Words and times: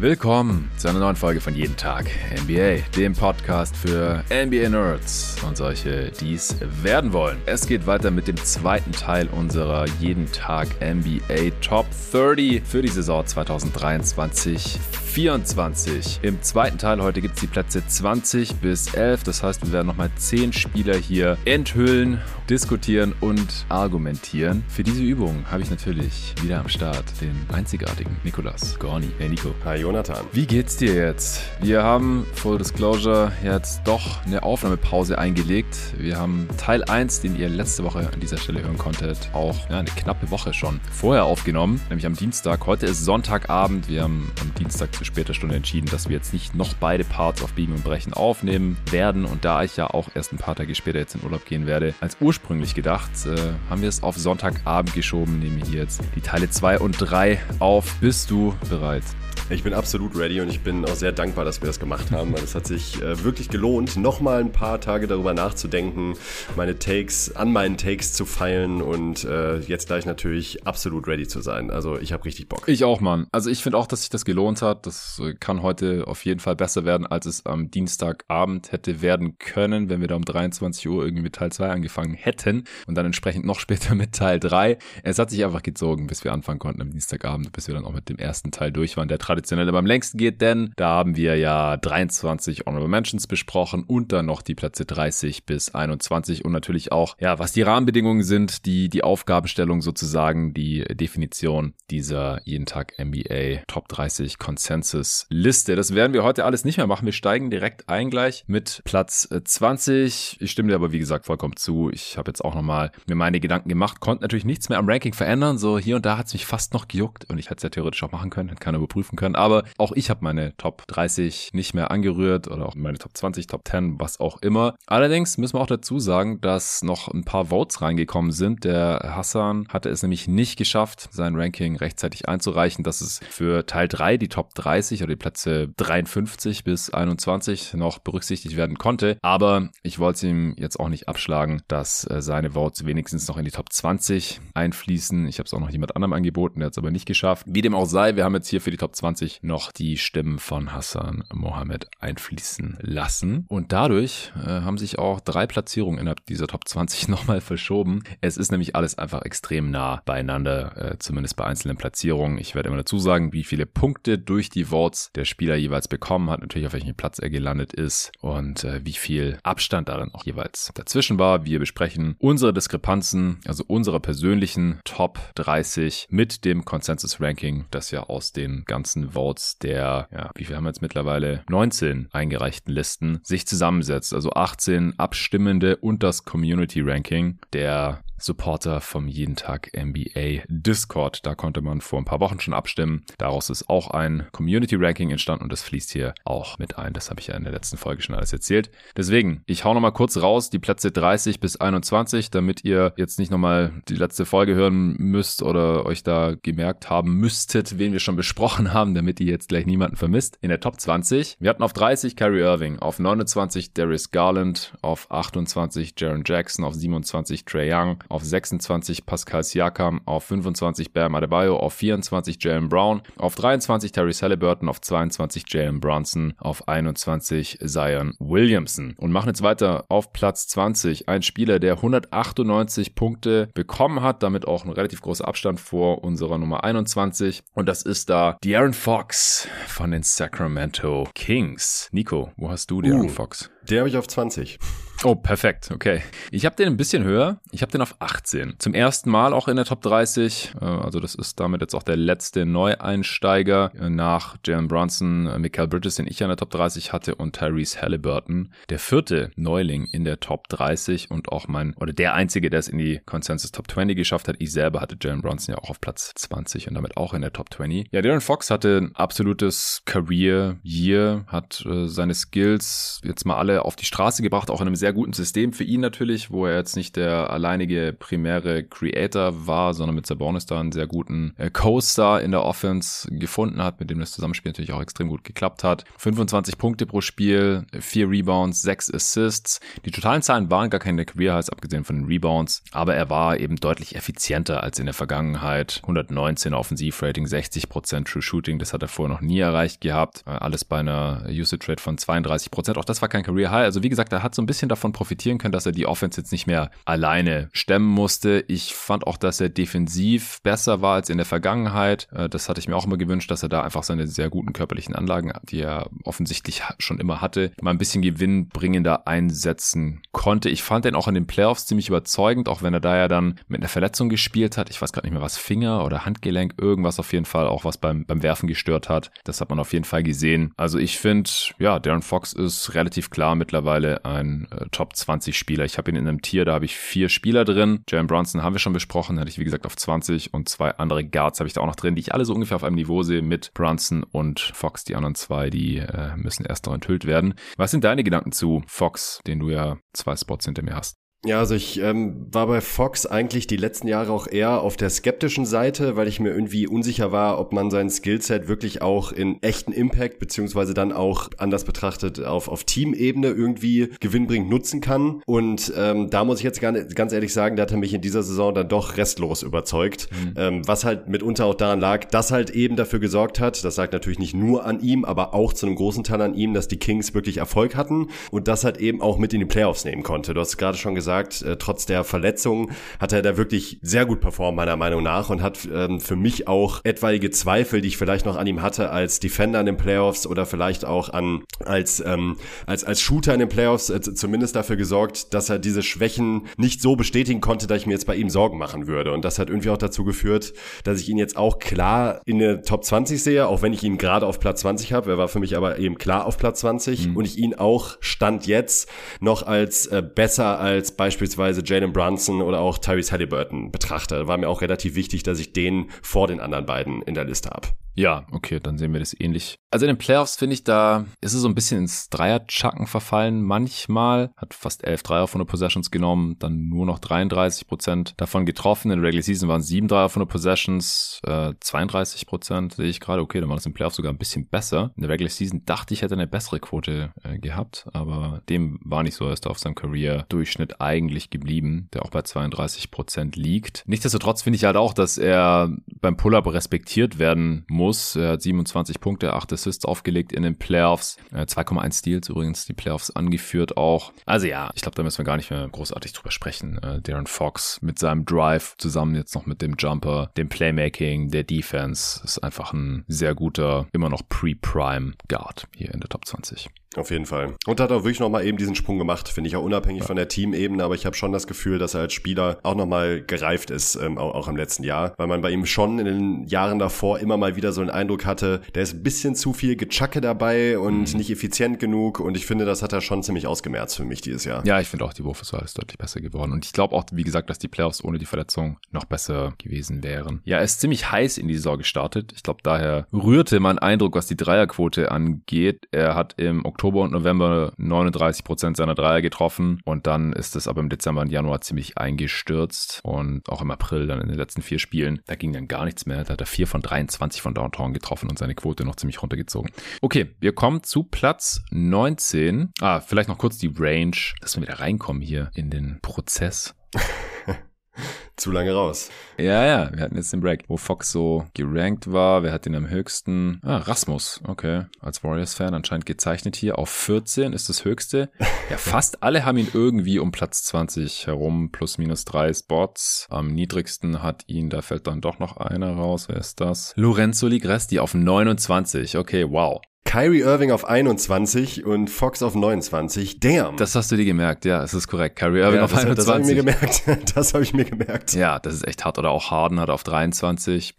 Willkommen 0.00 0.70
zu 0.78 0.88
einer 0.88 0.98
neuen 0.98 1.14
Folge 1.14 1.42
von 1.42 1.54
Jeden 1.54 1.76
Tag 1.76 2.06
NBA, 2.42 2.90
dem 2.96 3.12
Podcast 3.12 3.76
für 3.76 4.24
NBA 4.30 4.70
Nerds 4.70 5.36
und 5.46 5.58
solche, 5.58 6.10
die 6.18 6.32
es 6.32 6.56
werden 6.82 7.12
wollen. 7.12 7.36
Es 7.44 7.66
geht 7.66 7.86
weiter 7.86 8.10
mit 8.10 8.26
dem 8.26 8.38
zweiten 8.38 8.92
Teil 8.92 9.28
unserer 9.28 9.84
Jeden 10.00 10.32
Tag 10.32 10.68
NBA 10.80 11.50
Top 11.60 11.84
30 12.12 12.62
für 12.64 12.80
die 12.80 12.88
Saison 12.88 13.26
2023. 13.26 14.78
24. 15.10 16.20
Im 16.22 16.40
zweiten 16.40 16.78
Teil 16.78 17.02
heute 17.02 17.20
gibt 17.20 17.34
es 17.34 17.40
die 17.40 17.48
Plätze 17.48 17.84
20 17.84 18.56
bis 18.56 18.94
11. 18.94 19.24
Das 19.24 19.42
heißt, 19.42 19.66
wir 19.66 19.72
werden 19.72 19.88
nochmal 19.88 20.10
10 20.14 20.52
Spieler 20.52 20.96
hier 20.96 21.36
enthüllen, 21.44 22.20
diskutieren 22.48 23.12
und 23.20 23.66
argumentieren. 23.68 24.62
Für 24.68 24.84
diese 24.84 25.02
Übung 25.02 25.44
habe 25.50 25.62
ich 25.62 25.70
natürlich 25.70 26.34
wieder 26.42 26.60
am 26.60 26.68
Start 26.68 27.04
den 27.20 27.34
einzigartigen 27.52 28.16
Nikolas 28.22 28.78
Gorni. 28.78 29.10
Hey 29.18 29.28
Nico. 29.28 29.52
Hi 29.64 29.78
Jonathan. 29.78 30.24
Wie 30.32 30.46
geht's 30.46 30.76
dir 30.76 30.94
jetzt? 30.94 31.42
Wir 31.60 31.82
haben, 31.82 32.24
Full 32.34 32.58
Disclosure, 32.58 33.32
jetzt 33.42 33.80
doch 33.84 34.24
eine 34.24 34.44
Aufnahmepause 34.44 35.18
eingelegt. 35.18 35.76
Wir 35.98 36.18
haben 36.18 36.46
Teil 36.56 36.84
1, 36.84 37.20
den 37.20 37.36
ihr 37.36 37.48
letzte 37.48 37.82
Woche 37.82 38.08
an 38.12 38.20
dieser 38.20 38.38
Stelle 38.38 38.62
hören 38.62 38.78
konntet, 38.78 39.28
auch 39.32 39.68
ja, 39.68 39.80
eine 39.80 39.90
knappe 39.90 40.30
Woche 40.30 40.54
schon 40.54 40.80
vorher 40.92 41.24
aufgenommen, 41.24 41.80
nämlich 41.88 42.06
am 42.06 42.14
Dienstag. 42.14 42.66
Heute 42.66 42.86
ist 42.86 43.04
Sonntagabend. 43.04 43.88
Wir 43.88 44.04
haben 44.04 44.30
am 44.40 44.54
Dienstag 44.54 44.99
zu 45.00 45.04
später 45.06 45.32
Stunde 45.32 45.56
entschieden, 45.56 45.88
dass 45.90 46.10
wir 46.10 46.16
jetzt 46.16 46.34
nicht 46.34 46.54
noch 46.54 46.74
beide 46.74 47.04
Parts 47.04 47.42
auf 47.42 47.54
Biegen 47.54 47.72
und 47.72 47.82
Brechen 47.82 48.12
aufnehmen 48.12 48.76
werden. 48.90 49.24
Und 49.24 49.46
da 49.46 49.62
ich 49.62 49.76
ja 49.78 49.86
auch 49.86 50.10
erst 50.14 50.32
ein 50.32 50.36
paar 50.36 50.54
Tage 50.54 50.74
später 50.74 50.98
jetzt 50.98 51.14
in 51.14 51.22
Urlaub 51.22 51.46
gehen 51.46 51.66
werde, 51.66 51.94
als 52.00 52.18
ursprünglich 52.20 52.74
gedacht, 52.74 53.10
äh, 53.24 53.54
haben 53.70 53.80
wir 53.80 53.88
es 53.88 54.02
auf 54.02 54.18
Sonntagabend 54.18 54.92
geschoben. 54.92 55.38
Nehmen 55.38 55.62
hier 55.64 55.80
jetzt 55.80 56.02
die 56.16 56.20
Teile 56.20 56.50
2 56.50 56.80
und 56.80 56.96
3 56.98 57.40
auf. 57.60 57.96
Bist 58.00 58.30
du 58.30 58.54
bereit? 58.68 59.04
Ich 59.52 59.64
bin 59.64 59.74
absolut 59.74 60.16
ready 60.16 60.40
und 60.40 60.48
ich 60.48 60.60
bin 60.60 60.84
auch 60.84 60.94
sehr 60.94 61.10
dankbar, 61.10 61.44
dass 61.44 61.60
wir 61.60 61.66
das 61.66 61.80
gemacht 61.80 62.12
haben, 62.12 62.32
es 62.34 62.54
hat 62.54 62.68
sich 62.68 63.02
äh, 63.02 63.24
wirklich 63.24 63.48
gelohnt, 63.48 63.96
nochmal 63.96 64.40
ein 64.40 64.52
paar 64.52 64.80
Tage 64.80 65.08
darüber 65.08 65.34
nachzudenken, 65.34 66.14
meine 66.56 66.78
Takes, 66.78 67.34
an 67.34 67.52
meinen 67.52 67.76
Takes 67.76 68.12
zu 68.12 68.26
feilen 68.26 68.80
und 68.80 69.24
äh, 69.24 69.58
jetzt 69.58 69.88
gleich 69.88 70.06
natürlich 70.06 70.66
absolut 70.66 71.08
ready 71.08 71.26
zu 71.26 71.40
sein. 71.40 71.70
Also 71.70 71.98
ich 71.98 72.12
habe 72.12 72.24
richtig 72.24 72.48
Bock. 72.48 72.68
Ich 72.68 72.84
auch, 72.84 73.00
Mann. 73.00 73.26
Also 73.32 73.50
ich 73.50 73.62
finde 73.62 73.78
auch, 73.78 73.86
dass 73.86 74.02
sich 74.02 74.10
das 74.10 74.24
gelohnt 74.24 74.62
hat. 74.62 74.86
Das 74.86 75.20
äh, 75.24 75.34
kann 75.34 75.62
heute 75.62 76.06
auf 76.06 76.24
jeden 76.24 76.40
Fall 76.40 76.56
besser 76.56 76.84
werden, 76.84 77.06
als 77.06 77.26
es 77.26 77.46
am 77.46 77.70
Dienstagabend 77.70 78.72
hätte 78.72 79.02
werden 79.02 79.38
können, 79.38 79.90
wenn 79.90 80.00
wir 80.00 80.08
da 80.08 80.16
um 80.16 80.24
23 80.24 80.88
Uhr 80.88 81.04
irgendwie 81.04 81.24
mit 81.24 81.34
Teil 81.34 81.52
2 81.52 81.70
angefangen 81.70 82.14
hätten 82.14 82.64
und 82.86 82.94
dann 82.94 83.06
entsprechend 83.06 83.44
noch 83.44 83.60
später 83.60 83.94
mit 83.94 84.12
Teil 84.12 84.40
3. 84.40 84.78
Es 85.02 85.18
hat 85.18 85.30
sich 85.30 85.44
einfach 85.44 85.62
gezogen, 85.62 86.06
bis 86.06 86.24
wir 86.24 86.32
anfangen 86.32 86.58
konnten 86.58 86.82
am 86.82 86.90
Dienstagabend, 86.90 87.52
bis 87.52 87.68
wir 87.68 87.74
dann 87.74 87.84
auch 87.84 87.92
mit 87.92 88.08
dem 88.08 88.18
ersten 88.18 88.50
Teil 88.50 88.72
durch 88.72 88.96
waren, 88.96 89.08
der 89.08 89.18
traditionell 89.20 89.70
beim 89.70 89.86
längsten 89.86 90.18
geht, 90.18 90.40
denn 90.40 90.72
da 90.76 90.88
haben 90.88 91.16
wir 91.16 91.36
ja 91.36 91.76
23 91.76 92.66
Honorable 92.66 92.88
Mentions 92.88 93.26
besprochen 93.26 93.84
und 93.84 94.12
dann 94.12 94.26
noch 94.26 94.42
die 94.42 94.54
Plätze 94.54 94.84
30 94.84 95.46
bis 95.46 95.74
21 95.74 96.44
und 96.44 96.52
natürlich 96.52 96.92
auch, 96.92 97.16
ja, 97.20 97.38
was 97.38 97.52
die 97.52 97.62
Rahmenbedingungen 97.62 98.22
sind, 98.22 98.66
die, 98.66 98.88
die 98.88 99.04
Aufgabenstellung 99.04 99.82
sozusagen, 99.82 100.54
die 100.54 100.84
Definition 100.84 101.74
dieser 101.90 102.40
jeden 102.44 102.66
Tag 102.66 102.94
NBA 102.98 103.62
Top 103.66 103.88
30 103.88 104.38
Consensus 104.38 105.26
Liste. 105.28 105.76
Das 105.76 105.94
werden 105.94 106.12
wir 106.12 106.22
heute 106.22 106.44
alles 106.44 106.64
nicht 106.64 106.76
mehr 106.76 106.86
machen. 106.86 107.06
Wir 107.06 107.12
steigen 107.12 107.50
direkt 107.50 107.88
ein 107.88 108.10
gleich 108.10 108.44
mit 108.46 108.82
Platz 108.84 109.28
20. 109.44 110.38
Ich 110.40 110.50
stimme 110.50 110.68
dir 110.68 110.74
aber 110.74 110.92
wie 110.92 110.98
gesagt 110.98 111.26
vollkommen 111.26 111.56
zu. 111.56 111.90
Ich 111.90 112.16
habe 112.16 112.30
jetzt 112.30 112.44
auch 112.44 112.54
nochmal 112.54 112.92
mir 113.06 113.14
meine 113.14 113.40
Gedanken 113.40 113.68
gemacht, 113.68 114.00
konnte 114.00 114.22
natürlich 114.22 114.44
nichts 114.44 114.68
mehr 114.68 114.78
am 114.78 114.88
Ranking 114.88 115.12
verändern. 115.12 115.58
So 115.58 115.78
hier 115.78 115.96
und 115.96 116.06
da 116.06 116.16
hat 116.16 116.26
es 116.26 116.32
mich 116.32 116.46
fast 116.46 116.74
noch 116.74 116.88
gejuckt 116.88 117.26
und 117.28 117.38
ich 117.38 117.46
hätte 117.46 117.58
es 117.58 117.62
ja 117.62 117.70
theoretisch 117.70 118.02
auch 118.02 118.12
machen 118.12 118.30
können, 118.30 118.48
hätte 118.48 118.60
keiner 118.60 118.78
überprüfen 119.10 119.16
können. 119.16 119.34
Aber 119.34 119.64
auch 119.78 119.92
ich 119.92 120.10
habe 120.10 120.20
meine 120.22 120.56
Top 120.56 120.86
30 120.86 121.50
nicht 121.52 121.74
mehr 121.74 121.90
angerührt 121.90 122.48
oder 122.48 122.66
auch 122.66 122.74
meine 122.74 122.98
Top 122.98 123.16
20, 123.16 123.46
Top 123.46 123.66
10, 123.66 124.00
was 124.00 124.20
auch 124.20 124.40
immer. 124.42 124.74
Allerdings 124.86 125.38
müssen 125.38 125.56
wir 125.56 125.60
auch 125.60 125.66
dazu 125.66 125.98
sagen, 125.98 126.40
dass 126.40 126.82
noch 126.82 127.08
ein 127.08 127.24
paar 127.24 127.46
Votes 127.46 127.82
reingekommen 127.82 128.32
sind. 128.32 128.64
Der 128.64 129.12
Hassan 129.14 129.66
hatte 129.68 129.88
es 129.88 130.02
nämlich 130.02 130.28
nicht 130.28 130.56
geschafft, 130.56 131.08
sein 131.10 131.36
Ranking 131.36 131.76
rechtzeitig 131.76 132.28
einzureichen, 132.28 132.84
dass 132.84 133.00
es 133.00 133.20
für 133.28 133.66
Teil 133.66 133.88
3 133.88 134.16
die 134.16 134.28
Top 134.28 134.54
30 134.54 135.02
oder 135.02 135.12
die 135.12 135.16
Plätze 135.16 135.68
53 135.76 136.64
bis 136.64 136.90
21 136.90 137.74
noch 137.74 137.98
berücksichtigt 137.98 138.56
werden 138.56 138.78
konnte. 138.78 139.18
Aber 139.22 139.68
ich 139.82 139.98
wollte 139.98 140.16
es 140.16 140.22
ihm 140.22 140.54
jetzt 140.56 140.78
auch 140.78 140.88
nicht 140.88 141.08
abschlagen, 141.08 141.62
dass 141.68 142.08
äh, 142.08 142.22
seine 142.22 142.52
Votes 142.52 142.84
wenigstens 142.84 143.28
noch 143.28 143.36
in 143.36 143.44
die 143.44 143.50
Top 143.50 143.72
20 143.72 144.40
einfließen. 144.54 145.26
Ich 145.26 145.38
habe 145.38 145.46
es 145.46 145.54
auch 145.54 145.60
noch 145.60 145.70
jemand 145.70 145.96
anderem 145.96 146.12
angeboten, 146.12 146.60
der 146.60 146.66
hat 146.66 146.72
es 146.72 146.78
aber 146.78 146.90
nicht 146.90 147.06
geschafft. 147.06 147.46
Wie 147.48 147.62
dem 147.62 147.74
auch 147.74 147.86
sei, 147.86 148.16
wir 148.16 148.24
haben 148.24 148.34
jetzt 148.34 148.48
hier 148.48 148.60
für 148.60 148.70
die 148.70 148.76
Top 148.76 148.96
20 149.00 149.40
noch 149.42 149.72
die 149.72 149.96
Stimmen 149.96 150.38
von 150.38 150.72
Hassan 150.72 151.24
Mohammed 151.32 151.88
einfließen 152.00 152.78
lassen. 152.80 153.46
Und 153.48 153.72
dadurch 153.72 154.30
äh, 154.36 154.46
haben 154.46 154.76
sich 154.76 154.98
auch 154.98 155.20
drei 155.20 155.46
Platzierungen 155.46 155.98
innerhalb 155.98 156.24
dieser 156.26 156.46
Top 156.46 156.68
20 156.68 157.08
nochmal 157.08 157.40
verschoben. 157.40 158.02
Es 158.20 158.36
ist 158.36 158.50
nämlich 158.50 158.76
alles 158.76 158.98
einfach 158.98 159.22
extrem 159.22 159.70
nah 159.70 160.02
beieinander, 160.04 160.76
äh, 160.76 160.98
zumindest 160.98 161.36
bei 161.36 161.46
einzelnen 161.46 161.78
Platzierungen. 161.78 162.38
Ich 162.38 162.54
werde 162.54 162.68
immer 162.68 162.76
dazu 162.76 162.98
sagen, 162.98 163.32
wie 163.32 163.44
viele 163.44 163.64
Punkte 163.64 164.18
durch 164.18 164.50
die 164.50 164.64
Votes 164.64 165.10
der 165.14 165.24
Spieler 165.24 165.56
jeweils 165.56 165.88
bekommen 165.88 166.28
hat, 166.28 166.40
natürlich 166.40 166.66
auf 166.66 166.74
welchem 166.74 166.94
Platz 166.94 167.18
er 167.18 167.30
gelandet 167.30 167.72
ist 167.72 168.12
und 168.20 168.64
äh, 168.64 168.84
wie 168.84 168.92
viel 168.92 169.38
Abstand 169.42 169.88
darin 169.88 170.12
auch 170.12 170.24
jeweils 170.24 170.70
dazwischen 170.74 171.18
war. 171.18 171.46
Wir 171.46 171.58
besprechen 171.58 172.16
unsere 172.18 172.52
Diskrepanzen, 172.52 173.40
also 173.46 173.64
unsere 173.66 173.98
persönlichen 173.98 174.80
Top 174.84 175.18
30 175.36 176.08
mit 176.10 176.44
dem 176.44 176.66
Consensus 176.66 177.20
Ranking, 177.20 177.64
das 177.70 177.90
ja 177.90 178.02
aus 178.02 178.32
den 178.32 178.64
ganzen 178.66 178.89
Votes 178.96 179.58
der, 179.58 180.08
ja, 180.12 180.30
wie 180.34 180.44
viel 180.44 180.56
haben 180.56 180.64
wir 180.64 180.70
jetzt 180.70 180.82
mittlerweile? 180.82 181.42
19 181.48 182.08
eingereichten 182.12 182.72
Listen 182.72 183.20
sich 183.22 183.46
zusammensetzt. 183.46 184.14
Also 184.14 184.30
18 184.30 184.98
Abstimmende 184.98 185.76
und 185.76 186.02
das 186.02 186.24
Community 186.24 186.80
Ranking 186.80 187.38
der 187.52 188.02
Supporter 188.20 188.80
vom 188.80 189.08
Jeden 189.08 189.36
Tag 189.36 189.70
NBA 189.76 190.44
Discord. 190.48 191.24
Da 191.26 191.34
konnte 191.34 191.60
man 191.62 191.80
vor 191.80 191.98
ein 191.98 192.04
paar 192.04 192.20
Wochen 192.20 192.40
schon 192.40 192.54
abstimmen. 192.54 193.04
Daraus 193.18 193.50
ist 193.50 193.68
auch 193.68 193.90
ein 193.90 194.26
Community 194.32 194.76
Ranking 194.76 195.10
entstanden 195.10 195.44
und 195.44 195.52
das 195.52 195.62
fließt 195.62 195.90
hier 195.90 196.14
auch 196.24 196.58
mit 196.58 196.78
ein. 196.78 196.92
Das 196.92 197.10
habe 197.10 197.20
ich 197.20 197.28
ja 197.28 197.34
in 197.34 197.44
der 197.44 197.52
letzten 197.52 197.76
Folge 197.76 198.02
schon 198.02 198.14
alles 198.14 198.32
erzählt. 198.32 198.70
Deswegen, 198.96 199.42
ich 199.46 199.64
hau 199.64 199.74
nochmal 199.74 199.92
kurz 199.92 200.18
raus 200.18 200.50
die 200.50 200.58
Plätze 200.58 200.90
30 200.90 201.40
bis 201.40 201.56
21, 201.56 202.30
damit 202.30 202.64
ihr 202.64 202.92
jetzt 202.96 203.18
nicht 203.18 203.30
nochmal 203.30 203.72
die 203.88 203.96
letzte 203.96 204.26
Folge 204.26 204.54
hören 204.54 204.94
müsst 204.98 205.42
oder 205.42 205.86
euch 205.86 206.02
da 206.02 206.34
gemerkt 206.42 206.90
haben 206.90 207.14
müsstet, 207.14 207.78
wen 207.78 207.92
wir 207.92 208.00
schon 208.00 208.16
besprochen 208.16 208.72
haben, 208.74 208.94
damit 208.94 209.20
ihr 209.20 209.26
jetzt 209.26 209.48
gleich 209.48 209.66
niemanden 209.66 209.96
vermisst. 209.96 210.38
In 210.40 210.48
der 210.48 210.60
Top 210.60 210.80
20, 210.80 211.36
wir 211.40 211.50
hatten 211.50 211.62
auf 211.62 211.72
30 211.72 212.16
Kyrie 212.16 212.40
Irving, 212.40 212.78
auf 212.78 212.98
29 212.98 213.72
Darius 213.74 214.10
Garland, 214.10 214.74
auf 214.82 215.10
28 215.10 215.94
Jaron 215.96 216.22
Jackson, 216.24 216.64
auf 216.64 216.74
27 216.74 217.44
Trey 217.44 217.72
Young, 217.72 217.98
auf 218.10 218.24
26 218.24 219.06
Pascal 219.06 219.42
Siakam, 219.42 220.00
auf 220.04 220.24
25 220.24 220.92
Bam 220.92 221.14
Adebayo, 221.14 221.56
auf 221.56 221.74
24 221.74 222.42
Jalen 222.42 222.68
Brown, 222.68 223.02
auf 223.16 223.34
23 223.34 223.92
Terry 223.92 224.12
Halliburton, 224.12 224.68
auf 224.68 224.80
22 224.80 225.44
Jalen 225.48 225.80
Brunson, 225.80 226.34
auf 226.38 226.68
21 226.68 227.58
Zion 227.64 228.14
Williamson. 228.18 228.94
Und 228.98 229.12
machen 229.12 229.28
jetzt 229.28 229.42
weiter 229.42 229.84
auf 229.88 230.12
Platz 230.12 230.48
20. 230.48 231.08
Ein 231.08 231.22
Spieler, 231.22 231.58
der 231.58 231.74
198 231.74 232.94
Punkte 232.94 233.48
bekommen 233.54 234.02
hat, 234.02 234.22
damit 234.22 234.46
auch 234.46 234.64
ein 234.64 234.70
relativ 234.70 235.00
großer 235.00 235.26
Abstand 235.26 235.60
vor 235.60 236.02
unserer 236.04 236.38
Nummer 236.38 236.64
21. 236.64 237.42
Und 237.54 237.68
das 237.68 237.82
ist 237.82 238.10
da 238.10 238.36
De'Aaron 238.44 238.72
Fox 238.74 239.48
von 239.66 239.90
den 239.90 240.02
Sacramento 240.02 241.08
Kings. 241.14 241.88
Nico, 241.92 242.30
wo 242.36 242.50
hast 242.50 242.70
du 242.70 242.80
De'Aaron 242.80 243.04
Uh. 243.04 243.08
Fox? 243.08 243.50
Der 243.68 243.80
habe 243.80 243.88
ich 243.88 243.96
auf 243.96 244.08
20. 244.08 244.58
Oh, 245.02 245.14
perfekt, 245.14 245.70
okay. 245.72 246.02
Ich 246.30 246.44
habe 246.44 246.56
den 246.56 246.66
ein 246.66 246.76
bisschen 246.76 247.04
höher. 247.04 247.40
Ich 247.52 247.62
habe 247.62 247.72
den 247.72 247.80
auf 247.80 247.96
18. 248.00 248.56
Zum 248.58 248.74
ersten 248.74 249.08
Mal 249.08 249.32
auch 249.32 249.48
in 249.48 249.56
der 249.56 249.64
Top 249.64 249.80
30. 249.80 250.52
Äh, 250.60 250.64
also 250.64 251.00
das 251.00 251.14
ist 251.14 251.40
damit 251.40 251.62
jetzt 251.62 251.74
auch 251.74 251.82
der 251.82 251.96
letzte 251.96 252.44
Neueinsteiger 252.44 253.72
nach 253.88 254.36
Jalen 254.44 254.68
Brunson, 254.68 255.26
äh, 255.26 255.38
Michael 255.38 255.68
Bridges, 255.68 255.94
den 255.94 256.06
ich 256.06 256.20
in 256.20 256.28
der 256.28 256.36
Top 256.36 256.50
30 256.50 256.92
hatte 256.92 257.14
und 257.14 257.34
Tyrese 257.34 257.80
Halliburton. 257.80 258.52
Der 258.68 258.78
vierte 258.78 259.30
Neuling 259.36 259.86
in 259.86 260.04
der 260.04 260.20
Top 260.20 260.48
30 260.48 261.10
und 261.10 261.32
auch 261.32 261.48
mein, 261.48 261.72
oder 261.76 261.94
der 261.94 262.12
einzige, 262.12 262.50
der 262.50 262.60
es 262.60 262.68
in 262.68 262.76
die 262.76 263.00
Consensus 263.06 263.52
Top 263.52 263.70
20 263.70 263.96
geschafft 263.96 264.28
hat. 264.28 264.36
Ich 264.38 264.52
selber 264.52 264.82
hatte 264.82 264.98
Jalen 265.00 265.22
Brunson 265.22 265.54
ja 265.54 265.62
auch 265.62 265.70
auf 265.70 265.80
Platz 265.80 266.12
20 266.14 266.68
und 266.68 266.74
damit 266.74 266.98
auch 266.98 267.14
in 267.14 267.22
der 267.22 267.32
Top 267.32 267.52
20. 267.54 267.88
Ja, 267.90 268.02
Darren 268.02 268.20
Fox 268.20 268.50
hatte 268.50 268.76
ein 268.76 268.94
absolutes 268.94 269.80
Career-Year, 269.86 271.24
hat 271.26 271.64
äh, 271.64 271.86
seine 271.86 272.12
Skills 272.12 273.00
jetzt 273.02 273.24
mal 273.24 273.36
alle 273.36 273.64
auf 273.64 273.76
die 273.76 273.86
Straße 273.86 274.22
gebracht, 274.22 274.50
auch 274.50 274.60
in 274.60 274.66
einem 274.66 274.76
sehr 274.76 274.89
guten 274.92 275.12
System 275.12 275.52
für 275.52 275.64
ihn 275.64 275.80
natürlich, 275.80 276.30
wo 276.30 276.46
er 276.46 276.56
jetzt 276.56 276.76
nicht 276.76 276.96
der 276.96 277.30
alleinige 277.30 277.94
primäre 277.98 278.64
Creator 278.64 279.46
war, 279.46 279.74
sondern 279.74 279.94
mit 279.94 280.06
Sabonis 280.06 280.46
da 280.46 280.60
einen 280.60 280.72
sehr 280.72 280.86
guten 280.86 281.34
äh, 281.36 281.50
Co-Star 281.50 282.20
in 282.20 282.30
der 282.30 282.44
Offense 282.44 283.08
gefunden 283.10 283.62
hat, 283.62 283.80
mit 283.80 283.90
dem 283.90 283.98
das 283.98 284.12
Zusammenspiel 284.12 284.50
natürlich 284.50 284.72
auch 284.72 284.82
extrem 284.82 285.08
gut 285.08 285.24
geklappt 285.24 285.64
hat. 285.64 285.84
25 285.98 286.58
Punkte 286.58 286.86
pro 286.86 287.00
Spiel, 287.00 287.66
4 287.78 288.08
Rebounds, 288.08 288.62
6 288.62 288.92
Assists. 288.94 289.60
Die 289.84 289.90
totalen 289.90 290.22
Zahlen 290.22 290.50
waren 290.50 290.70
gar 290.70 290.80
keine 290.80 291.04
Career 291.04 291.34
Highs, 291.34 291.50
abgesehen 291.50 291.84
von 291.84 291.96
den 291.96 292.06
Rebounds, 292.06 292.62
aber 292.72 292.94
er 292.94 293.10
war 293.10 293.38
eben 293.38 293.56
deutlich 293.56 293.96
effizienter 293.96 294.62
als 294.62 294.78
in 294.78 294.86
der 294.86 294.94
Vergangenheit. 294.94 295.80
119 295.82 296.54
Offensivrating, 296.54 297.26
60% 297.26 298.04
True 298.04 298.22
Shooting, 298.22 298.58
das 298.58 298.72
hat 298.72 298.82
er 298.82 298.88
vorher 298.88 299.14
noch 299.14 299.20
nie 299.20 299.38
erreicht 299.38 299.80
gehabt. 299.80 300.22
Äh, 300.26 300.30
alles 300.30 300.64
bei 300.64 300.78
einer 300.78 301.24
Usage 301.28 301.68
Rate 301.68 301.82
von 301.82 301.96
32%. 301.96 302.76
Auch 302.76 302.84
das 302.84 303.02
war 303.02 303.08
kein 303.08 303.22
Career 303.22 303.50
High. 303.50 303.64
Also 303.64 303.82
wie 303.82 303.88
gesagt, 303.88 304.12
er 304.12 304.22
hat 304.22 304.34
so 304.34 304.42
ein 304.42 304.46
bisschen 304.46 304.68
davon 304.68 304.79
profitieren 304.88 305.38
können, 305.38 305.52
dass 305.52 305.66
er 305.66 305.72
die 305.72 305.86
Offense 305.86 306.20
jetzt 306.20 306.32
nicht 306.32 306.46
mehr 306.46 306.70
alleine 306.84 307.48
stemmen 307.52 307.88
musste. 307.88 308.44
Ich 308.48 308.74
fand 308.74 309.06
auch, 309.06 309.16
dass 309.16 309.40
er 309.40 309.48
defensiv 309.48 310.40
besser 310.42 310.82
war 310.82 310.94
als 310.94 311.10
in 311.10 311.18
der 311.18 311.26
Vergangenheit. 311.26 312.08
Äh, 312.12 312.28
das 312.28 312.48
hatte 312.48 312.60
ich 312.60 312.68
mir 312.68 312.76
auch 312.76 312.86
immer 312.86 312.96
gewünscht, 312.96 313.30
dass 313.30 313.42
er 313.42 313.48
da 313.48 313.62
einfach 313.62 313.82
seine 313.82 314.06
sehr 314.06 314.30
guten 314.30 314.52
körperlichen 314.52 314.94
Anlagen, 314.94 315.32
die 315.44 315.60
er 315.60 315.88
offensichtlich 316.04 316.62
schon 316.78 316.98
immer 316.98 317.20
hatte, 317.20 317.52
mal 317.60 317.70
ein 317.70 317.78
bisschen 317.78 318.02
gewinnbringender 318.02 319.06
einsetzen 319.06 320.02
konnte. 320.12 320.48
Ich 320.48 320.62
fand 320.62 320.84
den 320.84 320.94
auch 320.94 321.08
in 321.08 321.14
den 321.14 321.26
Playoffs 321.26 321.66
ziemlich 321.66 321.88
überzeugend, 321.88 322.48
auch 322.48 322.62
wenn 322.62 322.74
er 322.74 322.80
da 322.80 322.96
ja 322.96 323.08
dann 323.08 323.38
mit 323.48 323.60
einer 323.60 323.68
Verletzung 323.68 324.08
gespielt 324.08 324.56
hat. 324.56 324.70
Ich 324.70 324.80
weiß 324.80 324.92
gerade 324.92 325.06
nicht 325.06 325.14
mehr 325.14 325.22
was, 325.22 325.36
Finger 325.36 325.84
oder 325.84 326.04
Handgelenk, 326.04 326.54
irgendwas 326.58 326.98
auf 326.98 327.12
jeden 327.12 327.24
Fall, 327.24 327.46
auch 327.46 327.64
was 327.64 327.78
beim, 327.78 328.04
beim 328.06 328.22
Werfen 328.22 328.46
gestört 328.46 328.88
hat. 328.88 329.10
Das 329.24 329.40
hat 329.40 329.50
man 329.50 329.58
auf 329.58 329.72
jeden 329.72 329.84
Fall 329.84 330.02
gesehen. 330.02 330.52
Also 330.56 330.78
ich 330.78 330.98
finde, 330.98 331.30
ja, 331.58 331.78
Darren 331.78 332.02
Fox 332.02 332.32
ist 332.32 332.74
relativ 332.74 333.10
klar 333.10 333.34
mittlerweile 333.34 334.04
ein 334.04 334.48
äh, 334.50 334.66
Top 334.70 334.94
20 334.94 335.36
Spieler. 335.36 335.64
Ich 335.64 335.78
habe 335.78 335.90
ihn 335.90 335.96
in 335.96 336.06
einem 336.06 336.22
Tier, 336.22 336.44
da 336.44 336.54
habe 336.54 336.64
ich 336.64 336.76
vier 336.76 337.08
Spieler 337.08 337.44
drin. 337.44 337.82
Jalen 337.88 338.06
Bronson 338.06 338.42
haben 338.42 338.54
wir 338.54 338.60
schon 338.60 338.72
besprochen, 338.72 339.18
hatte 339.18 339.30
ich 339.30 339.38
wie 339.38 339.44
gesagt 339.44 339.66
auf 339.66 339.76
20 339.76 340.34
und 340.34 340.48
zwei 340.48 340.70
andere 340.76 341.04
Guards 341.04 341.40
habe 341.40 341.48
ich 341.48 341.54
da 341.54 341.60
auch 341.60 341.66
noch 341.66 341.76
drin, 341.76 341.94
die 341.94 342.00
ich 342.00 342.14
alle 342.14 342.24
so 342.24 342.34
ungefähr 342.34 342.56
auf 342.56 342.64
einem 342.64 342.76
Niveau 342.76 343.02
sehe 343.02 343.22
mit 343.22 343.52
Bronson 343.54 344.02
und 344.04 344.40
Fox. 344.40 344.84
Die 344.84 344.96
anderen 344.96 345.14
zwei, 345.14 345.50
die 345.50 345.78
äh, 345.78 346.16
müssen 346.16 346.44
erst 346.44 346.66
noch 346.66 346.74
enthüllt 346.74 347.06
werden. 347.06 347.34
Was 347.56 347.70
sind 347.70 347.84
deine 347.84 348.04
Gedanken 348.04 348.32
zu 348.32 348.62
Fox, 348.66 349.20
den 349.26 349.38
du 349.40 349.50
ja 349.50 349.78
zwei 349.92 350.16
Spots 350.16 350.44
hinter 350.44 350.62
mir 350.62 350.76
hast? 350.76 350.99
Ja, 351.26 351.38
also 351.38 351.54
ich 351.54 351.78
ähm, 351.82 352.28
war 352.32 352.46
bei 352.46 352.62
Fox 352.62 353.04
eigentlich 353.04 353.46
die 353.46 353.58
letzten 353.58 353.86
Jahre 353.88 354.10
auch 354.10 354.26
eher 354.26 354.62
auf 354.62 354.78
der 354.78 354.88
skeptischen 354.88 355.44
Seite, 355.44 355.94
weil 355.94 356.08
ich 356.08 356.18
mir 356.18 356.30
irgendwie 356.30 356.66
unsicher 356.66 357.12
war, 357.12 357.38
ob 357.38 357.52
man 357.52 357.70
sein 357.70 357.90
Skillset 357.90 358.48
wirklich 358.48 358.80
auch 358.80 359.12
in 359.12 359.42
echten 359.42 359.72
Impact 359.72 360.18
beziehungsweise 360.18 360.72
dann 360.72 360.92
auch 360.92 361.28
anders 361.36 361.64
betrachtet 361.64 362.24
auf, 362.24 362.48
auf 362.48 362.64
Teamebene 362.64 363.28
irgendwie 363.28 363.90
gewinnbringend 364.00 364.48
nutzen 364.48 364.80
kann. 364.80 365.22
Und 365.26 365.70
ähm, 365.76 366.08
da 366.08 366.24
muss 366.24 366.38
ich 366.38 366.44
jetzt 366.44 366.62
ganz 366.62 367.12
ehrlich 367.12 367.34
sagen, 367.34 367.56
da 367.56 367.64
hat 367.64 367.70
er 367.72 367.76
mich 367.76 367.92
in 367.92 368.00
dieser 368.00 368.22
Saison 368.22 368.54
dann 368.54 368.70
doch 368.70 368.96
restlos 368.96 369.42
überzeugt, 369.42 370.08
mhm. 370.10 370.34
ähm, 370.36 370.62
was 370.66 370.86
halt 370.86 371.08
mitunter 371.08 371.44
auch 371.44 371.54
daran 371.54 371.80
lag, 371.80 372.06
dass 372.06 372.30
halt 372.30 372.48
eben 372.48 372.76
dafür 372.76 372.98
gesorgt 372.98 373.40
hat, 373.40 373.62
das 373.62 373.74
sagt 373.74 373.92
natürlich 373.92 374.18
nicht 374.18 374.32
nur 374.32 374.64
an 374.64 374.80
ihm, 374.80 375.04
aber 375.04 375.34
auch 375.34 375.52
zu 375.52 375.66
einem 375.66 375.74
großen 375.74 376.02
Teil 376.02 376.22
an 376.22 376.32
ihm, 376.32 376.54
dass 376.54 376.66
die 376.66 376.78
Kings 376.78 377.12
wirklich 377.12 377.36
Erfolg 377.36 377.76
hatten 377.76 378.08
und 378.30 378.48
das 378.48 378.64
halt 378.64 378.78
eben 378.78 379.02
auch 379.02 379.18
mit 379.18 379.34
in 379.34 379.40
die 379.40 379.46
Playoffs 379.46 379.84
nehmen 379.84 380.02
konnte. 380.02 380.32
Du 380.32 380.40
hast 380.40 380.56
gerade 380.56 380.78
schon 380.78 380.94
gesagt, 380.94 381.09
gesagt, 381.10 381.42
äh, 381.42 381.56
trotz 381.56 381.86
der 381.86 382.04
Verletzung 382.04 382.70
hat 383.00 383.12
er 383.12 383.22
da 383.22 383.36
wirklich 383.36 383.78
sehr 383.82 384.06
gut 384.06 384.20
performt, 384.20 384.56
meiner 384.56 384.76
Meinung 384.76 385.02
nach, 385.02 385.28
und 385.28 385.42
hat 385.42 385.68
ähm, 385.72 386.00
für 386.00 386.14
mich 386.14 386.46
auch 386.46 386.80
etwaige 386.84 387.30
Zweifel, 387.30 387.80
die 387.80 387.88
ich 387.88 387.96
vielleicht 387.96 388.26
noch 388.26 388.36
an 388.36 388.46
ihm 388.46 388.62
hatte 388.62 388.90
als 388.90 389.18
Defender 389.18 389.58
in 389.60 389.66
den 389.66 389.76
Playoffs 389.76 390.26
oder 390.26 390.46
vielleicht 390.46 390.84
auch 390.84 391.08
an 391.08 391.42
als, 391.64 392.02
ähm, 392.06 392.36
als, 392.66 392.84
als 392.84 393.00
Shooter 393.00 393.34
in 393.34 393.40
den 393.40 393.48
Playoffs 393.48 393.90
äh, 393.90 394.00
zumindest 394.00 394.54
dafür 394.54 394.76
gesorgt, 394.76 395.34
dass 395.34 395.50
er 395.50 395.58
diese 395.58 395.82
Schwächen 395.82 396.46
nicht 396.56 396.80
so 396.80 396.94
bestätigen 396.94 397.40
konnte, 397.40 397.66
dass 397.66 397.78
ich 397.78 397.86
mir 397.86 397.94
jetzt 397.94 398.06
bei 398.06 398.14
ihm 398.14 398.30
Sorgen 398.30 398.56
machen 398.56 398.86
würde. 398.86 399.12
Und 399.12 399.24
das 399.24 399.38
hat 399.38 399.50
irgendwie 399.50 399.70
auch 399.70 399.78
dazu 399.78 400.04
geführt, 400.04 400.52
dass 400.84 401.00
ich 401.00 401.08
ihn 401.08 401.18
jetzt 401.18 401.36
auch 401.36 401.58
klar 401.58 402.20
in 402.24 402.38
der 402.38 402.62
Top 402.62 402.84
20 402.84 403.22
sehe, 403.22 403.48
auch 403.48 403.62
wenn 403.62 403.72
ich 403.72 403.82
ihn 403.82 403.98
gerade 403.98 404.26
auf 404.26 404.38
Platz 404.38 404.60
20 404.60 404.92
habe. 404.92 405.10
Er 405.10 405.18
war 405.18 405.28
für 405.28 405.40
mich 405.40 405.56
aber 405.56 405.78
eben 405.78 405.98
klar 405.98 406.26
auf 406.26 406.38
Platz 406.38 406.60
20 406.60 407.08
mhm. 407.08 407.16
und 407.16 407.24
ich 407.24 407.36
ihn 407.36 407.54
auch 407.54 407.96
Stand 408.00 408.46
jetzt 408.46 408.88
noch 409.20 409.42
als 409.42 409.86
äh, 409.88 410.02
besser 410.02 410.60
als 410.60 410.92
beispielsweise 411.00 411.62
Jalen 411.64 411.94
Brunson 411.94 412.42
oder 412.42 412.60
auch 412.60 412.76
Tyrese 412.76 413.12
Halliburton 413.12 413.72
betrachte, 413.72 414.26
war 414.26 414.36
mir 414.36 414.50
auch 414.50 414.60
relativ 414.60 414.96
wichtig, 414.96 415.22
dass 415.22 415.40
ich 415.40 415.54
den 415.54 415.90
vor 416.02 416.26
den 416.26 416.40
anderen 416.40 416.66
beiden 416.66 417.00
in 417.00 417.14
der 417.14 417.24
Liste 417.24 417.48
habe. 417.48 417.68
Ja, 418.00 418.24
okay, 418.32 418.60
dann 418.60 418.78
sehen 418.78 418.94
wir 418.94 419.00
das 419.00 419.14
ähnlich. 419.18 419.58
Also 419.70 419.84
in 419.84 419.90
den 419.92 419.98
Playoffs 419.98 420.36
finde 420.36 420.54
ich, 420.54 420.64
da 420.64 421.04
ist 421.20 421.34
es 421.34 421.42
so 421.42 421.48
ein 421.48 421.54
bisschen 421.54 421.80
ins 421.80 422.08
Dreier-Chucken 422.08 422.86
verfallen. 422.86 423.42
Manchmal 423.42 424.30
hat 424.38 424.54
fast 424.54 424.84
elf 424.84 425.02
Dreier 425.02 425.28
von 425.28 425.38
der 425.38 425.44
Possessions 425.44 425.90
genommen, 425.90 426.36
dann 426.38 426.68
nur 426.68 426.86
noch 426.86 426.98
33 426.98 427.66
Prozent 427.66 428.14
davon 428.16 428.46
getroffen. 428.46 428.90
In 428.90 429.00
der 429.00 429.08
Regular 429.08 429.22
Season 429.22 429.50
waren 429.50 429.60
sieben 429.60 429.86
Dreier 429.86 430.08
von 430.08 430.20
der 430.20 430.28
Possessions, 430.28 431.20
äh, 431.26 431.52
32 431.60 432.26
Prozent 432.26 432.72
sehe 432.72 432.88
ich 432.88 433.00
gerade. 433.00 433.20
Okay, 433.20 433.38
dann 433.38 433.50
war 433.50 433.56
das 433.56 433.66
im 433.66 433.74
Playoffs 433.74 433.96
sogar 433.96 434.12
ein 434.12 434.18
bisschen 434.18 434.48
besser. 434.48 434.92
In 434.96 435.02
der 435.02 435.10
Regular 435.10 435.30
Season 435.30 435.66
dachte 435.66 435.92
ich, 435.92 436.00
hätte 436.00 436.14
eine 436.14 436.26
bessere 436.26 436.58
Quote 436.58 437.12
äh, 437.22 437.38
gehabt, 437.38 437.86
aber 437.92 438.40
dem 438.48 438.80
war 438.82 439.02
nicht 439.02 439.14
so. 439.14 439.26
Er 439.26 439.34
ist 439.34 439.46
auf 439.46 439.58
seinem 439.58 439.74
Career-Durchschnitt 439.74 440.80
eigentlich 440.80 441.28
geblieben, 441.28 441.88
der 441.92 442.06
auch 442.06 442.10
bei 442.10 442.22
32 442.22 442.90
Prozent 442.90 443.36
liegt. 443.36 443.84
Nichtsdestotrotz 443.86 444.40
finde 444.40 444.56
ich 444.56 444.64
halt 444.64 444.76
auch, 444.76 444.94
dass 444.94 445.18
er 445.18 445.70
beim 446.00 446.16
Pull-Up 446.16 446.46
respektiert 446.46 447.18
werden 447.18 447.66
muss 447.68 447.89
muss. 447.90 448.14
Er 448.14 448.32
hat 448.32 448.42
27 448.42 449.00
Punkte, 449.00 449.34
8 449.34 449.52
Assists 449.52 449.84
aufgelegt 449.84 450.32
in 450.32 450.44
den 450.44 450.56
Playoffs. 450.56 451.16
2,1 451.32 451.98
Steals 451.98 452.28
übrigens, 452.28 452.64
die 452.64 452.72
Playoffs 452.72 453.10
angeführt 453.10 453.76
auch. 453.76 454.12
Also 454.26 454.46
ja, 454.46 454.70
ich 454.74 454.82
glaube, 454.82 454.94
da 454.94 455.02
müssen 455.02 455.18
wir 455.18 455.24
gar 455.24 455.36
nicht 455.36 455.50
mehr 455.50 455.68
großartig 455.68 456.12
drüber 456.12 456.30
sprechen. 456.30 456.78
Äh, 456.78 457.00
Darren 457.00 457.26
Fox 457.26 457.82
mit 457.82 457.98
seinem 457.98 458.24
Drive 458.24 458.76
zusammen 458.78 459.16
jetzt 459.16 459.34
noch 459.34 459.46
mit 459.46 459.60
dem 459.60 459.74
Jumper, 459.76 460.30
dem 460.36 460.48
Playmaking, 460.48 461.30
der 461.30 461.42
Defense 461.42 462.20
ist 462.22 462.38
einfach 462.38 462.72
ein 462.72 463.04
sehr 463.08 463.34
guter, 463.34 463.88
immer 463.92 464.08
noch 464.08 464.22
Pre-Prime 464.28 465.14
Guard 465.28 465.66
hier 465.76 465.92
in 465.92 466.00
der 466.00 466.08
Top 466.08 466.24
20. 466.24 466.70
Auf 466.96 467.10
jeden 467.10 467.26
Fall. 467.26 467.54
Und 467.66 467.78
hat 467.78 467.92
auch 467.92 468.02
wirklich 468.02 468.18
nochmal 468.18 468.44
eben 468.44 468.58
diesen 468.58 468.74
Sprung 468.74 468.98
gemacht, 468.98 469.28
finde 469.28 469.46
ich 469.46 469.54
auch 469.54 469.62
unabhängig 469.62 470.00
ja. 470.00 470.06
von 470.06 470.16
der 470.16 470.26
Teamebene, 470.26 470.82
aber 470.82 470.96
ich 470.96 471.06
habe 471.06 471.14
schon 471.14 471.30
das 471.30 471.46
Gefühl, 471.46 471.78
dass 471.78 471.94
er 471.94 472.00
als 472.00 472.12
Spieler 472.12 472.58
auch 472.64 472.74
nochmal 472.74 473.22
gereift 473.22 473.70
ist, 473.70 473.94
ähm, 473.94 474.18
auch, 474.18 474.34
auch 474.34 474.48
im 474.48 474.56
letzten 474.56 474.82
Jahr, 474.82 475.14
weil 475.16 475.28
man 475.28 475.40
bei 475.40 475.50
ihm 475.50 475.66
schon 475.66 476.00
in 476.00 476.04
den 476.04 476.44
Jahren 476.48 476.80
davor 476.80 477.20
immer 477.20 477.36
mal 477.36 477.54
wieder 477.54 477.72
so 477.72 477.80
einen 477.80 477.90
Eindruck 477.90 478.26
hatte, 478.26 478.62
der 478.74 478.82
ist 478.82 478.94
ein 478.94 479.02
bisschen 479.04 479.36
zu 479.36 479.52
viel 479.52 479.76
Gechacke 479.76 480.20
dabei 480.20 480.80
und 480.80 481.12
mhm. 481.12 481.18
nicht 481.18 481.30
effizient 481.30 481.78
genug 481.78 482.18
und 482.18 482.36
ich 482.36 482.44
finde, 482.44 482.64
das 482.64 482.82
hat 482.82 482.92
er 482.92 483.00
schon 483.00 483.22
ziemlich 483.22 483.46
ausgemerzt 483.46 483.96
für 483.96 484.04
mich 484.04 484.20
dieses 484.20 484.44
Jahr. 484.44 484.66
Ja, 484.66 484.80
ich 484.80 484.88
finde 484.88 485.04
auch, 485.04 485.12
die 485.12 485.22
Wurfversuche 485.22 485.64
ist 485.64 485.78
deutlich 485.78 485.98
besser 485.98 486.20
geworden 486.20 486.50
und 486.50 486.64
ich 486.64 486.72
glaube 486.72 486.96
auch, 486.96 487.04
wie 487.12 487.22
gesagt, 487.22 487.50
dass 487.50 487.60
die 487.60 487.68
Playoffs 487.68 488.02
ohne 488.02 488.18
die 488.18 488.26
Verletzung 488.26 488.78
noch 488.90 489.04
besser 489.04 489.54
gewesen 489.58 490.02
wären. 490.02 490.40
Ja, 490.44 490.58
er 490.58 490.64
ist 490.64 490.80
ziemlich 490.80 491.12
heiß 491.12 491.38
in 491.38 491.46
die 491.46 491.54
Saison 491.54 491.78
gestartet. 491.78 492.32
Ich 492.34 492.42
glaube, 492.42 492.60
daher 492.64 493.06
rührte 493.12 493.60
mein 493.60 493.78
Eindruck, 493.78 494.16
was 494.16 494.26
die 494.26 494.36
Dreierquote 494.36 495.12
angeht. 495.12 495.86
Er 495.92 496.16
hat 496.16 496.34
im 496.36 496.64
Oktober 496.64 496.79
Oktober 496.80 497.02
und 497.02 497.12
November 497.12 497.74
39 497.76 498.42
Prozent 498.42 498.78
seiner 498.78 498.94
Dreier 498.94 499.20
getroffen 499.20 499.82
und 499.84 500.06
dann 500.06 500.32
ist 500.32 500.56
es 500.56 500.66
aber 500.66 500.80
im 500.80 500.88
Dezember 500.88 501.20
und 501.20 501.30
Januar 501.30 501.60
ziemlich 501.60 501.98
eingestürzt 501.98 503.00
und 503.02 503.46
auch 503.50 503.60
im 503.60 503.70
April 503.70 504.06
dann 504.06 504.22
in 504.22 504.28
den 504.28 504.38
letzten 504.38 504.62
vier 504.62 504.78
Spielen, 504.78 505.20
da 505.26 505.34
ging 505.34 505.52
dann 505.52 505.68
gar 505.68 505.84
nichts 505.84 506.06
mehr. 506.06 506.24
Da 506.24 506.32
hat 506.32 506.40
er 506.40 506.46
vier 506.46 506.66
von 506.66 506.80
23 506.80 507.42
von 507.42 507.52
Downtown 507.52 507.92
getroffen 507.92 508.30
und 508.30 508.38
seine 508.38 508.54
Quote 508.54 508.86
noch 508.86 508.96
ziemlich 508.96 509.20
runtergezogen. 509.20 509.70
Okay, 510.00 510.34
wir 510.40 510.54
kommen 510.54 510.82
zu 510.82 511.02
Platz 511.02 511.62
19. 511.70 512.70
Ah, 512.80 513.00
vielleicht 513.00 513.28
noch 513.28 513.36
kurz 513.36 513.58
die 513.58 513.74
Range, 513.76 514.16
dass 514.40 514.56
wir 514.56 514.62
wieder 514.62 514.80
reinkommen 514.80 515.20
hier 515.20 515.50
in 515.54 515.68
den 515.68 515.98
Prozess. 516.00 516.74
Zu 518.40 518.52
lange 518.52 518.72
raus. 518.72 519.10
Ja, 519.36 519.66
ja, 519.66 519.90
wir 519.92 520.02
hatten 520.02 520.16
jetzt 520.16 520.32
den 520.32 520.40
Break, 520.40 520.64
wo 520.68 520.78
Fox 520.78 521.12
so 521.12 521.44
gerankt 521.52 522.10
war. 522.10 522.42
Wer 522.42 522.52
hat 522.52 522.64
den 522.64 522.74
am 522.74 522.88
höchsten? 522.88 523.60
Ah, 523.62 523.76
Rasmus, 523.76 524.40
okay. 524.48 524.86
Als 524.98 525.22
Warriors-Fan 525.22 525.74
anscheinend 525.74 526.06
gezeichnet 526.06 526.56
hier. 526.56 526.78
Auf 526.78 526.88
14 526.88 527.52
ist 527.52 527.68
das 527.68 527.84
höchste. 527.84 528.30
Ja, 528.70 528.76
fast 528.78 529.22
alle 529.22 529.44
haben 529.44 529.58
ihn 529.58 529.68
irgendwie 529.74 530.18
um 530.18 530.32
Platz 530.32 530.64
20 530.64 531.26
herum, 531.26 531.70
plus 531.70 531.98
minus 531.98 532.24
drei 532.24 532.50
Spots. 532.54 533.26
Am 533.28 533.48
niedrigsten 533.52 534.22
hat 534.22 534.44
ihn, 534.46 534.70
da 534.70 534.80
fällt 534.80 535.06
dann 535.06 535.20
doch 535.20 535.38
noch 535.38 535.58
einer 535.58 535.92
raus. 535.92 536.28
Wer 536.30 536.38
ist 536.38 536.62
das? 536.62 536.94
Lorenzo 536.96 537.46
Ligresti 537.46 537.98
auf 537.98 538.14
29. 538.14 539.18
Okay, 539.18 539.50
wow. 539.50 539.82
Kyrie 540.10 540.40
Irving 540.40 540.72
auf 540.72 540.88
21 540.88 541.84
und 541.84 542.10
Fox 542.10 542.42
auf 542.42 542.56
29. 542.56 543.38
Damn. 543.38 543.76
Das 543.76 543.94
hast 543.94 544.10
du 544.10 544.16
dir 544.16 544.24
gemerkt, 544.24 544.64
ja, 544.64 544.82
es 544.82 544.92
ist 544.92 545.06
korrekt. 545.06 545.36
Kyrie 545.36 545.60
Irving 545.60 545.76
ja, 545.76 545.84
auf 545.84 545.92
das, 545.92 546.04
21. 546.04 546.16
Das 546.16 546.28
habe 546.28 546.42
ich 546.42 546.48
mir 546.48 546.54
gemerkt. 546.56 547.02
Das 547.36 547.54
habe 547.54 547.62
ich 547.62 547.74
mir 547.74 547.84
gemerkt. 547.84 548.32
Ja, 548.34 548.58
das 548.58 548.74
ist 548.74 548.88
echt 548.88 549.04
hart. 549.04 549.18
Oder 549.18 549.30
auch 549.30 549.52
Harden 549.52 549.78
hat 549.78 549.88
auf 549.88 550.02
23. 550.02 550.96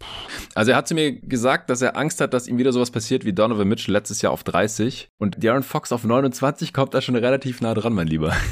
Also 0.54 0.70
er 0.70 0.78
hat 0.78 0.88
zu 0.88 0.94
mir 0.94 1.12
gesagt, 1.12 1.68
dass 1.68 1.82
er 1.82 1.94
Angst 1.94 2.22
hat, 2.22 2.32
dass 2.32 2.48
ihm 2.48 2.56
wieder 2.56 2.72
sowas 2.72 2.90
passiert 2.90 3.26
wie 3.26 3.34
Donovan 3.34 3.68
Mitchell 3.68 3.92
letztes 3.92 4.22
Jahr 4.22 4.32
auf 4.32 4.44
30. 4.44 5.10
Und 5.18 5.44
Darren 5.44 5.62
Fox 5.62 5.92
auf 5.92 6.04
29 6.04 6.72
kommt 6.72 6.94
da 6.94 7.02
schon 7.02 7.14
relativ 7.14 7.60
nah 7.60 7.74
dran, 7.74 7.92
mein 7.92 8.06
Lieber. 8.06 8.32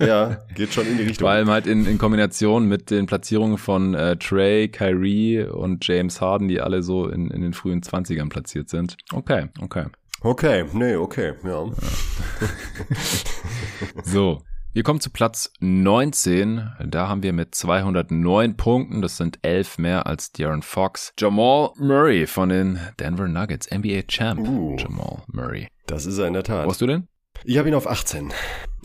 Ja, 0.00 0.38
geht 0.54 0.72
schon 0.72 0.86
in 0.86 0.96
die 0.96 1.02
Richtung. 1.02 1.26
Vor 1.26 1.30
allem 1.30 1.50
halt 1.50 1.66
in, 1.66 1.84
in 1.84 1.98
Kombination 1.98 2.66
mit 2.66 2.90
den 2.90 3.04
Platzierungen 3.04 3.58
von 3.58 3.94
äh, 3.94 4.16
Trey, 4.16 4.68
Kyrie 4.68 5.42
und 5.42 5.86
James 5.86 6.22
Harden, 6.22 6.48
die 6.48 6.60
alle 6.60 6.82
so 6.82 7.08
in, 7.08 7.30
in 7.30 7.42
den 7.42 7.52
frühen 7.52 7.82
20ern 7.82 8.30
platziert 8.30 8.70
sind. 8.70 8.96
Okay, 9.12 9.48
okay. 9.60 9.84
Okay, 10.20 10.64
nee, 10.72 10.96
okay, 10.96 11.34
ja. 11.44 11.64
So, 14.02 14.42
wir 14.72 14.82
kommen 14.82 15.00
zu 15.00 15.10
Platz 15.10 15.52
19. 15.60 16.70
Da 16.86 17.06
haben 17.06 17.22
wir 17.22 17.32
mit 17.32 17.54
209 17.54 18.56
Punkten, 18.56 19.00
das 19.00 19.16
sind 19.16 19.38
11 19.42 19.78
mehr 19.78 20.08
als 20.08 20.34
De'Aaron 20.34 20.62
Fox. 20.62 21.12
Jamal 21.20 21.70
Murray 21.76 22.26
von 22.26 22.48
den 22.48 22.80
Denver 22.98 23.28
Nuggets, 23.28 23.70
NBA 23.70 24.02
Champ. 24.08 24.40
Uh. 24.40 24.76
Jamal 24.76 25.22
Murray. 25.28 25.68
Das 25.86 26.04
ist 26.04 26.18
er 26.18 26.26
in 26.26 26.32
der 26.32 26.42
Tat. 26.42 26.66
Wo 26.66 26.70
hast 26.70 26.80
du 26.80 26.88
denn? 26.88 27.06
Ich 27.44 27.56
habe 27.56 27.68
ihn 27.68 27.74
auf 27.76 27.86
18. 27.86 28.32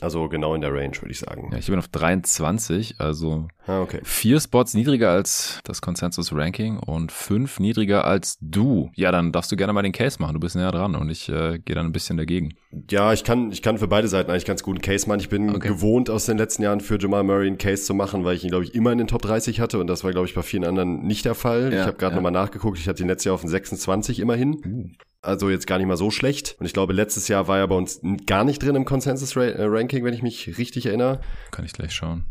Also 0.03 0.27
genau 0.29 0.53
in 0.53 0.61
der 0.61 0.73
Range, 0.73 0.95
würde 1.01 1.11
ich 1.11 1.19
sagen. 1.19 1.49
Ja, 1.51 1.57
ich 1.57 1.67
bin 1.67 1.79
auf 1.79 1.87
23, 1.87 2.95
also 2.99 3.47
Ah, 3.65 3.81
okay. 3.81 3.99
vier 4.03 4.39
Spots 4.39 4.73
niedriger 4.73 5.09
als 5.11 5.59
das 5.63 5.81
Consensus-Ranking 5.81 6.77
und 6.79 7.11
fünf 7.11 7.59
niedriger 7.59 8.05
als 8.05 8.37
du. 8.41 8.91
Ja, 8.95 9.11
dann 9.11 9.31
darfst 9.31 9.51
du 9.51 9.55
gerne 9.55 9.71
mal 9.73 9.81
den 9.81 9.93
Case 9.93 10.17
machen. 10.21 10.33
Du 10.33 10.39
bist 10.39 10.55
näher 10.55 10.71
dran 10.71 10.95
und 10.95 11.09
ich 11.09 11.29
äh, 11.29 11.59
gehe 11.59 11.75
dann 11.75 11.85
ein 11.85 11.91
bisschen 11.93 12.17
dagegen. 12.17 12.53
Ja, 12.89 13.13
ich 13.13 13.23
kann, 13.23 13.51
ich 13.51 13.61
kann 13.61 13.77
für 13.77 13.87
beide 13.87 14.07
Seiten 14.07 14.29
eigentlich 14.31 14.45
ganz 14.45 14.63
gut 14.63 14.75
einen 14.75 14.81
Case 14.81 15.07
machen. 15.07 15.19
Ich 15.21 15.29
bin 15.29 15.49
Okay. 15.55 15.69
gewohnt 15.69 16.09
aus 16.09 16.25
den 16.25 16.37
letzten 16.37 16.63
Jahren 16.63 16.81
für 16.81 16.99
Jamal 16.99 17.23
Murray 17.23 17.47
einen 17.47 17.57
Case 17.57 17.83
zu 17.83 17.93
machen, 17.93 18.25
weil 18.25 18.35
ich 18.35 18.43
ihn, 18.43 18.49
glaube 18.49 18.65
ich, 18.65 18.75
immer 18.75 18.91
in 18.91 18.97
den 18.97 19.07
Top 19.07 19.21
30 19.21 19.59
hatte 19.61 19.79
und 19.79 19.87
das 19.87 20.03
war, 20.03 20.11
glaube 20.11 20.27
ich, 20.27 20.33
bei 20.35 20.41
vielen 20.41 20.65
anderen 20.65 21.03
nicht 21.05 21.23
der 21.25 21.35
Fall. 21.35 21.71
Ja, 21.71 21.81
ich 21.81 21.87
habe 21.87 21.97
gerade 21.97 22.11
ja. 22.13 22.15
nochmal 22.17 22.31
nachgeguckt, 22.33 22.77
ich 22.77 22.87
hatte 22.89 23.01
ihn 23.03 23.07
letztes 23.07 23.25
Jahr 23.25 23.35
auf 23.35 23.41
den 23.41 23.49
26 23.49 24.19
immerhin. 24.19 24.97
Also 25.23 25.49
jetzt 25.49 25.67
gar 25.67 25.77
nicht 25.77 25.87
mal 25.87 25.97
so 25.97 26.11
schlecht. 26.11 26.57
Und 26.59 26.65
ich 26.65 26.73
glaube, 26.73 26.91
letztes 26.93 27.29
Jahr 27.29 27.47
war 27.47 27.57
er 27.57 27.67
bei 27.67 27.75
uns 27.75 28.01
gar 28.27 28.43
nicht 28.43 28.61
drin 28.61 28.75
im 28.75 28.85
Consensus-Ranking, 28.85 30.03
wenn 30.03 30.13
ich 30.13 30.21
mich 30.21 30.57
richtig 30.57 30.85
erinnere. 30.85 31.21
Kann 31.49 31.65
ich 31.65 31.71
gleich 31.73 31.93
schauen. 31.93 32.25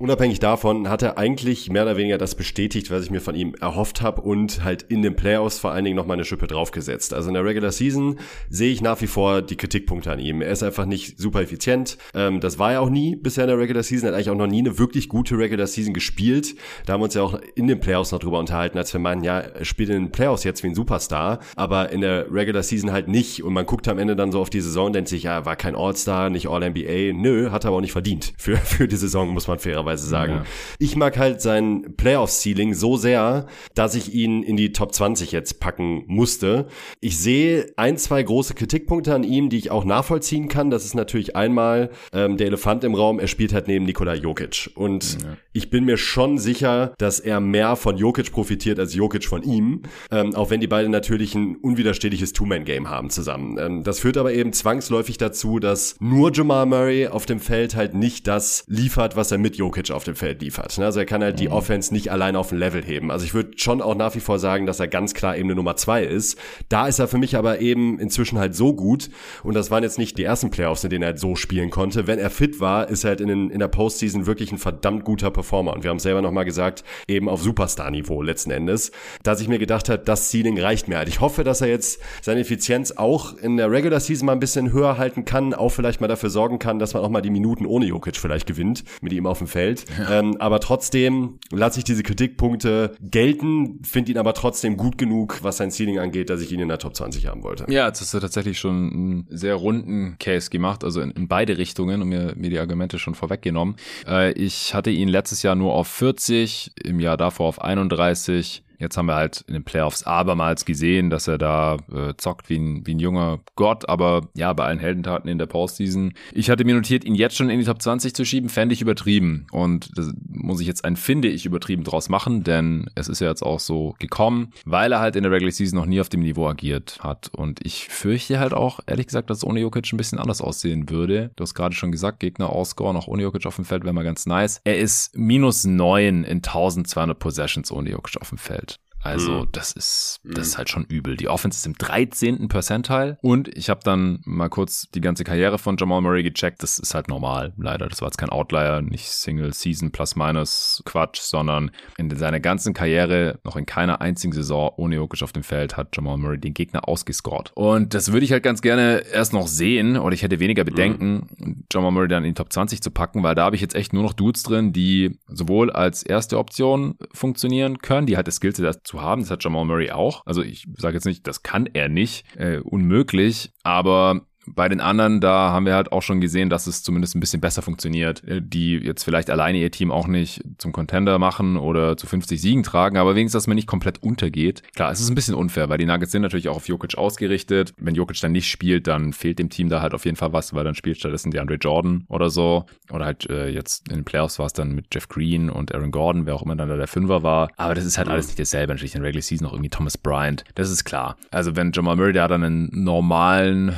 Unabhängig 0.00 0.38
davon 0.38 0.88
hat 0.88 1.02
er 1.02 1.18
eigentlich 1.18 1.70
mehr 1.70 1.82
oder 1.82 1.96
weniger 1.96 2.18
das 2.18 2.36
bestätigt, 2.36 2.88
was 2.92 3.02
ich 3.02 3.10
mir 3.10 3.20
von 3.20 3.34
ihm 3.34 3.56
erhofft 3.60 4.00
habe 4.00 4.20
und 4.20 4.62
halt 4.62 4.82
in 4.82 5.02
den 5.02 5.16
Playoffs 5.16 5.58
vor 5.58 5.72
allen 5.72 5.84
Dingen 5.84 5.96
nochmal 5.96 6.14
eine 6.14 6.24
Schippe 6.24 6.46
draufgesetzt. 6.46 7.12
Also 7.12 7.26
in 7.26 7.34
der 7.34 7.44
Regular 7.44 7.72
Season 7.72 8.16
sehe 8.48 8.70
ich 8.70 8.80
nach 8.80 9.00
wie 9.00 9.08
vor 9.08 9.42
die 9.42 9.56
Kritikpunkte 9.56 10.12
an 10.12 10.20
ihm. 10.20 10.40
Er 10.40 10.52
ist 10.52 10.62
einfach 10.62 10.86
nicht 10.86 11.18
super 11.18 11.42
effizient. 11.42 11.98
Ähm, 12.14 12.38
das 12.38 12.60
war 12.60 12.74
er 12.74 12.82
auch 12.82 12.90
nie 12.90 13.16
bisher 13.16 13.42
in 13.42 13.48
der 13.48 13.58
Regular 13.58 13.82
Season. 13.82 14.06
Er 14.06 14.12
hat 14.12 14.14
eigentlich 14.14 14.30
auch 14.30 14.36
noch 14.36 14.46
nie 14.46 14.60
eine 14.60 14.78
wirklich 14.78 15.08
gute 15.08 15.36
Regular 15.36 15.66
Season 15.66 15.92
gespielt. 15.92 16.54
Da 16.86 16.92
haben 16.92 17.00
wir 17.00 17.06
uns 17.06 17.14
ja 17.14 17.22
auch 17.22 17.36
in 17.56 17.66
den 17.66 17.80
Playoffs 17.80 18.12
noch 18.12 18.20
drüber 18.20 18.38
unterhalten, 18.38 18.78
als 18.78 18.92
wir 18.92 19.00
meinen, 19.00 19.24
ja, 19.24 19.40
er 19.40 19.64
spielt 19.64 19.88
in 19.88 19.96
den 19.96 20.12
Playoffs 20.12 20.44
jetzt 20.44 20.62
wie 20.62 20.68
ein 20.68 20.76
Superstar, 20.76 21.40
aber 21.56 21.90
in 21.90 22.02
der 22.02 22.32
Regular 22.32 22.62
Season 22.62 22.92
halt 22.92 23.08
nicht. 23.08 23.42
Und 23.42 23.52
man 23.52 23.66
guckt 23.66 23.88
am 23.88 23.98
Ende 23.98 24.14
dann 24.14 24.30
so 24.30 24.40
auf 24.40 24.50
die 24.50 24.60
Saison 24.60 24.92
denkt 24.92 25.08
sich, 25.08 25.24
ja, 25.24 25.38
er 25.38 25.44
war 25.44 25.56
kein 25.56 25.74
All-Star, 25.74 26.30
nicht 26.30 26.48
All-NBA. 26.48 27.14
Nö, 27.14 27.50
hat 27.50 27.64
er 27.64 27.68
aber 27.70 27.78
auch 27.78 27.80
nicht 27.80 27.90
verdient 27.90 28.32
für, 28.38 28.56
für 28.58 28.86
die 28.86 28.94
Saison, 28.94 29.30
muss 29.30 29.48
man 29.48 29.58
fairerweise 29.88 30.06
sagen. 30.06 30.32
Ja. 30.32 30.44
Ich 30.78 30.96
mag 30.96 31.18
halt 31.18 31.40
sein 31.40 31.94
Playoff-Ceiling 31.96 32.74
so 32.74 32.96
sehr, 32.96 33.46
dass 33.74 33.94
ich 33.94 34.14
ihn 34.14 34.42
in 34.42 34.56
die 34.56 34.72
Top 34.72 34.94
20 34.94 35.32
jetzt 35.32 35.60
packen 35.60 36.04
musste. 36.06 36.66
Ich 37.00 37.18
sehe 37.18 37.72
ein, 37.76 37.96
zwei 37.96 38.22
große 38.22 38.54
Kritikpunkte 38.54 39.14
an 39.14 39.24
ihm, 39.24 39.48
die 39.48 39.58
ich 39.58 39.70
auch 39.70 39.84
nachvollziehen 39.84 40.48
kann. 40.48 40.70
Das 40.70 40.84
ist 40.84 40.94
natürlich 40.94 41.36
einmal 41.36 41.90
ähm, 42.12 42.36
der 42.36 42.48
Elefant 42.48 42.84
im 42.84 42.94
Raum, 42.94 43.18
er 43.18 43.28
spielt 43.28 43.52
halt 43.52 43.68
neben 43.68 43.84
Nikola 43.84 44.14
Jokic. 44.14 44.70
Und 44.74 45.18
ich 45.52 45.70
bin 45.70 45.84
mir 45.84 45.96
schon 45.96 46.38
sicher, 46.38 46.94
dass 46.98 47.20
er 47.20 47.40
mehr 47.40 47.76
von 47.76 47.96
Jokic 47.96 48.32
profitiert 48.32 48.78
als 48.78 48.94
Jokic 48.94 49.24
von 49.24 49.42
ihm. 49.42 49.82
Ähm, 50.10 50.34
auch 50.34 50.50
wenn 50.50 50.60
die 50.60 50.66
beiden 50.66 50.90
natürlich 50.90 51.34
ein 51.34 51.56
unwiderstehliches 51.56 52.32
Two-Man-Game 52.32 52.88
haben 52.88 53.10
zusammen. 53.10 53.58
Ähm, 53.58 53.82
das 53.82 54.00
führt 54.00 54.16
aber 54.16 54.32
eben 54.32 54.52
zwangsläufig 54.52 55.18
dazu, 55.18 55.58
dass 55.58 55.96
nur 56.00 56.32
Jamal 56.32 56.66
Murray 56.66 57.08
auf 57.08 57.26
dem 57.26 57.40
Feld 57.40 57.74
halt 57.74 57.94
nicht 57.94 58.26
das 58.26 58.64
liefert, 58.66 59.16
was 59.16 59.32
er 59.32 59.38
mit 59.38 59.56
Jokic 59.56 59.77
auf 59.90 60.04
dem 60.04 60.16
Feld 60.16 60.42
liefert. 60.42 60.76
ne? 60.78 60.84
Also 60.84 61.00
er 61.00 61.06
kann 61.06 61.22
halt 61.22 61.40
die 61.40 61.48
Offense 61.48 61.92
nicht 61.92 62.10
allein 62.10 62.36
auf 62.36 62.52
ein 62.52 62.58
Level 62.58 62.82
heben. 62.82 63.10
Also 63.10 63.24
ich 63.24 63.34
würde 63.34 63.52
schon 63.56 63.80
auch 63.80 63.94
nach 63.94 64.14
wie 64.14 64.20
vor 64.20 64.38
sagen, 64.38 64.66
dass 64.66 64.80
er 64.80 64.88
ganz 64.88 65.14
klar 65.14 65.36
eben 65.36 65.48
eine 65.48 65.56
Nummer 65.56 65.76
zwei 65.76 66.04
ist. 66.04 66.38
Da 66.68 66.86
ist 66.86 66.98
er 66.98 67.08
für 67.08 67.18
mich 67.18 67.36
aber 67.36 67.60
eben 67.60 67.98
inzwischen 67.98 68.38
halt 68.38 68.54
so 68.54 68.74
gut 68.74 69.10
und 69.42 69.54
das 69.54 69.70
waren 69.70 69.82
jetzt 69.82 69.98
nicht 69.98 70.18
die 70.18 70.24
ersten 70.24 70.50
Playoffs, 70.50 70.84
in 70.84 70.90
denen 70.90 71.02
er 71.02 71.08
halt 71.08 71.20
so 71.20 71.36
spielen 71.36 71.70
konnte. 71.70 72.06
Wenn 72.06 72.18
er 72.18 72.30
fit 72.30 72.60
war, 72.60 72.88
ist 72.88 73.04
er 73.04 73.10
halt 73.10 73.20
in, 73.20 73.28
den, 73.28 73.50
in 73.50 73.58
der 73.60 73.68
Postseason 73.68 74.26
wirklich 74.26 74.52
ein 74.52 74.58
verdammt 74.58 75.04
guter 75.04 75.30
Performer 75.30 75.72
und 75.74 75.84
wir 75.84 75.90
haben 75.90 75.98
selber 75.98 76.22
nochmal 76.22 76.44
gesagt, 76.44 76.84
eben 77.06 77.28
auf 77.28 77.42
Superstar-Niveau 77.42 78.22
letzten 78.22 78.50
Endes, 78.50 78.92
dass 79.22 79.40
ich 79.40 79.48
mir 79.48 79.58
gedacht 79.58 79.88
habe, 79.88 80.02
das 80.04 80.30
Ceiling 80.30 80.58
reicht 80.58 80.88
mir 80.88 80.98
halt. 80.98 81.08
Ich 81.08 81.20
hoffe, 81.20 81.44
dass 81.44 81.60
er 81.60 81.68
jetzt 81.68 82.00
seine 82.22 82.40
Effizienz 82.40 82.92
auch 82.92 83.36
in 83.36 83.56
der 83.56 83.70
Regular 83.70 84.00
Season 84.00 84.26
mal 84.26 84.32
ein 84.32 84.40
bisschen 84.40 84.72
höher 84.72 84.98
halten 84.98 85.24
kann, 85.24 85.54
auch 85.54 85.70
vielleicht 85.70 86.00
mal 86.00 86.08
dafür 86.08 86.30
sorgen 86.30 86.58
kann, 86.58 86.78
dass 86.78 86.94
man 86.94 87.02
auch 87.02 87.08
mal 87.10 87.20
die 87.20 87.30
Minuten 87.30 87.66
ohne 87.66 87.86
Jokic 87.86 88.16
vielleicht 88.16 88.46
gewinnt, 88.46 88.84
mit 89.00 89.12
ihm 89.12 89.26
auf 89.26 89.38
dem 89.38 89.46
Feld. 89.46 89.67
Ähm, 90.10 90.36
aber 90.38 90.60
trotzdem 90.60 91.38
lasse 91.50 91.78
ich 91.78 91.84
diese 91.84 92.02
Kritikpunkte 92.02 92.94
gelten, 93.00 93.80
finde 93.82 94.12
ihn 94.12 94.18
aber 94.18 94.34
trotzdem 94.34 94.76
gut 94.76 94.98
genug, 94.98 95.42
was 95.42 95.58
sein 95.58 95.70
Ceiling 95.70 95.98
angeht, 95.98 96.30
dass 96.30 96.40
ich 96.40 96.52
ihn 96.52 96.60
in 96.60 96.68
der 96.68 96.78
Top 96.78 96.94
20 96.94 97.26
haben 97.26 97.42
wollte. 97.42 97.66
Ja, 97.68 97.86
jetzt 97.86 98.00
hast 98.00 98.14
du 98.14 98.20
tatsächlich 98.20 98.58
schon 98.58 98.74
einen 98.74 99.26
sehr 99.28 99.54
runden 99.54 100.16
Case 100.18 100.50
gemacht, 100.50 100.84
also 100.84 101.00
in, 101.00 101.10
in 101.10 101.28
beide 101.28 101.58
Richtungen 101.58 102.02
und 102.02 102.08
mir, 102.08 102.34
mir 102.36 102.50
die 102.50 102.58
Argumente 102.58 102.98
schon 102.98 103.14
vorweggenommen. 103.14 103.76
Äh, 104.06 104.32
ich 104.32 104.74
hatte 104.74 104.90
ihn 104.90 105.08
letztes 105.08 105.42
Jahr 105.42 105.54
nur 105.54 105.74
auf 105.74 105.88
40, 105.88 106.72
im 106.84 107.00
Jahr 107.00 107.16
davor 107.16 107.46
auf 107.46 107.60
31. 107.60 108.62
Jetzt 108.78 108.96
haben 108.96 109.06
wir 109.06 109.16
halt 109.16 109.44
in 109.48 109.54
den 109.54 109.64
Playoffs 109.64 110.04
abermals 110.04 110.64
gesehen, 110.64 111.10
dass 111.10 111.26
er 111.26 111.38
da 111.38 111.76
äh, 111.92 112.14
zockt 112.16 112.48
wie 112.48 112.58
ein, 112.58 112.86
wie 112.86 112.94
ein 112.94 113.00
junger 113.00 113.40
Gott, 113.56 113.88
aber 113.88 114.28
ja, 114.34 114.52
bei 114.52 114.64
allen 114.64 114.78
Heldentaten 114.78 115.28
in 115.28 115.38
der 115.38 115.46
Postseason. 115.46 116.12
Ich 116.32 116.50
hatte 116.50 116.64
mir 116.64 116.74
notiert, 116.74 117.04
ihn 117.04 117.14
jetzt 117.14 117.36
schon 117.36 117.50
in 117.50 117.58
die 117.58 117.64
Top 117.64 117.82
20 117.82 118.14
zu 118.14 118.24
schieben, 118.24 118.48
fände 118.48 118.72
ich 118.72 118.80
übertrieben. 118.82 119.46
Und 119.50 119.96
das 119.96 120.12
muss 120.28 120.60
ich 120.60 120.66
jetzt 120.66 120.84
ein 120.84 120.96
finde 120.96 121.28
ich 121.28 121.46
übertrieben 121.46 121.84
draus 121.84 122.08
machen, 122.08 122.44
denn 122.44 122.90
es 122.94 123.08
ist 123.08 123.20
ja 123.20 123.28
jetzt 123.28 123.42
auch 123.42 123.60
so 123.60 123.94
gekommen, 123.98 124.52
weil 124.64 124.92
er 124.92 125.00
halt 125.00 125.16
in 125.16 125.22
der 125.22 125.32
Regular 125.32 125.52
Season 125.52 125.78
noch 125.78 125.86
nie 125.86 126.00
auf 126.00 126.08
dem 126.08 126.20
Niveau 126.20 126.46
agiert 126.46 126.98
hat. 127.00 127.30
Und 127.34 127.64
ich 127.64 127.88
fürchte 127.88 128.38
halt 128.38 128.52
auch, 128.52 128.80
ehrlich 128.86 129.06
gesagt, 129.06 129.30
dass 129.30 129.38
es 129.38 129.44
ohne 129.44 129.60
Jokic 129.60 129.92
ein 129.92 129.96
bisschen 129.96 130.18
anders 130.18 130.40
aussehen 130.40 130.90
würde. 130.90 131.30
Du 131.36 131.42
hast 131.42 131.54
gerade 131.54 131.74
schon 131.74 131.92
gesagt, 131.92 132.20
Gegner 132.20 132.50
ausscoren, 132.50 132.96
auch 132.96 133.08
ohne 133.08 133.22
Jokic 133.22 133.46
auf 133.46 133.56
dem 133.56 133.64
Feld 133.64 133.84
wäre 133.84 133.94
mal 133.94 134.04
ganz 134.04 134.26
nice. 134.26 134.60
Er 134.64 134.78
ist 134.78 135.16
minus 135.16 135.64
neun 135.64 136.24
in 136.24 136.38
1200 136.38 137.18
Possessions 137.18 137.72
ohne 137.72 137.90
Jokic 137.90 138.20
auf 138.20 138.28
dem 138.28 138.38
Feld. 138.38 138.67
Also 139.00 139.32
Mhm. 139.44 139.48
das 139.52 139.72
ist 139.72 140.20
das 140.24 140.48
ist 140.48 140.58
halt 140.58 140.68
schon 140.70 140.84
übel. 140.84 141.16
Die 141.16 141.28
Offense 141.28 141.56
ist 141.58 141.66
im 141.66 141.74
13. 141.74 142.48
Percentile 142.48 143.16
und 143.22 143.48
ich 143.56 143.70
habe 143.70 143.80
dann 143.84 144.20
mal 144.24 144.48
kurz 144.48 144.88
die 144.94 145.00
ganze 145.00 145.24
Karriere 145.24 145.58
von 145.58 145.76
Jamal 145.78 146.00
Murray 146.00 146.22
gecheckt. 146.22 146.62
Das 146.62 146.78
ist 146.78 146.94
halt 146.94 147.08
normal, 147.08 147.52
leider. 147.56 147.86
Das 147.88 148.00
war 148.00 148.08
jetzt 148.08 148.18
kein 148.18 148.28
Outlier, 148.30 148.82
nicht 148.82 149.06
Single 149.06 149.52
Season 149.54 149.90
plus 149.92 150.16
minus 150.16 150.82
Quatsch, 150.84 151.20
sondern 151.20 151.70
in 151.96 152.14
seiner 152.16 152.40
ganzen 152.40 152.74
Karriere 152.74 153.38
noch 153.44 153.56
in 153.56 153.66
keiner 153.66 154.00
einzigen 154.00 154.32
Saison 154.32 154.72
ohne 154.76 154.96
Jokic 154.96 155.22
auf 155.22 155.32
dem 155.32 155.42
Feld 155.44 155.76
hat 155.76 155.96
Jamal 155.96 156.16
Murray 156.18 156.38
den 156.38 156.54
Gegner 156.54 156.88
ausgescored. 156.88 157.52
Und 157.54 157.94
das 157.94 158.12
würde 158.12 158.24
ich 158.24 158.32
halt 158.32 158.42
ganz 158.42 158.62
gerne 158.62 159.04
erst 159.12 159.32
noch 159.32 159.46
sehen 159.46 159.96
oder 159.96 160.14
ich 160.14 160.22
hätte 160.22 160.40
weniger 160.40 160.64
Bedenken, 160.64 161.64
Jamal 161.72 161.92
Murray 161.92 162.08
dann 162.08 162.24
in 162.24 162.30
die 162.30 162.34
Top 162.34 162.52
20 162.52 162.82
zu 162.82 162.90
packen, 162.90 163.22
weil 163.22 163.34
da 163.34 163.44
habe 163.44 163.56
ich 163.56 163.62
jetzt 163.62 163.74
echt 163.74 163.92
nur 163.92 164.02
noch 164.02 164.12
Dudes 164.12 164.42
drin, 164.42 164.72
die 164.72 165.18
sowohl 165.28 165.70
als 165.70 166.02
erste 166.02 166.38
Option 166.38 166.96
funktionieren 167.12 167.78
können, 167.78 168.06
die 168.06 168.16
halt 168.16 168.26
das 168.26 168.36
Skillset 168.36 168.64
dazu 168.88 169.02
haben. 169.02 169.22
Das 169.22 169.30
hat 169.30 169.44
Jamal 169.44 169.64
Murray 169.64 169.90
auch. 169.90 170.22
Also 170.26 170.42
ich 170.42 170.66
sage 170.76 170.94
jetzt 170.94 171.04
nicht, 171.04 171.26
das 171.26 171.42
kann 171.42 171.68
er 171.72 171.88
nicht, 171.88 172.24
äh, 172.36 172.58
unmöglich, 172.58 173.50
aber 173.62 174.22
bei 174.54 174.68
den 174.68 174.80
anderen, 174.80 175.20
da 175.20 175.50
haben 175.50 175.66
wir 175.66 175.74
halt 175.74 175.92
auch 175.92 176.02
schon 176.02 176.20
gesehen, 176.20 176.50
dass 176.50 176.66
es 176.66 176.82
zumindest 176.82 177.14
ein 177.14 177.20
bisschen 177.20 177.40
besser 177.40 177.62
funktioniert, 177.62 178.22
äh, 178.24 178.40
die 178.42 178.74
jetzt 178.74 179.04
vielleicht 179.04 179.30
alleine 179.30 179.58
ihr 179.58 179.70
Team 179.70 179.90
auch 179.90 180.06
nicht 180.06 180.42
zum 180.58 180.72
Contender 180.72 181.18
machen 181.18 181.56
oder 181.56 181.96
zu 181.96 182.06
50 182.06 182.40
Siegen 182.40 182.62
tragen, 182.62 182.96
aber 182.96 183.14
wenigstens, 183.14 183.42
dass 183.42 183.46
man 183.46 183.56
nicht 183.56 183.68
komplett 183.68 184.02
untergeht. 184.02 184.62
Klar, 184.74 184.90
es 184.90 185.00
ist 185.00 185.08
ein 185.08 185.14
bisschen 185.14 185.34
unfair, 185.34 185.68
weil 185.68 185.78
die 185.78 185.86
Nuggets 185.86 186.12
sind 186.12 186.22
natürlich 186.22 186.48
auch 186.48 186.56
auf 186.56 186.68
Jokic 186.68 186.96
ausgerichtet. 186.96 187.74
Wenn 187.78 187.94
Jokic 187.94 188.20
dann 188.20 188.32
nicht 188.32 188.48
spielt, 188.48 188.86
dann 188.86 189.12
fehlt 189.12 189.38
dem 189.38 189.50
Team 189.50 189.68
da 189.68 189.82
halt 189.82 189.94
auf 189.94 190.04
jeden 190.04 190.16
Fall 190.16 190.32
was, 190.32 190.54
weil 190.54 190.64
dann 190.64 190.74
spielt 190.74 190.98
stattdessen 190.98 191.30
DeAndre 191.30 191.56
Jordan 191.56 192.04
oder 192.08 192.30
so. 192.30 192.66
Oder 192.90 193.04
halt 193.04 193.28
äh, 193.28 193.48
jetzt 193.48 193.88
in 193.88 193.96
den 193.96 194.04
Playoffs 194.04 194.38
war 194.38 194.46
es 194.46 194.52
dann 194.52 194.74
mit 194.74 194.86
Jeff 194.92 195.08
Green 195.08 195.50
und 195.50 195.74
Aaron 195.74 195.90
Gordon, 195.90 196.26
wer 196.26 196.34
auch 196.34 196.42
immer 196.42 196.56
dann 196.56 196.68
da 196.68 196.76
der 196.76 196.86
Fünfer 196.86 197.22
war. 197.22 197.50
Aber 197.56 197.74
das 197.74 197.84
ist 197.84 197.98
halt 197.98 198.08
alles 198.08 198.26
nicht 198.28 198.38
dasselbe. 198.38 198.72
Natürlich 198.72 198.94
in 198.94 199.02
Regular 199.02 199.22
Season 199.22 199.44
noch 199.44 199.52
irgendwie 199.52 199.70
Thomas 199.70 199.98
Bryant. 199.98 200.44
Das 200.54 200.70
ist 200.70 200.84
klar. 200.84 201.16
Also 201.30 201.56
wenn 201.56 201.72
Jamal 201.72 201.96
Murray 201.96 202.12
da 202.12 202.28
dann 202.28 202.44
einen 202.44 202.70
normalen 202.72 203.74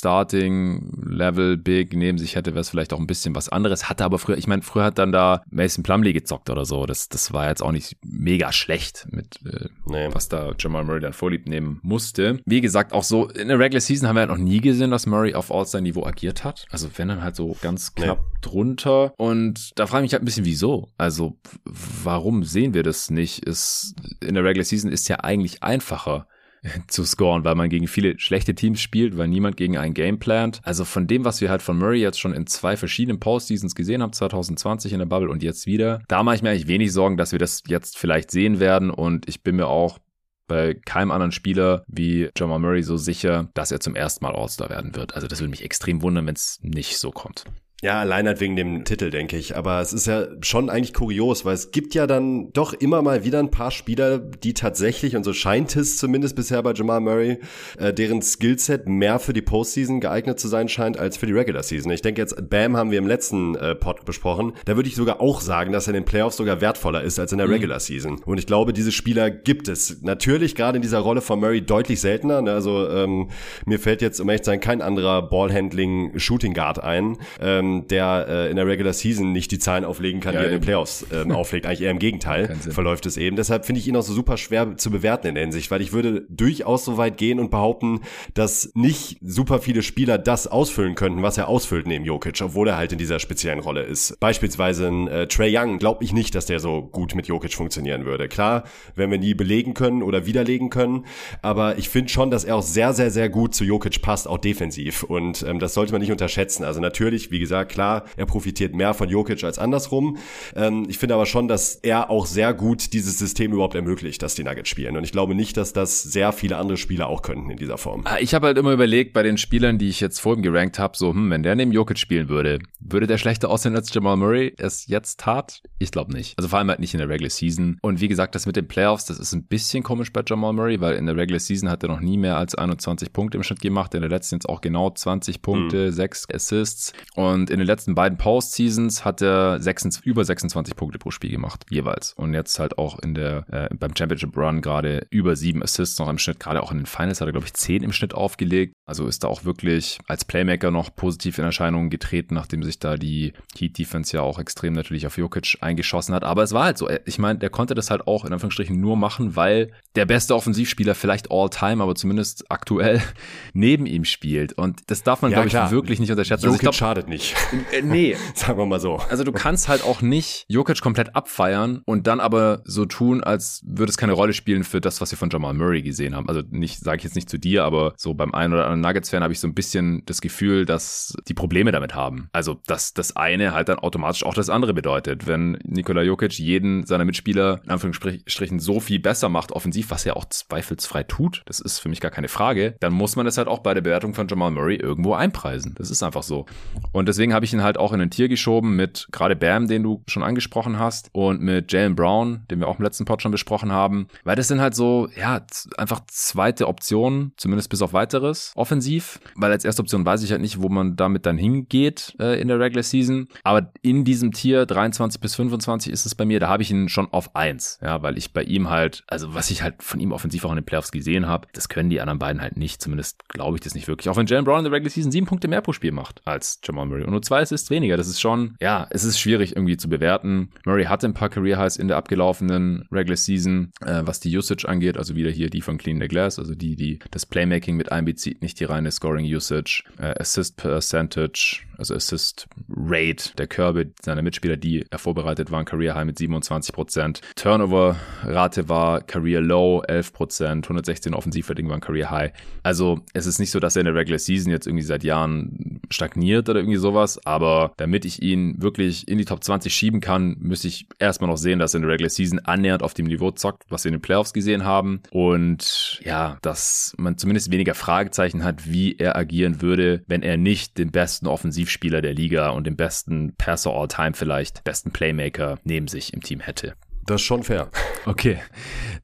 Starting 0.00 0.90
Level 1.06 1.58
Big 1.58 1.94
neben 1.94 2.16
sich 2.16 2.34
hätte, 2.34 2.52
wäre 2.52 2.62
es 2.62 2.70
vielleicht 2.70 2.94
auch 2.94 2.98
ein 2.98 3.06
bisschen 3.06 3.34
was 3.34 3.50
anderes. 3.50 3.90
Hatte 3.90 4.02
aber 4.02 4.18
früher, 4.18 4.38
ich 4.38 4.46
meine, 4.46 4.62
früher 4.62 4.84
hat 4.84 4.98
dann 4.98 5.12
da 5.12 5.42
Mason 5.50 5.84
Plumley 5.84 6.14
gezockt 6.14 6.48
oder 6.48 6.64
so. 6.64 6.86
Das, 6.86 7.10
das 7.10 7.34
war 7.34 7.48
jetzt 7.48 7.62
auch 7.62 7.70
nicht 7.70 7.98
mega 8.02 8.50
schlecht 8.50 9.06
mit, 9.10 9.40
äh, 9.44 9.68
nee. 9.84 10.08
was 10.12 10.30
da 10.30 10.52
Jamal 10.58 10.84
Murray 10.84 11.00
dann 11.00 11.12
vorlieb 11.12 11.46
nehmen 11.46 11.80
musste. 11.82 12.40
Wie 12.46 12.62
gesagt, 12.62 12.94
auch 12.94 13.02
so 13.02 13.28
in 13.28 13.48
der 13.48 13.58
Regular 13.58 13.82
Season 13.82 14.08
haben 14.08 14.16
wir 14.16 14.20
halt 14.20 14.30
noch 14.30 14.38
nie 14.38 14.62
gesehen, 14.62 14.90
dass 14.90 15.04
Murray 15.04 15.34
auf 15.34 15.52
All-Star-Niveau 15.52 16.06
agiert 16.06 16.44
hat. 16.44 16.64
Also 16.70 16.88
wenn 16.96 17.08
dann 17.08 17.22
halt 17.22 17.36
so 17.36 17.54
ganz 17.60 17.94
knapp 17.94 18.20
nee. 18.20 18.38
drunter. 18.40 19.12
Und 19.18 19.78
da 19.78 19.86
frage 19.86 20.04
ich 20.04 20.08
mich 20.08 20.12
halt 20.14 20.22
ein 20.22 20.24
bisschen, 20.24 20.46
wieso? 20.46 20.88
Also 20.96 21.36
warum 21.64 22.42
sehen 22.44 22.72
wir 22.72 22.84
das 22.84 23.10
nicht? 23.10 23.44
Ist, 23.44 23.94
in 24.20 24.34
der 24.34 24.44
Regular 24.44 24.64
Season 24.64 24.90
ist 24.90 25.08
ja 25.08 25.16
eigentlich 25.20 25.62
einfacher 25.62 26.26
zu 26.88 27.04
scoren, 27.04 27.44
weil 27.44 27.54
man 27.54 27.70
gegen 27.70 27.88
viele 27.88 28.18
schlechte 28.18 28.54
Teams 28.54 28.80
spielt, 28.80 29.16
weil 29.16 29.28
niemand 29.28 29.56
gegen 29.56 29.78
ein 29.78 29.94
Game 29.94 30.18
plant. 30.18 30.60
Also 30.62 30.84
von 30.84 31.06
dem, 31.06 31.24
was 31.24 31.40
wir 31.40 31.50
halt 31.50 31.62
von 31.62 31.78
Murray 31.78 32.00
jetzt 32.00 32.20
schon 32.20 32.34
in 32.34 32.46
zwei 32.46 32.76
verschiedenen 32.76 33.20
Postseasons 33.20 33.74
gesehen 33.74 34.02
haben, 34.02 34.12
2020 34.12 34.92
in 34.92 34.98
der 34.98 35.06
Bubble 35.06 35.30
und 35.30 35.42
jetzt 35.42 35.66
wieder, 35.66 36.02
da 36.08 36.22
mache 36.22 36.36
ich 36.36 36.42
mir 36.42 36.50
eigentlich 36.50 36.68
wenig 36.68 36.92
Sorgen, 36.92 37.16
dass 37.16 37.32
wir 37.32 37.38
das 37.38 37.62
jetzt 37.66 37.98
vielleicht 37.98 38.30
sehen 38.30 38.60
werden 38.60 38.90
und 38.90 39.28
ich 39.28 39.42
bin 39.42 39.56
mir 39.56 39.68
auch 39.68 39.98
bei 40.46 40.74
keinem 40.74 41.12
anderen 41.12 41.30
Spieler 41.30 41.84
wie 41.86 42.28
Jamal 42.36 42.58
Murray 42.58 42.82
so 42.82 42.96
sicher, 42.96 43.48
dass 43.54 43.70
er 43.70 43.78
zum 43.78 43.94
ersten 43.94 44.24
Mal 44.24 44.34
All-Star 44.34 44.68
werden 44.68 44.96
wird. 44.96 45.14
Also 45.14 45.28
das 45.28 45.38
würde 45.38 45.50
mich 45.50 45.62
extrem 45.64 46.02
wundern, 46.02 46.26
wenn 46.26 46.34
es 46.34 46.58
nicht 46.60 46.98
so 46.98 47.12
kommt. 47.12 47.44
Ja, 47.82 47.98
allein 47.98 48.26
halt 48.26 48.40
wegen 48.40 48.56
dem 48.56 48.84
Titel, 48.84 49.08
denke 49.08 49.38
ich. 49.38 49.56
Aber 49.56 49.80
es 49.80 49.94
ist 49.94 50.06
ja 50.06 50.26
schon 50.42 50.68
eigentlich 50.68 50.92
kurios, 50.92 51.46
weil 51.46 51.54
es 51.54 51.70
gibt 51.70 51.94
ja 51.94 52.06
dann 52.06 52.52
doch 52.52 52.74
immer 52.74 53.00
mal 53.00 53.24
wieder 53.24 53.38
ein 53.38 53.50
paar 53.50 53.70
Spieler, 53.70 54.18
die 54.18 54.52
tatsächlich, 54.52 55.16
und 55.16 55.24
so 55.24 55.32
scheint 55.32 55.74
es 55.76 55.96
zumindest 55.96 56.36
bisher 56.36 56.62
bei 56.62 56.74
Jamal 56.74 57.00
Murray, 57.00 57.38
äh, 57.78 57.94
deren 57.94 58.20
Skillset 58.20 58.86
mehr 58.86 59.18
für 59.18 59.32
die 59.32 59.40
Postseason 59.40 60.00
geeignet 60.00 60.38
zu 60.38 60.48
sein 60.48 60.68
scheint 60.68 60.98
als 60.98 61.16
für 61.16 61.24
die 61.24 61.32
Regular 61.32 61.62
Season. 61.62 61.90
Ich 61.90 62.02
denke 62.02 62.20
jetzt, 62.20 62.50
Bam 62.50 62.76
haben 62.76 62.90
wir 62.90 62.98
im 62.98 63.06
letzten 63.06 63.54
äh, 63.54 63.74
Pod 63.74 64.04
besprochen. 64.04 64.52
Da 64.66 64.76
würde 64.76 64.88
ich 64.90 64.94
sogar 64.94 65.22
auch 65.22 65.40
sagen, 65.40 65.72
dass 65.72 65.86
er 65.86 65.94
in 65.94 66.02
den 66.02 66.04
Playoffs 66.04 66.36
sogar 66.36 66.60
wertvoller 66.60 67.02
ist 67.02 67.18
als 67.18 67.32
in 67.32 67.38
der 67.38 67.46
mhm. 67.46 67.54
Regular 67.54 67.80
Season. 67.80 68.20
Und 68.26 68.36
ich 68.36 68.46
glaube, 68.46 68.74
diese 68.74 68.92
Spieler 68.92 69.30
gibt 69.30 69.68
es. 69.68 70.02
Natürlich 70.02 70.54
gerade 70.54 70.76
in 70.76 70.82
dieser 70.82 70.98
Rolle 70.98 71.22
von 71.22 71.40
Murray 71.40 71.62
deutlich 71.62 72.02
seltener. 72.02 72.42
Ne? 72.42 72.52
Also 72.52 72.90
ähm, 72.90 73.30
mir 73.64 73.80
fällt 73.80 74.02
jetzt, 74.02 74.20
um 74.20 74.28
ehrlich 74.28 74.42
zu 74.42 74.50
sein, 74.50 74.60
kein 74.60 74.82
anderer 74.82 75.22
Ballhandling-Shooting 75.22 76.52
Guard 76.52 76.82
ein. 76.82 77.16
Ähm, 77.40 77.69
der 77.88 78.26
äh, 78.28 78.50
in 78.50 78.56
der 78.56 78.66
Regular 78.66 78.92
Season 78.92 79.32
nicht 79.32 79.50
die 79.50 79.58
Zahlen 79.58 79.84
auflegen 79.84 80.20
kann, 80.20 80.34
ja, 80.34 80.40
die 80.40 80.46
er 80.46 80.52
in 80.52 80.58
den 80.58 80.64
Playoffs 80.64 81.06
ähm, 81.12 81.30
auflegt. 81.32 81.66
Eigentlich 81.66 81.82
eher 81.82 81.90
im 81.90 81.98
Gegenteil 81.98 82.56
verläuft 82.70 83.06
es 83.06 83.16
eben. 83.16 83.36
Deshalb 83.36 83.66
finde 83.66 83.80
ich 83.80 83.88
ihn 83.88 83.96
auch 83.96 84.02
so 84.02 84.12
super 84.12 84.36
schwer 84.36 84.76
zu 84.76 84.90
bewerten 84.90 85.28
in 85.28 85.34
der 85.34 85.44
Hinsicht, 85.44 85.70
weil 85.70 85.80
ich 85.80 85.92
würde 85.92 86.26
durchaus 86.28 86.84
so 86.84 86.96
weit 86.96 87.16
gehen 87.16 87.40
und 87.40 87.50
behaupten, 87.50 88.00
dass 88.34 88.70
nicht 88.74 89.18
super 89.22 89.60
viele 89.60 89.82
Spieler 89.82 90.18
das 90.18 90.46
ausfüllen 90.46 90.94
könnten, 90.94 91.22
was 91.22 91.38
er 91.38 91.48
ausfüllt 91.48 91.86
neben 91.86 92.04
Jokic, 92.04 92.40
obwohl 92.42 92.68
er 92.68 92.76
halt 92.76 92.92
in 92.92 92.98
dieser 92.98 93.18
speziellen 93.18 93.60
Rolle 93.60 93.82
ist. 93.82 94.18
Beispielsweise 94.20 94.88
ein 94.88 95.08
äh, 95.08 95.26
Trey 95.26 95.56
Young 95.56 95.78
glaube 95.78 96.04
ich 96.04 96.12
nicht, 96.12 96.34
dass 96.34 96.46
der 96.46 96.60
so 96.60 96.82
gut 96.82 97.14
mit 97.14 97.26
Jokic 97.26 97.54
funktionieren 97.54 98.04
würde. 98.04 98.28
Klar, 98.28 98.64
wenn 98.94 99.10
wir 99.10 99.18
nie 99.18 99.34
belegen 99.34 99.74
können 99.74 100.02
oder 100.02 100.26
widerlegen 100.26 100.70
können, 100.70 101.04
aber 101.42 101.78
ich 101.78 101.88
finde 101.88 102.10
schon, 102.10 102.30
dass 102.30 102.44
er 102.44 102.56
auch 102.56 102.62
sehr, 102.62 102.92
sehr, 102.92 103.10
sehr 103.10 103.28
gut 103.28 103.54
zu 103.54 103.64
Jokic 103.64 104.02
passt, 104.02 104.28
auch 104.28 104.38
defensiv. 104.38 105.02
Und 105.02 105.42
ähm, 105.42 105.58
das 105.58 105.74
sollte 105.74 105.92
man 105.92 106.00
nicht 106.00 106.12
unterschätzen. 106.12 106.64
Also 106.64 106.80
natürlich, 106.80 107.30
wie 107.30 107.38
gesagt, 107.38 107.59
klar, 107.64 108.04
er 108.16 108.26
profitiert 108.26 108.74
mehr 108.74 108.94
von 108.94 109.08
Jokic 109.08 109.42
als 109.44 109.58
andersrum. 109.58 110.18
Ähm, 110.54 110.86
ich 110.88 110.98
finde 110.98 111.14
aber 111.14 111.26
schon, 111.26 111.48
dass 111.48 111.76
er 111.76 112.10
auch 112.10 112.26
sehr 112.26 112.54
gut 112.54 112.92
dieses 112.92 113.18
System 113.18 113.52
überhaupt 113.52 113.74
ermöglicht, 113.74 114.22
dass 114.22 114.34
die 114.34 114.44
Nuggets 114.44 114.68
spielen. 114.68 114.96
Und 114.96 115.04
ich 115.04 115.12
glaube 115.12 115.34
nicht, 115.34 115.56
dass 115.56 115.72
das 115.72 116.02
sehr 116.02 116.32
viele 116.32 116.56
andere 116.56 116.76
Spieler 116.76 117.08
auch 117.08 117.22
könnten 117.22 117.50
in 117.50 117.56
dieser 117.56 117.78
Form. 117.78 118.02
Ah, 118.04 118.18
ich 118.20 118.34
habe 118.34 118.48
halt 118.48 118.58
immer 118.58 118.72
überlegt, 118.72 119.12
bei 119.12 119.22
den 119.22 119.38
Spielern, 119.38 119.78
die 119.78 119.88
ich 119.88 120.00
jetzt 120.00 120.20
vorhin 120.20 120.42
gerankt 120.42 120.78
habe, 120.78 120.96
so, 120.96 121.10
hm, 121.10 121.30
wenn 121.30 121.42
der 121.42 121.54
neben 121.54 121.72
Jokic 121.72 121.98
spielen 121.98 122.28
würde, 122.28 122.58
würde 122.80 123.06
der 123.06 123.18
schlechter 123.18 123.50
aussehen 123.50 123.76
als 123.76 123.92
Jamal 123.92 124.16
Murray 124.16 124.54
es 124.58 124.86
jetzt 124.86 125.20
tat? 125.20 125.62
Ich 125.78 125.90
glaube 125.90 126.12
nicht. 126.12 126.34
Also 126.38 126.48
vor 126.48 126.58
allem 126.58 126.68
halt 126.68 126.80
nicht 126.80 126.94
in 126.94 126.98
der 126.98 127.08
Regular 127.08 127.30
Season. 127.30 127.78
Und 127.82 128.00
wie 128.00 128.08
gesagt, 128.08 128.34
das 128.34 128.46
mit 128.46 128.56
den 128.56 128.68
Playoffs, 128.68 129.06
das 129.06 129.18
ist 129.18 129.32
ein 129.32 129.44
bisschen 129.44 129.82
komisch 129.82 130.12
bei 130.12 130.22
Jamal 130.26 130.52
Murray, 130.52 130.80
weil 130.80 130.96
in 130.96 131.06
der 131.06 131.16
Regular 131.16 131.40
Season 131.40 131.68
hat 131.68 131.82
er 131.82 131.88
noch 131.88 132.00
nie 132.00 132.18
mehr 132.18 132.36
als 132.36 132.54
21 132.54 133.12
Punkte 133.12 133.36
im 133.36 133.42
Schnitt 133.42 133.60
gemacht. 133.60 133.94
In 133.94 134.00
der 134.00 134.10
letzten 134.10 134.36
jetzt 134.36 134.48
auch 134.48 134.60
genau 134.60 134.90
20 134.90 135.42
Punkte, 135.42 135.86
mhm. 135.86 135.92
6 135.92 136.26
Assists. 136.32 136.92
Und 137.14 137.49
in 137.50 137.58
den 137.58 137.66
letzten 137.66 137.94
beiden 137.94 138.16
Postseasons 138.16 139.04
hat 139.04 139.20
er 139.22 139.60
26, 139.60 140.04
über 140.04 140.24
26 140.24 140.76
Punkte 140.76 140.98
pro 140.98 141.10
Spiel 141.10 141.30
gemacht, 141.30 141.64
jeweils. 141.70 142.12
Und 142.14 142.34
jetzt 142.34 142.58
halt 142.58 142.78
auch 142.78 142.98
in 142.98 143.14
der, 143.14 143.44
äh, 143.50 143.74
beim 143.74 143.96
Championship 143.96 144.36
Run 144.36 144.60
gerade 144.60 145.06
über 145.10 145.36
sieben 145.36 145.62
Assists 145.62 145.98
noch 145.98 146.08
im 146.08 146.18
Schnitt. 146.18 146.40
Gerade 146.40 146.62
auch 146.62 146.70
in 146.70 146.78
den 146.78 146.86
Finals 146.86 147.20
hat 147.20 147.28
er, 147.28 147.32
glaube 147.32 147.46
ich, 147.46 147.54
zehn 147.54 147.82
im 147.82 147.92
Schnitt 147.92 148.14
aufgelegt. 148.14 148.74
Also 148.86 149.06
ist 149.06 149.24
da 149.24 149.28
auch 149.28 149.44
wirklich 149.44 149.98
als 150.06 150.24
Playmaker 150.24 150.70
noch 150.70 150.94
positiv 150.94 151.38
in 151.38 151.44
Erscheinung 151.44 151.90
getreten, 151.90 152.34
nachdem 152.34 152.62
sich 152.62 152.78
da 152.78 152.96
die 152.96 153.32
Heat 153.56 153.78
Defense 153.78 154.16
ja 154.16 154.22
auch 154.22 154.38
extrem 154.38 154.72
natürlich 154.72 155.06
auf 155.06 155.18
Jokic 155.18 155.58
eingeschossen 155.60 156.14
hat. 156.14 156.24
Aber 156.24 156.42
es 156.42 156.52
war 156.52 156.64
halt 156.64 156.78
so. 156.78 156.88
Ich 157.04 157.18
meine, 157.18 157.38
der 157.38 157.50
konnte 157.50 157.74
das 157.74 157.90
halt 157.90 158.06
auch 158.06 158.24
in 158.24 158.32
Anführungsstrichen 158.32 158.80
nur 158.80 158.96
machen, 158.96 159.36
weil 159.36 159.72
der 159.96 160.06
beste 160.06 160.34
Offensivspieler 160.34 160.94
vielleicht 160.94 161.30
all 161.30 161.50
time, 161.50 161.82
aber 161.82 161.94
zumindest 161.94 162.50
aktuell 162.50 163.02
neben 163.52 163.86
ihm 163.86 164.04
spielt. 164.04 164.52
Und 164.52 164.82
das 164.90 165.02
darf 165.02 165.22
man, 165.22 165.32
ja, 165.32 165.44
glaube 165.44 165.66
ich, 165.66 165.70
wirklich 165.72 166.00
nicht 166.00 166.10
unterschätzen. 166.10 166.46
Jokic 166.46 166.60
also 166.60 166.62
glaub, 166.62 166.74
schadet 166.74 167.08
nicht. 167.08 167.34
Äh, 167.72 167.82
nee. 167.82 168.16
Sagen 168.34 168.58
wir 168.58 168.66
mal 168.66 168.80
so. 168.80 168.96
Also 169.08 169.24
du 169.24 169.32
kannst 169.32 169.68
halt 169.68 169.84
auch 169.84 170.02
nicht 170.02 170.44
Jokic 170.48 170.80
komplett 170.80 171.14
abfeiern 171.14 171.82
und 171.84 172.06
dann 172.06 172.20
aber 172.20 172.62
so 172.64 172.84
tun, 172.86 173.22
als 173.22 173.62
würde 173.64 173.90
es 173.90 173.96
keine 173.96 174.12
Rolle 174.12 174.32
spielen 174.32 174.64
für 174.64 174.80
das, 174.80 175.00
was 175.00 175.10
wir 175.10 175.18
von 175.18 175.30
Jamal 175.30 175.54
Murray 175.54 175.82
gesehen 175.82 176.14
haben. 176.14 176.28
Also 176.28 176.42
nicht, 176.50 176.80
sage 176.80 176.98
ich 176.98 177.04
jetzt 177.04 177.14
nicht 177.14 177.28
zu 177.28 177.38
dir, 177.38 177.64
aber 177.64 177.92
so 177.96 178.14
beim 178.14 178.34
einen 178.34 178.52
oder 178.52 178.64
anderen 178.64 178.80
Nuggets-Fan 178.80 179.22
habe 179.22 179.32
ich 179.32 179.40
so 179.40 179.48
ein 179.48 179.54
bisschen 179.54 180.02
das 180.06 180.20
Gefühl, 180.20 180.64
dass 180.64 181.14
die 181.28 181.34
Probleme 181.34 181.72
damit 181.72 181.94
haben. 181.94 182.28
Also, 182.32 182.60
dass 182.66 182.94
das 182.94 183.16
eine 183.16 183.52
halt 183.52 183.68
dann 183.68 183.78
automatisch 183.78 184.24
auch 184.24 184.34
das 184.34 184.50
andere 184.50 184.74
bedeutet. 184.74 185.26
Wenn 185.26 185.58
Nikola 185.64 186.02
Jokic 186.02 186.38
jeden 186.38 186.86
seiner 186.86 187.04
Mitspieler 187.04 187.60
in 187.64 187.70
Anführungsstrichen 187.70 188.58
so 188.58 188.80
viel 188.80 188.98
besser 188.98 189.28
macht 189.28 189.52
offensiv, 189.52 189.90
was 189.90 190.06
er 190.06 190.16
auch 190.16 190.24
zweifelsfrei 190.24 191.02
tut, 191.02 191.42
das 191.46 191.60
ist 191.60 191.78
für 191.78 191.88
mich 191.88 192.00
gar 192.00 192.10
keine 192.10 192.28
Frage, 192.28 192.76
dann 192.80 192.92
muss 192.92 193.16
man 193.16 193.26
das 193.26 193.38
halt 193.38 193.48
auch 193.48 193.60
bei 193.60 193.74
der 193.74 193.80
Bewertung 193.80 194.14
von 194.14 194.28
Jamal 194.28 194.50
Murray 194.50 194.76
irgendwo 194.76 195.14
einpreisen. 195.14 195.74
Das 195.76 195.90
ist 195.90 196.02
einfach 196.02 196.22
so. 196.22 196.46
Und 196.92 197.08
deswegen 197.08 197.19
habe 197.28 197.44
ich 197.44 197.52
ihn 197.52 197.62
halt 197.62 197.78
auch 197.78 197.92
in 197.92 198.00
ein 198.00 198.10
Tier 198.10 198.28
geschoben 198.28 198.76
mit 198.76 199.06
gerade 199.12 199.36
Bam, 199.36 199.68
den 199.68 199.82
du 199.82 200.02
schon 200.06 200.22
angesprochen 200.22 200.78
hast, 200.78 201.10
und 201.12 201.40
mit 201.40 201.72
Jalen 201.72 201.94
Brown, 201.94 202.44
den 202.50 202.60
wir 202.60 202.68
auch 202.68 202.78
im 202.78 202.84
letzten 202.84 203.04
Pod 203.04 203.22
schon 203.22 203.32
besprochen 203.32 203.72
haben, 203.72 204.08
weil 204.24 204.36
das 204.36 204.48
sind 204.48 204.60
halt 204.60 204.74
so, 204.74 205.08
ja, 205.16 205.42
einfach 205.76 206.00
zweite 206.06 206.66
Optionen, 206.68 207.32
zumindest 207.36 207.70
bis 207.70 207.82
auf 207.82 207.92
weiteres, 207.92 208.52
offensiv, 208.56 209.20
weil 209.36 209.52
als 209.52 209.64
erste 209.64 209.82
Option 209.82 210.04
weiß 210.04 210.22
ich 210.22 210.30
halt 210.30 210.40
nicht, 210.40 210.62
wo 210.62 210.68
man 210.68 210.96
damit 210.96 211.26
dann 211.26 211.38
hingeht 211.38 212.14
äh, 212.18 212.40
in 212.40 212.48
der 212.48 212.58
Regular 212.58 212.82
Season, 212.82 213.28
aber 213.44 213.72
in 213.82 214.04
diesem 214.04 214.32
Tier 214.32 214.66
23 214.66 215.20
bis 215.20 215.34
25 215.34 215.92
ist 215.92 216.06
es 216.06 216.14
bei 216.14 216.24
mir, 216.24 216.40
da 216.40 216.48
habe 216.48 216.62
ich 216.62 216.70
ihn 216.70 216.88
schon 216.88 217.12
auf 217.12 217.36
1, 217.36 217.80
ja, 217.82 218.02
weil 218.02 218.16
ich 218.16 218.32
bei 218.32 218.42
ihm 218.42 218.70
halt, 218.70 219.04
also 219.06 219.34
was 219.34 219.50
ich 219.50 219.62
halt 219.62 219.82
von 219.82 220.00
ihm 220.00 220.12
offensiv 220.12 220.44
auch 220.44 220.50
in 220.50 220.56
den 220.56 220.64
Playoffs 220.64 220.92
gesehen 220.92 221.26
habe, 221.26 221.48
das 221.52 221.68
können 221.68 221.90
die 221.90 222.00
anderen 222.00 222.18
beiden 222.18 222.40
halt 222.40 222.56
nicht, 222.56 222.80
zumindest 222.80 223.28
glaube 223.28 223.56
ich 223.56 223.60
das 223.60 223.74
nicht 223.74 223.88
wirklich, 223.88 224.08
auch 224.08 224.16
wenn 224.16 224.26
Jalen 224.26 224.44
Brown 224.44 224.58
in 224.58 224.64
der 224.64 224.72
Regular 224.72 224.90
Season 224.90 225.12
sieben 225.12 225.26
Punkte 225.26 225.48
mehr 225.48 225.60
pro 225.60 225.72
Spiel 225.72 225.92
macht 225.92 226.22
als 226.24 226.60
Jamal 226.64 226.86
Murray 226.86 227.04
und 227.10 227.14
nur 227.14 227.22
zwei 227.22 227.40
Assists 227.40 227.70
weniger, 227.70 227.96
das 227.96 228.06
ist 228.06 228.20
schon, 228.20 228.54
ja, 228.60 228.86
es 228.90 229.02
ist 229.02 229.18
schwierig 229.18 229.56
irgendwie 229.56 229.76
zu 229.76 229.88
bewerten. 229.88 230.50
Murray 230.64 230.84
hatte 230.84 231.08
ein 231.08 231.14
paar 231.14 231.28
Career 231.28 231.58
Highs 231.58 231.76
in 231.76 231.88
der 231.88 231.96
abgelaufenen 231.96 232.86
Regular 232.92 233.16
Season, 233.16 233.72
äh, 233.84 234.02
was 234.04 234.20
die 234.20 234.36
Usage 234.36 234.68
angeht, 234.68 234.96
also 234.96 235.16
wieder 235.16 235.30
hier 235.30 235.50
die 235.50 235.60
von 235.60 235.76
Clean 235.76 236.00
the 236.00 236.06
Glass, 236.06 236.38
also 236.38 236.54
die, 236.54 236.76
die 236.76 237.00
das 237.10 237.26
Playmaking 237.26 237.76
mit 237.76 237.90
einbezieht, 237.90 238.42
nicht 238.42 238.60
die 238.60 238.64
reine 238.64 238.92
Scoring 238.92 239.24
Usage, 239.24 239.82
äh, 239.98 240.14
Assist 240.20 240.56
Percentage, 240.56 241.62
also 241.80 241.94
Assist 241.94 242.46
Rate 242.68 243.34
der 243.36 243.48
Körbe 243.48 243.90
seiner 244.00 244.22
Mitspieler, 244.22 244.56
die 244.56 244.86
er 244.88 244.98
vorbereitet 244.98 245.50
waren, 245.50 245.64
Career 245.64 245.94
High 245.94 246.04
mit 246.04 246.18
27% 246.18 247.20
Turnover 247.34 247.96
Rate 248.22 248.68
war 248.68 249.00
Career 249.00 249.40
Low 249.40 249.82
11% 249.82 250.62
116 250.62 251.14
Offensivrating 251.14 251.68
waren 251.68 251.80
Career 251.80 252.10
High. 252.10 252.32
Also 252.62 253.00
es 253.14 253.26
ist 253.26 253.40
nicht 253.40 253.50
so, 253.50 253.58
dass 253.58 253.76
er 253.76 253.80
in 253.80 253.86
der 253.86 253.94
Regular 253.94 254.18
Season 254.18 254.52
jetzt 254.52 254.66
irgendwie 254.66 254.84
seit 254.84 255.02
Jahren 255.02 255.80
stagniert 255.90 256.48
oder 256.48 256.60
irgendwie 256.60 256.78
sowas, 256.78 257.18
aber 257.24 257.72
damit 257.76 258.04
ich 258.04 258.22
ihn 258.22 258.60
wirklich 258.62 259.08
in 259.08 259.18
die 259.18 259.24
Top 259.24 259.42
20 259.42 259.74
schieben 259.74 260.00
kann, 260.00 260.36
müsste 260.38 260.68
ich 260.68 260.86
erstmal 260.98 261.30
noch 261.30 261.38
sehen, 261.38 261.58
dass 261.58 261.74
er 261.74 261.78
in 261.78 261.82
der 261.82 261.92
Regular 261.92 262.10
Season 262.10 262.38
annähernd 262.40 262.82
auf 262.82 262.94
dem 262.94 263.06
Niveau 263.06 263.30
zockt, 263.30 263.64
was 263.70 263.84
wir 263.84 263.88
in 263.88 263.96
den 263.96 264.02
Playoffs 264.02 264.32
gesehen 264.32 264.64
haben. 264.64 265.00
Und 265.10 266.00
ja, 266.04 266.38
dass 266.42 266.94
man 266.98 267.18
zumindest 267.18 267.50
weniger 267.50 267.74
Fragezeichen 267.74 268.44
hat, 268.44 268.70
wie 268.70 268.96
er 268.96 269.16
agieren 269.16 269.62
würde, 269.62 270.02
wenn 270.06 270.22
er 270.22 270.36
nicht 270.36 270.78
den 270.78 270.90
besten 270.90 271.26
Offensivspieler 271.70 272.02
der 272.02 272.14
Liga 272.14 272.50
und 272.50 272.66
den 272.66 272.76
besten 272.76 273.34
Passer 273.36 273.70
all 273.70 273.88
time 273.88 274.12
vielleicht, 274.14 274.64
besten 274.64 274.90
Playmaker 274.90 275.58
neben 275.64 275.86
sich 275.86 276.12
im 276.12 276.22
Team 276.22 276.40
hätte. 276.40 276.74
Das 277.06 277.20
ist 277.20 277.26
schon 277.26 277.42
fair. 277.42 277.70
Okay, 278.06 278.38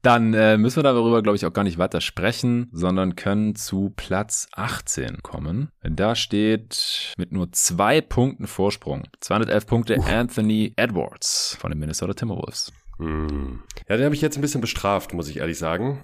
dann 0.01 0.33
äh, 0.33 0.57
müssen 0.57 0.77
wir 0.77 0.83
darüber, 0.83 1.21
glaube 1.23 1.35
ich, 1.35 1.45
auch 1.45 1.53
gar 1.53 1.63
nicht 1.63 1.77
weiter 1.77 1.99
sprechen, 2.01 2.69
sondern 2.71 3.15
können 3.15 3.55
zu 3.55 3.91
Platz 3.95 4.47
18 4.53 5.23
kommen. 5.23 5.69
Da 5.81 6.15
steht 6.15 7.13
mit 7.17 7.31
nur 7.31 7.51
zwei 7.51 8.01
Punkten 8.01 8.47
Vorsprung, 8.47 9.07
211 9.19 9.67
Punkte, 9.67 9.97
uh. 9.97 10.03
Anthony 10.03 10.73
Edwards 10.75 11.57
von 11.59 11.71
den 11.71 11.79
Minnesota 11.79 12.13
Timberwolves. 12.13 12.71
Mm. 12.97 13.59
Ja, 13.89 13.97
den 13.97 14.05
habe 14.05 14.15
ich 14.15 14.21
jetzt 14.21 14.37
ein 14.37 14.41
bisschen 14.41 14.61
bestraft, 14.61 15.13
muss 15.13 15.29
ich 15.29 15.37
ehrlich 15.37 15.57
sagen. 15.57 16.03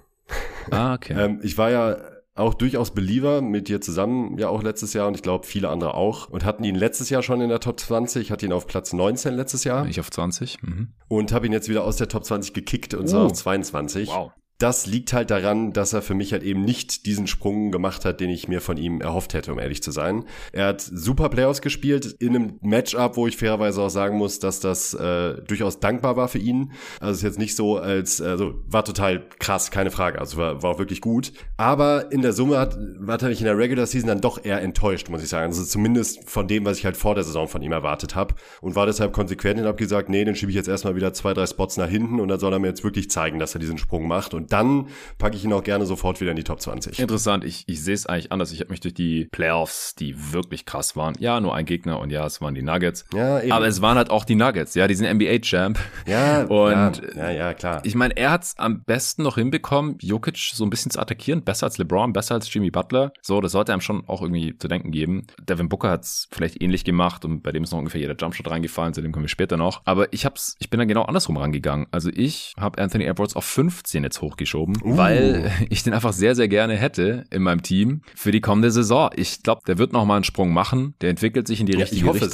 Ah, 0.71 0.95
okay. 0.95 1.13
ähm, 1.17 1.39
ich 1.43 1.58
war 1.58 1.71
ja 1.71 1.97
auch 2.36 2.54
durchaus 2.56 2.91
Believer 2.91 3.41
mit 3.41 3.67
dir 3.67 3.80
zusammen, 3.80 4.38
ja 4.38 4.50
auch 4.50 4.63
letztes 4.63 4.93
Jahr 4.93 5.08
und 5.08 5.15
ich 5.15 5.22
glaube 5.22 5.46
viele 5.46 5.69
andere 5.69 5.93
auch 5.93 6.30
und 6.30 6.43
hatten 6.43 6.63
ihn 6.63 6.76
letztes 6.76 7.10
Jahr 7.10 7.22
schon 7.22 7.41
in 7.41 7.50
der 7.50 7.60
Top 7.60 7.80
20, 7.80 8.32
hatte 8.32 8.46
ihn 8.46 8.54
auf 8.54 8.65
Platz 8.65 8.91
19 8.91 9.36
letztes 9.36 9.63
Jahr. 9.63 9.86
Ich 9.88 10.00
auf 10.00 10.10
20. 10.10 10.62
Mhm. 10.63 10.93
Und 11.08 11.32
habe 11.32 11.46
ihn 11.46 11.54
jetzt 11.54 11.69
wieder 11.69 11.84
aus 11.84 11.98
der 11.98 12.08
Top 12.08 12.26
20 12.26 12.54
gekickt 12.54 12.93
und 12.96 13.08
zwar 13.08 13.24
Uh. 13.24 13.26
auf 13.28 13.34
22. 13.34 14.10
Wow. 14.10 14.32
Das 14.60 14.86
liegt 14.86 15.13
halt 15.13 15.30
daran, 15.30 15.74
dass 15.74 15.94
er 15.94 16.02
für 16.02 16.13
mich 16.13 16.32
halt 16.32 16.44
eben 16.44 16.62
nicht 16.62 17.06
diesen 17.06 17.28
Sprung 17.28 17.72
gemacht 17.72 18.06
hat, 18.06 18.20
den 18.20 18.30
ich 18.30 18.48
mir 18.48 18.62
von 18.62 18.78
ihm 18.78 19.02
erhofft 19.02 19.34
hätte, 19.34 19.52
um 19.52 19.60
ehrlich 19.60 19.84
zu 19.84 19.92
sein. 19.92 20.26
Er 20.52 20.68
hat 20.68 20.82
super 20.82 21.30
Playoffs 21.30 21.62
gespielt 21.62 22.06
in 22.20 22.36
einem 22.36 22.60
Matchup, 22.62 23.18
wo 23.18 23.28
ich 23.28 23.38
fairerweise 23.38 23.82
auch 23.82 23.89
sagen 23.89 24.18
muss, 24.18 24.39
dass 24.39 24.60
das 24.60 24.94
äh, 24.94 25.42
durchaus 25.42 25.80
dankbar 25.80 26.16
war 26.16 26.28
für 26.28 26.38
ihn. 26.38 26.72
Also 27.00 27.18
ist 27.18 27.24
jetzt 27.24 27.39
nicht 27.39 27.56
so 27.56 27.78
als, 27.78 28.22
also 28.22 28.54
war 28.68 28.86
total 28.86 29.28
krass, 29.39 29.72
keine 29.72 29.92
Frage. 29.92 30.20
Also 30.20 30.38
war, 30.38 30.63
war 30.63 30.72
auch 30.72 30.80
wirklich 30.80 31.02
gut. 31.02 31.34
Aber 31.58 32.12
in 32.12 32.22
der 32.22 32.34
Summe 32.34 32.58
hat, 32.58 32.78
war 33.00 33.22
er 33.22 33.30
mich 33.30 33.39
in 33.39 33.46
der 33.46 33.58
Regular 33.58 33.86
Season 33.86 34.08
dann 34.08 34.22
doch 34.22 34.44
eher 34.44 34.62
enttäuscht, 34.62 35.10
muss 35.10 35.24
ich 35.24 35.30
sagen. 35.30 35.48
Also 35.48 35.63
zumindest 35.63 36.30
von 36.30 36.48
dem, 36.48 36.66
was 36.66 36.78
ich 36.78 36.86
halt 36.86 36.98
vor 36.98 37.16
der 37.16 37.24
Saison 37.24 37.48
von 37.48 37.62
ihm 37.62 37.72
erwartet 37.72 38.16
habe. 38.16 38.36
Und 38.62 38.76
war 38.76 38.86
deshalb 38.86 39.13
konsequent 39.13 39.60
und 39.60 39.66
habe 39.66 39.78
gesagt, 39.78 40.10
nee, 40.10 40.24
den 40.24 40.36
schiebe 40.36 40.52
ich 40.52 40.56
jetzt 40.56 40.70
erstmal 40.70 40.96
wieder 40.96 41.13
zwei, 41.13 41.34
drei 41.34 41.46
Spots 41.46 41.78
nach 41.78 41.89
hinten 41.89 42.20
und 42.20 42.28
dann 42.28 42.39
soll 42.39 42.54
er 42.54 42.60
mir 42.60 42.68
jetzt 42.68 42.84
wirklich 42.84 43.10
zeigen, 43.10 43.39
dass 43.39 43.56
er 43.56 43.60
diesen 43.60 43.78
Sprung 43.78 44.08
macht. 44.08 44.34
Und 44.34 44.43
dann 44.52 44.88
packe 45.18 45.36
ich 45.36 45.46
ihn 45.46 45.54
auch 45.54 45.64
gerne 45.64 45.86
sofort 45.86 46.20
wieder 46.22 46.32
in 46.32 46.38
die 46.38 46.44
Top 46.44 46.62
20. 46.62 47.00
Interessant, 47.00 47.44
ich, 47.44 47.64
ich 47.68 47.82
sehe 47.82 47.94
es 47.94 48.06
eigentlich 48.06 48.32
anders. 48.32 48.52
Ich 48.52 48.60
habe 48.60 48.72
mich 48.72 48.80
durch 48.80 48.94
die 48.94 49.28
Playoffs, 49.32 49.96
die 49.96 50.34
wirklich 50.34 50.66
krass 50.66 50.96
waren, 50.96 51.16
ja, 51.20 51.40
nur 51.40 51.56
ein 51.56 51.66
Gegner 51.66 52.00
und 52.00 52.10
ja, 52.10 52.26
es 52.26 52.42
waren 52.42 52.56
die 52.56 52.62
Nuggets. 52.62 53.06
Ja, 53.14 53.40
eben. 53.40 53.52
Aber 53.52 53.68
es 53.68 53.82
waren 53.82 53.98
halt 53.98 54.10
auch 54.10 54.26
die 54.26 54.36
Nuggets, 54.36 54.76
ja, 54.76 54.88
die 54.88 54.96
sind 54.96 55.12
NBA-Champ. 55.12 55.80
Ja, 56.06 56.44
Und 56.50 57.02
ja, 57.16 57.30
ja, 57.30 57.32
ja, 57.32 57.54
klar. 57.54 57.82
Ich 57.84 57.96
meine, 57.96 58.16
er 58.18 58.32
hat 58.32 58.44
es 58.44 58.58
am 58.58 58.84
besten 58.84 59.24
noch 59.24 59.36
hinbekommen, 59.36 59.98
Jokic 60.02 60.38
so 60.38 60.64
ein 60.64 60.70
bisschen 60.70 60.92
zu 60.92 61.00
attackieren. 61.00 61.44
Besser 61.44 61.66
als 61.66 61.78
LeBron, 61.78 62.14
besser 62.14 62.36
als 62.36 62.54
Jimmy 62.54 62.72
Butler. 62.72 63.12
So, 63.22 63.42
das 63.42 63.52
sollte 63.52 63.72
einem 63.74 63.82
schon 63.82 64.08
auch 64.08 64.22
irgendwie 64.22 64.58
zu 64.58 64.68
denken 64.68 64.92
geben. 64.92 65.28
Devin 65.42 65.70
Booker 65.70 65.90
hat 65.90 66.04
es 66.04 66.28
vielleicht 66.32 66.62
ähnlich 66.62 66.84
gemacht 66.84 67.26
und 67.26 67.42
bei 67.42 67.52
dem 67.52 67.64
ist 67.64 67.72
noch 67.72 67.80
ungefähr 67.80 68.02
jeder 68.02 68.16
Jumpshot 68.16 68.50
reingefallen, 68.50 68.94
zu 68.94 69.02
dem 69.02 69.12
kommen 69.12 69.26
wir 69.26 69.30
später 69.30 69.58
noch. 69.58 69.82
Aber 69.86 70.12
ich 70.14 70.26
hab's, 70.26 70.56
ich 70.60 70.70
bin 70.70 70.80
da 70.80 70.86
genau 70.86 71.04
andersrum 71.04 71.38
rangegangen. 71.38 71.88
Also 71.92 72.10
ich 72.14 72.54
habe 72.60 72.82
Anthony 72.82 73.06
Edwards 73.06 73.36
auf 73.36 73.46
15 73.46 74.04
jetzt 74.04 74.22
hochgeschoben, 74.34 74.78
Uh. 74.84 74.98
weil 74.98 75.52
ich 75.69 75.84
den 75.84 75.93
einfach 75.93 76.13
sehr, 76.13 76.36
sehr 76.36 76.48
gerne 76.48 76.76
hätte 76.76 77.24
in 77.30 77.43
meinem 77.43 77.63
Team 77.63 78.02
für 78.15 78.32
die 78.32 78.41
kommende 78.41 78.72
Saison. 78.72 79.10
Ich 79.15 79.43
glaube, 79.43 79.62
der 79.67 79.78
wird 79.78 79.93
noch 79.93 80.06
mal 80.06 80.15
einen 80.15 80.24
Sprung 80.24 80.52
machen. 80.54 80.96
Der 81.02 81.10
entwickelt 81.10 81.48
sich 81.48 81.60
in 81.60 81.65
die 81.67 81.74
Ja, 81.74 81.80
ich 81.80 81.91
richtige 81.91 82.08
hoffe 82.08 82.26
es. 82.26 82.32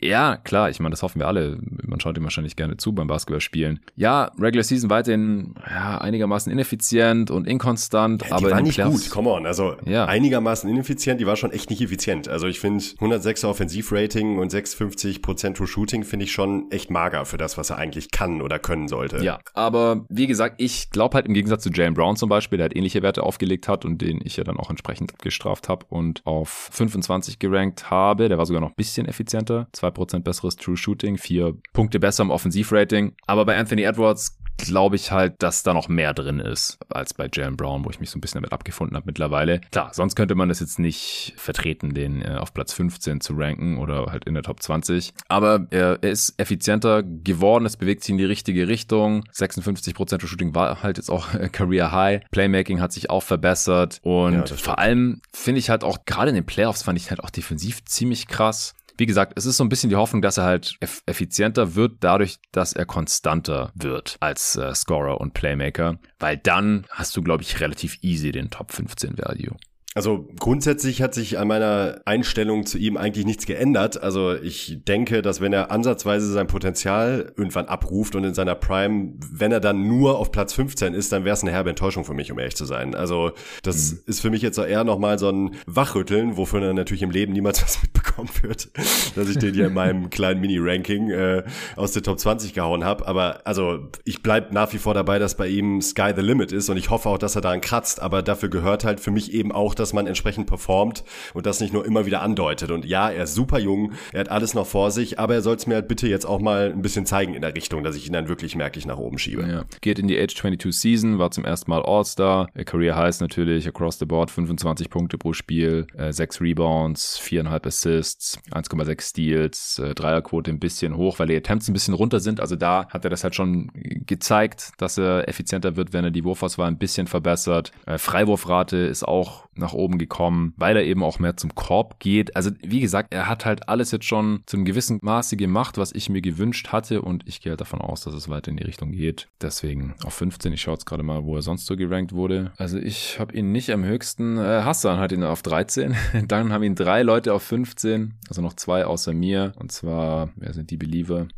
Ja, 0.00 0.36
klar, 0.36 0.70
ich 0.70 0.80
meine, 0.80 0.90
das 0.92 1.02
hoffen 1.02 1.20
wir 1.20 1.26
alle. 1.28 1.58
Man 1.82 2.00
schaut 2.00 2.16
ihm 2.18 2.24
wahrscheinlich 2.24 2.56
gerne 2.56 2.76
zu 2.76 2.92
beim 2.92 3.06
Basketballspielen. 3.06 3.80
Ja, 3.96 4.30
Regular 4.38 4.62
Season 4.64 4.90
weiterhin 4.90 5.54
ja, 5.70 5.98
einigermaßen 5.98 6.52
ineffizient 6.52 7.30
und 7.30 7.46
inkonstant, 7.46 8.24
Die 8.26 8.32
aber 8.32 8.50
war 8.50 8.60
nicht 8.62 8.74
Playoffs, 8.74 9.04
gut, 9.04 9.10
come 9.10 9.30
on. 9.30 9.46
Also 9.46 9.76
Ja. 9.86 10.04
einigermaßen 10.06 10.68
ineffizient, 10.68 11.20
die 11.20 11.26
war 11.26 11.36
schon 11.36 11.50
echt 11.50 11.70
nicht 11.70 11.80
effizient. 11.80 12.28
Also 12.28 12.46
ich 12.46 12.60
finde 12.60 12.84
106er 12.84 13.48
Offensivrating 13.48 14.38
und 14.38 14.52
56% 14.52 15.54
True 15.54 15.66
Shooting 15.66 16.04
finde 16.04 16.24
ich 16.24 16.32
schon 16.32 16.70
echt 16.70 16.90
mager 16.90 17.24
für 17.24 17.36
das, 17.38 17.56
was 17.56 17.70
er 17.70 17.78
eigentlich 17.78 18.10
kann 18.10 18.42
oder 18.42 18.58
können 18.58 18.88
sollte. 18.88 19.18
Ja, 19.24 19.38
aber 19.54 20.04
wie 20.08 20.26
gesagt, 20.26 20.56
ich 20.60 20.90
glaube 20.90 21.14
halt 21.14 21.26
im 21.26 21.34
Gegensatz 21.34 21.62
zu 21.62 21.70
Jalen 21.70 21.94
Brown 21.94 22.16
zum 22.16 22.28
Beispiel, 22.28 22.58
der 22.58 22.64
halt 22.64 22.76
ähnliche 22.76 23.02
Werte 23.02 23.22
aufgelegt 23.22 23.68
hat 23.68 23.84
und 23.84 24.02
den 24.02 24.20
ich 24.22 24.36
ja 24.36 24.44
dann 24.44 24.56
auch 24.58 24.70
entsprechend 24.70 25.12
abgestraft 25.14 25.68
habe 25.68 25.86
und 25.88 26.20
auf 26.24 26.68
25 26.72 27.38
gerankt 27.38 27.90
habe. 27.90 28.28
Der 28.28 28.38
war 28.38 28.46
sogar 28.46 28.60
noch 28.60 28.70
ein 28.70 28.76
bisschen 28.76 29.06
effizienter, 29.06 29.68
2% 29.88 30.20
besseres 30.20 30.56
True 30.56 30.76
Shooting, 30.76 31.18
vier 31.18 31.54
Punkte 31.72 32.00
besser 32.00 32.22
im 32.22 32.30
Offensivrating. 32.30 33.14
Aber 33.26 33.44
bei 33.44 33.56
Anthony 33.56 33.82
Edwards 33.82 34.38
glaube 34.56 34.96
ich 34.96 35.10
halt, 35.12 35.34
dass 35.42 35.62
da 35.62 35.74
noch 35.74 35.88
mehr 35.88 36.14
drin 36.14 36.40
ist 36.40 36.78
als 36.88 37.14
bei 37.14 37.28
Jalen 37.32 37.56
Brown, 37.56 37.84
wo 37.84 37.90
ich 37.90 38.00
mich 38.00 38.10
so 38.10 38.18
ein 38.18 38.20
bisschen 38.20 38.40
damit 38.40 38.52
abgefunden 38.52 38.96
habe 38.96 39.06
mittlerweile. 39.06 39.60
Klar, 39.70 39.90
sonst 39.92 40.16
könnte 40.16 40.34
man 40.34 40.48
das 40.48 40.60
jetzt 40.60 40.78
nicht 40.78 41.34
vertreten, 41.36 41.94
den 41.94 42.22
äh, 42.22 42.36
auf 42.38 42.54
Platz 42.54 42.72
15 42.72 43.20
zu 43.20 43.34
ranken 43.34 43.78
oder 43.78 44.06
halt 44.06 44.24
in 44.24 44.34
der 44.34 44.42
Top 44.42 44.62
20. 44.62 45.12
Aber 45.28 45.66
er, 45.70 45.98
er 46.02 46.10
ist 46.10 46.34
effizienter 46.38 47.02
geworden, 47.02 47.66
es 47.66 47.76
bewegt 47.76 48.02
sich 48.02 48.10
in 48.10 48.18
die 48.18 48.24
richtige 48.24 48.68
Richtung. 48.68 49.24
56% 49.34 50.18
True 50.18 50.28
Shooting 50.28 50.54
war 50.54 50.82
halt 50.82 50.96
jetzt 50.96 51.10
auch 51.10 51.34
äh, 51.34 51.48
Career 51.48 51.92
High. 51.92 52.22
Playmaking 52.30 52.80
hat 52.80 52.92
sich 52.92 53.10
auch 53.10 53.22
verbessert 53.22 54.00
und 54.02 54.50
Ja, 54.50 54.56
vor 54.56 54.78
allem 54.78 55.20
finde 55.32 55.58
ich 55.58 55.70
halt 55.70 55.84
auch, 55.84 55.98
gerade 56.06 56.30
in 56.30 56.34
den 56.34 56.46
Playoffs 56.46 56.82
fand 56.82 56.98
ich 56.98 57.10
halt 57.10 57.22
auch 57.22 57.30
defensiv 57.30 57.84
ziemlich 57.84 58.26
krass. 58.26 58.74
Wie 58.98 59.06
gesagt, 59.06 59.34
es 59.36 59.46
ist 59.46 59.56
so 59.56 59.64
ein 59.64 59.68
bisschen 59.68 59.90
die 59.90 59.96
Hoffnung, 59.96 60.22
dass 60.22 60.38
er 60.38 60.44
halt 60.44 60.76
eff 60.80 61.02
effizienter 61.06 61.74
wird, 61.74 61.98
dadurch, 62.00 62.38
dass 62.52 62.72
er 62.72 62.86
konstanter 62.86 63.72
wird 63.74 64.16
als 64.20 64.56
äh, 64.56 64.74
Scorer 64.74 65.20
und 65.20 65.34
Playmaker, 65.34 65.98
weil 66.18 66.36
dann 66.38 66.86
hast 66.90 67.16
du, 67.16 67.22
glaube 67.22 67.42
ich, 67.42 67.60
relativ 67.60 67.98
easy 68.02 68.32
den 68.32 68.50
Top 68.50 68.72
15 68.72 69.18
Value. 69.18 69.56
Also 69.96 70.28
grundsätzlich 70.38 71.00
hat 71.00 71.14
sich 71.14 71.38
an 71.38 71.48
meiner 71.48 72.02
Einstellung 72.04 72.66
zu 72.66 72.76
ihm 72.76 72.98
eigentlich 72.98 73.24
nichts 73.24 73.46
geändert. 73.46 74.02
Also 74.02 74.34
ich 74.34 74.84
denke, 74.86 75.22
dass 75.22 75.40
wenn 75.40 75.54
er 75.54 75.70
ansatzweise 75.70 76.30
sein 76.30 76.48
Potenzial 76.48 77.32
irgendwann 77.34 77.64
abruft 77.64 78.14
und 78.14 78.22
in 78.24 78.34
seiner 78.34 78.54
Prime, 78.54 79.14
wenn 79.32 79.52
er 79.52 79.60
dann 79.60 79.88
nur 79.88 80.18
auf 80.18 80.32
Platz 80.32 80.52
15 80.52 80.92
ist, 80.92 81.12
dann 81.12 81.24
wäre 81.24 81.32
es 81.32 81.40
eine 81.40 81.50
herbe 81.50 81.70
Enttäuschung 81.70 82.04
für 82.04 82.12
mich, 82.12 82.30
um 82.30 82.38
ehrlich 82.38 82.56
zu 82.56 82.66
sein. 82.66 82.94
Also 82.94 83.32
das 83.62 83.92
ist 83.92 84.20
für 84.20 84.28
mich 84.28 84.42
jetzt 84.42 84.58
eher 84.58 84.84
nochmal 84.84 85.18
so 85.18 85.30
ein 85.30 85.54
Wachrütteln, 85.64 86.36
wofür 86.36 86.60
er 86.62 86.74
natürlich 86.74 87.02
im 87.02 87.10
Leben 87.10 87.32
niemals 87.32 87.62
was 87.62 87.80
mitbekommen 87.80 88.28
wird, 88.42 88.68
dass 89.16 89.30
ich 89.30 89.38
den 89.38 89.54
hier 89.54 89.68
in 89.68 89.72
meinem 89.72 90.10
kleinen 90.10 90.42
Mini-Ranking 90.42 91.10
äh, 91.10 91.42
aus 91.74 91.92
der 91.92 92.02
Top 92.02 92.20
20 92.20 92.52
gehauen 92.52 92.84
habe. 92.84 93.08
Aber 93.08 93.40
also 93.44 93.88
ich 94.04 94.22
bleib 94.22 94.52
nach 94.52 94.74
wie 94.74 94.78
vor 94.78 94.92
dabei, 94.92 95.18
dass 95.18 95.38
bei 95.38 95.48
ihm 95.48 95.80
Sky 95.80 96.12
the 96.14 96.20
Limit 96.20 96.52
ist 96.52 96.68
und 96.68 96.76
ich 96.76 96.90
hoffe 96.90 97.08
auch, 97.08 97.16
dass 97.16 97.34
er 97.34 97.40
daran 97.40 97.62
kratzt. 97.62 98.02
Aber 98.02 98.22
dafür 98.22 98.50
gehört 98.50 98.84
halt 98.84 99.00
für 99.00 99.10
mich 99.10 99.32
eben 99.32 99.52
auch, 99.52 99.74
dass 99.74 99.85
man 99.92 100.06
entsprechend 100.06 100.46
performt 100.46 101.04
und 101.34 101.46
das 101.46 101.60
nicht 101.60 101.72
nur 101.72 101.84
immer 101.84 102.06
wieder 102.06 102.22
andeutet. 102.22 102.70
Und 102.70 102.84
ja, 102.84 103.10
er 103.10 103.24
ist 103.24 103.34
super 103.34 103.58
jung, 103.58 103.92
er 104.12 104.20
hat 104.20 104.30
alles 104.30 104.54
noch 104.54 104.66
vor 104.66 104.90
sich, 104.90 105.18
aber 105.18 105.34
er 105.34 105.42
soll 105.42 105.56
es 105.56 105.66
mir 105.66 105.76
halt 105.76 105.88
bitte 105.88 106.08
jetzt 106.08 106.26
auch 106.26 106.40
mal 106.40 106.72
ein 106.72 106.82
bisschen 106.82 107.06
zeigen 107.06 107.34
in 107.34 107.42
der 107.42 107.54
Richtung, 107.54 107.84
dass 107.84 107.96
ich 107.96 108.06
ihn 108.06 108.12
dann 108.12 108.28
wirklich 108.28 108.56
merklich 108.56 108.86
nach 108.86 108.98
oben 108.98 109.18
schiebe. 109.18 109.46
Ja. 109.46 109.64
Geht 109.80 109.98
in 109.98 110.08
die 110.08 110.18
Age 110.18 110.34
22 110.34 110.78
Season, 110.78 111.18
war 111.18 111.30
zum 111.30 111.44
ersten 111.44 111.70
Mal 111.70 111.82
All-Star. 111.82 112.48
Äh, 112.54 112.64
Career 112.64 112.96
Highs 112.96 113.20
natürlich, 113.20 113.66
across 113.66 113.98
the 113.98 114.04
board, 114.04 114.30
25 114.30 114.90
Punkte 114.90 115.18
pro 115.18 115.32
Spiel, 115.32 115.86
äh, 115.96 116.12
6 116.12 116.40
Rebounds, 116.40 117.18
4,5 117.18 117.66
Assists, 117.66 118.38
1,6 118.50 119.00
Steals, 119.02 119.78
äh, 119.78 119.94
Dreierquote 119.94 120.50
ein 120.50 120.58
bisschen 120.58 120.96
hoch, 120.96 121.18
weil 121.18 121.28
die 121.28 121.36
Attempts 121.36 121.68
ein 121.68 121.72
bisschen 121.72 121.94
runter 121.94 122.20
sind. 122.20 122.40
Also 122.40 122.56
da 122.56 122.88
hat 122.88 123.04
er 123.04 123.10
das 123.10 123.24
halt 123.24 123.34
schon 123.34 123.70
gezeigt, 124.06 124.72
dass 124.78 124.98
er 124.98 125.28
effizienter 125.28 125.76
wird, 125.76 125.92
wenn 125.92 126.04
er 126.04 126.10
die 126.10 126.24
Wurfauswahl 126.24 126.68
ein 126.68 126.78
bisschen 126.78 127.06
verbessert. 127.06 127.72
Äh, 127.86 127.98
Freiwurfrate 127.98 128.76
ist 128.76 129.06
auch 129.06 129.45
nach 129.58 129.72
oben 129.72 129.98
gekommen, 129.98 130.54
weil 130.56 130.76
er 130.76 130.84
eben 130.84 131.02
auch 131.02 131.18
mehr 131.18 131.36
zum 131.36 131.54
Korb 131.54 131.98
geht. 132.00 132.36
Also 132.36 132.50
wie 132.62 132.80
gesagt, 132.80 133.12
er 133.12 133.28
hat 133.28 133.44
halt 133.44 133.68
alles 133.68 133.90
jetzt 133.90 134.04
schon 134.04 134.42
zu 134.46 134.56
einem 134.56 134.64
gewissen 134.64 134.98
Maße 135.02 135.36
gemacht, 135.36 135.78
was 135.78 135.92
ich 135.92 136.08
mir 136.08 136.20
gewünscht 136.20 136.68
hatte 136.68 137.02
und 137.02 137.26
ich 137.26 137.40
gehe 137.40 137.50
halt 137.50 137.60
davon 137.60 137.80
aus, 137.80 138.02
dass 138.02 138.14
es 138.14 138.28
weiter 138.28 138.50
in 138.50 138.56
die 138.56 138.64
Richtung 138.64 138.92
geht. 138.92 139.28
Deswegen 139.40 139.94
auf 140.04 140.14
15, 140.14 140.52
ich 140.52 140.62
schaue 140.62 140.74
jetzt 140.74 140.86
gerade 140.86 141.02
mal, 141.02 141.24
wo 141.24 141.36
er 141.36 141.42
sonst 141.42 141.66
so 141.66 141.76
gerankt 141.76 142.12
wurde. 142.12 142.52
Also 142.56 142.78
ich 142.78 143.18
habe 143.18 143.34
ihn 143.34 143.52
nicht 143.52 143.70
am 143.70 143.84
höchsten, 143.84 144.38
äh, 144.38 144.62
Hassan 144.62 144.98
hat 144.98 145.12
ihn 145.12 145.24
auf 145.24 145.42
13, 145.42 145.94
dann 146.28 146.52
haben 146.52 146.62
ihn 146.62 146.74
drei 146.74 147.02
Leute 147.02 147.32
auf 147.32 147.42
15, 147.42 148.14
also 148.28 148.42
noch 148.42 148.54
zwei 148.54 148.84
außer 148.84 149.12
mir 149.12 149.52
und 149.56 149.72
zwar, 149.72 150.30
wer 150.36 150.52
sind 150.52 150.70
die 150.70 150.76
Believer? 150.76 151.28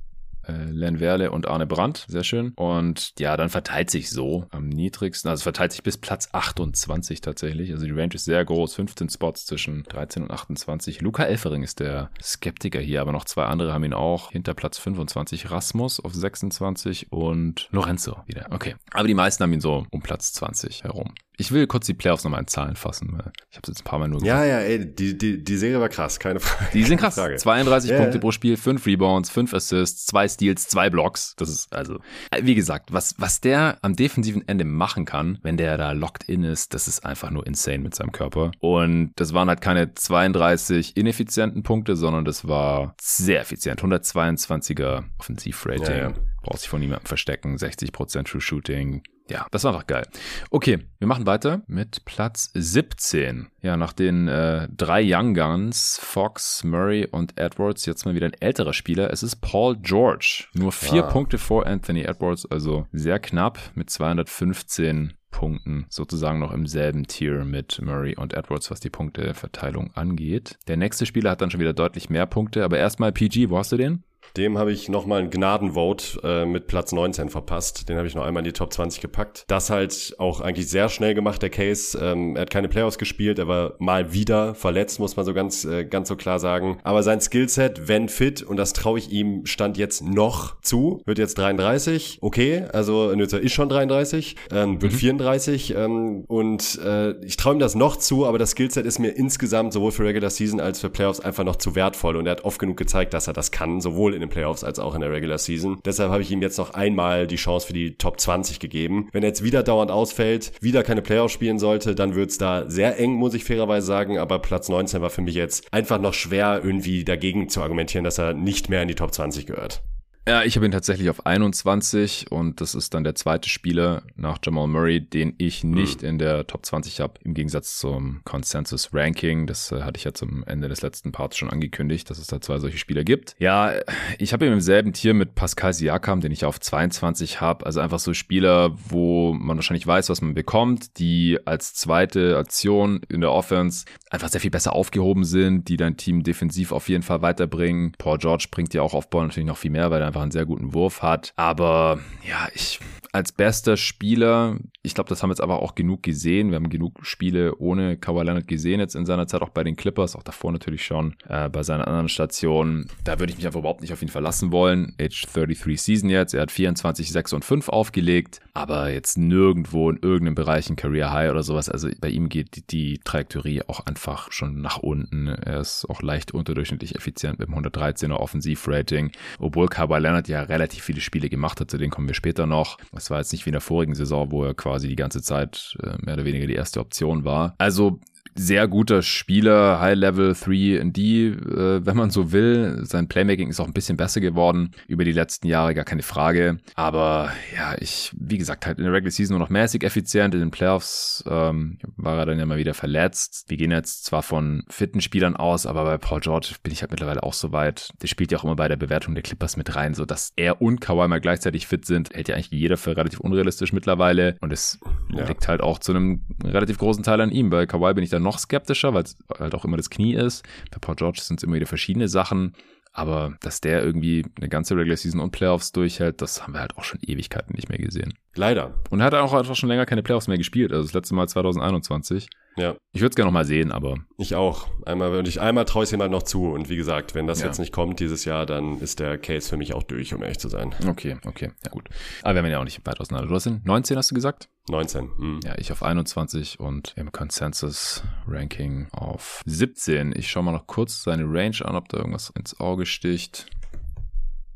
Äh, 0.48 0.64
Len 0.70 1.00
Werle 1.00 1.30
und 1.30 1.46
Arne 1.46 1.66
Brandt. 1.66 2.06
Sehr 2.08 2.24
schön. 2.24 2.52
Und 2.56 3.12
ja, 3.18 3.36
dann 3.36 3.48
verteilt 3.48 3.90
sich 3.90 4.10
so 4.10 4.46
am 4.50 4.68
niedrigsten. 4.68 5.30
Also 5.30 5.42
verteilt 5.42 5.72
sich 5.72 5.82
bis 5.82 5.98
Platz 5.98 6.28
28 6.32 7.20
tatsächlich. 7.20 7.72
Also 7.72 7.84
die 7.84 7.92
Range 7.92 8.14
ist 8.14 8.24
sehr 8.24 8.44
groß. 8.44 8.74
15 8.74 9.10
Spots 9.10 9.46
zwischen 9.46 9.84
13 9.84 10.24
und 10.24 10.30
28. 10.30 11.00
Luca 11.00 11.24
Elfering 11.24 11.62
ist 11.62 11.80
der 11.80 12.10
Skeptiker 12.22 12.80
hier, 12.80 13.00
aber 13.00 13.12
noch 13.12 13.24
zwei 13.24 13.44
andere 13.44 13.72
haben 13.72 13.84
ihn 13.84 13.94
auch. 13.94 14.32
Hinter 14.32 14.54
Platz 14.54 14.78
25 14.78 15.50
Rasmus 15.50 16.00
auf 16.00 16.14
26 16.14 17.12
und 17.12 17.68
Lorenzo 17.70 18.18
wieder. 18.26 18.46
Okay. 18.50 18.76
Aber 18.92 19.06
die 19.06 19.14
meisten 19.14 19.42
haben 19.42 19.52
ihn 19.52 19.60
so 19.60 19.86
um 19.90 20.02
Platz 20.02 20.32
20 20.32 20.84
herum. 20.84 21.14
Ich 21.40 21.52
will 21.52 21.68
kurz 21.68 21.86
die 21.86 21.94
Playoffs 21.94 22.24
nochmal 22.24 22.40
in 22.40 22.48
Zahlen 22.48 22.74
fassen. 22.74 23.12
weil 23.12 23.30
Ich 23.50 23.56
habe 23.56 23.62
es 23.62 23.68
jetzt 23.68 23.80
ein 23.82 23.84
paar 23.84 24.00
Mal 24.00 24.08
nur 24.08 24.22
Ja, 24.24 24.44
ja, 24.44 24.58
ey, 24.58 24.92
die, 24.92 25.16
die, 25.16 25.42
die 25.44 25.56
Serie 25.56 25.80
war 25.80 25.88
krass, 25.88 26.18
keine 26.18 26.40
Frage. 26.40 26.70
die 26.72 26.82
sind 26.82 26.98
krass. 26.98 27.14
Frage. 27.14 27.36
32 27.36 27.90
Ja, 27.92 27.98
Punkte 27.98 28.18
pro 28.18 28.32
Spiel, 28.32 28.56
5 28.56 28.84
Rebounds, 28.84 29.30
5 29.30 29.54
Assists, 29.54 30.06
2 30.06 30.28
Steals, 30.28 30.66
2 30.66 30.90
Blocks. 30.90 31.34
Das 31.36 31.48
ist 31.48 31.72
also, 31.72 32.00
äh, 32.32 32.42
wie 32.42 32.56
gesagt, 32.56 32.92
was, 32.92 33.14
was 33.18 33.40
der 33.40 33.78
am 33.82 33.94
defensiven 33.94 34.46
Ende 34.48 34.64
machen 34.64 35.04
kann, 35.04 35.38
wenn 35.42 35.56
der 35.56 35.78
da 35.78 35.92
locked 35.92 36.24
in 36.24 36.42
ist, 36.42 36.74
das 36.74 36.88
ist 36.88 37.04
einfach 37.06 37.30
nur 37.30 37.46
insane 37.46 37.78
mit 37.78 37.94
seinem 37.94 38.10
Körper. 38.10 38.50
Und 38.58 39.12
das 39.14 39.32
waren 39.32 39.48
halt 39.48 39.60
keine 39.60 39.94
32 39.94 40.96
ineffizienten 40.96 41.62
Punkte, 41.62 41.94
sondern 41.94 42.24
das 42.24 42.48
war 42.48 42.96
sehr 43.00 43.40
effizient. 43.40 43.80
122er 43.80 45.04
Offensivrating. 45.18 45.86
Ja, 45.86 45.96
ja. 46.10 46.14
Braucht 46.42 46.58
sich 46.60 46.68
von 46.68 46.80
niemandem 46.80 47.06
verstecken. 47.06 47.56
60% 47.56 48.24
True 48.24 48.40
Shooting. 48.40 49.02
Ja, 49.30 49.46
das 49.50 49.64
war 49.64 49.72
einfach 49.74 49.86
geil. 49.86 50.06
Okay, 50.50 50.78
wir 50.98 51.06
machen 51.06 51.26
weiter 51.26 51.62
mit 51.66 52.04
Platz 52.06 52.50
17. 52.54 53.48
Ja, 53.60 53.76
nach 53.76 53.92
den 53.92 54.26
äh, 54.28 54.68
drei 54.74 55.02
Young 55.04 55.34
Guns, 55.34 56.00
Fox, 56.02 56.64
Murray 56.64 57.06
und 57.06 57.38
Edwards, 57.38 57.84
jetzt 57.86 58.06
mal 58.06 58.14
wieder 58.14 58.26
ein 58.26 58.40
älterer 58.40 58.72
Spieler. 58.72 59.12
Es 59.12 59.22
ist 59.22 59.36
Paul 59.42 59.76
George. 59.76 60.44
Nur 60.54 60.72
vier 60.72 61.04
Ah. 61.04 61.10
Punkte 61.10 61.38
vor 61.38 61.66
Anthony 61.66 62.02
Edwards, 62.02 62.46
also 62.46 62.86
sehr 62.92 63.18
knapp 63.18 63.58
mit 63.74 63.90
215 63.90 65.14
Punkten 65.30 65.86
sozusagen 65.90 66.38
noch 66.38 66.52
im 66.52 66.66
selben 66.66 67.06
Tier 67.06 67.44
mit 67.44 67.80
Murray 67.82 68.16
und 68.16 68.32
Edwards, 68.32 68.70
was 68.70 68.80
die 68.80 68.88
Punkteverteilung 68.90 69.90
angeht. 69.94 70.58
Der 70.68 70.76
nächste 70.78 71.04
Spieler 71.04 71.30
hat 71.32 71.42
dann 71.42 71.50
schon 71.50 71.60
wieder 71.60 71.74
deutlich 71.74 72.08
mehr 72.08 72.24
Punkte, 72.26 72.64
aber 72.64 72.78
erstmal 72.78 73.12
PG, 73.12 73.50
wo 73.50 73.58
hast 73.58 73.70
du 73.72 73.76
den? 73.76 74.04
Dem 74.36 74.58
habe 74.58 74.72
ich 74.72 74.88
nochmal 74.88 75.20
ein 75.20 75.30
Gnadenvote 75.30 76.20
äh, 76.22 76.44
mit 76.46 76.66
Platz 76.66 76.92
19 76.92 77.28
verpasst. 77.28 77.88
Den 77.88 77.96
habe 77.96 78.06
ich 78.06 78.14
noch 78.14 78.24
einmal 78.24 78.40
in 78.40 78.44
die 78.44 78.52
Top 78.52 78.72
20 78.72 79.00
gepackt. 79.00 79.44
Das 79.48 79.70
halt 79.70 80.14
auch 80.18 80.40
eigentlich 80.40 80.68
sehr 80.68 80.88
schnell 80.88 81.14
gemacht, 81.14 81.42
der 81.42 81.50
Case. 81.50 81.98
Ähm, 82.00 82.36
er 82.36 82.42
hat 82.42 82.50
keine 82.50 82.68
Playoffs 82.68 82.98
gespielt, 82.98 83.38
er 83.38 83.48
war 83.48 83.74
mal 83.78 84.12
wieder 84.12 84.54
verletzt, 84.54 85.00
muss 85.00 85.16
man 85.16 85.24
so 85.24 85.34
ganz, 85.34 85.64
äh, 85.64 85.84
ganz 85.84 86.08
so 86.08 86.16
klar 86.16 86.38
sagen. 86.38 86.78
Aber 86.82 87.02
sein 87.02 87.20
Skillset, 87.20 87.88
wenn 87.88 88.08
fit, 88.08 88.42
und 88.42 88.56
das 88.56 88.72
traue 88.72 88.98
ich 88.98 89.10
ihm, 89.10 89.46
stand 89.46 89.76
jetzt 89.76 90.02
noch 90.02 90.60
zu, 90.60 91.02
wird 91.06 91.18
jetzt 91.18 91.38
33. 91.38 92.18
Okay, 92.20 92.64
also 92.72 93.14
Nützer 93.14 93.40
ist 93.40 93.52
schon 93.52 93.68
33, 93.68 94.36
ähm, 94.52 94.80
wird 94.82 94.92
mhm. 94.92 94.96
34. 94.96 95.74
Ähm, 95.74 96.24
und 96.26 96.78
äh, 96.84 97.12
ich 97.24 97.36
traue 97.36 97.54
ihm 97.54 97.58
das 97.58 97.74
noch 97.74 97.96
zu, 97.96 98.26
aber 98.26 98.38
das 98.38 98.50
Skillset 98.50 98.86
ist 98.86 98.98
mir 98.98 99.10
insgesamt 99.10 99.72
sowohl 99.72 99.92
für 99.92 100.04
Regular 100.04 100.30
Season 100.30 100.60
als 100.60 100.80
für 100.80 100.90
Playoffs 100.90 101.20
einfach 101.20 101.44
noch 101.44 101.56
zu 101.56 101.74
wertvoll. 101.74 102.16
Und 102.16 102.26
er 102.26 102.32
hat 102.32 102.44
oft 102.44 102.58
genug 102.58 102.76
gezeigt, 102.76 103.14
dass 103.14 103.26
er 103.26 103.32
das 103.32 103.50
kann, 103.50 103.80
sowohl 103.80 104.14
in 104.18 104.28
den 104.28 104.30
Playoffs 104.30 104.64
als 104.64 104.78
auch 104.78 104.94
in 104.94 105.00
der 105.00 105.10
Regular 105.10 105.38
Season. 105.38 105.78
Deshalb 105.84 106.10
habe 106.10 106.22
ich 106.22 106.30
ihm 106.30 106.42
jetzt 106.42 106.58
noch 106.58 106.74
einmal 106.74 107.26
die 107.26 107.36
Chance 107.36 107.66
für 107.66 107.72
die 107.72 107.96
Top 107.96 108.20
20 108.20 108.60
gegeben. 108.60 109.08
Wenn 109.12 109.22
er 109.22 109.28
jetzt 109.28 109.44
wieder 109.44 109.62
dauernd 109.62 109.90
ausfällt, 109.90 110.52
wieder 110.60 110.82
keine 110.82 111.02
Playoffs 111.02 111.32
spielen 111.32 111.58
sollte, 111.58 111.94
dann 111.94 112.14
wird 112.14 112.30
es 112.30 112.38
da 112.38 112.68
sehr 112.68 112.98
eng, 112.98 113.12
muss 113.12 113.34
ich 113.34 113.44
fairerweise 113.44 113.86
sagen. 113.86 114.18
Aber 114.18 114.40
Platz 114.40 114.68
19 114.68 115.00
war 115.00 115.10
für 115.10 115.22
mich 115.22 115.34
jetzt 115.34 115.72
einfach 115.72 116.00
noch 116.00 116.14
schwer, 116.14 116.60
irgendwie 116.62 117.04
dagegen 117.04 117.48
zu 117.48 117.62
argumentieren, 117.62 118.04
dass 118.04 118.18
er 118.18 118.34
nicht 118.34 118.68
mehr 118.68 118.82
in 118.82 118.88
die 118.88 118.94
Top 118.94 119.14
20 119.14 119.46
gehört. 119.46 119.82
Ja, 120.28 120.42
ich 120.42 120.56
habe 120.56 120.66
ihn 120.66 120.72
tatsächlich 120.72 121.08
auf 121.08 121.24
21 121.24 122.30
und 122.30 122.60
das 122.60 122.74
ist 122.74 122.92
dann 122.92 123.02
der 123.02 123.14
zweite 123.14 123.48
Spieler 123.48 124.02
nach 124.14 124.36
Jamal 124.44 124.66
Murray, 124.66 125.00
den 125.00 125.32
ich 125.38 125.64
nicht 125.64 126.02
mhm. 126.02 126.08
in 126.08 126.18
der 126.18 126.46
Top 126.46 126.66
20 126.66 127.00
habe, 127.00 127.14
im 127.24 127.32
Gegensatz 127.32 127.78
zum 127.78 128.20
Consensus 128.24 128.90
Ranking. 128.92 129.46
Das 129.46 129.72
äh, 129.72 129.80
hatte 129.80 129.96
ich 129.96 130.04
ja 130.04 130.12
zum 130.12 130.44
Ende 130.44 130.68
des 130.68 130.82
letzten 130.82 131.12
Parts 131.12 131.38
schon 131.38 131.48
angekündigt, 131.48 132.10
dass 132.10 132.18
es 132.18 132.26
da 132.26 132.42
zwei 132.42 132.58
solche 132.58 132.76
Spieler 132.76 133.04
gibt. 133.04 133.36
Ja, 133.38 133.72
ich 134.18 134.34
habe 134.34 134.44
ihn 134.44 134.52
im 134.52 134.60
selben 134.60 134.92
Tier 134.92 135.14
mit 135.14 135.34
Pascal 135.34 135.72
Siakam, 135.72 136.20
den 136.20 136.30
ich 136.30 136.44
auf 136.44 136.60
22 136.60 137.40
habe. 137.40 137.64
Also 137.64 137.80
einfach 137.80 137.98
so 137.98 138.12
Spieler, 138.12 138.76
wo 138.90 139.32
man 139.32 139.56
wahrscheinlich 139.56 139.86
weiß, 139.86 140.10
was 140.10 140.20
man 140.20 140.34
bekommt, 140.34 140.98
die 140.98 141.38
als 141.46 141.72
zweite 141.72 142.36
Aktion 142.36 143.00
in 143.08 143.22
der 143.22 143.32
Offense 143.32 143.86
einfach 144.10 144.28
sehr 144.28 144.42
viel 144.42 144.50
besser 144.50 144.74
aufgehoben 144.74 145.24
sind, 145.24 145.70
die 145.70 145.78
dein 145.78 145.96
Team 145.96 146.22
defensiv 146.22 146.72
auf 146.72 146.90
jeden 146.90 147.02
Fall 147.02 147.22
weiterbringen. 147.22 147.92
Paul 147.96 148.18
George 148.18 148.48
bringt 148.50 148.74
ja 148.74 148.82
auch 148.82 148.92
auf 148.92 149.08
Ball 149.08 149.26
natürlich 149.26 149.46
noch 149.46 149.56
viel 149.56 149.70
mehr, 149.70 149.90
weil 149.90 150.02
er 150.02 150.08
einfach 150.08 150.17
einfach 150.18 150.22
einen 150.22 150.30
sehr 150.30 150.46
guten 150.46 150.74
Wurf 150.74 151.02
hat. 151.02 151.32
Aber 151.36 151.98
ja, 152.26 152.48
ich 152.54 152.80
als 153.12 153.32
bester 153.32 153.76
Spieler, 153.76 154.58
ich 154.82 154.94
glaube, 154.94 155.08
das 155.08 155.22
haben 155.22 155.30
wir 155.30 155.32
jetzt 155.32 155.40
aber 155.40 155.60
auch 155.60 155.74
genug 155.74 156.04
gesehen. 156.04 156.50
Wir 156.50 156.56
haben 156.56 156.68
genug 156.68 157.04
Spiele 157.04 157.56
ohne 157.56 157.96
Kawhi 157.96 158.22
Leonard 158.22 158.46
gesehen 158.46 158.78
jetzt 158.78 158.94
in 158.94 159.06
seiner 159.06 159.26
Zeit, 159.26 159.42
auch 159.42 159.48
bei 159.48 159.64
den 159.64 159.74
Clippers, 159.74 160.14
auch 160.14 160.22
davor 160.22 160.52
natürlich 160.52 160.84
schon, 160.84 161.16
äh, 161.28 161.48
bei 161.48 161.64
seinen 161.64 161.82
anderen 161.82 162.08
Stationen. 162.08 162.88
Da 163.02 163.18
würde 163.18 163.32
ich 163.32 163.36
mich 163.36 163.46
einfach 163.46 163.58
überhaupt 163.58 163.80
nicht 163.80 163.92
auf 163.92 164.02
ihn 164.02 164.08
verlassen 164.08 164.52
wollen. 164.52 164.94
Age 165.00 165.26
33 165.32 165.82
Season 165.82 166.10
jetzt, 166.10 166.32
er 166.32 166.42
hat 166.42 166.52
24, 166.52 167.10
6 167.10 167.32
und 167.32 167.44
5 167.44 167.68
aufgelegt, 167.68 168.40
aber 168.54 168.90
jetzt 168.90 169.18
nirgendwo 169.18 169.90
in 169.90 169.96
irgendeinem 169.96 170.36
Bereich 170.36 170.70
ein 170.70 170.76
Career 170.76 171.12
High 171.12 171.32
oder 171.32 171.42
sowas. 171.42 171.68
Also 171.68 171.88
bei 172.00 172.08
ihm 172.08 172.28
geht 172.28 172.54
die, 172.54 172.66
die 172.66 173.00
Trajektorie 173.02 173.62
auch 173.66 173.80
einfach 173.80 174.30
schon 174.30 174.60
nach 174.60 174.78
unten. 174.78 175.26
Er 175.26 175.60
ist 175.60 175.86
auch 175.90 176.02
leicht 176.02 176.32
unterdurchschnittlich 176.32 176.94
effizient 176.94 177.40
mit 177.40 177.48
dem 177.48 177.54
113er 177.56 178.14
Offensivrating, 178.14 179.10
obwohl 179.40 179.66
Kawhi 179.66 179.98
Leonard 179.98 180.28
ja 180.28 180.42
relativ 180.42 180.84
viele 180.84 181.00
Spiele 181.00 181.28
gemacht 181.28 181.60
hat, 181.60 181.68
zu 181.68 181.78
denen 181.78 181.90
kommen 181.90 182.06
wir 182.06 182.14
später 182.14 182.46
noch. 182.46 182.78
Es 182.96 183.10
war 183.10 183.18
jetzt 183.18 183.32
nicht 183.32 183.44
wie 183.44 183.50
in 183.50 183.54
der 183.54 183.60
vorigen 183.60 183.96
Saison, 183.96 184.30
wo 184.30 184.44
er 184.44 184.54
quasi 184.54 184.67
die 184.88 184.96
ganze 184.96 185.22
Zeit 185.22 185.76
äh, 185.82 185.96
mehr 186.04 186.14
oder 186.14 186.24
weniger 186.24 186.46
die 186.46 186.54
erste 186.54 186.80
Option 186.80 187.24
war. 187.24 187.54
Also 187.58 188.00
sehr 188.38 188.68
guter 188.68 189.02
Spieler, 189.02 189.80
High-Level 189.80 190.32
3D, 190.32 191.00
äh, 191.00 191.86
wenn 191.86 191.96
man 191.96 192.10
so 192.10 192.32
will. 192.32 192.80
Sein 192.84 193.08
Playmaking 193.08 193.48
ist 193.48 193.60
auch 193.60 193.66
ein 193.66 193.72
bisschen 193.72 193.96
besser 193.96 194.20
geworden 194.20 194.72
über 194.86 195.04
die 195.04 195.12
letzten 195.12 195.46
Jahre, 195.46 195.74
gar 195.74 195.84
keine 195.84 196.02
Frage. 196.02 196.58
Aber 196.74 197.30
ja, 197.54 197.74
ich, 197.80 198.12
wie 198.18 198.38
gesagt, 198.38 198.66
halt 198.66 198.78
in 198.78 198.84
der 198.84 198.92
Regular 198.92 199.10
Season 199.10 199.36
nur 199.36 199.44
noch 199.44 199.50
mäßig 199.50 199.84
effizient. 199.84 200.34
In 200.34 200.40
den 200.40 200.50
Playoffs 200.50 201.24
ähm, 201.28 201.78
war 201.96 202.18
er 202.18 202.26
dann 202.26 202.38
ja 202.38 202.46
mal 202.46 202.58
wieder 202.58 202.74
verletzt. 202.74 203.44
Wir 203.48 203.56
gehen 203.56 203.70
jetzt 203.70 204.04
zwar 204.04 204.22
von 204.22 204.64
fitten 204.68 205.00
Spielern 205.00 205.36
aus, 205.36 205.66
aber 205.66 205.84
bei 205.84 205.98
Paul 205.98 206.20
George 206.20 206.54
bin 206.62 206.72
ich 206.72 206.82
halt 206.82 206.90
mittlerweile 206.90 207.22
auch 207.22 207.34
so 207.34 207.52
weit. 207.52 207.90
Der 208.02 208.06
spielt 208.06 208.32
ja 208.32 208.38
auch 208.38 208.44
immer 208.44 208.56
bei 208.56 208.68
der 208.68 208.76
Bewertung 208.76 209.14
der 209.14 209.22
Clippers 209.22 209.56
mit 209.56 209.74
rein, 209.74 209.94
so 209.94 210.04
dass 210.04 210.32
er 210.36 210.62
und 210.62 210.80
Kawhi 210.80 211.08
mal 211.08 211.20
gleichzeitig 211.20 211.66
fit 211.66 211.84
sind. 211.84 212.14
Hält 212.14 212.28
ja 212.28 212.34
eigentlich 212.34 212.50
jeder 212.50 212.76
für 212.76 212.96
relativ 212.96 213.20
unrealistisch 213.20 213.72
mittlerweile. 213.72 214.36
Und 214.40 214.52
es 214.52 214.78
ja. 215.12 215.26
liegt 215.26 215.48
halt 215.48 215.60
auch 215.60 215.78
zu 215.78 215.92
einem 215.92 216.22
relativ 216.44 216.78
großen 216.78 217.02
Teil 217.02 217.20
an 217.20 217.30
ihm. 217.30 217.50
Bei 217.50 217.66
Kawhi 217.66 217.94
bin 217.94 218.04
ich 218.04 218.10
dann 218.10 218.22
noch 218.28 218.38
skeptischer, 218.38 218.94
weil 218.94 219.04
es 219.04 219.16
halt 219.38 219.54
auch 219.54 219.64
immer 219.64 219.76
das 219.76 219.90
Knie 219.90 220.14
ist. 220.14 220.44
Bei 220.70 220.78
Paul 220.78 220.96
George 220.96 221.20
sind 221.22 221.40
es 221.40 221.44
immer 221.44 221.56
wieder 221.56 221.66
verschiedene 221.66 222.08
Sachen. 222.08 222.54
Aber 222.92 223.36
dass 223.40 223.60
der 223.60 223.84
irgendwie 223.84 224.26
eine 224.36 224.48
ganze 224.48 224.74
Regular 224.74 224.96
Season 224.96 225.20
und 225.20 225.30
Playoffs 225.30 225.72
durchhält, 225.72 226.20
das 226.20 226.42
haben 226.42 226.54
wir 226.54 226.60
halt 226.60 226.76
auch 226.76 226.84
schon 226.84 226.98
Ewigkeiten 227.00 227.54
nicht 227.54 227.68
mehr 227.68 227.78
gesehen. 227.78 228.14
Leider. 228.34 228.74
Und 228.90 229.00
er 229.00 229.06
hat 229.06 229.14
auch 229.14 229.34
einfach 229.34 229.54
schon 229.54 229.68
länger 229.68 229.86
keine 229.86 230.02
Playoffs 230.02 230.26
mehr 230.26 230.38
gespielt. 230.38 230.72
Also 230.72 230.84
das 230.84 230.94
letzte 230.94 231.14
Mal 231.14 231.28
2021. 231.28 232.28
Ja. 232.58 232.76
Ich 232.92 233.00
würde 233.00 233.10
es 233.10 233.16
gerne 233.16 233.28
noch 233.28 233.34
mal 233.34 233.44
sehen, 233.44 233.72
aber. 233.72 233.96
Ich 234.16 234.34
auch. 234.34 234.66
Einmal, 234.84 235.16
und 235.16 235.28
ich 235.28 235.40
einmal 235.40 235.64
traue 235.64 235.84
ich 235.84 235.92
ihm 235.92 236.00
halt 236.00 236.10
noch 236.10 236.22
zu. 236.22 236.50
Und 236.50 236.68
wie 236.68 236.76
gesagt, 236.76 237.14
wenn 237.14 237.26
das 237.26 237.40
ja. 237.40 237.46
jetzt 237.46 237.58
nicht 237.58 237.72
kommt 237.72 238.00
dieses 238.00 238.24
Jahr, 238.24 238.46
dann 238.46 238.80
ist 238.80 238.98
der 238.98 239.18
Case 239.18 239.48
für 239.48 239.56
mich 239.56 239.74
auch 239.74 239.82
durch, 239.82 240.14
um 240.14 240.22
ehrlich 240.22 240.38
zu 240.38 240.48
sein. 240.48 240.74
Okay, 240.88 241.16
okay. 241.26 241.52
Ja, 241.64 241.70
gut. 241.70 241.88
Aber 242.22 242.34
wir 242.34 242.42
haben 242.42 242.50
ja 242.50 242.60
auch 242.60 242.64
nicht 242.64 242.84
weit 242.86 243.00
auseinander. 243.00 243.28
Du 243.28 243.34
hast 243.34 243.46
ihn 243.46 243.60
19, 243.64 243.96
hast 243.96 244.10
du 244.10 244.14
gesagt? 244.14 244.48
19. 244.68 245.10
Hm. 245.16 245.40
Ja, 245.44 245.56
ich 245.58 245.72
auf 245.72 245.82
21 245.82 246.60
und 246.60 246.92
im 246.96 247.12
Consensus 247.12 248.02
Ranking 248.26 248.88
auf 248.92 249.42
17. 249.46 250.12
Ich 250.16 250.30
schaue 250.30 250.42
mal 250.42 250.52
noch 250.52 250.66
kurz 250.66 251.02
seine 251.02 251.24
Range 251.24 251.56
an, 251.64 251.76
ob 251.76 251.88
da 251.88 251.98
irgendwas 251.98 252.30
ins 252.30 252.58
Auge 252.60 252.86
sticht. 252.86 253.46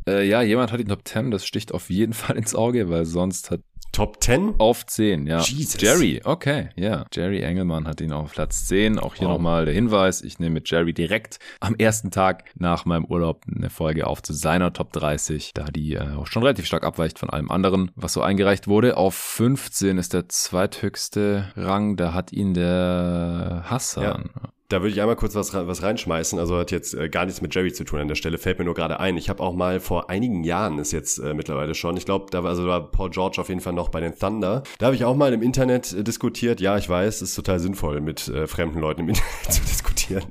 Äh, 0.07 0.27
ja, 0.29 0.43
jemand 0.43 0.73
hat 0.73 0.81
die 0.81 0.85
Top 0.85 1.07
10, 1.07 1.31
das 1.31 1.47
sticht 1.47 1.73
auf 1.73 1.91
jeden 1.91 2.12
Fall 2.12 2.37
ins 2.37 2.55
Auge, 2.55 2.91
weil 2.91 3.05
sonst 3.05 3.51
hat 3.51 3.61
Top 3.93 4.23
10? 4.25 4.55
Auf 4.57 4.87
10, 4.87 5.27
ja. 5.27 5.41
Jesus. 5.41 5.79
Jerry, 5.79 6.23
okay, 6.25 6.71
ja. 6.77 7.05
Jerry 7.12 7.43
Engelmann 7.43 7.87
hat 7.87 8.01
ihn 8.01 8.11
auf 8.11 8.33
Platz 8.33 8.67
10. 8.67 8.99
Auch 8.99 9.15
hier 9.15 9.29
wow. 9.29 9.35
nochmal 9.35 9.67
der 9.67 9.75
Hinweis, 9.75 10.23
ich 10.23 10.38
nehme 10.38 10.55
mit 10.55 10.71
Jerry 10.71 10.95
direkt 10.95 11.38
am 11.61 11.75
ersten 11.75 12.11
Tag 12.11 12.45
nach 12.55 12.87
meinem 12.87 13.05
Urlaub 13.05 13.43
eine 13.55 13.69
Folge 13.69 14.07
auf 14.07 14.23
zu 14.23 14.33
seiner 14.33 14.73
Top 14.73 14.95
30, 14.95 15.53
da 15.53 15.65
die 15.65 15.93
äh, 15.93 16.15
auch 16.15 16.27
schon 16.27 16.43
relativ 16.43 16.65
stark 16.65 16.85
abweicht 16.85 17.19
von 17.19 17.29
allem 17.29 17.51
anderen, 17.51 17.91
was 17.95 18.15
so 18.15 18.23
eingereicht 18.23 18.67
wurde. 18.67 18.97
Auf 18.97 19.15
15 19.15 19.99
ist 19.99 20.15
der 20.15 20.27
zweithöchste 20.27 21.53
Rang, 21.55 21.97
da 21.97 22.15
hat 22.15 22.33
ihn 22.33 22.55
der 22.55 23.65
Hassan. 23.67 24.31
Ja. 24.35 24.53
Da 24.72 24.80
würde 24.80 24.94
ich 24.94 25.02
einmal 25.02 25.16
kurz 25.16 25.35
was, 25.35 25.52
was 25.52 25.82
reinschmeißen. 25.82 26.38
Also 26.38 26.56
hat 26.56 26.70
jetzt 26.70 26.94
äh, 26.94 27.11
gar 27.11 27.26
nichts 27.26 27.42
mit 27.42 27.54
Jerry 27.54 27.74
zu 27.74 27.85
tun 27.85 28.00
an 28.00 28.08
der 28.08 28.14
Stelle. 28.14 28.38
Fällt 28.38 28.58
mir 28.58 28.64
nur 28.64 28.72
gerade 28.72 29.00
ein. 29.00 29.18
Ich 29.18 29.28
habe 29.28 29.42
auch 29.42 29.52
mal 29.52 29.80
vor 29.80 30.08
einigen 30.08 30.44
Jahren, 30.44 30.78
ist 30.78 30.92
jetzt 30.92 31.18
äh, 31.18 31.35
mittlerweile 31.35 31.74
schon, 31.74 31.94
ich 31.98 32.06
glaube, 32.06 32.28
da 32.30 32.42
war, 32.42 32.48
also 32.48 32.62
da 32.62 32.68
war 32.70 32.90
Paul 32.90 33.11
George 33.11 33.38
auf 33.38 33.50
jeden 33.50 33.61
Fall 33.61 33.74
noch 33.74 33.90
bei 33.90 34.00
den 34.00 34.18
Thunder. 34.18 34.62
Da 34.78 34.87
habe 34.87 34.96
ich 34.96 35.04
auch 35.04 35.14
mal 35.14 35.35
im 35.35 35.42
Internet 35.42 35.92
äh, 35.92 36.02
diskutiert. 36.02 36.62
Ja, 36.62 36.78
ich 36.78 36.88
weiß, 36.88 37.20
ist 37.20 37.35
total 37.35 37.61
sinnvoll, 37.61 38.00
mit 38.00 38.28
äh, 38.28 38.46
fremden 38.46 38.80
Leuten 38.80 39.02
im 39.02 39.08
Internet 39.11 39.52
zu 39.52 39.61
diskutieren. 39.61 40.24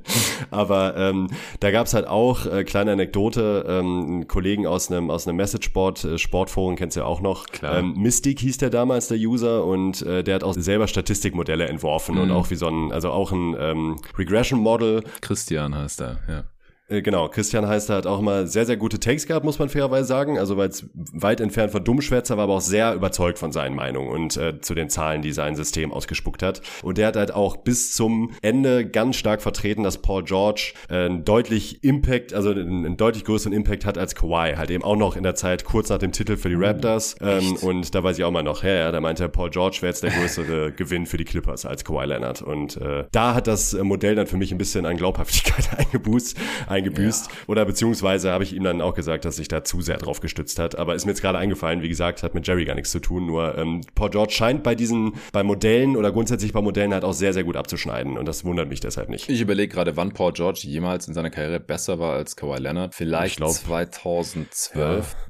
Aber 0.50 0.96
ähm, 0.96 1.28
da 1.60 1.70
gab 1.70 1.86
es 1.86 1.94
halt 1.94 2.08
auch, 2.08 2.44
äh, 2.44 2.64
kleine 2.64 2.90
Anekdote, 2.92 3.64
ähm, 3.68 4.04
einen 4.06 4.28
Kollegen 4.28 4.66
aus 4.66 4.90
einem 4.90 5.10
aus 5.10 5.28
einem 5.28 5.36
Messageboard, 5.36 6.02
äh, 6.02 6.18
Sportforum, 6.18 6.74
kennst 6.74 6.96
du 6.96 7.00
ja 7.02 7.06
auch 7.06 7.20
noch. 7.20 7.46
Klar. 7.46 7.78
Ähm, 7.78 7.94
Mystic 7.96 8.40
hieß 8.40 8.58
der 8.58 8.70
damals, 8.70 9.06
der 9.06 9.18
User, 9.18 9.64
und 9.64 10.04
der 10.04 10.34
hat 10.34 10.42
auch 10.42 10.54
selber 10.54 10.88
Statistikmodelle 10.88 11.68
entworfen 11.68 12.16
mhm. 12.16 12.22
und 12.22 12.30
auch 12.32 12.50
wie 12.50 12.56
so 12.56 12.66
ein, 12.66 12.90
also 12.90 13.10
auch 13.10 13.30
ein 13.30 13.54
ähm, 13.56 13.96
Regression 14.32 14.60
Model. 14.60 15.04
Christian 15.20 15.74
heißt 15.74 16.00
er, 16.00 16.18
ja. 16.26 16.44
Äh, 16.92 17.02
genau, 17.02 17.28
Christian 17.28 17.66
heißt, 17.66 17.90
hat 17.90 18.06
auch 18.06 18.18
immer 18.18 18.46
sehr, 18.46 18.66
sehr 18.66 18.76
gute 18.76 19.00
Takes 19.00 19.26
gehabt, 19.26 19.44
muss 19.44 19.58
man 19.58 19.68
fairerweise 19.68 20.06
sagen. 20.06 20.38
Also 20.38 20.56
weil 20.56 20.68
es 20.68 20.86
weit 20.94 21.40
entfernt 21.40 21.72
von 21.72 21.82
Dummschwätzer 21.82 22.36
war, 22.36 22.44
aber 22.44 22.54
auch 22.54 22.60
sehr 22.60 22.94
überzeugt 22.94 23.38
von 23.38 23.52
seinen 23.52 23.74
Meinungen 23.74 24.10
und 24.10 24.36
äh, 24.36 24.60
zu 24.60 24.74
den 24.74 24.90
Zahlen, 24.90 25.22
die 25.22 25.32
sein 25.32 25.56
System 25.56 25.92
ausgespuckt 25.92 26.42
hat. 26.42 26.60
Und 26.82 26.98
der 26.98 27.08
hat 27.08 27.16
halt 27.16 27.34
auch 27.34 27.56
bis 27.56 27.94
zum 27.94 28.32
Ende 28.42 28.86
ganz 28.86 29.16
stark 29.16 29.42
vertreten, 29.42 29.82
dass 29.82 29.98
Paul 29.98 30.24
George 30.24 30.74
äh, 30.88 31.06
einen 31.06 31.24
deutlich 31.24 31.82
Impact, 31.82 32.34
also 32.34 32.50
einen, 32.50 32.84
einen, 32.84 32.96
deutlich 32.96 33.24
größeren 33.24 33.52
Impact 33.52 33.86
hat 33.86 33.96
als 33.96 34.14
Kawhi. 34.14 34.54
Halt 34.56 34.70
eben 34.70 34.84
auch 34.84 34.96
noch 34.96 35.16
in 35.16 35.22
der 35.22 35.34
Zeit 35.34 35.64
kurz 35.64 35.88
nach 35.88 35.98
dem 35.98 36.12
Titel 36.12 36.36
für 36.36 36.48
die 36.48 36.56
Raptors. 36.56 37.16
Ähm, 37.20 37.56
und 37.62 37.94
da 37.94 38.04
weiß 38.04 38.18
ich 38.18 38.24
auch 38.24 38.30
mal 38.30 38.42
noch, 38.42 38.62
ja, 38.62 38.74
ja, 38.74 38.92
da 38.92 39.00
meinte 39.00 39.28
Paul 39.28 39.50
George 39.50 39.78
wäre 39.80 39.90
jetzt 39.90 40.02
der 40.02 40.10
größere 40.10 40.72
Gewinn 40.76 41.06
für 41.06 41.16
die 41.16 41.24
Clippers 41.24 41.64
als 41.64 41.84
Kawhi 41.84 42.06
Leonard. 42.06 42.42
Und 42.42 42.76
äh, 42.76 43.04
da 43.12 43.34
hat 43.34 43.46
das 43.46 43.74
Modell 43.74 44.14
dann 44.14 44.26
für 44.26 44.36
mich 44.36 44.52
ein 44.52 44.58
bisschen 44.58 44.86
an 44.86 44.96
Glaubhaftigkeit 44.96 45.70
eingeboost 45.78 46.36
eingebüßt. 46.82 47.26
Ja. 47.26 47.32
Oder 47.46 47.64
beziehungsweise 47.64 48.32
habe 48.32 48.44
ich 48.44 48.54
ihm 48.54 48.64
dann 48.64 48.80
auch 48.80 48.94
gesagt, 48.94 49.24
dass 49.24 49.36
sich 49.36 49.48
da 49.48 49.64
zu 49.64 49.80
sehr 49.80 49.98
drauf 49.98 50.20
gestützt 50.20 50.58
hat. 50.58 50.78
Aber 50.78 50.94
ist 50.94 51.04
mir 51.04 51.12
jetzt 51.12 51.22
gerade 51.22 51.38
eingefallen, 51.38 51.82
wie 51.82 51.88
gesagt, 51.88 52.22
hat 52.22 52.34
mit 52.34 52.46
Jerry 52.46 52.64
gar 52.64 52.74
nichts 52.74 52.90
zu 52.90 53.00
tun. 53.00 53.26
Nur 53.26 53.56
ähm, 53.56 53.82
Paul 53.94 54.10
George 54.10 54.32
scheint 54.32 54.62
bei 54.62 54.74
diesen, 54.74 55.14
bei 55.32 55.42
Modellen 55.42 55.96
oder 55.96 56.12
grundsätzlich 56.12 56.52
bei 56.52 56.60
Modellen 56.60 56.92
halt 56.92 57.04
auch 57.04 57.14
sehr, 57.14 57.32
sehr 57.32 57.44
gut 57.44 57.56
abzuschneiden. 57.56 58.18
Und 58.18 58.26
das 58.26 58.44
wundert 58.44 58.68
mich 58.68 58.80
deshalb 58.80 59.08
nicht. 59.08 59.28
Ich 59.28 59.40
überlege 59.40 59.74
gerade, 59.74 59.96
wann 59.96 60.12
Paul 60.12 60.32
George 60.32 60.60
jemals 60.64 61.08
in 61.08 61.14
seiner 61.14 61.30
Karriere 61.30 61.60
besser 61.60 61.98
war 61.98 62.14
als 62.14 62.36
Kawhi 62.36 62.58
Leonard. 62.58 62.94
Vielleicht 62.94 63.36
glaub, 63.36 63.52
2012. 63.52 64.74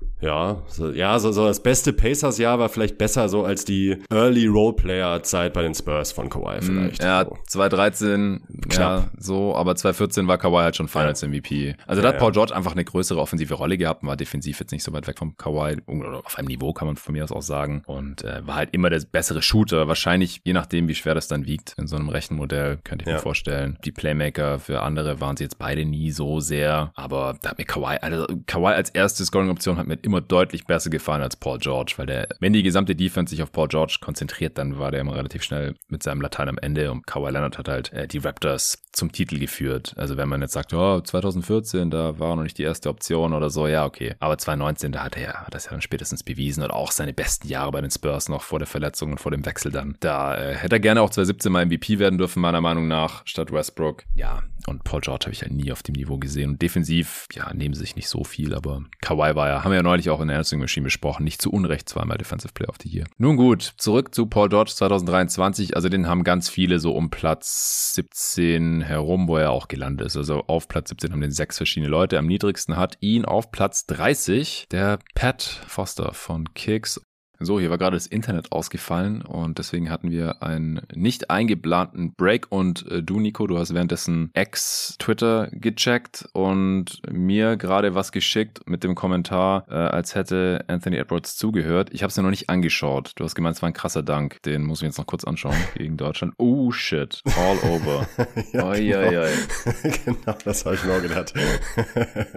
Ja. 0.00 0.08
Ja, 0.22 0.62
so, 0.68 0.90
ja, 0.90 1.18
so, 1.18 1.32
so 1.32 1.46
das 1.46 1.60
beste 1.62 1.92
Pacers-Jahr 1.92 2.58
war 2.58 2.68
vielleicht 2.68 2.96
besser 2.96 3.28
so 3.28 3.44
als 3.44 3.64
die 3.64 3.98
Early 4.10 4.46
Roleplayer-Zeit 4.46 5.52
bei 5.52 5.62
den 5.62 5.74
Spurs 5.74 6.12
von 6.12 6.28
Kawhi 6.30 6.60
vielleicht. 6.62 7.02
Ja, 7.02 7.24
so. 7.24 7.36
2013, 7.48 8.40
ja, 8.72 9.10
so, 9.18 9.54
aber 9.56 9.74
2014 9.76 10.28
war 10.28 10.38
Kawhi 10.38 10.62
halt 10.62 10.76
schon 10.76 10.88
Finals 10.88 11.22
MVP. 11.22 11.74
Also 11.86 12.02
da 12.02 12.08
Ja, 12.08 12.14
hat 12.14 12.20
Paul 12.20 12.32
George 12.32 12.54
einfach 12.54 12.72
eine 12.72 12.84
größere 12.84 13.18
offensive 13.20 13.54
Rolle 13.54 13.76
gehabt 13.78 14.02
und 14.02 14.08
war 14.08 14.16
defensiv 14.16 14.60
jetzt 14.60 14.72
nicht 14.72 14.84
so 14.84 14.92
weit 14.92 15.06
weg 15.06 15.18
vom 15.18 15.36
Kawhi, 15.36 15.76
oder 15.86 16.22
auf 16.24 16.38
einem 16.38 16.48
Niveau 16.48 16.72
kann 16.72 16.86
man 16.86 16.96
von 16.96 17.12
mir 17.12 17.24
aus 17.24 17.32
auch 17.32 17.42
sagen. 17.42 17.82
Und 17.86 18.22
äh, 18.24 18.46
war 18.46 18.56
halt 18.56 18.70
immer 18.72 18.90
der 18.90 19.00
bessere 19.10 19.42
Shooter. 19.42 19.88
Wahrscheinlich, 19.88 20.40
je 20.44 20.52
nachdem, 20.52 20.88
wie 20.88 20.94
schwer 20.94 21.14
das 21.14 21.28
dann 21.28 21.46
wiegt, 21.46 21.74
in 21.78 21.86
so 21.86 21.96
einem 21.96 22.08
Rechenmodell, 22.08 22.78
könnte 22.84 23.02
ich 23.04 23.08
Ja. 23.08 23.14
mir 23.14 23.20
vorstellen. 23.20 23.78
Die 23.84 23.92
Playmaker 23.92 24.58
für 24.58 24.82
andere 24.82 25.20
waren 25.20 25.36
sie 25.36 25.44
jetzt 25.44 25.58
beide 25.58 25.84
nie 25.84 26.10
so 26.10 26.40
sehr. 26.40 26.92
Aber 26.94 27.36
da 27.42 27.50
hat 27.50 27.58
mir 27.58 27.64
Kawhi, 27.64 27.96
also 28.00 28.26
Kawhi 28.46 28.72
als 28.74 28.90
erste 28.90 29.24
Scoring-Option 29.24 29.78
hat 29.78 29.86
mir 29.86 29.98
immer 30.02 30.11
deutlich 30.20 30.66
besser 30.66 30.90
gefallen 30.90 31.22
als 31.22 31.36
Paul 31.36 31.58
George, 31.58 31.94
weil 31.96 32.06
der, 32.06 32.28
wenn 32.40 32.52
die 32.52 32.62
gesamte 32.62 32.94
Defense 32.94 33.30
sich 33.30 33.42
auf 33.42 33.52
Paul 33.52 33.68
George 33.68 33.98
konzentriert, 34.00 34.58
dann 34.58 34.78
war 34.78 34.90
der 34.90 35.00
immer 35.00 35.16
relativ 35.16 35.42
schnell 35.42 35.74
mit 35.88 36.02
seinem 36.02 36.20
Latein 36.20 36.48
am 36.48 36.58
Ende 36.58 36.90
und 36.90 37.06
Kawhi 37.06 37.30
Leonard 37.30 37.58
hat 37.58 37.68
halt 37.68 37.92
äh, 37.92 38.06
die 38.06 38.18
Raptors 38.18 38.82
zum 38.92 39.12
Titel 39.12 39.38
geführt. 39.38 39.94
Also 39.96 40.16
wenn 40.16 40.28
man 40.28 40.42
jetzt 40.42 40.52
sagt, 40.52 40.74
oh, 40.74 41.00
2014, 41.00 41.90
da 41.90 42.18
war 42.18 42.36
noch 42.36 42.42
nicht 42.42 42.58
die 42.58 42.62
erste 42.62 42.88
Option 42.90 43.32
oder 43.32 43.50
so, 43.50 43.66
ja, 43.66 43.84
okay. 43.84 44.14
Aber 44.20 44.36
2019, 44.36 44.92
da 44.92 45.04
hat 45.04 45.16
er 45.16 45.22
ja, 45.22 45.46
das 45.50 45.64
ja 45.66 45.70
dann 45.70 45.80
spätestens 45.80 46.22
bewiesen 46.22 46.62
oder 46.62 46.74
auch 46.74 46.92
seine 46.92 47.12
besten 47.12 47.48
Jahre 47.48 47.72
bei 47.72 47.80
den 47.80 47.90
Spurs 47.90 48.28
noch 48.28 48.42
vor 48.42 48.58
der 48.58 48.68
Verletzung 48.68 49.12
und 49.12 49.18
vor 49.18 49.32
dem 49.32 49.44
Wechsel 49.46 49.72
dann. 49.72 49.96
Da 50.00 50.36
äh, 50.36 50.54
hätte 50.54 50.76
er 50.76 50.80
gerne 50.80 51.02
auch 51.02 51.10
2017 51.10 51.52
mal 51.52 51.66
MVP 51.66 51.98
werden 51.98 52.18
dürfen, 52.18 52.40
meiner 52.40 52.60
Meinung 52.60 52.88
nach, 52.88 53.22
statt 53.24 53.52
Westbrook. 53.52 54.04
Ja, 54.14 54.42
und 54.66 54.84
Paul 54.84 55.00
George 55.00 55.24
habe 55.24 55.32
ich 55.32 55.40
ja 55.40 55.48
nie 55.48 55.72
auf 55.72 55.82
dem 55.82 55.94
Niveau 55.94 56.18
gesehen. 56.18 56.50
Und 56.50 56.62
defensiv, 56.62 57.26
ja, 57.32 57.52
nehmen 57.52 57.74
sich 57.74 57.96
nicht 57.96 58.08
so 58.08 58.24
viel, 58.24 58.54
aber 58.54 58.82
Kawhi 59.00 59.34
war 59.34 59.48
ja, 59.48 59.64
haben 59.64 59.70
wir 59.70 59.76
ja 59.76 59.82
neulich 59.82 60.10
auch 60.10 60.20
in 60.20 60.28
der 60.28 60.38
Answering 60.38 60.60
Machine 60.60 60.84
besprochen, 60.84 61.24
nicht 61.24 61.42
zu 61.42 61.50
Unrecht 61.50 61.88
zweimal 61.88 62.18
Defensive 62.18 62.52
Player 62.52 62.68
of 62.68 62.76
the 62.82 62.88
Year. 62.88 63.06
Nun 63.18 63.36
gut, 63.36 63.62
zurück 63.76 64.14
zu 64.14 64.26
Paul 64.26 64.48
George 64.48 64.72
2023. 64.74 65.76
Also 65.76 65.88
den 65.88 66.06
haben 66.06 66.24
ganz 66.24 66.48
viele 66.48 66.78
so 66.78 66.92
um 66.92 67.10
Platz 67.10 67.92
17 67.94 68.82
herum, 68.82 69.28
wo 69.28 69.36
er 69.36 69.50
auch 69.50 69.68
gelandet 69.68 70.06
ist. 70.06 70.16
Also 70.16 70.44
auf 70.46 70.68
Platz 70.68 70.90
17 70.90 71.12
haben 71.12 71.20
den 71.20 71.32
sechs 71.32 71.56
verschiedene 71.56 71.90
Leute. 71.90 72.18
Am 72.18 72.26
niedrigsten 72.26 72.76
hat 72.76 72.96
ihn 73.00 73.24
auf 73.24 73.50
Platz 73.50 73.86
30 73.86 74.66
der 74.70 74.98
Pat 75.14 75.42
Foster 75.66 76.14
von 76.14 76.52
Kicks. 76.54 77.00
So, 77.44 77.58
hier 77.60 77.70
war 77.70 77.78
gerade 77.78 77.96
das 77.96 78.06
Internet 78.06 78.52
ausgefallen 78.52 79.22
und 79.22 79.58
deswegen 79.58 79.90
hatten 79.90 80.10
wir 80.10 80.42
einen 80.42 80.80
nicht 80.94 81.30
eingeplanten 81.30 82.14
Break 82.14 82.46
und 82.50 82.86
äh, 82.90 83.02
du, 83.02 83.20
Nico, 83.20 83.46
du 83.46 83.58
hast 83.58 83.74
währenddessen 83.74 84.30
Ex-Twitter 84.34 85.48
gecheckt 85.52 86.28
und 86.32 87.00
mir 87.10 87.56
gerade 87.56 87.94
was 87.94 88.12
geschickt 88.12 88.60
mit 88.66 88.84
dem 88.84 88.94
Kommentar, 88.94 89.66
äh, 89.68 89.74
als 89.74 90.14
hätte 90.14 90.64
Anthony 90.68 90.96
Edwards 90.96 91.36
zugehört. 91.36 91.90
Ich 91.92 92.02
habe 92.02 92.10
es 92.10 92.16
mir 92.16 92.22
noch 92.22 92.30
nicht 92.30 92.48
angeschaut. 92.48 93.12
Du 93.16 93.24
hast 93.24 93.34
gemeint, 93.34 93.56
es 93.56 93.62
war 93.62 93.68
ein 93.68 93.72
krasser 93.74 94.02
Dank. 94.02 94.42
Den 94.42 94.62
muss 94.64 94.78
ich 94.78 94.82
mir 94.82 94.88
jetzt 94.88 94.98
noch 94.98 95.06
kurz 95.06 95.24
anschauen 95.24 95.56
gegen 95.76 95.96
Deutschland. 95.96 96.34
Oh 96.38 96.70
shit, 96.70 97.22
all 97.36 97.58
over. 97.70 98.06
Ja, 98.52 98.66
Oi, 98.68 98.84
genau. 98.86 98.98
oi, 99.08 99.18
oi. 99.18 99.30
genau, 100.04 100.36
das 100.44 100.64
habe 100.66 100.74
ich 100.74 100.84
mir 100.84 100.94
auch 100.94 101.02
gedacht. 101.02 101.32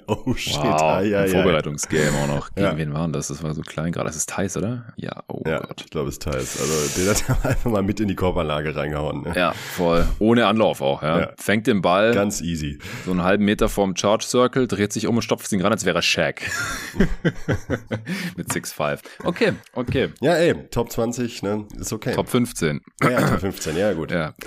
oh 0.08 0.34
shit, 0.36 0.56
Wow, 0.58 0.82
ai, 0.82 1.18
ai. 1.18 1.28
Vorbereitungsgame 1.28 2.12
auch 2.24 2.28
noch. 2.28 2.50
Gegen 2.56 2.68
Ja. 2.68 2.78
wen 2.78 2.94
waren 2.94 3.12
das? 3.14 3.28
Das 3.28 3.44
war 3.44 3.54
so 3.54 3.62
klein 3.62 3.92
gerade. 3.92 4.08
Das 4.08 4.16
ist 4.16 4.30
Thais, 4.30 4.56
oder? 4.58 4.94
Ja, 4.98 5.24
oh 5.28 5.42
Ja, 5.46 5.60
Gott. 5.60 5.82
ich 5.84 5.90
glaube, 5.92 6.10
es 6.10 6.16
ist 6.16 6.24
teils. 6.24 6.60
Also, 6.60 7.00
den 7.02 7.10
hat 7.10 7.24
er 7.44 7.50
einfach 7.50 7.72
mal 7.72 7.84
mit 7.84 8.00
in 8.00 8.08
die 8.08 8.16
Korbanlage 8.16 8.76
reingehauen. 8.76 9.22
Ne? 9.24 9.34
Ja, 9.36 9.54
voll. 9.54 10.06
Ohne 10.20 10.48
Anlauf 10.48 10.82
auch, 10.82 11.04
ja. 11.04 11.20
Ja. 11.20 11.34
Fängt 11.38 11.68
den 11.68 11.82
Ball 11.82 12.14
Ganz 12.14 12.42
easy. 12.42 12.80
so 13.06 13.12
einen 13.12 13.24
halben 13.24 13.46
Meter 13.46 13.68
vorm 13.70 13.96
Charge 13.96 14.26
Circle, 14.26 14.68
dreht 14.68 14.94
sich 14.94 15.08
um 15.08 15.16
und 15.16 15.22
stopft 15.22 15.52
ihn 15.52 15.62
ran, 15.62 15.72
als 15.72 15.86
wäre 15.86 15.98
er 16.00 16.02
Shaq. 16.02 16.42
Mit 18.38 18.50
6'5. 18.50 19.00
Okay, 19.24 19.54
okay. 19.74 20.10
Ja, 20.22 20.34
ey, 20.34 20.56
Top 20.70 20.92
20, 20.92 21.44
ne, 21.44 21.66
ist 21.78 21.94
okay. 21.94 22.14
Top 22.14 22.30
15. 22.30 22.82
Ja, 23.04 23.10
ja, 23.12 23.30
Top 23.30 23.40
15, 23.42 23.78
ja, 23.78 23.94
gut. 23.94 24.12
Ja. 24.12 24.34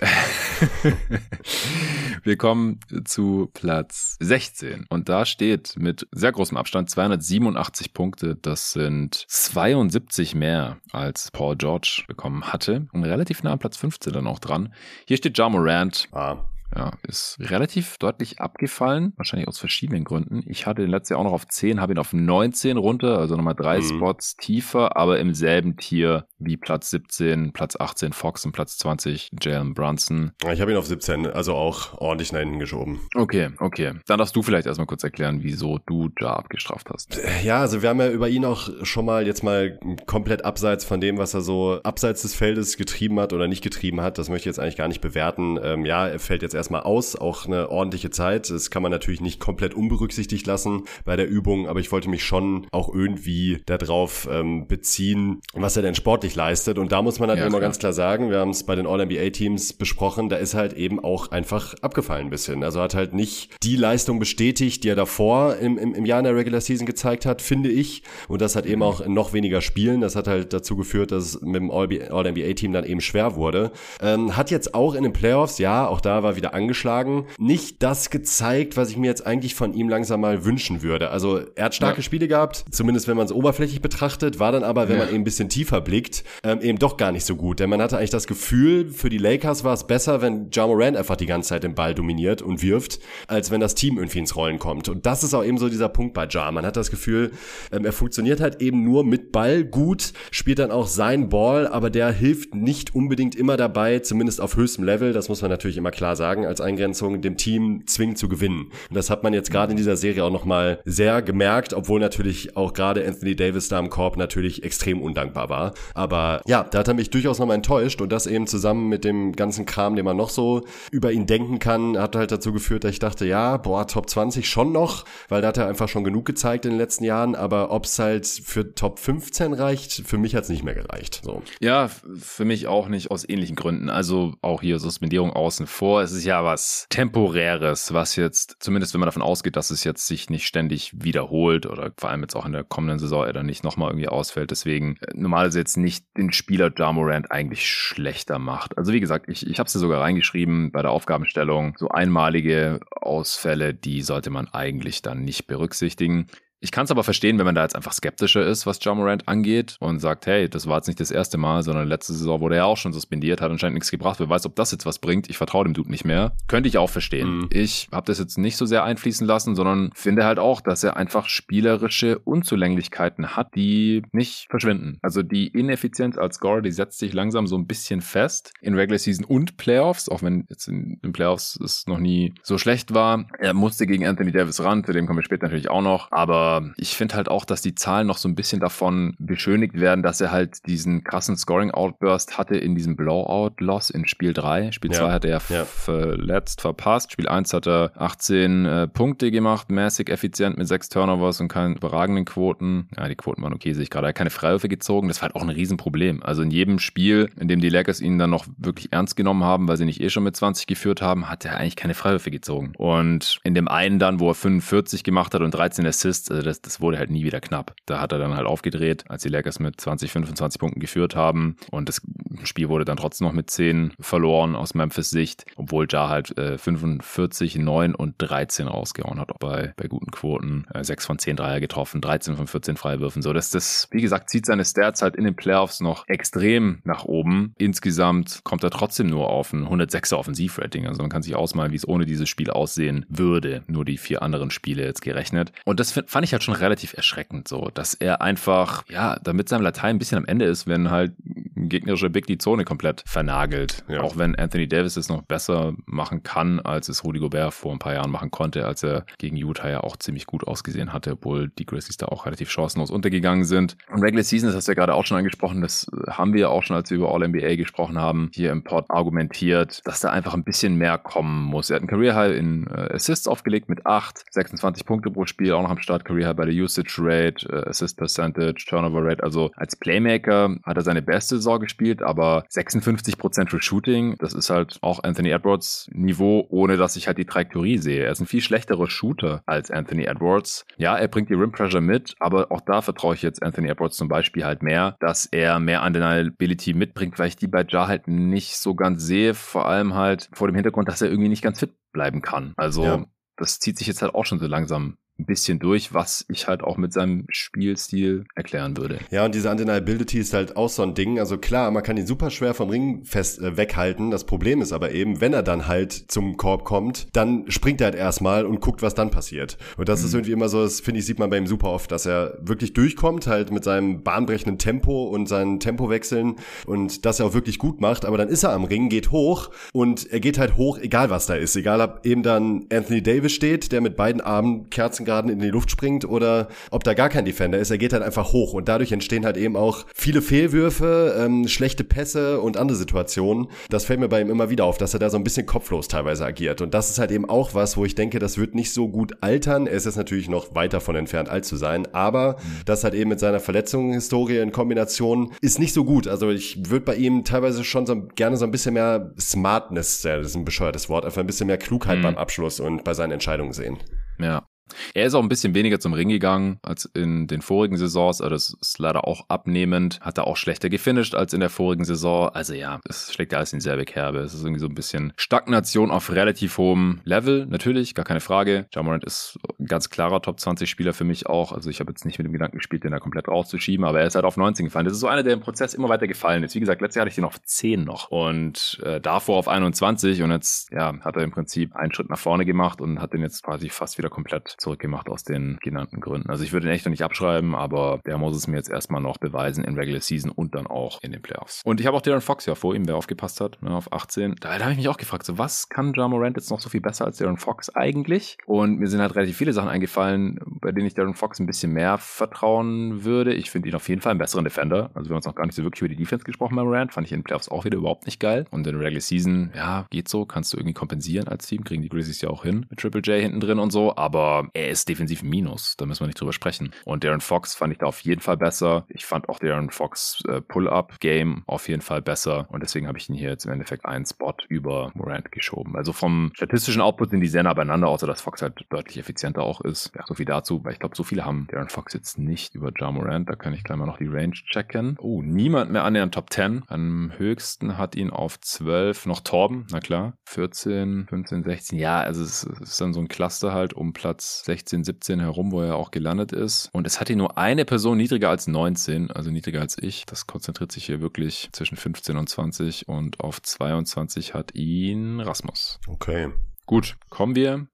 Wir 2.24 2.36
kommen 2.36 2.80
zu 3.04 3.50
Platz 3.54 4.16
16 4.20 4.86
und 4.88 5.08
da 5.08 5.24
steht 5.24 5.74
mit 5.78 6.06
sehr 6.12 6.32
großem 6.32 6.56
Abstand 6.56 6.90
287 6.90 7.94
Punkte. 7.94 8.36
Das 8.36 8.72
sind 8.72 9.24
72 9.28 10.27
mehr 10.34 10.78
als 10.92 11.30
Paul 11.30 11.56
George 11.56 12.04
bekommen 12.06 12.44
hatte 12.44 12.86
und 12.92 13.04
relativ 13.04 13.42
nah 13.42 13.52
am 13.52 13.58
Platz 13.58 13.76
15 13.76 14.12
dann 14.12 14.26
auch 14.26 14.38
dran. 14.38 14.72
Hier 15.06 15.16
steht 15.16 15.36
Ja 15.38 15.48
Morant. 15.48 16.08
Ah, 16.12 16.38
Ja, 16.76 16.92
ist 17.02 17.36
relativ 17.40 17.96
deutlich 17.98 18.40
abgefallen, 18.40 19.12
wahrscheinlich 19.16 19.48
aus 19.48 19.58
verschiedenen 19.58 20.04
Gründen. 20.04 20.42
Ich 20.46 20.66
hatte 20.66 20.82
den 20.82 20.90
letztes 20.90 21.10
Jahr 21.10 21.20
auch 21.20 21.24
noch 21.24 21.32
auf 21.32 21.46
10, 21.48 21.80
habe 21.80 21.92
ihn 21.94 21.98
auf 21.98 22.12
19 22.12 22.76
runter, 22.76 23.18
also 23.18 23.36
nochmal 23.36 23.54
drei 23.54 23.78
Mhm. 23.78 23.84
Spots 23.84 24.36
tiefer, 24.36 24.96
aber 24.96 25.18
im 25.18 25.34
selben 25.34 25.76
Tier 25.76 26.26
wie 26.38 26.56
Platz 26.56 26.90
17, 26.90 27.52
Platz 27.52 27.76
18 27.78 28.12
Fox 28.12 28.44
und 28.44 28.52
Platz 28.52 28.76
20 28.78 29.30
Jalen 29.40 29.74
Brunson. 29.74 30.32
ich 30.52 30.60
habe 30.60 30.70
ihn 30.72 30.76
auf 30.76 30.86
17, 30.86 31.26
also 31.26 31.54
auch 31.54 31.94
ordentlich 31.98 32.32
nach 32.32 32.40
hinten 32.40 32.58
geschoben. 32.58 33.00
Okay, 33.14 33.50
okay. 33.58 33.94
Dann 34.06 34.18
darfst 34.18 34.36
du 34.36 34.42
vielleicht 34.42 34.66
erstmal 34.66 34.86
kurz 34.86 35.02
erklären, 35.04 35.42
wieso 35.42 35.78
du 35.86 36.10
Ja 36.20 36.34
abgestraft 36.34 36.88
hast. 36.92 37.18
Ja, 37.42 37.60
also 37.60 37.82
wir 37.82 37.88
haben 37.88 38.00
ja 38.00 38.10
über 38.10 38.28
ihn 38.28 38.44
auch 38.44 38.68
schon 38.82 39.04
mal 39.06 39.26
jetzt 39.26 39.42
mal 39.42 39.78
komplett 40.06 40.44
abseits 40.44 40.84
von 40.84 41.00
dem, 41.00 41.18
was 41.18 41.34
er 41.34 41.40
so 41.40 41.80
abseits 41.82 42.22
des 42.22 42.34
Feldes 42.34 42.76
getrieben 42.76 43.18
hat 43.20 43.32
oder 43.32 43.48
nicht 43.48 43.62
getrieben 43.62 44.00
hat. 44.00 44.18
Das 44.18 44.28
möchte 44.28 44.42
ich 44.48 44.56
jetzt 44.56 44.58
eigentlich 44.60 44.76
gar 44.76 44.88
nicht 44.88 45.00
bewerten. 45.00 45.58
Ähm, 45.62 45.84
ja, 45.86 46.06
er 46.08 46.18
fällt 46.18 46.42
jetzt 46.42 46.54
erstmal 46.58 46.82
aus, 46.82 47.16
auch 47.16 47.46
eine 47.46 47.70
ordentliche 47.70 48.10
Zeit. 48.10 48.50
Das 48.50 48.70
kann 48.70 48.82
man 48.82 48.92
natürlich 48.92 49.20
nicht 49.20 49.40
komplett 49.40 49.72
unberücksichtigt 49.74 50.46
lassen 50.46 50.82
bei 51.04 51.16
der 51.16 51.28
Übung, 51.28 51.66
aber 51.68 51.80
ich 51.80 51.90
wollte 51.90 52.08
mich 52.10 52.24
schon 52.24 52.66
auch 52.72 52.92
irgendwie 52.92 53.62
darauf 53.66 54.28
ähm, 54.30 54.66
beziehen, 54.68 55.40
was 55.54 55.76
er 55.76 55.82
denn 55.82 55.94
sportlich 55.94 56.34
leistet. 56.34 56.78
Und 56.78 56.92
da 56.92 57.00
muss 57.02 57.18
man 57.18 57.30
halt 57.30 57.38
Ja, 57.38 57.46
immer 57.46 57.58
klar. 57.58 57.62
ganz 57.68 57.78
klar 57.78 57.92
sagen, 57.92 58.30
wir 58.30 58.38
haben 58.40 58.50
es 58.50 58.64
bei 58.64 58.74
den 58.74 58.86
All-NBA-Teams 58.86 59.72
besprochen, 59.74 60.28
da 60.28 60.36
ist 60.36 60.54
halt 60.54 60.74
eben 60.74 61.02
auch 61.02 61.30
einfach 61.30 61.74
abgefallen 61.80 62.26
ein 62.26 62.30
bisschen. 62.30 62.62
Also 62.64 62.80
hat 62.80 62.94
halt 62.94 63.14
nicht 63.14 63.50
die 63.62 63.76
Leistung 63.76 64.18
bestätigt, 64.18 64.84
die 64.84 64.88
er 64.88 64.96
davor 64.96 65.56
im, 65.56 65.78
im, 65.78 65.94
im 65.94 66.04
Jahr 66.04 66.18
in 66.18 66.24
der 66.24 66.34
Regular 66.36 66.60
Season 66.60 66.86
gezeigt 66.86 67.24
hat, 67.26 67.40
finde 67.42 67.70
ich. 67.70 68.02
Und 68.28 68.40
das 68.42 68.56
hat 68.56 68.66
eben 68.66 68.82
auch 68.82 69.00
in 69.00 69.14
noch 69.14 69.32
weniger 69.32 69.60
Spielen. 69.60 70.00
Das 70.00 70.16
hat 70.16 70.26
halt 70.26 70.52
dazu 70.52 70.76
geführt, 70.76 71.12
dass 71.12 71.24
es 71.24 71.40
mit 71.40 71.56
dem 71.56 71.70
All-NBA-Team 71.70 72.72
dann 72.72 72.84
eben 72.84 73.00
schwer 73.00 73.36
wurde. 73.36 73.70
Ähm, 74.02 74.36
hat 74.36 74.50
jetzt 74.50 74.74
auch 74.74 74.94
in 74.94 75.02
den 75.04 75.12
Playoffs, 75.12 75.58
ja, 75.58 75.86
auch 75.86 76.00
da 76.00 76.22
war 76.22 76.36
wieder 76.36 76.47
angeschlagen, 76.54 77.26
nicht 77.38 77.82
das 77.82 78.10
gezeigt, 78.10 78.76
was 78.76 78.90
ich 78.90 78.96
mir 78.96 79.06
jetzt 79.06 79.26
eigentlich 79.26 79.54
von 79.54 79.72
ihm 79.74 79.88
langsam 79.88 80.20
mal 80.20 80.44
wünschen 80.44 80.82
würde. 80.82 81.10
Also 81.10 81.40
er 81.54 81.66
hat 81.66 81.74
starke 81.74 81.98
Ja. 81.98 82.02
Spiele 82.02 82.28
gehabt, 82.28 82.64
zumindest 82.70 83.08
wenn 83.08 83.16
man 83.16 83.26
es 83.26 83.32
oberflächlich 83.32 83.80
betrachtet, 83.80 84.38
war 84.38 84.52
dann 84.52 84.64
aber, 84.64 84.88
wenn 84.88 84.96
Ja. 84.98 85.04
man 85.04 85.08
eben 85.14 85.22
ein 85.22 85.24
bisschen 85.24 85.48
tiefer 85.48 85.80
blickt, 85.80 86.24
ähm, 86.44 86.60
eben 86.60 86.78
doch 86.78 86.96
gar 86.96 87.12
nicht 87.12 87.24
so 87.24 87.36
gut. 87.36 87.60
Denn 87.60 87.70
man 87.70 87.80
hatte 87.82 87.96
eigentlich 87.98 88.10
das 88.10 88.26
Gefühl, 88.26 88.88
für 88.90 89.08
die 89.10 89.18
Lakers 89.18 89.64
war 89.64 89.74
es 89.74 89.86
besser, 89.86 90.22
wenn 90.22 90.48
Ja 90.52 90.66
Morant 90.66 90.96
einfach 90.96 91.16
die 91.16 91.26
ganze 91.26 91.50
Zeit 91.50 91.62
den 91.64 91.74
Ball 91.74 91.94
dominiert 91.94 92.42
und 92.42 92.62
wirft, 92.62 92.98
als 93.26 93.50
wenn 93.50 93.60
das 93.60 93.74
Team 93.74 93.98
irgendwie 93.98 94.18
ins 94.20 94.36
Rollen 94.36 94.58
kommt. 94.58 94.88
Und 94.88 95.06
das 95.06 95.22
ist 95.24 95.34
auch 95.34 95.44
eben 95.44 95.58
so 95.58 95.68
dieser 95.68 95.88
Punkt 95.88 96.14
bei 96.14 96.26
Ja. 96.30 96.50
Man 96.50 96.64
hat 96.66 96.76
das 96.76 96.90
Gefühl, 96.90 97.30
ähm, 97.72 97.84
er 97.84 97.92
funktioniert 97.92 98.40
halt 98.40 98.60
eben 98.62 98.84
nur 98.84 99.04
mit 99.04 99.32
Ball 99.32 99.64
gut, 99.64 100.12
spielt 100.30 100.58
dann 100.58 100.70
auch 100.70 100.86
sein 100.86 101.28
Ball, 101.28 101.66
aber 101.66 101.90
der 101.90 102.10
hilft 102.12 102.54
nicht 102.54 102.94
unbedingt 102.94 103.34
immer 103.34 103.56
dabei, 103.56 103.98
zumindest 104.00 104.40
auf 104.40 104.56
höchstem 104.56 104.84
Level, 104.84 105.12
das 105.12 105.28
muss 105.28 105.42
man 105.42 105.50
natürlich 105.50 105.76
immer 105.76 105.90
klar 105.90 106.16
sagen, 106.16 106.37
als 106.46 106.60
Eingrenzung, 106.60 107.20
dem 107.20 107.36
Team 107.36 107.86
zwingend 107.86 108.18
zu 108.18 108.28
gewinnen. 108.28 108.70
Und 108.88 108.96
das 108.96 109.10
hat 109.10 109.22
man 109.22 109.32
jetzt 109.32 109.50
gerade 109.50 109.72
in 109.72 109.76
dieser 109.76 109.96
Serie 109.96 110.24
auch 110.24 110.30
nochmal 110.30 110.80
sehr 110.84 111.22
gemerkt, 111.22 111.74
obwohl 111.74 112.00
natürlich 112.00 112.56
auch 112.56 112.72
gerade 112.72 113.06
Anthony 113.06 113.36
Davis 113.36 113.68
da 113.68 113.78
im 113.78 113.90
Korb 113.90 114.16
natürlich 114.16 114.62
extrem 114.62 115.02
undankbar 115.02 115.48
war. 115.48 115.74
Aber 115.94 116.42
ja, 116.46 116.64
da 116.64 116.78
hat 116.78 116.88
er 116.88 116.94
mich 116.94 117.10
durchaus 117.10 117.38
nochmal 117.38 117.56
enttäuscht 117.56 118.00
und 118.00 118.10
das 118.10 118.26
eben 118.26 118.46
zusammen 118.46 118.88
mit 118.88 119.04
dem 119.04 119.32
ganzen 119.32 119.66
Kram, 119.66 119.96
den 119.96 120.04
man 120.04 120.16
noch 120.16 120.30
so 120.30 120.64
über 120.90 121.12
ihn 121.12 121.26
denken 121.26 121.58
kann, 121.58 121.98
hat 121.98 122.16
halt 122.16 122.32
dazu 122.32 122.52
geführt, 122.52 122.84
dass 122.84 122.92
ich 122.92 122.98
dachte, 122.98 123.26
ja, 123.26 123.56
boah, 123.56 123.86
Top 123.86 124.08
20 124.08 124.48
schon 124.48 124.72
noch, 124.72 125.04
weil 125.28 125.42
da 125.42 125.48
hat 125.48 125.56
er 125.56 125.68
einfach 125.68 125.88
schon 125.88 126.04
genug 126.04 126.24
gezeigt 126.24 126.64
in 126.64 126.72
den 126.72 126.78
letzten 126.78 127.04
Jahren, 127.04 127.34
aber 127.34 127.70
ob 127.70 127.84
es 127.84 127.98
halt 127.98 128.26
für 128.26 128.74
Top 128.74 128.98
15 128.98 129.52
reicht, 129.52 130.02
für 130.06 130.18
mich 130.18 130.34
hat 130.34 130.44
es 130.44 130.48
nicht 130.48 130.64
mehr 130.64 130.74
gereicht. 130.74 131.20
So. 131.24 131.42
Ja, 131.60 131.88
für 132.18 132.44
mich 132.44 132.66
auch 132.66 132.88
nicht 132.88 133.10
aus 133.10 133.28
ähnlichen 133.28 133.56
Gründen. 133.56 133.90
Also 133.90 134.34
auch 134.42 134.62
hier 134.62 134.78
Suspendierung 134.78 135.32
außen 135.32 135.66
vor. 135.66 136.02
Es 136.02 136.12
ist 136.12 136.24
ja 136.28 136.44
was 136.44 136.86
Temporäres, 136.90 137.92
was 137.92 138.14
jetzt, 138.16 138.56
zumindest 138.60 138.94
wenn 138.94 139.00
man 139.00 139.08
davon 139.08 139.22
ausgeht, 139.22 139.56
dass 139.56 139.70
es 139.70 139.82
jetzt 139.82 140.06
sich 140.06 140.30
nicht 140.30 140.46
ständig 140.46 140.92
wiederholt 140.94 141.66
oder 141.66 141.92
vor 141.96 142.10
allem 142.10 142.22
jetzt 142.22 142.36
auch 142.36 142.46
in 142.46 142.52
der 142.52 142.64
kommenden 142.64 142.98
Saison 142.98 143.24
er 143.24 143.32
dann 143.32 143.46
nicht 143.46 143.64
nochmal 143.64 143.90
irgendwie 143.90 144.08
ausfällt. 144.08 144.50
Deswegen 144.50 144.96
äh, 145.00 145.12
normalerweise 145.14 145.58
jetzt 145.58 145.76
nicht 145.76 146.06
den 146.16 146.32
Spieler 146.32 146.70
Jamorant 146.76 147.32
eigentlich 147.32 147.68
schlechter 147.68 148.38
macht. 148.38 148.78
Also 148.78 148.92
wie 148.92 149.00
gesagt, 149.00 149.28
ich, 149.28 149.46
ich 149.46 149.58
habe 149.58 149.66
es 149.66 149.72
sogar 149.72 150.02
reingeschrieben 150.02 150.70
bei 150.70 150.82
der 150.82 150.90
Aufgabenstellung. 150.90 151.74
So 151.78 151.88
einmalige 151.88 152.80
Ausfälle, 152.90 153.74
die 153.74 154.02
sollte 154.02 154.30
man 154.30 154.48
eigentlich 154.48 155.02
dann 155.02 155.24
nicht 155.24 155.46
berücksichtigen. 155.46 156.28
Ich 156.60 156.72
kann 156.72 156.84
es 156.84 156.90
aber 156.90 157.04
verstehen, 157.04 157.38
wenn 157.38 157.46
man 157.46 157.54
da 157.54 157.62
jetzt 157.62 157.76
einfach 157.76 157.92
skeptischer 157.92 158.44
ist, 158.44 158.66
was 158.66 158.78
John 158.82 158.98
Morant 158.98 159.28
angeht 159.28 159.76
und 159.78 160.00
sagt, 160.00 160.26
hey, 160.26 160.48
das 160.48 160.66
war 160.66 160.76
jetzt 160.76 160.88
nicht 160.88 160.98
das 160.98 161.12
erste 161.12 161.38
Mal, 161.38 161.62
sondern 161.62 161.86
letzte 161.86 162.12
Saison 162.12 162.40
wurde 162.40 162.56
er 162.56 162.66
auch 162.66 162.76
schon 162.76 162.92
suspendiert, 162.92 163.40
hat 163.40 163.50
anscheinend 163.50 163.74
nichts 163.74 163.90
gebracht. 163.90 164.18
Wer 164.18 164.28
weiß, 164.28 164.44
ob 164.46 164.56
das 164.56 164.72
jetzt 164.72 164.84
was 164.84 164.98
bringt. 164.98 165.30
Ich 165.30 165.38
vertraue 165.38 165.64
dem 165.64 165.74
Dude 165.74 165.90
nicht 165.90 166.04
mehr. 166.04 166.32
Könnte 166.48 166.68
ich 166.68 166.78
auch 166.78 166.90
verstehen. 166.90 167.38
Mhm. 167.38 167.48
Ich 167.50 167.88
habe 167.92 168.06
das 168.06 168.18
jetzt 168.18 168.38
nicht 168.38 168.56
so 168.56 168.66
sehr 168.66 168.82
einfließen 168.82 169.26
lassen, 169.26 169.54
sondern 169.54 169.90
finde 169.94 170.24
halt 170.24 170.40
auch, 170.40 170.60
dass 170.60 170.82
er 170.82 170.96
einfach 170.96 171.28
spielerische 171.28 172.18
Unzulänglichkeiten 172.18 173.36
hat, 173.36 173.54
die 173.54 174.02
nicht 174.12 174.48
verschwinden. 174.50 174.98
Also 175.02 175.22
die 175.22 175.46
Ineffizienz 175.46 176.18
als 176.18 176.36
Scorer, 176.36 176.62
die 176.62 176.72
setzt 176.72 176.98
sich 176.98 177.12
langsam 177.12 177.46
so 177.46 177.56
ein 177.56 177.66
bisschen 177.66 178.00
fest 178.00 178.52
in 178.60 178.74
Regular 178.74 178.98
Season 178.98 179.24
und 179.24 179.56
Playoffs, 179.58 180.08
auch 180.08 180.22
wenn 180.22 180.44
jetzt 180.48 180.66
in 180.66 180.98
den 181.04 181.12
Playoffs 181.12 181.58
es 181.62 181.86
noch 181.86 181.98
nie 181.98 182.34
so 182.42 182.58
schlecht 182.58 182.94
war. 182.94 183.26
Er 183.38 183.54
musste 183.54 183.86
gegen 183.86 184.06
Anthony 184.06 184.32
Davis 184.32 184.62
ran, 184.62 184.84
zu 184.84 184.92
dem 184.92 185.06
kommen 185.06 185.20
wir 185.20 185.24
später 185.24 185.46
natürlich 185.46 185.70
auch 185.70 185.82
noch. 185.82 186.10
Aber 186.10 186.47
ich 186.76 186.96
finde 186.96 187.14
halt 187.14 187.28
auch, 187.28 187.44
dass 187.44 187.62
die 187.62 187.74
Zahlen 187.74 188.06
noch 188.06 188.18
so 188.18 188.28
ein 188.28 188.34
bisschen 188.34 188.60
davon 188.60 189.14
beschönigt 189.18 189.80
werden, 189.80 190.02
dass 190.02 190.20
er 190.20 190.30
halt 190.30 190.66
diesen 190.66 191.04
krassen 191.04 191.36
Scoring-Outburst 191.36 192.38
hatte 192.38 192.56
in 192.56 192.74
diesem 192.74 192.96
Blowout-Loss 192.96 193.90
in 193.90 194.06
Spiel 194.06 194.32
3. 194.32 194.72
Spiel 194.72 194.90
2 194.90 195.04
ja. 195.04 195.12
hat 195.12 195.24
er 195.24 195.40
ja. 195.48 195.64
verletzt, 195.64 196.60
verpasst. 196.60 197.12
Spiel 197.12 197.28
1 197.28 197.52
hat 197.52 197.66
er 197.66 197.92
18 197.96 198.66
äh, 198.66 198.88
Punkte 198.88 199.30
gemacht, 199.30 199.70
mäßig 199.70 200.10
effizient 200.10 200.58
mit 200.58 200.68
sechs 200.68 200.88
Turnovers 200.88 201.40
und 201.40 201.48
keinen 201.48 201.76
überragenden 201.76 202.24
Quoten. 202.24 202.88
Ja, 202.96 203.08
die 203.08 203.16
Quoten 203.16 203.42
waren 203.42 203.52
okay, 203.52 203.72
sehe 203.72 203.82
ich 203.84 203.90
gerade. 203.90 204.06
Er 204.06 204.10
hat 204.10 204.16
keine 204.16 204.30
Freiwürfe 204.30 204.68
gezogen. 204.68 205.08
Das 205.08 205.18
war 205.18 205.28
halt 205.28 205.36
auch 205.36 205.42
ein 205.42 205.48
Riesenproblem. 205.48 206.22
Also 206.22 206.42
in 206.42 206.50
jedem 206.50 206.78
Spiel, 206.78 207.30
in 207.38 207.48
dem 207.48 207.60
die 207.60 207.68
Lakers 207.68 208.00
ihn 208.00 208.18
dann 208.18 208.30
noch 208.30 208.46
wirklich 208.56 208.92
ernst 208.92 209.16
genommen 209.16 209.44
haben, 209.44 209.68
weil 209.68 209.76
sie 209.76 209.84
nicht 209.84 210.00
eh 210.00 210.10
schon 210.10 210.24
mit 210.24 210.36
20 210.36 210.66
geführt 210.66 211.02
haben, 211.02 211.28
hat 211.28 211.44
er 211.44 211.56
eigentlich 211.56 211.76
keine 211.76 211.94
Freiwürfe 211.94 212.30
gezogen. 212.30 212.72
Und 212.76 213.40
in 213.44 213.54
dem 213.54 213.68
einen 213.68 213.98
dann, 213.98 214.20
wo 214.20 214.28
er 214.28 214.34
45 214.34 215.04
gemacht 215.04 215.34
hat 215.34 215.42
und 215.42 215.52
13 215.52 215.86
Assists, 215.86 216.30
also 216.38 216.48
das, 216.48 216.60
das 216.60 216.80
wurde 216.80 216.98
halt 216.98 217.10
nie 217.10 217.24
wieder 217.24 217.40
knapp. 217.40 217.74
Da 217.86 218.00
hat 218.00 218.12
er 218.12 218.18
dann 218.18 218.36
halt 218.36 218.46
aufgedreht, 218.46 219.04
als 219.08 219.22
die 219.22 219.28
Lakers 219.28 219.58
mit 219.58 219.80
20, 219.80 220.12
25 220.12 220.60
Punkten 220.60 220.80
geführt 220.80 221.16
haben. 221.16 221.56
Und 221.70 221.88
das 221.88 222.00
Spiel 222.44 222.68
wurde 222.68 222.84
dann 222.84 222.96
trotzdem 222.96 223.26
noch 223.26 223.34
mit 223.34 223.50
10 223.50 223.92
verloren 223.98 224.54
aus 224.54 224.74
Memphis 224.74 225.10
Sicht, 225.10 225.46
obwohl 225.56 225.88
Ja 225.90 226.08
halt 226.08 226.36
äh, 226.38 226.58
45, 226.58 227.56
9 227.56 227.94
und 227.94 228.14
13 228.18 228.68
rausgehauen 228.68 229.18
hat, 229.18 229.32
auch 229.32 229.38
bei, 229.38 229.72
bei 229.76 229.88
guten 229.88 230.10
Quoten. 230.10 230.66
Äh, 230.72 230.84
6 230.84 231.06
von 231.06 231.18
10 231.18 231.36
Dreier 231.36 231.60
getroffen, 231.60 232.00
13 232.00 232.36
von 232.36 232.46
14 232.46 232.76
Freiwürfen. 232.76 233.22
So, 233.22 233.32
dass 233.32 233.50
das, 233.50 233.88
wie 233.90 234.00
gesagt, 234.00 234.30
zieht 234.30 234.46
seine 234.46 234.64
Stats 234.64 235.02
halt 235.02 235.16
in 235.16 235.24
den 235.24 235.34
Playoffs 235.34 235.80
noch 235.80 236.04
extrem 236.06 236.78
nach 236.84 237.04
oben. 237.04 237.54
Insgesamt 237.58 238.42
kommt 238.44 238.62
er 238.62 238.70
trotzdem 238.70 239.08
nur 239.08 239.28
auf 239.30 239.52
ein 239.52 239.66
106er 239.66 240.14
Offensivrating. 240.14 240.86
Also 240.86 241.02
man 241.02 241.10
kann 241.10 241.22
sich 241.22 241.34
ausmalen, 241.34 241.72
wie 241.72 241.76
es 241.76 241.88
ohne 241.88 242.06
dieses 242.06 242.28
Spiel 242.28 242.50
aussehen 242.50 243.04
würde. 243.08 243.62
Nur 243.66 243.84
die 243.84 243.98
vier 243.98 244.22
anderen 244.22 244.50
Spiele 244.50 244.84
jetzt 244.84 245.02
gerechnet. 245.02 245.52
Und 245.64 245.80
das 245.80 245.92
fand 246.06 246.24
ich 246.24 246.27
halt 246.32 246.42
schon 246.42 246.54
relativ 246.54 246.94
erschreckend 246.94 247.48
so, 247.48 247.70
dass 247.72 247.94
er 247.94 248.22
einfach, 248.22 248.84
ja, 248.88 249.18
damit 249.22 249.48
sein 249.48 249.62
Latein 249.62 249.96
ein 249.96 249.98
bisschen 249.98 250.18
am 250.18 250.24
Ende 250.24 250.44
ist, 250.44 250.66
wenn 250.66 250.90
halt 250.90 251.12
ein 251.24 251.68
gegnerischer 251.68 252.08
Big 252.08 252.26
die 252.26 252.38
Zone 252.38 252.64
komplett 252.64 253.02
vernagelt. 253.06 253.84
Ja. 253.88 254.00
Auch 254.00 254.16
wenn 254.16 254.34
Anthony 254.36 254.68
Davis 254.68 254.96
es 254.96 255.08
noch 255.08 255.22
besser 255.22 255.74
machen 255.86 256.22
kann, 256.22 256.60
als 256.60 256.88
es 256.88 257.04
Rudy 257.04 257.18
Gobert 257.18 257.54
vor 257.54 257.72
ein 257.72 257.78
paar 257.78 257.94
Jahren 257.94 258.10
machen 258.10 258.30
konnte, 258.30 258.66
als 258.66 258.82
er 258.82 259.04
gegen 259.18 259.36
Utah 259.36 259.68
ja 259.68 259.80
auch 259.80 259.96
ziemlich 259.96 260.26
gut 260.26 260.46
ausgesehen 260.46 260.92
hatte, 260.92 261.12
obwohl 261.12 261.48
die 261.48 261.66
Grizzlies 261.66 261.96
da 261.96 262.06
auch 262.06 262.26
relativ 262.26 262.50
chancenlos 262.50 262.90
untergegangen 262.90 263.44
sind. 263.44 263.76
Und 263.90 264.02
Regular 264.02 264.24
Season, 264.24 264.48
das 264.48 264.56
hast 264.56 264.68
du 264.68 264.72
ja 264.72 264.76
gerade 264.76 264.94
auch 264.94 265.04
schon 265.04 265.16
angesprochen, 265.16 265.60
das 265.60 265.90
haben 266.08 266.32
wir 266.32 266.40
ja 266.40 266.48
auch 266.48 266.62
schon, 266.62 266.76
als 266.76 266.90
wir 266.90 266.98
über 266.98 267.12
All-NBA 267.12 267.56
gesprochen 267.56 267.98
haben, 267.98 268.30
hier 268.32 268.52
im 268.52 268.64
Pod 268.64 268.86
argumentiert, 268.88 269.86
dass 269.86 270.00
da 270.00 270.10
einfach 270.10 270.34
ein 270.34 270.44
bisschen 270.44 270.76
mehr 270.76 270.98
kommen 270.98 271.42
muss. 271.44 271.70
Er 271.70 271.76
hat 271.76 271.82
einen 271.82 271.88
Career 271.88 272.14
High 272.14 272.36
in 272.36 272.66
äh, 272.66 272.94
Assists 272.94 273.28
aufgelegt 273.28 273.68
mit 273.68 273.86
8, 273.86 274.24
26 274.30 274.84
Punkte 274.84 275.10
pro 275.10 275.26
Spiel, 275.26 275.52
auch 275.52 275.62
noch 275.62 275.70
am 275.70 275.78
Start 275.78 276.04
Career 276.04 276.17
High 276.26 276.36
bei 276.36 276.44
der 276.44 276.54
Usage 276.54 276.96
Rate, 276.98 277.48
äh, 277.48 277.68
Assist 277.68 277.96
Percentage, 277.96 278.64
Turnover 278.68 279.04
Rate. 279.04 279.22
Also 279.22 279.50
als 279.56 279.76
Playmaker 279.76 280.56
hat 280.64 280.76
er 280.76 280.82
seine 280.82 281.02
beste 281.02 281.36
Saison 281.36 281.60
gespielt, 281.60 282.02
aber 282.02 282.44
56% 282.50 283.48
für 283.50 283.60
Shooting, 283.60 284.16
das 284.18 284.32
ist 284.32 284.50
halt 284.50 284.78
auch 284.82 285.02
Anthony 285.02 285.30
Edwards 285.30 285.88
Niveau, 285.92 286.46
ohne 286.50 286.76
dass 286.76 286.96
ich 286.96 287.06
halt 287.06 287.18
die 287.18 287.24
Trajektorie 287.24 287.78
sehe. 287.78 288.04
Er 288.04 288.12
ist 288.12 288.20
ein 288.20 288.26
viel 288.26 288.40
schlechterer 288.40 288.88
Shooter 288.88 289.42
als 289.46 289.70
Anthony 289.70 290.04
Edwards. 290.04 290.64
Ja, 290.76 290.96
er 290.96 291.08
bringt 291.08 291.30
die 291.30 291.34
Rim 291.34 291.52
Pressure 291.52 291.80
mit, 291.80 292.14
aber 292.18 292.50
auch 292.50 292.60
da 292.60 292.82
vertraue 292.82 293.14
ich 293.14 293.22
jetzt 293.22 293.42
Anthony 293.42 293.68
Edwards 293.68 293.96
zum 293.96 294.08
Beispiel 294.08 294.44
halt 294.44 294.62
mehr, 294.62 294.96
dass 295.00 295.26
er 295.26 295.58
mehr 295.60 295.82
Undeniability 295.82 296.74
mitbringt, 296.74 297.18
weil 297.18 297.28
ich 297.28 297.36
die 297.36 297.48
bei 297.48 297.64
Ja 297.68 297.88
halt 297.88 298.08
nicht 298.08 298.56
so 298.56 298.74
ganz 298.74 299.02
sehe, 299.02 299.34
vor 299.34 299.66
allem 299.66 299.94
halt 299.94 300.28
vor 300.32 300.48
dem 300.48 300.54
Hintergrund, 300.54 300.88
dass 300.88 301.02
er 301.02 301.10
irgendwie 301.10 301.28
nicht 301.28 301.42
ganz 301.42 301.60
fit 301.60 301.74
bleiben 301.92 302.22
kann. 302.22 302.52
Also 302.56 302.84
ja. 302.84 303.04
das 303.36 303.58
zieht 303.58 303.78
sich 303.78 303.86
jetzt 303.86 304.02
halt 304.02 304.14
auch 304.14 304.24
schon 304.24 304.38
so 304.38 304.46
langsam 304.46 304.96
ein 305.18 305.24
bisschen 305.24 305.58
durch, 305.58 305.92
was 305.92 306.24
ich 306.28 306.46
halt 306.46 306.62
auch 306.62 306.76
mit 306.76 306.92
seinem 306.92 307.24
Spielstil 307.28 308.24
erklären 308.36 308.76
würde. 308.76 308.98
Ja, 309.10 309.24
und 309.24 309.34
diese 309.34 309.50
Undeniability 309.50 310.18
ist 310.18 310.32
halt 310.32 310.56
auch 310.56 310.68
so 310.68 310.82
ein 310.82 310.94
Ding. 310.94 311.18
Also 311.18 311.38
klar, 311.38 311.70
man 311.70 311.82
kann 311.82 311.96
ihn 311.96 312.06
super 312.06 312.30
schwer 312.30 312.54
vom 312.54 312.70
Ring 312.70 313.04
fest 313.04 313.40
äh, 313.40 313.56
weghalten. 313.56 314.10
Das 314.10 314.24
Problem 314.24 314.62
ist 314.62 314.72
aber 314.72 314.92
eben, 314.92 315.20
wenn 315.20 315.32
er 315.32 315.42
dann 315.42 315.66
halt 315.66 315.92
zum 315.92 316.36
Korb 316.36 316.64
kommt, 316.64 317.08
dann 317.14 317.50
springt 317.50 317.80
er 317.80 317.86
halt 317.86 317.96
erstmal 317.96 318.46
und 318.46 318.60
guckt, 318.60 318.80
was 318.80 318.94
dann 318.94 319.10
passiert. 319.10 319.58
Und 319.76 319.88
das 319.88 320.00
mhm. 320.00 320.06
ist 320.06 320.14
irgendwie 320.14 320.32
immer 320.32 320.48
so, 320.48 320.62
das 320.62 320.80
finde 320.80 321.00
ich, 321.00 321.06
sieht 321.06 321.18
man 321.18 321.30
bei 321.30 321.38
ihm 321.38 321.48
super 321.48 321.70
oft, 321.70 321.90
dass 321.90 322.06
er 322.06 322.38
wirklich 322.40 322.72
durchkommt, 322.72 323.26
halt 323.26 323.50
mit 323.50 323.64
seinem 323.64 324.02
bahnbrechenden 324.04 324.58
Tempo 324.58 325.04
und 325.04 325.28
seinen 325.28 325.58
Tempowechseln 325.58 326.36
und 326.66 327.04
das 327.04 327.18
er 327.18 327.26
auch 327.26 327.34
wirklich 327.34 327.58
gut 327.58 327.80
macht. 327.80 328.04
Aber 328.04 328.18
dann 328.18 328.28
ist 328.28 328.44
er 328.44 328.52
am 328.52 328.64
Ring, 328.64 328.88
geht 328.88 329.10
hoch 329.10 329.50
und 329.72 330.10
er 330.12 330.20
geht 330.20 330.38
halt 330.38 330.56
hoch, 330.56 330.78
egal 330.78 331.10
was 331.10 331.26
da 331.26 331.34
ist. 331.34 331.56
Egal, 331.56 331.80
ob 331.80 332.06
eben 332.06 332.22
dann 332.22 332.66
Anthony 332.72 333.02
Davis 333.02 333.32
steht, 333.32 333.72
der 333.72 333.80
mit 333.80 333.96
beiden 333.96 334.20
Armen 334.20 334.70
Kerzen 334.70 335.07
Halbgarten 335.08 335.30
in 335.30 335.38
die 335.38 335.48
Luft 335.48 335.70
springt 335.70 336.04
oder 336.04 336.48
ob 336.70 336.84
da 336.84 336.94
gar 336.94 337.08
kein 337.08 337.24
Defender 337.24 337.58
ist. 337.58 337.70
Er 337.70 337.78
geht 337.78 337.92
halt 337.92 338.02
einfach 338.02 338.32
hoch 338.32 338.52
und 338.52 338.68
dadurch 338.68 338.92
entstehen 338.92 339.24
halt 339.24 339.36
eben 339.36 339.56
auch 339.56 339.86
viele 339.94 340.22
Fehlwürfe, 340.22 341.16
ähm, 341.18 341.48
schlechte 341.48 341.84
Pässe 341.84 342.40
und 342.40 342.56
andere 342.56 342.76
Situationen. 342.76 343.48
Das 343.70 343.84
fällt 343.84 344.00
mir 344.00 344.08
bei 344.08 344.20
ihm 344.20 344.30
immer 344.30 344.50
wieder 344.50 344.64
auf, 344.64 344.78
dass 344.78 344.94
er 344.94 345.00
da 345.00 345.10
so 345.10 345.16
ein 345.16 345.24
bisschen 345.24 345.46
kopflos 345.46 345.88
teilweise 345.88 346.24
agiert. 346.24 346.60
Und 346.60 346.74
das 346.74 346.90
ist 346.90 346.98
halt 346.98 347.10
eben 347.10 347.28
auch 347.28 347.54
was, 347.54 347.76
wo 347.76 347.84
ich 347.84 347.94
denke, 347.94 348.18
das 348.18 348.38
wird 348.38 348.54
nicht 348.54 348.72
so 348.72 348.88
gut 348.88 349.14
altern. 349.20 349.66
Er 349.66 349.74
ist 349.74 349.86
jetzt 349.86 349.96
natürlich 349.96 350.28
noch 350.28 350.54
weit 350.54 350.72
davon 350.72 350.96
entfernt, 350.96 351.28
alt 351.28 351.44
zu 351.44 351.56
sein, 351.56 351.86
aber 351.92 352.36
das 352.66 352.84
halt 352.84 352.94
eben 352.94 353.10
mit 353.10 353.20
seiner 353.20 353.40
Verletzungshistorie 353.40 354.38
in 354.38 354.52
Kombination 354.52 355.32
ist 355.40 355.58
nicht 355.58 355.72
so 355.72 355.84
gut. 355.84 356.06
Also 356.06 356.30
ich 356.30 356.70
würde 356.70 356.84
bei 356.84 356.96
ihm 356.96 357.24
teilweise 357.24 357.64
schon 357.64 357.86
so 357.86 358.06
gerne 358.14 358.36
so 358.36 358.44
ein 358.44 358.50
bisschen 358.50 358.74
mehr 358.74 359.12
Smartness, 359.18 360.02
das 360.02 360.26
ist 360.26 360.36
ein 360.36 360.44
bescheuertes 360.44 360.88
Wort, 360.88 361.04
einfach 361.04 361.20
ein 361.20 361.26
bisschen 361.26 361.46
mehr 361.46 361.58
Klugheit 361.58 361.98
mhm. 361.98 362.02
beim 362.02 362.18
Abschluss 362.18 362.60
und 362.60 362.84
bei 362.84 362.94
seinen 362.94 363.12
Entscheidungen 363.12 363.52
sehen. 363.52 363.78
Ja, 364.20 364.46
er 364.94 365.06
ist 365.06 365.14
auch 365.14 365.22
ein 365.22 365.28
bisschen 365.28 365.54
weniger 365.54 365.80
zum 365.80 365.92
Ring 365.92 366.08
gegangen 366.08 366.58
als 366.62 366.84
in 366.84 367.26
den 367.26 367.42
vorigen 367.42 367.76
Saisons. 367.76 368.20
Also 368.20 368.30
das 368.30 368.56
ist 368.60 368.78
leider 368.78 369.06
auch 369.06 369.28
abnehmend. 369.28 370.00
Hat 370.00 370.18
er 370.18 370.26
auch 370.26 370.36
schlechter 370.36 370.68
gefinisht 370.68 371.14
als 371.14 371.32
in 371.32 371.40
der 371.40 371.50
vorigen 371.50 371.84
Saison. 371.84 372.28
Also 372.30 372.54
ja, 372.54 372.80
es 372.88 373.12
schlägt 373.12 373.34
alles 373.34 373.52
in 373.52 373.58
dieselbe 373.58 373.84
Kerbe. 373.84 374.18
Es 374.20 374.34
ist 374.34 374.42
irgendwie 374.42 374.60
so 374.60 374.66
ein 374.66 374.74
bisschen 374.74 375.12
Stagnation 375.16 375.90
auf 375.90 376.12
relativ 376.12 376.58
hohem 376.58 377.00
Level. 377.04 377.46
Natürlich, 377.46 377.94
gar 377.94 378.04
keine 378.04 378.20
Frage. 378.20 378.66
Jamorant 378.72 379.04
ist 379.04 379.38
ein 379.58 379.66
ganz 379.66 379.90
klarer 379.90 380.22
Top 380.22 380.40
20 380.40 380.68
Spieler 380.68 380.92
für 380.92 381.04
mich 381.04 381.26
auch. 381.26 381.52
Also 381.52 381.70
ich 381.70 381.80
habe 381.80 381.90
jetzt 381.90 382.04
nicht 382.04 382.18
mit 382.18 382.26
dem 382.26 382.32
Gedanken 382.32 382.58
gespielt, 382.58 382.84
den 382.84 382.92
da 382.92 382.98
komplett 382.98 383.28
rauszuschieben, 383.28 383.84
aber 383.84 384.00
er 384.00 384.06
ist 384.06 384.14
halt 384.14 384.24
auf 384.24 384.36
19 384.36 384.66
gefallen. 384.66 384.84
Das 384.84 384.94
ist 384.94 385.00
so 385.00 385.08
einer, 385.08 385.22
der 385.22 385.34
im 385.34 385.40
Prozess 385.40 385.74
immer 385.74 385.88
weiter 385.88 386.06
gefallen 386.06 386.42
ist. 386.42 386.54
Wie 386.54 386.60
gesagt, 386.60 386.80
letztes 386.80 386.96
Jahr 386.96 387.02
hatte 387.02 387.10
ich 387.10 387.16
den 387.16 387.24
auf 387.24 387.40
10 387.42 387.84
noch 387.84 388.10
und 388.10 388.80
äh, 388.84 389.00
davor 389.00 389.38
auf 389.38 389.48
21 389.48 390.22
und 390.22 390.30
jetzt 390.30 390.70
ja, 390.72 390.98
hat 391.00 391.16
er 391.16 391.22
im 391.22 391.30
Prinzip 391.30 391.74
einen 391.74 391.92
Schritt 391.92 392.10
nach 392.10 392.18
vorne 392.18 392.44
gemacht 392.44 392.80
und 392.80 393.00
hat 393.00 393.12
den 393.12 393.22
jetzt 393.22 393.42
quasi 393.42 393.68
fast 393.68 393.98
wieder 393.98 394.08
komplett 394.08 394.54
zurückgemacht 394.58 395.08
aus 395.08 395.24
den 395.24 395.58
genannten 395.62 396.00
Gründen. 396.00 396.30
Also 396.30 396.44
ich 396.44 396.52
würde 396.52 396.66
ihn 396.66 396.72
echt 396.72 396.84
noch 396.84 396.90
nicht 396.90 397.04
abschreiben, 397.04 397.54
aber 397.54 398.00
der 398.06 398.18
muss 398.18 398.36
es 398.36 398.46
mir 398.46 398.56
jetzt 398.56 398.70
erstmal 398.70 399.00
noch 399.00 399.18
beweisen 399.18 399.64
in 399.64 399.74
Regular 399.74 400.00
Season 400.00 400.30
und 400.30 400.54
dann 400.54 400.66
auch 400.66 401.02
in 401.02 401.12
den 401.12 401.22
Playoffs. 401.22 401.62
Und 401.64 401.80
ich 401.80 401.86
habe 401.86 401.96
auch 401.96 402.02
Darren 402.02 402.20
Fox 402.20 402.46
ja 402.46 402.54
vor 402.54 402.74
ihm, 402.74 402.86
wer 402.86 402.96
aufgepasst 402.96 403.40
hat, 403.40 403.62
ne, 403.62 403.70
auf 403.70 403.92
18. 403.92 404.36
Da, 404.40 404.58
da 404.58 404.64
habe 404.64 404.72
ich 404.72 404.78
mich 404.78 404.88
auch 404.88 404.96
gefragt, 404.96 405.24
so 405.24 405.38
was 405.38 405.68
kann 405.68 405.92
Ja 405.96 406.08
Morant 406.08 406.36
jetzt 406.36 406.50
noch 406.50 406.60
so 406.60 406.68
viel 406.68 406.80
besser 406.80 407.04
als 407.04 407.18
Darren 407.18 407.36
Fox 407.36 407.70
eigentlich? 407.74 408.38
Und 408.46 408.78
mir 408.78 408.88
sind 408.88 409.00
halt 409.00 409.14
relativ 409.14 409.36
viele 409.36 409.52
Sachen 409.52 409.68
eingefallen, 409.68 410.38
bei 410.60 410.72
denen 410.72 410.86
ich 410.86 410.94
Darren 410.94 411.14
Fox 411.14 411.38
ein 411.38 411.46
bisschen 411.46 411.72
mehr 411.72 411.98
vertrauen 411.98 413.04
würde. 413.04 413.34
Ich 413.34 413.50
finde 413.50 413.68
ihn 413.68 413.74
auf 413.74 413.88
jeden 413.88 414.00
Fall 414.00 414.10
einen 414.10 414.18
besseren 414.18 414.44
Defender. 414.44 414.90
Also 414.94 415.08
wir 415.08 415.14
haben 415.14 415.18
uns 415.18 415.26
noch 415.26 415.34
gar 415.34 415.46
nicht 415.46 415.54
so 415.54 415.62
wirklich 415.62 415.80
über 415.80 415.88
die 415.88 415.96
Defense 415.96 416.24
gesprochen 416.24 416.56
bei 416.56 416.64
Morant. 416.64 416.92
Fand 416.92 417.06
ich 417.06 417.12
in 417.12 417.20
den 417.20 417.24
Playoffs 417.24 417.48
auch 417.48 417.64
wieder 417.64 417.78
überhaupt 417.78 418.06
nicht 418.06 418.20
geil. 418.20 418.46
Und 418.50 418.66
in 418.66 418.76
Regular 418.76 419.00
Season, 419.00 419.52
ja, 419.54 419.86
geht 419.90 420.08
so, 420.08 420.24
kannst 420.24 420.52
du 420.52 420.56
irgendwie 420.56 420.74
kompensieren 420.74 421.28
als 421.28 421.46
Team. 421.46 421.64
Kriegen 421.64 421.82
die 421.82 421.88
Grizzlies 421.88 422.20
ja 422.20 422.30
auch 422.30 422.42
hin 422.42 422.66
mit 422.68 422.80
Triple 422.80 423.00
J 423.02 423.20
hinten 423.20 423.40
drin 423.40 423.58
und 423.58 423.70
so. 423.70 423.96
Aber 423.96 424.47
er 424.54 424.68
ist 424.68 424.88
defensiv 424.88 425.22
Minus. 425.22 425.76
Da 425.76 425.86
müssen 425.86 426.00
wir 426.00 426.06
nicht 426.06 426.20
drüber 426.20 426.32
sprechen. 426.32 426.72
Und 426.84 427.04
Darren 427.04 427.20
Fox 427.20 427.54
fand 427.54 427.72
ich 427.72 427.78
da 427.78 427.86
auf 427.86 428.00
jeden 428.00 428.20
Fall 428.20 428.36
besser. 428.36 428.86
Ich 428.88 429.06
fand 429.06 429.28
auch 429.28 429.38
Darren 429.38 429.70
Fox 429.70 430.22
äh, 430.28 430.40
Pull-Up-Game 430.40 431.42
auf 431.46 431.68
jeden 431.68 431.82
Fall 431.82 432.02
besser. 432.02 432.46
Und 432.50 432.62
deswegen 432.62 432.86
habe 432.86 432.98
ich 432.98 433.08
ihn 433.08 433.14
hier 433.14 433.30
jetzt 433.30 433.44
im 433.44 433.52
Endeffekt 433.52 433.84
einen 433.84 434.06
Spot 434.06 434.34
über 434.48 434.90
Morant 434.94 435.32
geschoben. 435.32 435.76
Also 435.76 435.92
vom 435.92 436.32
statistischen 436.34 436.80
Output 436.80 437.10
sind 437.10 437.20
die 437.20 437.28
sehr 437.28 437.42
nah 437.42 437.54
beieinander, 437.54 437.88
außer 437.88 438.06
dass 438.06 438.20
Fox 438.20 438.42
halt 438.42 438.64
deutlich 438.70 438.98
effizienter 438.98 439.42
auch 439.42 439.60
ist. 439.60 439.92
Ja, 439.94 440.04
so 440.06 440.14
viel 440.14 440.26
dazu, 440.26 440.64
weil 440.64 440.72
ich 440.72 440.78
glaube, 440.78 440.96
so 440.96 441.02
viele 441.02 441.24
haben 441.24 441.46
Darren 441.50 441.68
Fox 441.68 441.92
jetzt 441.92 442.18
nicht 442.18 442.54
über 442.54 442.72
Ja 442.78 442.90
Morant. 442.90 443.28
Da 443.28 443.34
kann 443.34 443.52
ich 443.54 443.64
gleich 443.64 443.78
mal 443.78 443.86
noch 443.86 443.98
die 443.98 444.06
Range 444.06 444.34
checken. 444.50 444.96
Oh, 445.00 445.22
niemand 445.22 445.70
mehr 445.70 445.84
an 445.84 445.94
den 445.94 446.10
Top 446.10 446.32
10. 446.32 446.64
Am 446.68 447.12
höchsten 447.16 447.78
hat 447.78 447.96
ihn 447.96 448.10
auf 448.10 448.40
12 448.40 449.06
noch 449.06 449.20
Torben, 449.20 449.66
na 449.70 449.80
klar. 449.80 450.14
14, 450.26 451.06
15, 451.08 451.44
16. 451.44 451.78
Ja, 451.78 452.00
also 452.00 452.22
es 452.22 452.44
ist 452.44 452.80
dann 452.80 452.92
so 452.92 453.00
ein 453.00 453.08
Cluster 453.08 453.52
halt 453.52 453.74
um 453.74 453.92
Platz 453.92 454.37
Platz 454.38 454.44
16, 454.44 454.84
17 454.84 455.20
herum, 455.20 455.52
wo 455.52 455.62
er 455.62 455.76
auch 455.76 455.90
gelandet 455.90 456.32
ist. 456.32 456.70
Und 456.72 456.86
es 456.86 457.00
hat 457.00 457.10
ihn 457.10 457.18
nur 457.18 457.38
eine 457.38 457.64
Person 457.64 457.96
niedriger 457.96 458.30
als 458.30 458.46
19, 458.46 459.10
also 459.10 459.30
niedriger 459.30 459.60
als 459.60 459.76
ich. 459.80 460.06
Das 460.06 460.26
konzentriert 460.26 460.72
sich 460.72 460.84
hier 460.84 461.00
wirklich 461.00 461.48
zwischen 461.52 461.76
15 461.76 462.16
und 462.16 462.28
20 462.28 462.88
und 462.88 463.20
auf 463.20 463.42
22 463.42 464.34
hat 464.34 464.54
ihn 464.54 465.20
Rasmus. 465.20 465.80
Okay. 465.86 466.30
Gut, 466.66 466.96
kommen 467.08 467.34
wir 467.34 467.66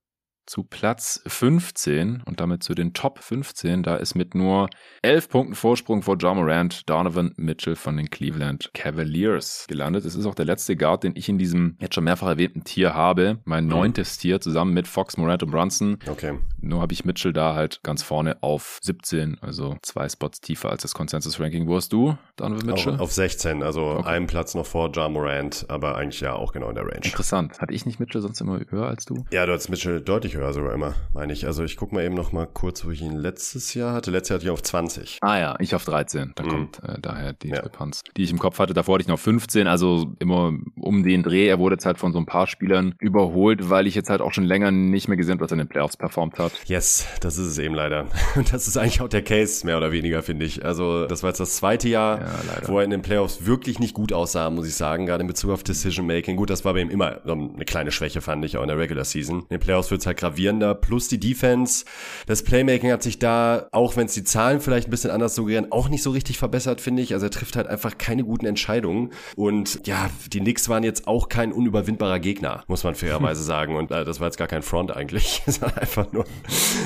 zu 0.47 0.65
Platz 0.65 1.23
15 1.27 2.23
und 2.25 2.41
damit 2.41 2.63
zu 2.63 2.75
den 2.75 2.93
Top 2.93 3.19
15. 3.19 3.83
Da 3.83 3.97
ist 3.97 4.15
mit 4.15 4.35
nur 4.35 4.69
11 5.03 5.29
Punkten 5.29 5.55
Vorsprung 5.55 6.03
vor 6.03 6.17
John 6.17 6.37
Morant 6.37 6.89
Donovan 6.89 7.33
Mitchell 7.37 7.77
von 7.77 7.97
den 7.97 8.11
Cleveland 8.11 8.71
Cavaliers 8.75 9.67
gelandet. 9.69 10.05
Es 10.05 10.15
ist 10.15 10.27
auch 10.27 10.35
der 10.35 10.45
letzte 10.45 10.77
Guard, 10.77 11.05
den 11.05 11.15
ich 11.17 11.29
in 11.29 11.39
diesem 11.39 11.77
jetzt 11.81 11.95
schon 11.95 12.05
mehrfach 12.05 12.29
erwähnten 12.29 12.65
Tier 12.65 12.95
habe. 12.95 13.39
Mein 13.45 13.65
mhm. 13.65 13.71
neuntes 13.71 14.19
Tier 14.19 14.41
zusammen 14.41 14.75
mit 14.75 14.87
Fox, 14.89 15.17
Morant 15.17 15.43
und 15.43 15.51
Brunson. 15.51 15.99
Okay. 16.09 16.39
Nur 16.61 16.81
habe 16.81 16.93
ich 16.93 17.05
Mitchell 17.05 17.33
da 17.33 17.55
halt 17.55 17.83
ganz 17.83 18.03
vorne 18.03 18.43
auf 18.43 18.79
17, 18.83 19.39
also 19.41 19.77
zwei 19.83 20.09
Spots 20.09 20.41
tiefer 20.41 20.71
als 20.71 20.83
das 20.83 20.95
Consensus-Ranking. 20.95 21.67
Wo 21.67 21.77
hast 21.77 21.93
du, 21.93 22.17
Donovan 22.37 22.67
Mitchell? 22.67 22.95
Auf, 22.95 23.01
auf 23.01 23.13
16, 23.13 23.63
also 23.63 23.83
okay. 23.83 24.09
einen 24.09 24.27
Platz 24.27 24.55
noch 24.55 24.67
vor 24.67 24.91
John 24.91 25.13
Morant, 25.13 25.67
aber 25.69 25.97
eigentlich 25.97 26.21
ja 26.21 26.35
auch 26.35 26.53
genau 26.53 26.69
in 26.69 26.75
der 26.75 26.85
Range. 26.85 27.01
Interessant. 27.05 27.61
Hatte 27.61 27.73
ich 27.73 27.87
nicht 27.87 28.01
Mitchell 28.01 28.21
sonst 28.21 28.41
immer 28.41 28.61
höher 28.69 28.87
als 28.87 29.05
du? 29.05 29.25
Ja, 29.31 29.47
du 29.47 29.53
hast 29.53 29.69
Mitchell 29.69 30.01
deutlich 30.01 30.34
höher 30.35 30.53
sogar 30.53 30.73
immer, 30.73 30.95
meine 31.13 31.33
ich. 31.33 31.47
Also 31.47 31.65
ich 31.65 31.77
gucke 31.77 31.95
mal 31.95 32.05
eben 32.05 32.15
noch 32.15 32.33
mal 32.33 32.47
kurz, 32.47 32.85
wo 32.85 32.91
ich 32.91 33.03
ihn 33.03 33.17
letztes 33.17 33.75
Jahr 33.75 33.93
hatte. 33.93 34.11
Letztes 34.11 34.31
Jahr 34.31 34.37
hatte 34.37 34.47
ich 34.47 34.51
auf 34.51 34.63
20. 34.63 35.19
Ah 35.21 35.39
ja, 35.39 35.57
ich 35.61 35.75
auf 35.75 35.85
13. 35.85 36.33
Da 36.35 36.45
mhm. 36.45 36.49
kommt 36.49 36.83
äh, 36.85 37.01
daher 37.01 37.33
die 37.33 37.49
ja. 37.49 37.55
Diskrepanz, 37.55 38.03
die 38.17 38.25
ich 38.25 38.31
im 38.31 38.39
Kopf 38.39 38.59
hatte. 38.59 38.75
Davor 38.75 38.95
hatte 38.95 39.03
ich 39.03 39.09
noch 39.09 39.19
15, 39.19 39.67
also 39.67 40.15
immer 40.19 40.53
um 40.77 41.03
den 41.03 41.23
Dreh. 41.23 41.47
Er 41.47 41.59
wurde 41.59 41.75
jetzt 41.75 41.87
halt 41.87 41.99
von 41.99 42.13
so 42.13 42.19
ein 42.19 42.27
paar 42.27 42.47
Spielern 42.47 42.95
überholt, 42.99 43.71
weil 43.71 43.87
ich 43.87 43.95
jetzt 43.95 44.11
halt 44.11 44.21
auch 44.21 44.33
schon 44.33 44.45
länger 44.45 44.71
nicht 44.71 45.09
mehr 45.09 45.17
gesehen 45.17 45.35
was 45.45 45.51
er 45.51 45.55
in 45.55 45.59
den 45.59 45.69
Playoffs 45.69 45.97
performt 45.97 46.39
hat. 46.39 46.53
Yes, 46.67 47.07
das 47.21 47.39
ist 47.39 47.47
es 47.47 47.59
eben 47.59 47.75
leider. 47.75 48.07
Das 48.51 48.69
ist 48.69 48.77
eigentlich 48.77 49.01
auch 49.01 49.09
der 49.09 49.23
Case, 49.23 49.65
mehr 49.67 49.77
oder 49.77 49.91
weniger, 49.91 50.23
finde 50.23 50.45
ich. 50.45 50.65
Also, 50.65 51.07
das 51.07 51.23
war 51.23 51.31
jetzt 51.31 51.41
das 51.41 51.57
zweite 51.57 51.89
Jahr, 51.89 52.21
ja, 52.21 52.69
wo 52.69 52.79
er 52.79 52.85
in 52.85 52.91
den 52.91 53.03
Playoffs 53.03 53.47
wirklich 53.47 53.79
nicht 53.79 53.95
gut 53.95 54.13
aussah, 54.13 54.51
muss 54.51 54.67
ich 54.67 54.75
sagen, 54.75 55.07
gerade 55.07 55.23
in 55.23 55.27
Bezug 55.27 55.51
auf 55.51 55.63
Decision 55.63 56.07
Making. 56.07 56.37
Gut, 56.37 56.51
das 56.51 56.65
war 56.65 56.75
bei 56.75 56.81
ihm 56.81 56.91
immer 56.91 57.21
eine 57.25 57.65
kleine 57.65 57.91
Schwäche, 57.91 58.21
fand 58.21 58.45
ich, 58.45 58.57
auch 58.57 58.63
in 58.63 58.69
der 58.69 58.79
Regular 58.79 59.05
Season. 59.05 59.41
In 59.41 59.47
den 59.49 59.61
Playoffs 59.61 59.91
wird 59.91 60.01
es 60.01 60.07
halt 60.07 60.19
gravierender, 60.25 60.75
plus 60.75 61.09
die 61.09 61.21
Defense. 61.21 61.85
Das 62.27 62.43
Playmaking 62.43 62.91
hat 62.91 63.03
sich 63.03 63.19
da, 63.19 63.69
auch 63.73 63.97
wenn 63.97 64.07
es 64.07 64.15
die 64.15 64.25
Zahlen 64.25 64.61
vielleicht 64.61 64.89
ein 64.89 64.91
bisschen 64.91 65.11
anders 65.11 65.35
suggerieren, 65.35 65.71
auch 65.71 65.89
nicht 65.89 66.03
so 66.03 66.11
richtig 66.11 66.39
verbessert, 66.39 66.81
finde 66.81 67.03
ich. 67.03 67.13
Also, 67.13 67.27
er 67.27 67.31
trifft 67.31 67.57
halt 67.57 67.67
einfach 67.67 67.99
keine 67.99 68.25
guten 68.25 68.47
Entscheidungen. 68.47 69.13
Und 69.37 69.87
ja, 69.87 70.11
die 70.33 70.41
Knicks 70.41 70.69
waren 70.69 70.83
jetzt 70.83 71.07
auch 71.07 71.29
kein 71.29 71.53
unüberwindbarer 71.53 72.19
Gegner, 72.21 72.65
muss 72.69 72.85
man 72.85 72.95
fairerweise 72.95 73.43
sagen. 73.45 73.77
Und 73.77 73.91
äh, 73.91 74.05
das 74.05 74.21
war 74.21 74.29
jetzt 74.29 74.39
gar 74.39 74.49
kein 74.49 74.63
Front 74.63 74.97
eigentlich, 74.97 75.43
sondern 75.47 75.79
einfach 75.79 76.11
nur 76.13 76.25